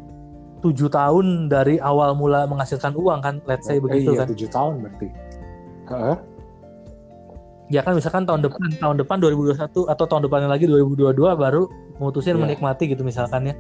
tujuh 0.60 0.91
tahun 0.91 1.48
dari 1.48 1.80
awal 1.80 2.14
mula 2.14 2.43
menghasilkan 2.52 2.93
uang 2.99 3.19
kan, 3.23 3.35
let's 3.48 3.64
say 3.64 3.80
begitu 3.80 4.11
iya 4.11 4.23
kan. 4.23 4.27
tujuh 4.30 4.49
tahun 4.52 4.73
berarti 4.85 5.07
Heeh. 5.88 6.15
Ya 7.72 7.80
kan 7.88 7.95
misalkan 7.95 8.27
tahun 8.27 8.43
depan, 8.43 8.68
tahun 8.84 8.95
depan 8.99 9.18
2021 9.23 9.88
atau 9.88 10.06
tahun 10.06 10.27
depannya 10.27 10.52
lagi 10.52 10.68
2022 10.68 11.39
baru 11.39 11.72
mutusin 12.03 12.35
Iya. 12.35 12.43
menikmati 12.43 12.91
gitu 12.91 13.07
misalkan 13.07 13.48
ya. 13.48 13.56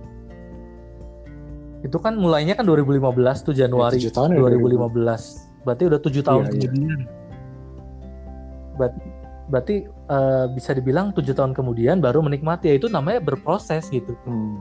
Itu 1.81 1.97
kan 1.97 2.19
mulainya 2.19 2.53
kan 2.59 2.67
2015 2.67 3.41
tuh 3.41 3.55
Januari. 3.55 3.97
tahun 3.97 4.35
ya, 4.35 4.39
2015. 4.43 5.47
Berarti 5.63 5.83
udah 5.87 5.99
tujuh 6.03 6.23
tahun 6.27 6.43
Iya, 6.43 6.51
iya. 6.51 6.59
kemudian. 6.59 6.99
Berarti, 8.75 8.99
berarti 9.47 9.75
eh, 9.87 10.45
bisa 10.51 10.71
dibilang 10.75 11.15
tujuh 11.15 11.31
tahun 11.31 11.55
kemudian 11.55 12.03
baru 12.03 12.19
menikmati 12.19 12.67
ya 12.67 12.75
itu 12.75 12.91
namanya 12.91 13.23
berproses 13.23 13.87
gitu. 13.87 14.11
Hmm. 14.27 14.59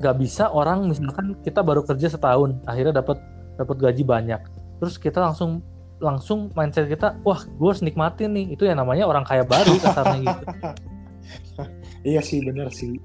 Gak 0.00 0.18
bisa 0.18 0.48
orang 0.48 0.88
misalkan 0.88 1.36
kita 1.44 1.60
baru 1.60 1.84
kerja 1.84 2.08
setahun 2.08 2.58
akhirnya 2.64 3.04
dapat 3.04 3.20
dapat 3.60 3.76
gaji 3.78 4.02
banyak, 4.02 4.40
terus 4.80 4.96
kita 4.96 5.20
langsung 5.20 5.60
langsung 6.02 6.50
mindset 6.58 6.90
kita 6.90 7.16
wah 7.22 7.38
gue 7.46 7.68
harus 7.70 7.80
nikmatin 7.80 8.34
nih 8.34 8.58
itu 8.58 8.66
yang 8.66 8.82
namanya 8.82 9.06
orang 9.06 9.22
kaya 9.22 9.46
baru 9.46 9.78
kasarnya 9.78 10.18
gitu. 10.26 10.44
iya 12.10 12.20
sih 12.20 12.42
bener 12.42 12.68
sih 12.74 12.98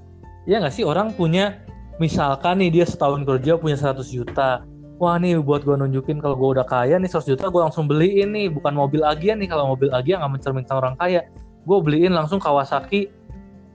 Iya 0.48 0.64
nggak 0.64 0.74
sih 0.80 0.88
orang 0.88 1.12
punya 1.12 1.60
misalkan 2.00 2.64
nih 2.64 2.72
dia 2.72 2.86
setahun 2.88 3.28
kerja 3.28 3.60
punya 3.60 3.76
100 3.76 4.00
juta. 4.08 4.64
Wah 4.98 5.20
nih 5.20 5.38
buat 5.44 5.62
gue 5.62 5.76
nunjukin 5.76 6.24
kalau 6.24 6.40
gue 6.40 6.50
udah 6.58 6.66
kaya 6.66 6.96
nih 6.98 7.12
100 7.12 7.36
juta 7.36 7.52
gue 7.52 7.62
langsung 7.62 7.86
beliin 7.86 8.32
nih 8.34 8.48
bukan 8.50 8.74
mobil 8.74 9.04
Agia 9.04 9.36
nih 9.36 9.46
kalau 9.52 9.76
mobil 9.76 9.92
Agia 9.92 10.18
nggak 10.18 10.40
mencerminkan 10.40 10.76
orang 10.80 10.96
kaya. 10.96 11.28
Gue 11.68 11.78
beliin 11.84 12.16
langsung 12.16 12.40
Kawasaki 12.40 13.12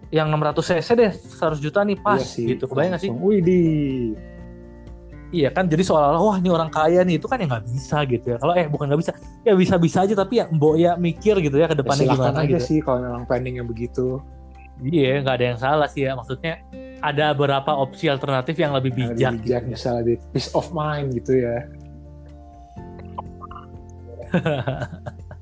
yang 0.09 0.33
600 0.33 0.81
cc 0.81 0.89
deh 0.97 1.13
100 1.13 1.61
juta 1.61 1.81
nih 1.85 1.97
pas 2.01 2.21
iya 2.21 2.27
sih 2.27 2.45
gitu 2.57 2.65
kebayang 2.69 2.97
gak 2.97 3.05
sih? 3.05 3.13
Wih 3.13 3.41
Iya 5.33 5.49
kan 5.49 5.65
jadi 5.65 5.81
seolah-olah 5.81 6.21
wah 6.21 6.37
ini 6.37 6.53
orang 6.53 6.69
kaya 6.69 7.01
nih 7.03 7.17
itu 7.17 7.25
kan 7.25 7.41
ya 7.41 7.49
nggak 7.49 7.65
bisa 7.65 8.05
gitu 8.05 8.27
ya. 8.29 8.37
Kalau 8.37 8.53
eh 8.53 8.69
bukan 8.69 8.85
nggak 8.87 9.01
bisa 9.01 9.13
ya 9.43 9.57
bisa-bisa 9.57 9.99
aja 10.05 10.13
tapi 10.13 10.39
ya 10.39 10.47
mbok 10.47 10.77
ya 10.77 10.93
mikir 10.95 11.41
gitu 11.41 11.57
ya 11.57 11.67
ke 11.67 11.75
depannya 11.75 12.05
silakan 12.05 12.21
gimana 12.21 12.41
aja 12.45 12.51
gitu. 12.53 12.65
sih 12.69 12.79
kalau 12.79 13.01
memang 13.01 13.25
planningnya 13.25 13.65
begitu 13.65 14.21
Iya 14.79 15.23
nggak 15.23 15.35
ada 15.35 15.47
yang 15.47 15.59
salah 15.59 15.89
sih 15.89 16.05
ya 16.05 16.13
maksudnya 16.13 16.61
ada 17.01 17.33
beberapa 17.33 17.73
opsi 17.73 18.07
alternatif 18.07 18.61
yang 18.61 18.77
lebih 18.77 18.93
Yang 18.93 19.09
bijak. 19.09 19.33
lebih 19.33 19.41
bijak 19.41 19.63
gitu. 19.63 19.73
misalnya 19.73 20.03
di 20.05 20.15
peace 20.31 20.51
of 20.53 20.69
mind 20.71 21.09
gitu 21.15 21.33
ya 21.35 21.57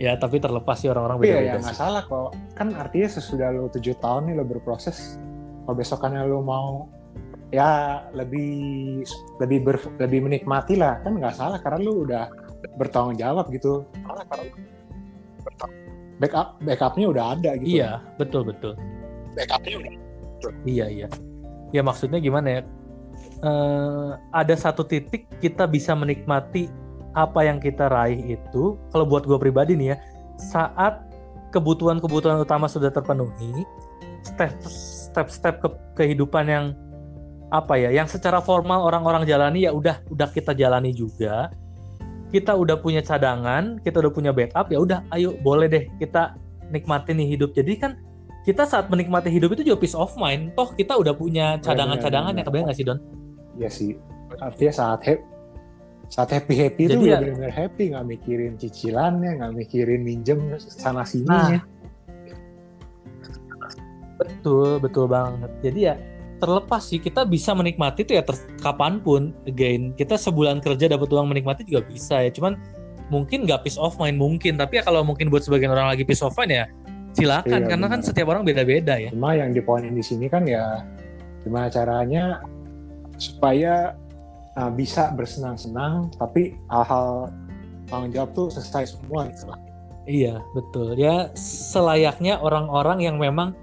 Ya 0.00 0.16
tapi 0.16 0.40
terlepas 0.40 0.80
sih 0.80 0.88
orang-orang 0.88 1.20
tapi 1.20 1.28
ya 1.28 1.36
beda-beda 1.36 1.44
ya 1.44 1.54
sih. 1.54 1.62
nggak 1.62 1.76
salah 1.76 2.02
kok 2.02 2.28
kan 2.56 2.72
artinya 2.72 3.08
sesudah 3.12 3.48
lo 3.52 3.68
tujuh 3.68 3.92
tahun 4.00 4.22
nih 4.26 4.34
lo 4.34 4.44
berproses 4.48 5.20
kalau 5.62 5.76
besokannya 5.76 6.24
lo 6.24 6.40
mau 6.40 6.88
ya 7.50 8.02
lebih 8.14 9.02
lebih 9.42 9.58
ber, 9.66 9.76
lebih 9.98 10.20
menikmati 10.22 10.78
lah 10.78 11.02
kan 11.02 11.18
nggak 11.18 11.34
salah 11.34 11.58
karena 11.58 11.78
lo 11.82 12.06
udah 12.06 12.24
bertanggung 12.78 13.18
jawab 13.18 13.50
gitu 13.50 13.82
backup 16.20 16.60
backupnya 16.62 17.06
udah 17.08 17.24
ada 17.34 17.56
gitu 17.58 17.80
Iya, 17.80 18.04
betul 18.20 18.44
betul. 18.44 18.76
backupnya 19.34 19.76
udah 19.80 19.92
Iya 20.64 20.86
iya. 20.88 21.08
Ya 21.70 21.82
maksudnya 21.84 22.16
gimana 22.16 22.60
ya? 22.60 22.62
Eh, 23.40 24.10
ada 24.32 24.54
satu 24.56 24.84
titik 24.84 25.28
kita 25.40 25.68
bisa 25.68 25.92
menikmati 25.92 26.68
apa 27.12 27.44
yang 27.44 27.60
kita 27.60 27.88
raih 27.92 28.36
itu. 28.36 28.76
Kalau 28.92 29.04
buat 29.04 29.24
gue 29.28 29.36
pribadi 29.36 29.76
nih 29.76 29.92
ya, 29.92 29.96
saat 30.40 31.04
kebutuhan-kebutuhan 31.52 32.40
utama 32.40 32.68
sudah 32.68 32.88
terpenuhi, 32.88 33.64
step 34.24 34.56
step-step 35.10 35.60
ke 35.60 35.68
kehidupan 35.98 36.46
yang 36.48 36.64
apa 37.50 37.74
ya, 37.76 37.90
yang 37.90 38.06
secara 38.06 38.38
formal 38.38 38.86
orang-orang 38.86 39.26
jalani 39.26 39.66
ya 39.66 39.74
udah 39.74 40.02
udah 40.08 40.28
kita 40.30 40.54
jalani 40.54 40.94
juga. 40.94 41.50
Kita 42.30 42.54
udah 42.54 42.78
punya 42.78 43.02
cadangan, 43.02 43.82
kita 43.82 43.98
udah 43.98 44.12
punya 44.14 44.30
backup 44.30 44.70
ya 44.70 44.78
udah, 44.78 45.02
ayo 45.10 45.34
boleh 45.42 45.66
deh 45.66 45.84
kita 45.98 46.38
nikmatin 46.70 47.18
nih 47.18 47.34
hidup. 47.34 47.50
Jadi 47.58 47.74
kan 47.74 47.98
kita 48.46 48.64
saat 48.64 48.86
menikmati 48.86 49.28
hidup 49.28 49.50
itu 49.58 49.66
juga 49.66 49.82
peace 49.82 49.98
of 49.98 50.14
mind. 50.14 50.54
Toh 50.54 50.70
kita 50.78 50.94
udah 50.94 51.10
punya 51.12 51.58
cadangan-cadangan 51.58 52.32
ya 52.32 52.34
benar. 52.38 52.46
kebayang 52.46 52.66
nggak 52.70 52.78
sih 52.78 52.86
Don? 52.86 52.98
Iya 53.58 53.68
sih 53.68 53.90
artinya 54.38 54.72
saat 54.72 55.00
happy 55.02 55.26
saat 56.10 56.30
happy 56.30 56.54
happy 56.58 56.82
itu 56.90 57.02
ya- 57.06 57.18
benar-benar 57.22 57.54
happy 57.54 57.94
nggak 57.94 58.06
mikirin 58.06 58.54
cicilannya 58.58 59.30
nggak 59.42 59.52
mikirin 59.54 60.00
minjem 60.02 60.38
sana 60.58 61.02
Nah, 61.02 61.06
sininya 61.06 61.60
betul 64.18 64.78
betul 64.78 65.06
banget. 65.10 65.50
Jadi 65.64 65.80
ya 65.86 65.94
terlepas 66.40 66.80
sih 66.82 66.96
kita 66.96 67.28
bisa 67.28 67.52
menikmati 67.52 68.02
itu 68.02 68.16
ya 68.16 68.24
ter- 68.24 68.40
kapan 68.58 68.98
pun. 68.98 69.36
Again 69.44 69.92
kita 69.94 70.16
sebulan 70.16 70.64
kerja 70.64 70.88
dapat 70.88 71.12
uang 71.12 71.28
menikmati 71.28 71.68
juga 71.68 71.84
bisa 71.84 72.24
ya. 72.24 72.32
Cuman 72.32 72.56
mungkin 73.12 73.44
nggak 73.44 73.68
peace 73.68 73.76
of 73.76 73.94
mind 74.00 74.16
mungkin. 74.16 74.56
Tapi 74.56 74.80
ya 74.80 74.82
kalau 74.82 75.04
mungkin 75.04 75.28
buat 75.28 75.44
sebagian 75.44 75.70
orang 75.70 75.92
lagi 75.92 76.02
peace 76.02 76.24
of 76.24 76.32
mind 76.34 76.50
ya 76.50 76.66
silakan 77.10 77.66
Iya, 77.66 77.68
karena 77.74 77.86
kan 77.90 78.00
benar. 78.00 78.06
setiap 78.06 78.26
orang 78.30 78.46
beda-beda 78.46 78.94
ya. 78.94 79.10
cuma 79.10 79.34
yang 79.34 79.50
dipoinin 79.50 79.98
di 79.98 80.04
sini 80.04 80.30
kan 80.30 80.46
ya 80.46 80.86
gimana 81.42 81.66
caranya 81.66 82.38
supaya 83.18 83.98
uh, 84.54 84.70
bisa 84.70 85.10
bersenang-senang 85.18 86.14
tapi 86.14 86.54
hal-hal 86.70 87.26
tanggung 87.90 88.14
jawab 88.14 88.30
tuh 88.30 88.46
selesai 88.54 88.94
semua 88.94 89.26
gitu 89.26 89.50
lah 89.50 89.58
Iya, 90.06 90.38
betul. 90.54 90.94
Ya 90.98 91.34
selayaknya 91.36 92.38
orang-orang 92.38 93.04
yang 93.04 93.18
memang 93.18 93.58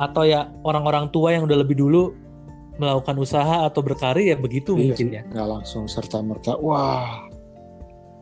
atau 0.00 0.24
ya 0.24 0.48
orang-orang 0.64 1.12
tua 1.12 1.36
yang 1.36 1.44
udah 1.44 1.60
lebih 1.60 1.76
dulu 1.76 2.16
melakukan 2.80 3.20
usaha 3.20 3.68
atau 3.68 3.84
berkarir 3.84 4.32
ya 4.32 4.36
begitu 4.40 4.72
Iya 4.72 4.96
mungkin 4.96 5.06
ya. 5.12 5.22
nggak 5.28 5.48
langsung 5.60 5.84
serta 5.84 6.24
merta. 6.24 6.56
Wah. 6.56 7.28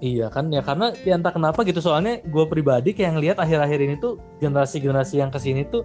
Iya 0.03 0.31
kan 0.31 0.51
ya 0.51 0.63
karena 0.63 0.95
ya 1.03 1.19
entah 1.19 1.35
kenapa 1.35 1.63
gitu 1.67 1.83
soalnya 1.83 2.23
gue 2.23 2.45
pribadi 2.47 2.95
kayak 2.95 3.19
ngelihat 3.19 3.37
akhir-akhir 3.39 3.79
ini 3.83 3.95
tuh 3.99 4.19
generasi-generasi 4.39 5.19
yang 5.19 5.31
ke 5.31 5.43
sini 5.43 5.67
tuh 5.67 5.83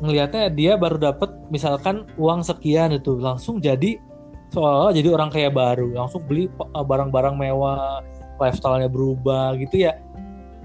ngelihatnya 0.00 0.48
dia 0.48 0.80
baru 0.80 0.96
dapat 0.96 1.28
misalkan 1.52 2.08
uang 2.16 2.40
sekian 2.40 2.88
itu 2.96 3.20
langsung 3.20 3.60
jadi 3.60 4.00
seolah 4.48 4.96
jadi 4.96 5.12
orang 5.12 5.28
kaya 5.28 5.52
baru 5.52 5.92
langsung 5.92 6.24
beli 6.24 6.48
uh, 6.56 6.84
barang-barang 6.84 7.36
mewah 7.36 8.00
lifestyle-nya 8.40 8.88
berubah 8.88 9.56
gitu 9.60 9.88
ya. 9.88 9.96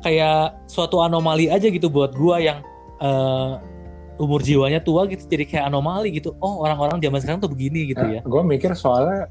Kayak 0.04 0.56
suatu 0.72 1.04
anomali 1.04 1.52
aja 1.52 1.68
gitu 1.68 1.92
buat 1.92 2.16
gua 2.16 2.40
yang 2.40 2.64
uh, 3.04 3.60
umur 4.18 4.42
jiwanya 4.42 4.82
tua 4.82 5.06
gitu 5.06 5.24
jadi 5.26 5.46
kayak 5.46 5.66
anomali 5.70 6.10
gitu 6.12 6.34
oh 6.42 6.62
orang-orang 6.62 6.98
zaman 7.00 7.20
sekarang 7.22 7.40
tuh 7.40 7.50
begini 7.50 7.90
gitu 7.90 8.04
ya 8.04 8.22
gue 8.22 8.42
mikir 8.44 8.74
soalnya 8.74 9.30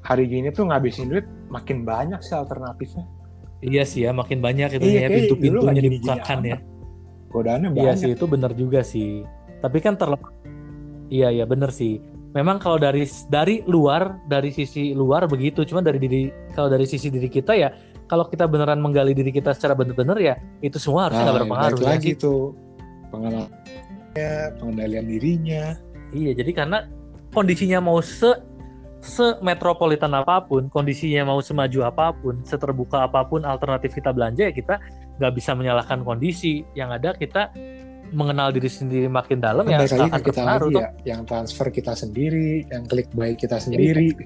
hari 0.00 0.24
gini 0.26 0.48
tuh 0.48 0.64
ngabisin 0.66 1.08
duit 1.08 1.26
makin 1.48 1.84
banyak 1.84 2.20
sih 2.20 2.32
alternatifnya 2.32 3.04
iya 3.60 3.82
sih 3.84 4.06
ya 4.06 4.14
makin 4.14 4.38
banyak 4.38 4.78
itu 4.78 4.86
Iya, 4.86 5.00
ya 5.04 5.08
pintu-pintunya 5.10 5.80
dibukakan 5.82 6.38
ya 6.42 6.58
godaannya 7.28 7.68
Iya 7.70 7.92
banyak 7.92 7.96
sih 7.98 8.10
itu 8.16 8.24
benar 8.24 8.52
juga 8.56 8.80
sih. 8.80 9.20
Tapi 9.60 9.84
kan 9.84 10.00
terlepas. 10.00 10.32
Iya 11.10 11.28
iya 11.28 11.44
benar 11.44 11.68
sih. 11.68 12.00
Memang 12.32 12.56
kalau 12.56 12.80
dari 12.80 13.04
dari 13.28 13.60
luar 13.68 14.16
dari 14.24 14.48
sisi 14.48 14.96
luar 14.96 15.28
begitu. 15.28 15.60
Cuma 15.68 15.84
dari 15.84 16.00
diri 16.00 16.32
kalau 16.56 16.72
dari 16.72 16.88
sisi 16.88 17.12
diri 17.12 17.28
kita 17.28 17.52
ya 17.52 17.68
kalau 18.06 18.24
kita 18.24 18.48
beneran 18.48 18.80
menggali 18.80 19.12
diri 19.12 19.28
kita 19.28 19.52
secara 19.52 19.76
bener-bener 19.76 20.16
ya 20.16 20.34
itu 20.64 20.80
semua 20.80 21.12
harusnya 21.12 21.28
nggak 21.28 21.36
Nah, 21.36 21.40
berpengaruh 21.44 21.76
balik 21.76 21.84
ya 21.84 21.92
lagi 22.00 22.08
sih. 22.08 22.16
tuh 22.16 22.40
pengenalannya 23.12 23.48
pengendalian 24.58 25.06
dirinya 25.06 25.64
Iya 26.12 26.32
jadi 26.32 26.50
karena 26.56 26.88
kondisinya 27.36 27.84
mau 27.84 28.00
se 28.00 28.32
semetropolitan 28.98 30.10
apa 30.10 30.42
pun, 30.42 30.66
kondisinya 30.66 31.22
mau 31.30 31.38
semaju 31.38 31.86
apa 31.86 32.10
pun, 32.18 32.42
seterbuka 32.42 33.06
apa 33.06 33.22
pun 33.22 33.46
alternatif 33.46 33.94
kita 33.94 34.10
belanja 34.10 34.50
ya 34.50 34.52
kita 34.54 34.82
nggak 35.22 35.32
bisa 35.38 35.54
menyalahkan 35.54 36.02
kondisi. 36.02 36.66
Yang 36.74 36.90
ada 36.98 37.10
kita 37.14 37.42
mengenal 38.10 38.50
diri 38.50 38.66
sendiri 38.66 39.06
makin 39.06 39.38
dalam 39.38 39.68
ya 39.68 39.84
lagi 39.84 40.00
akan 40.00 40.22
kita 40.24 40.40
lagi 40.42 40.74
ya, 40.80 40.88
yang 41.14 41.22
transfer 41.28 41.68
kita 41.70 41.92
sendiri, 41.92 42.64
yang 42.72 42.88
klik 42.88 43.06
buy 43.12 43.36
kita 43.36 43.60
sendiri, 43.60 44.16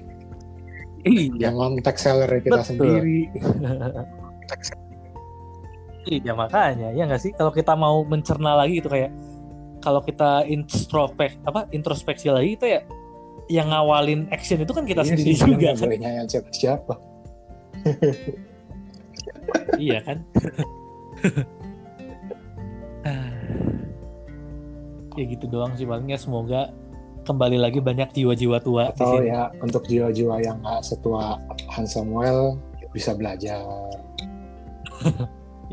Iya. 1.03 1.51
yang 1.51 1.55
kontak 1.59 1.99
seller 1.99 2.31
kita 2.39 2.63
Betul. 2.63 2.69
sendiri. 2.73 3.19
Iya 6.03 6.35
makanya 6.35 6.91
ya 6.91 7.07
nggak 7.07 7.21
sih 7.23 7.31
kalau 7.31 7.55
kita 7.55 7.79
mau 7.79 8.03
mencerna 8.03 8.59
lagi 8.59 8.83
itu 8.83 8.91
kayak 8.91 9.07
kalau 9.83 9.99
kita 9.99 10.47
introspek 10.47 11.35
apa 11.43 11.67
introspeksi 11.75 12.31
lagi 12.31 12.55
itu 12.55 12.65
ya 12.65 12.81
yang 13.51 13.67
ngawalin 13.69 14.31
action 14.31 14.63
itu 14.63 14.71
kan 14.71 14.87
kita 14.87 15.03
Iya 15.03 15.11
sendiri 15.11 15.35
sih, 15.35 15.43
juga 15.43 15.75
kan 15.75 15.83
boleh 15.83 15.99
nyayang 15.99 16.27
siapa-siapa. 16.31 16.93
iya 19.75 19.99
kan 19.99 20.17
ya 25.13 25.23
gitu 25.29 25.45
doang 25.45 25.75
sih 25.77 25.85
palingnya 25.85 26.17
semoga 26.17 26.73
kembali 27.23 27.61
lagi 27.61 27.79
banyak 27.79 28.09
jiwa-jiwa 28.11 28.57
tua 28.59 28.89
Atau 28.91 29.21
ya 29.21 29.51
untuk 29.61 29.85
jiwa-jiwa 29.85 30.41
yang 30.41 30.57
nggak 30.59 30.81
setua 30.83 31.39
Hans 31.71 31.95
Samuel 31.95 32.59
bisa 32.91 33.15
belajar. 33.15 33.63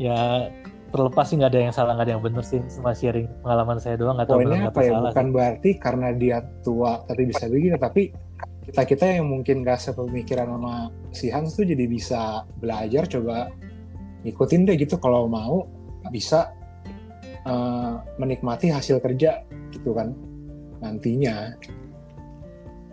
ya 0.01 0.47
terlepas 0.91 1.25
sih 1.31 1.39
nggak 1.39 1.51
ada 1.55 1.59
yang 1.71 1.73
salah 1.73 1.95
nggak 1.95 2.05
ada 2.07 2.13
yang 2.19 2.23
bener 2.23 2.43
sih 2.43 2.59
cuma 2.77 2.91
sharing 2.91 3.27
pengalaman 3.41 3.79
saya 3.79 3.95
doang 3.95 4.19
nggak 4.19 4.27
tahu 4.27 4.39
nggak 4.43 4.75
apa 4.75 4.81
ya? 4.83 4.91
salah 4.91 5.11
Bukan 5.15 5.27
berarti 5.31 5.69
karena 5.79 6.07
dia 6.11 6.37
tua 6.61 6.99
tapi 7.07 7.21
bisa 7.31 7.47
begini, 7.47 7.79
tapi 7.79 8.11
kita 8.61 8.81
kita 8.85 9.05
yang 9.17 9.25
mungkin 9.25 9.65
gak 9.65 9.81
sepemikiran 9.81 10.45
sama 10.45 10.93
si 11.09 11.33
Hans 11.33 11.57
tuh 11.57 11.65
jadi 11.65 11.89
bisa 11.89 12.45
belajar 12.61 13.09
coba 13.09 13.49
ngikutin 14.21 14.61
deh 14.69 14.75
gitu. 14.77 15.01
Kalau 15.01 15.25
mau 15.25 15.65
bisa 16.13 16.53
eh, 17.47 17.93
menikmati 18.21 18.69
hasil 18.69 19.01
kerja 19.01 19.41
gitu 19.73 19.97
kan 19.97 20.13
nantinya. 20.83 21.57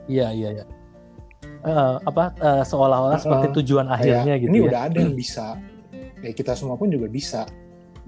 Iya 0.09 0.33
iya 0.33 0.49
iya. 0.57 0.65
Eh, 1.69 1.95
apa 2.01 2.33
eh, 2.39 2.62
seolah-olah 2.65 3.19
Eh, 3.19 3.23
seperti 3.27 3.47
tujuan 3.61 3.93
akhirnya 3.93 4.25
Kayak, 4.25 4.41
gitu 4.41 4.51
ini 4.55 4.59
ya. 4.62 4.66
udah 4.73 4.81
ada 4.89 4.99
yang 5.05 5.16
bisa. 5.23 5.47
Ya 6.25 6.31
kita 6.35 6.57
semua 6.57 6.75
pun 6.81 6.89
juga 6.91 7.07
bisa 7.07 7.45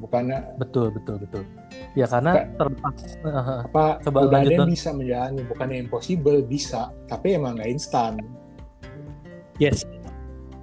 bukannya 0.01 0.39
betul 0.56 0.89
betul 0.90 1.20
betul 1.20 1.43
ya 1.93 2.05
karena 2.05 2.48
terlepas 2.56 2.97
eh, 3.20 3.59
apa 3.68 3.85
Coba 4.01 4.18
lanjut, 4.27 4.56
Don. 4.56 4.68
bisa 4.68 4.90
menjalani 4.90 5.40
bukannya 5.44 5.77
impossible 5.78 6.40
bisa 6.43 6.89
tapi 7.05 7.36
emang 7.36 7.55
nggak 7.55 7.70
instan 7.70 8.16
yes 9.56 9.85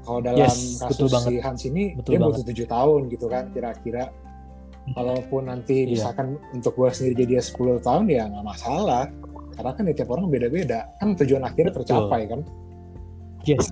kalau 0.02 0.24
dalam 0.24 0.40
Yes, 0.40 0.80
kasus 0.80 0.88
betul 0.96 1.08
banget. 1.12 1.28
si 1.28 1.36
Hans 1.38 1.62
ini 1.64 1.84
Betul 1.94 2.10
dia 2.10 2.18
banget. 2.18 2.32
butuh 2.34 2.46
tujuh 2.48 2.68
tahun 2.68 3.02
gitu 3.08 3.26
kan 3.28 3.44
kira-kira 3.52 4.04
kalaupun 4.90 5.42
nanti 5.46 5.84
Iya. 5.84 5.92
misalkan 5.94 6.28
untuk 6.50 6.74
gue 6.74 6.90
sendiri 6.90 7.16
jadi 7.22 7.44
10 7.44 7.54
tahun 7.78 8.04
ya 8.08 8.24
nggak 8.26 8.46
masalah 8.46 9.12
karena 9.54 9.72
kan 9.72 9.84
ya 9.84 9.94
tiap 9.94 10.10
orang 10.10 10.32
beda-beda 10.32 10.88
kan 10.96 11.12
tujuan 11.14 11.44
akhirnya 11.44 11.70
Betul. 11.70 11.84
tercapai 11.84 12.22
kan 12.26 12.40
yes 13.44 13.68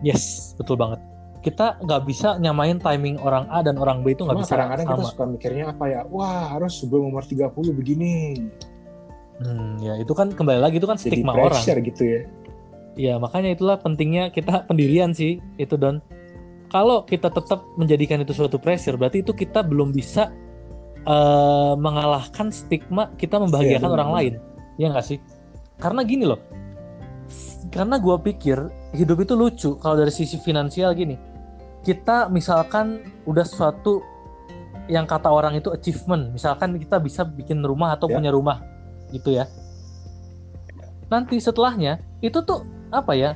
yes 0.00 0.22
betul 0.54 0.76
banget 0.76 1.00
kita 1.38 1.78
nggak 1.82 2.02
bisa 2.06 2.38
nyamain 2.42 2.82
timing 2.82 3.16
orang 3.22 3.46
A 3.48 3.62
dan 3.62 3.78
orang 3.78 4.02
B 4.02 4.12
itu 4.14 4.26
nggak 4.26 4.42
bisa 4.42 4.54
kadang-kadang 4.58 4.86
kita 4.86 4.98
sama 4.98 5.10
suka 5.10 5.24
mikirnya 5.26 5.64
apa 5.70 5.84
ya 5.86 6.00
wah 6.10 6.58
harus 6.58 6.82
sebelum 6.82 7.14
umur 7.14 7.24
30 7.24 7.52
begini 7.74 8.14
Hmm, 9.38 9.78
ya 9.78 9.94
itu 10.02 10.10
kan 10.18 10.34
kembali 10.34 10.58
lagi 10.58 10.82
itu 10.82 10.88
kan 10.90 10.98
jadi 10.98 11.22
stigma 11.22 11.30
orang 11.38 11.54
pressure 11.54 11.78
gitu 11.78 12.02
ya 12.02 12.20
Ya 12.98 13.14
makanya 13.14 13.54
itulah 13.54 13.78
pentingnya 13.78 14.34
kita 14.34 14.66
pendirian 14.66 15.14
sih 15.14 15.38
itu 15.54 15.78
Don. 15.78 16.02
Kalau 16.68 17.06
kita 17.06 17.30
tetap 17.30 17.62
menjadikan 17.78 18.20
itu 18.20 18.34
suatu 18.34 18.58
pressure, 18.58 18.98
berarti 18.98 19.22
itu 19.22 19.30
kita 19.30 19.62
belum 19.62 19.94
bisa 19.94 20.34
eh, 21.06 21.74
mengalahkan 21.78 22.50
stigma 22.50 23.14
kita 23.14 23.38
membahagiakan 23.38 23.88
Iya, 23.88 23.94
orang 23.94 24.10
lain. 24.10 24.34
Ya 24.82 24.90
nggak 24.90 25.06
sih? 25.06 25.22
Karena 25.78 26.02
gini 26.02 26.26
loh, 26.26 26.42
karena 27.70 28.02
gua 28.02 28.18
pikir 28.18 28.58
hidup 28.92 29.18
itu 29.20 29.34
lucu 29.34 29.70
kalau 29.78 29.96
dari 29.96 30.10
sisi 30.10 30.36
finansial 30.36 30.92
gini. 30.92 31.16
Kita 31.82 32.28
misalkan 32.28 33.00
udah 33.24 33.44
suatu 33.44 34.02
yang 34.88 35.04
kata 35.04 35.28
orang 35.28 35.56
itu 35.56 35.68
achievement, 35.68 36.32
misalkan 36.32 36.76
kita 36.76 36.96
bisa 36.96 37.20
bikin 37.22 37.60
rumah 37.60 37.92
atau 37.92 38.08
Ya. 38.08 38.16
punya 38.16 38.30
rumah, 38.32 38.64
gitu 39.12 39.36
ya. 39.36 39.44
Nanti 41.08 41.40
setelahnya 41.40 42.00
itu 42.20 42.40
tuh 42.40 42.64
apa 42.88 43.12
ya? 43.12 43.32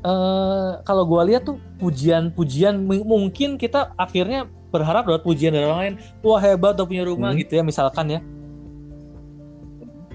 eh 0.00 0.70
kalau 0.88 1.04
gua 1.04 1.28
lihat 1.28 1.44
tuh 1.44 1.60
pujian-pujian 1.76 2.80
mungkin 3.04 3.60
kita 3.60 3.92
akhirnya 4.00 4.48
berharap 4.72 5.04
dapat 5.04 5.20
pujian 5.20 5.52
dari 5.52 5.68
orang 5.68 5.80
lain. 5.84 5.94
Wah 6.24 6.40
hebat 6.40 6.72
udah 6.72 6.88
punya 6.88 7.04
rumah 7.04 7.36
Hmm. 7.36 7.40
gitu 7.44 7.52
ya 7.52 7.62
misalkan 7.62 8.08
ya. 8.08 8.20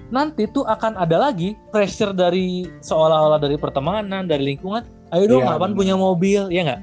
Nanti 0.06 0.46
tuh 0.46 0.62
akan 0.62 0.94
ada 0.96 1.18
lagi 1.20 1.58
pressure 1.68 2.10
dari 2.10 2.64
seolah-olah 2.78 3.38
dari 3.38 3.56
pertemanan, 3.56 4.24
dari 4.24 4.54
lingkungan. 4.54 4.86
Ayo 5.10 5.26
dong 5.28 5.42
Iya, 5.42 5.50
kapan 5.52 5.70
punya 5.72 5.94
mobil, 5.94 6.42
ya 6.48 6.62
nggak? 6.62 6.80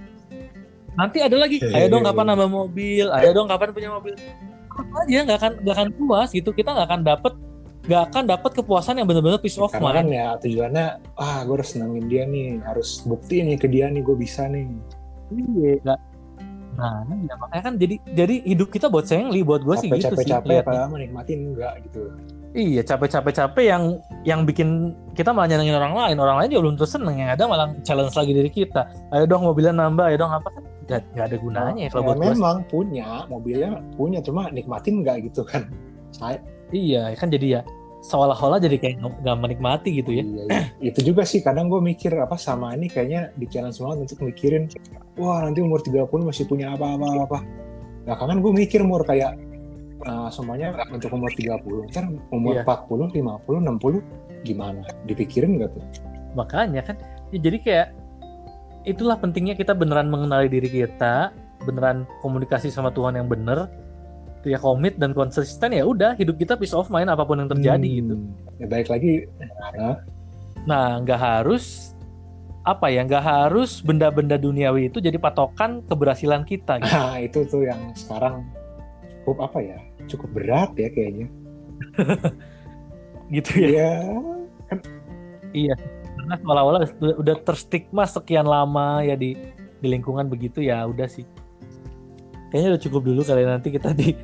Nanti 0.94 1.18
ada 1.20 1.36
lagi, 1.36 1.58
ayo 1.60 1.88
dong 1.90 2.04
kapan 2.04 2.26
nambah 2.30 2.50
mobil, 2.50 3.06
ayo 3.10 3.30
dong 3.32 3.48
kapan 3.48 3.70
punya 3.72 3.90
mobil. 3.90 4.14
Terus 4.16 4.88
aja 5.00 5.20
nggak 5.24 5.38
akan 5.38 5.52
nggak 5.62 5.76
akan 5.76 5.90
puas 5.96 6.30
gitu. 6.30 6.50
Kita 6.50 6.70
nggak 6.72 6.88
akan 6.88 7.02
dapet 7.04 7.34
nggak 7.84 8.02
akan 8.10 8.24
dapat 8.26 8.52
kepuasan 8.56 8.96
yang 8.96 9.04
benar-benar 9.04 9.38
peace 9.38 9.60
of 9.60 9.68
karena 9.68 9.92
kan 9.94 10.08
mind. 10.08 10.16
ya 10.16 10.28
tujuannya 10.40 10.86
ah 11.14 11.44
gue 11.44 11.52
harus 11.52 11.70
senengin 11.70 12.08
dia 12.08 12.24
nih 12.24 12.64
harus 12.64 13.04
buktiin 13.04 13.52
nih 13.52 13.60
ke 13.60 13.68
dia 13.68 13.92
nih 13.92 14.00
gue 14.00 14.16
bisa 14.16 14.48
nih 14.48 14.72
Iya. 15.30 15.84
nggak- 15.84 16.04
Nah, 16.74 17.04
ya, 17.06 17.36
makanya 17.36 17.64
kan 17.70 17.74
jadi 17.76 17.96
jadi 18.08 18.36
hidup 18.48 18.72
kita 18.72 18.88
buat 18.88 19.04
sengli, 19.04 19.44
buat 19.44 19.62
gue 19.62 19.76
sih 19.78 19.92
gitu 19.92 20.10
capek 20.10 20.16
sih. 20.18 20.32
capek 20.32 20.48
liatnya. 20.48 20.64
padahal 20.66 20.90
menikmatin 20.90 21.40
enggak 21.46 21.74
gitu 21.84 22.02
Iya, 22.54 22.86
capek-capek 22.86 23.34
capek 23.34 23.64
yang 23.66 23.84
yang 24.22 24.40
bikin 24.46 24.70
kita 25.12 25.34
malah 25.34 25.50
nyenengin 25.50 25.74
orang 25.74 25.94
lain. 25.94 26.18
Orang 26.18 26.38
lain 26.38 26.50
juga 26.50 26.62
belum 26.64 26.76
tentu 26.78 26.86
seneng, 26.88 27.18
yang 27.18 27.30
ada 27.30 27.44
malah 27.44 27.74
challenge 27.82 28.14
lagi 28.14 28.30
diri 28.30 28.48
kita. 28.48 28.86
Ayo 29.10 29.26
dong 29.26 29.42
mobilnya 29.42 29.74
nambah, 29.74 30.06
ayo 30.06 30.18
dong 30.18 30.30
apa 30.32 30.50
kan 30.50 30.64
nggak 30.84 31.02
nggak 31.16 31.26
ada 31.26 31.38
gunanya 31.40 31.82
ya 31.82 31.90
kalau 31.90 32.04
Ya, 32.04 32.08
buat 32.08 32.18
gue. 32.20 32.28
memang 32.30 32.58
punya 32.68 33.08
mobilnya 33.26 33.70
punya 33.96 34.20
cuma 34.20 34.52
nikmatin 34.52 35.00
enggak 35.00 35.24
gitu 35.24 35.42
kan 35.42 35.64
saya 36.12 36.44
Iya, 36.70 37.16
kan 37.16 37.32
jadi 37.32 37.48
ya 37.48 37.62
seolah-olah 38.04 38.60
jadi 38.60 38.76
kayak 38.78 38.96
nggak- 39.00 39.18
nggak 39.24 39.38
menikmati 39.40 39.90
gitu 39.96 40.12
ya. 40.12 40.22
Iya, 40.22 40.44
iya. 40.44 40.62
itu 40.84 41.00
juga 41.02 41.24
sih 41.24 41.40
kadang 41.40 41.72
gue 41.72 41.80
mikir 41.80 42.12
apa 42.14 42.36
sama 42.36 42.76
ini 42.76 42.86
kayaknya 42.86 43.32
di 43.34 43.48
challenge 43.48 43.80
banget 43.80 43.98
untuk 44.06 44.28
mikirin 44.28 44.68
wah 45.16 45.40
nanti 45.40 45.64
umur 45.64 45.80
30 45.80 46.04
masih 46.22 46.46
punya 46.46 46.76
apa-apa 46.76 47.08
apa 47.24 47.40
nah 48.04 48.20
kan 48.20 48.36
gue 48.36 48.52
mikir 48.52 48.84
umur 48.84 49.02
kayak 49.02 49.40
uh, 50.04 50.30
semuanya 50.30 50.72
untuk 50.90 51.12
umur 51.12 51.32
30 51.32 51.90
ntar 51.92 52.06
umur 52.30 52.54
Iya. 52.56 52.64
40 52.64 53.12
50 53.16 54.04
60 54.04 54.44
gimana 54.44 54.82
dipikirin 55.04 55.58
gak 55.58 55.72
tuh 55.72 55.84
Makanya 56.34 56.82
kan 56.82 56.96
ya 57.30 57.40
jadi 57.40 57.58
kayak 57.62 57.88
itulah 58.84 59.16
pentingnya 59.16 59.54
kita 59.54 59.72
beneran 59.72 60.12
mengenali 60.12 60.52
diri 60.52 60.68
kita, 60.68 61.32
beneran 61.64 62.04
komunikasi 62.20 62.68
sama 62.68 62.92
Tuhan 62.92 63.16
yang 63.16 63.32
bener, 63.32 63.70
ya 64.44 64.60
komit 64.60 65.00
dan 65.00 65.16
konsisten 65.16 65.72
ya 65.72 65.88
udah 65.88 66.18
hidup 66.20 66.36
kita 66.36 66.60
peace 66.60 66.76
of 66.76 66.92
mind 66.92 67.08
apa 67.08 67.24
pun 67.24 67.40
yang 67.40 67.48
terjadi 67.48 67.80
Hmm. 67.80 67.98
gitu. 68.02 68.16
ya 68.60 68.68
baik 68.68 68.92
lagi 68.92 69.24
Nah, 70.64 71.00
nggak 71.00 71.20
harus 71.20 71.92
apa 72.64 72.88
ya, 72.88 73.04
nggak 73.04 73.24
harus 73.24 73.84
benda-benda 73.84 74.40
duniawi 74.40 74.88
itu 74.88 74.98
jadi 74.98 75.20
patokan 75.20 75.84
keberhasilan 75.86 76.44
kita. 76.44 76.80
Gitu. 76.80 76.92
nah 76.96 77.20
itu 77.20 77.40
tuh 77.46 77.68
yang 77.68 77.92
sekarang 77.96 78.48
cukup 79.24 79.48
apa 79.48 79.60
ya 79.60 79.78
cukup 80.10 80.30
berat 80.36 80.72
ya 80.76 80.90
kayaknya 80.92 81.28
gitu 83.34 83.52
ya. 83.66 83.92
Iya 85.54 85.76
Karena 86.18 86.36
seolah-olah 86.40 86.82
udah, 87.20 87.36
terstigma 87.44 88.08
sekian 88.08 88.48
lama 88.48 89.04
ya 89.04 89.14
di 89.18 89.36
di 89.84 89.88
lingkungan 89.92 90.32
begitu 90.32 90.64
ya 90.64 90.88
udah 90.88 91.06
sih. 91.10 91.28
Kayaknya 92.50 92.70
udah 92.78 92.82
cukup 92.82 93.02
dulu 93.04 93.22
kali 93.26 93.44
nanti 93.44 93.74
kita 93.74 93.92
di 93.92 94.16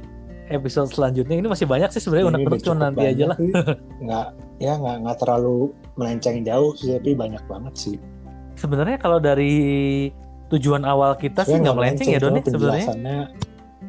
episode 0.49 0.89
selanjutnya. 0.93 1.35
Ini 1.38 1.47
masih 1.49 1.68
banyak 1.68 1.89
sih 1.91 2.01
sebenarnya 2.01 2.26
Ini 2.26 2.31
unek-unek 2.34 2.61
cuma 2.64 2.77
nanti 2.89 3.03
aja 3.06 3.23
lah. 3.34 3.38
sih. 3.38 3.51
nggak 4.06 4.27
ya 4.64 4.73
nggak 4.80 4.95
nggak 5.06 5.18
terlalu 5.19 5.72
melenceng 5.99 6.38
jauh 6.43 6.72
sih 6.76 6.95
tapi 6.95 7.11
banyak 7.15 7.43
banget 7.47 7.73
sih 7.76 7.95
Sebenarnya 8.60 8.99
kalau 8.99 9.23
dari 9.23 9.56
tujuan 10.51 10.84
awal 10.84 11.15
kita 11.15 11.47
sih 11.47 11.56
Sebenarnya 11.56 11.64
nggak 11.64 11.77
melenceng 11.77 12.07
ya 12.07 12.19
cuma 12.19 12.38
ya 12.39 12.43
sebenarnya. 12.47 12.88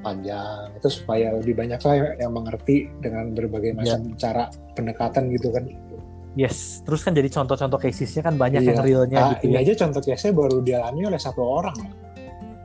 Panjang 0.00 0.72
itu 0.74 0.88
supaya 0.88 1.32
lebih 1.36 1.54
banyak 1.56 1.80
lah 1.80 1.94
yang 2.16 2.32
mengerti 2.32 2.88
dengan 2.98 3.32
berbagai 3.32 3.76
macam 3.76 4.12
cara 4.16 4.48
pendekatan 4.74 5.28
gitu 5.32 5.52
kan 5.52 5.64
Yes, 6.38 6.78
terus 6.86 7.02
kan 7.02 7.10
jadi 7.10 7.26
contoh-contoh 7.26 7.74
casesnya 7.74 8.22
kan 8.22 8.38
banyak 8.38 8.62
Iya. 8.62 8.70
yang 8.70 8.78
realnya 8.86 9.18
nah, 9.18 9.28
gitu 9.34 9.50
ini 9.50 9.54
ya. 9.58 9.60
aja 9.66 9.72
contoh 9.82 9.98
case 9.98 10.30
baru 10.30 10.62
dialami 10.62 11.10
oleh 11.10 11.18
satu 11.18 11.42
orang. 11.42 11.74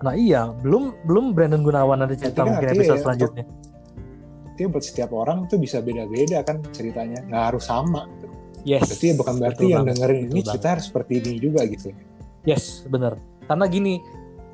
Nah 0.05 0.13
iya, 0.13 0.53
belum 0.61 1.01
belum 1.01 1.33
Brandon 1.33 1.65
Gunawan 1.65 1.97
nanti 2.05 2.21
cerita 2.21 2.45
mungkin 2.45 2.61
episode 2.61 2.93
ya, 2.93 3.01
selanjutnya. 3.01 3.43
Itu 4.53 4.69
buat 4.69 4.85
setiap 4.85 5.09
orang 5.17 5.49
tuh 5.49 5.57
bisa 5.57 5.81
beda-beda 5.81 6.45
kan 6.45 6.61
ceritanya 6.69 7.25
nggak 7.25 7.43
harus 7.57 7.65
sama 7.65 8.05
Yes. 8.61 8.85
berarti 8.85 9.05
ya 9.09 9.13
bukan 9.17 9.33
berarti 9.41 9.57
betul 9.57 9.73
yang 9.73 9.81
banget, 9.81 9.93
dengerin 9.97 10.13
betul 10.13 10.25
ini 10.29 10.33
banget. 10.37 10.49
cerita 10.53 10.67
harus 10.69 10.85
seperti 10.85 11.13
ini 11.17 11.31
juga 11.41 11.61
gitu 11.65 11.87
Yes, 12.45 12.63
bener. 12.85 13.13
Karena 13.49 13.65
gini, 13.65 13.93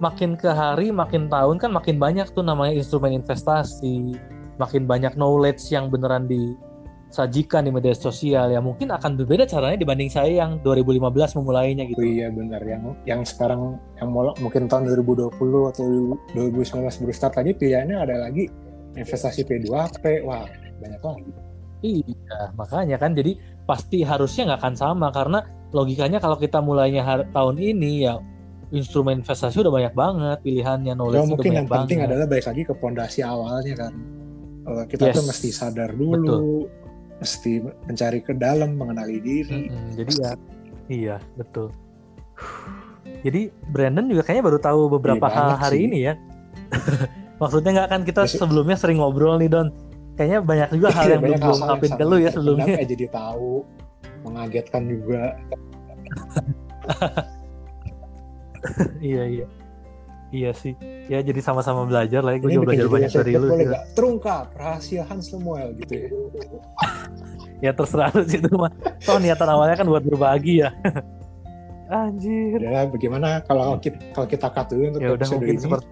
makin 0.02 0.34
ke 0.34 0.50
hari, 0.50 0.90
makin 0.90 1.30
tahun 1.30 1.62
kan 1.62 1.70
makin 1.70 2.02
banyak 2.02 2.34
tuh 2.34 2.42
namanya 2.42 2.74
instrumen 2.74 3.14
investasi, 3.14 4.18
makin 4.58 4.90
banyak 4.90 5.14
knowledge 5.14 5.62
yang 5.70 5.94
beneran 5.94 6.26
disajikan 6.26 7.70
di 7.70 7.72
media 7.72 7.94
sosial. 7.94 8.50
Ya 8.50 8.58
mungkin 8.58 8.90
akan 8.90 9.14
berbeda 9.22 9.46
caranya 9.46 9.78
dibanding 9.78 10.10
saya 10.10 10.42
yang 10.42 10.58
2015 10.66 11.38
memulainya 11.38 11.86
gitu. 11.86 12.02
Oh 12.02 12.10
iya 12.10 12.34
benar 12.34 12.66
yang 12.66 12.98
yang 13.06 13.22
sekarang 13.22 13.78
yang 14.02 14.10
mungkin 14.42 14.66
tahun 14.66 14.90
2020 14.90 15.38
atau 15.70 15.86
2019 16.34 16.82
baru 17.06 17.14
start 17.14 17.38
tadi 17.38 17.54
pilihannya 17.54 17.98
ada 18.02 18.26
lagi 18.26 18.50
investasi 18.98 19.46
P2P 19.46 20.26
wah 20.26 20.50
banyak 20.82 21.02
lagi. 21.06 21.32
Iya 21.86 22.54
makanya 22.58 22.98
kan. 22.98 23.14
Jadi 23.14 23.38
pasti 23.70 24.02
harusnya 24.02 24.50
nggak 24.50 24.62
akan 24.66 24.76
sama 24.76 25.08
karena 25.14 25.46
logikanya 25.72 26.18
kalau 26.18 26.36
kita 26.42 26.58
mulainya 26.60 27.24
tahun 27.32 27.62
ini 27.62 28.04
ya 28.10 28.18
instrumen 28.72 29.20
investasi 29.20 29.60
udah 29.60 29.74
banyak 29.74 29.94
banget 29.94 30.38
pilihannya 30.42 30.94
knowledge 30.96 31.20
ya, 31.20 31.28
mungkin 31.28 31.52
yang 31.52 31.68
banget. 31.68 31.84
penting 31.92 32.00
adalah 32.08 32.26
balik 32.26 32.46
lagi 32.48 32.62
ke 32.64 32.74
pondasi 32.74 33.20
awalnya 33.22 33.76
kan. 33.76 33.94
Kita 34.88 35.12
yes. 35.12 35.16
tuh 35.20 35.26
mesti 35.28 35.50
sadar 35.52 35.90
dulu 35.92 36.16
betul. 36.16 36.42
mesti 37.20 37.52
mencari 37.86 38.20
ke 38.24 38.34
dalam 38.34 38.80
mengenali 38.80 39.20
diri. 39.20 39.68
Hmm, 39.68 39.92
jadi 39.94 40.12
ya 40.16 40.32
iya 40.88 41.16
betul. 41.36 41.76
Jadi 43.22 43.52
Brandon 43.70 44.08
juga 44.08 44.24
kayaknya 44.24 44.46
baru 44.48 44.60
tahu 44.62 44.82
beberapa 44.98 45.28
iya, 45.28 45.36
hal 45.36 45.50
hari 45.60 45.78
sih. 45.84 45.88
ini 45.92 46.00
ya. 46.08 46.14
Maksudnya 47.42 47.72
nggak 47.76 47.90
kan 47.90 48.02
kita 48.08 48.22
sebelumnya 48.30 48.78
sering 48.80 49.04
ngobrol 49.04 49.36
nih 49.36 49.52
Don. 49.52 49.68
Kayaknya 50.16 50.40
banyak 50.46 50.70
juga 50.78 50.90
hal 50.94 51.06
yang 51.18 51.22
belum 51.24 51.40
belum 51.42 51.62
ngapin 51.66 51.92
ke 51.98 52.04
lu 52.06 52.18
ya 52.22 52.30
sebelumnya. 52.32 52.76
jadi 52.86 53.06
tahu 53.10 53.66
mengagetkan 54.22 54.86
juga 54.86 55.34
iya 59.02 59.24
iya 59.26 59.46
Iya 60.32 60.52
sih. 60.56 60.74
Ya 61.12 61.20
jadi 61.20 61.44
sama-sama 61.44 61.84
belajar 61.84 62.24
lah. 62.24 62.34
Ya. 62.34 62.40
Gue 62.40 62.56
juga 62.56 62.72
belajar 62.72 62.88
banyak 62.88 63.12
dari 63.12 63.32
lu. 63.36 63.48
Boleh 63.52 63.68
gak? 63.68 63.84
Terungkap 64.00 64.46
rahasia 64.56 65.04
Hans 65.04 65.28
Lemuel 65.36 65.76
gitu 65.84 65.94
ya. 65.94 66.08
ya 67.68 67.72
terserah 67.76 68.10
lu 68.16 68.24
sih 68.24 68.40
itu 68.40 68.52
mah. 68.56 68.72
Toh 69.04 69.20
niatan 69.20 69.48
awalnya 69.52 69.76
kan 69.76 69.88
buat 69.92 70.04
berbagi 70.08 70.64
ya. 70.64 70.72
Anjir. 71.92 72.64
Ya 72.64 72.88
bagaimana 72.88 73.44
kalau 73.44 73.76
kita 73.76 74.00
kalau 74.16 74.28
kita 74.32 74.48
cut 74.48 74.72
dulu 74.72 74.84
untuk 74.96 75.02
ya, 75.04 75.10
udah 75.20 75.28
mungkin 75.36 75.56
ini. 75.60 75.64
Seperti... 75.68 75.86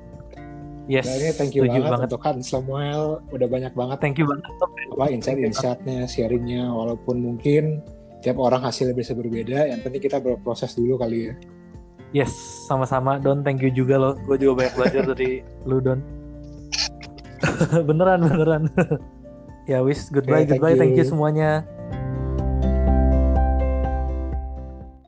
Yes. 0.90 1.06
Nah, 1.06 1.16
ini 1.22 1.30
thank 1.38 1.54
you 1.54 1.68
banget, 1.68 1.86
banget 1.86 2.00
untuk 2.08 2.24
Hans 2.24 2.50
Lemuel. 2.56 3.04
Udah 3.36 3.48
banyak 3.52 3.74
banget. 3.76 3.98
Thank 4.00 4.18
you 4.24 4.26
banget. 4.26 4.48
Apa 4.96 5.06
insight-insightnya, 5.12 6.08
sharingnya. 6.08 6.64
Walaupun 6.72 7.22
mungkin 7.22 7.84
tiap 8.24 8.40
orang 8.40 8.64
hasilnya 8.64 8.96
bisa 8.96 9.12
berbeda. 9.12 9.68
Yang 9.68 9.84
penting 9.84 10.02
kita 10.08 10.18
berproses 10.24 10.72
dulu 10.80 10.96
kali 10.96 11.30
ya. 11.30 11.36
Yes, 12.10 12.34
sama-sama 12.66 13.22
Don. 13.22 13.46
Thank 13.46 13.62
you 13.62 13.70
juga 13.70 14.02
loh. 14.02 14.14
Gue 14.26 14.42
juga 14.42 14.66
banyak 14.66 14.74
belajar 14.74 15.04
dari 15.14 15.46
lu 15.70 15.78
Don. 15.78 16.00
beneran 17.90 18.20
beneran. 18.26 18.64
ya 19.72 19.86
wis, 19.86 20.10
goodbye, 20.10 20.44
okay, 20.44 20.58
goodbye. 20.58 20.74
You. 20.74 20.82
Thank 20.82 20.98
you 20.98 21.06
semuanya. 21.06 21.64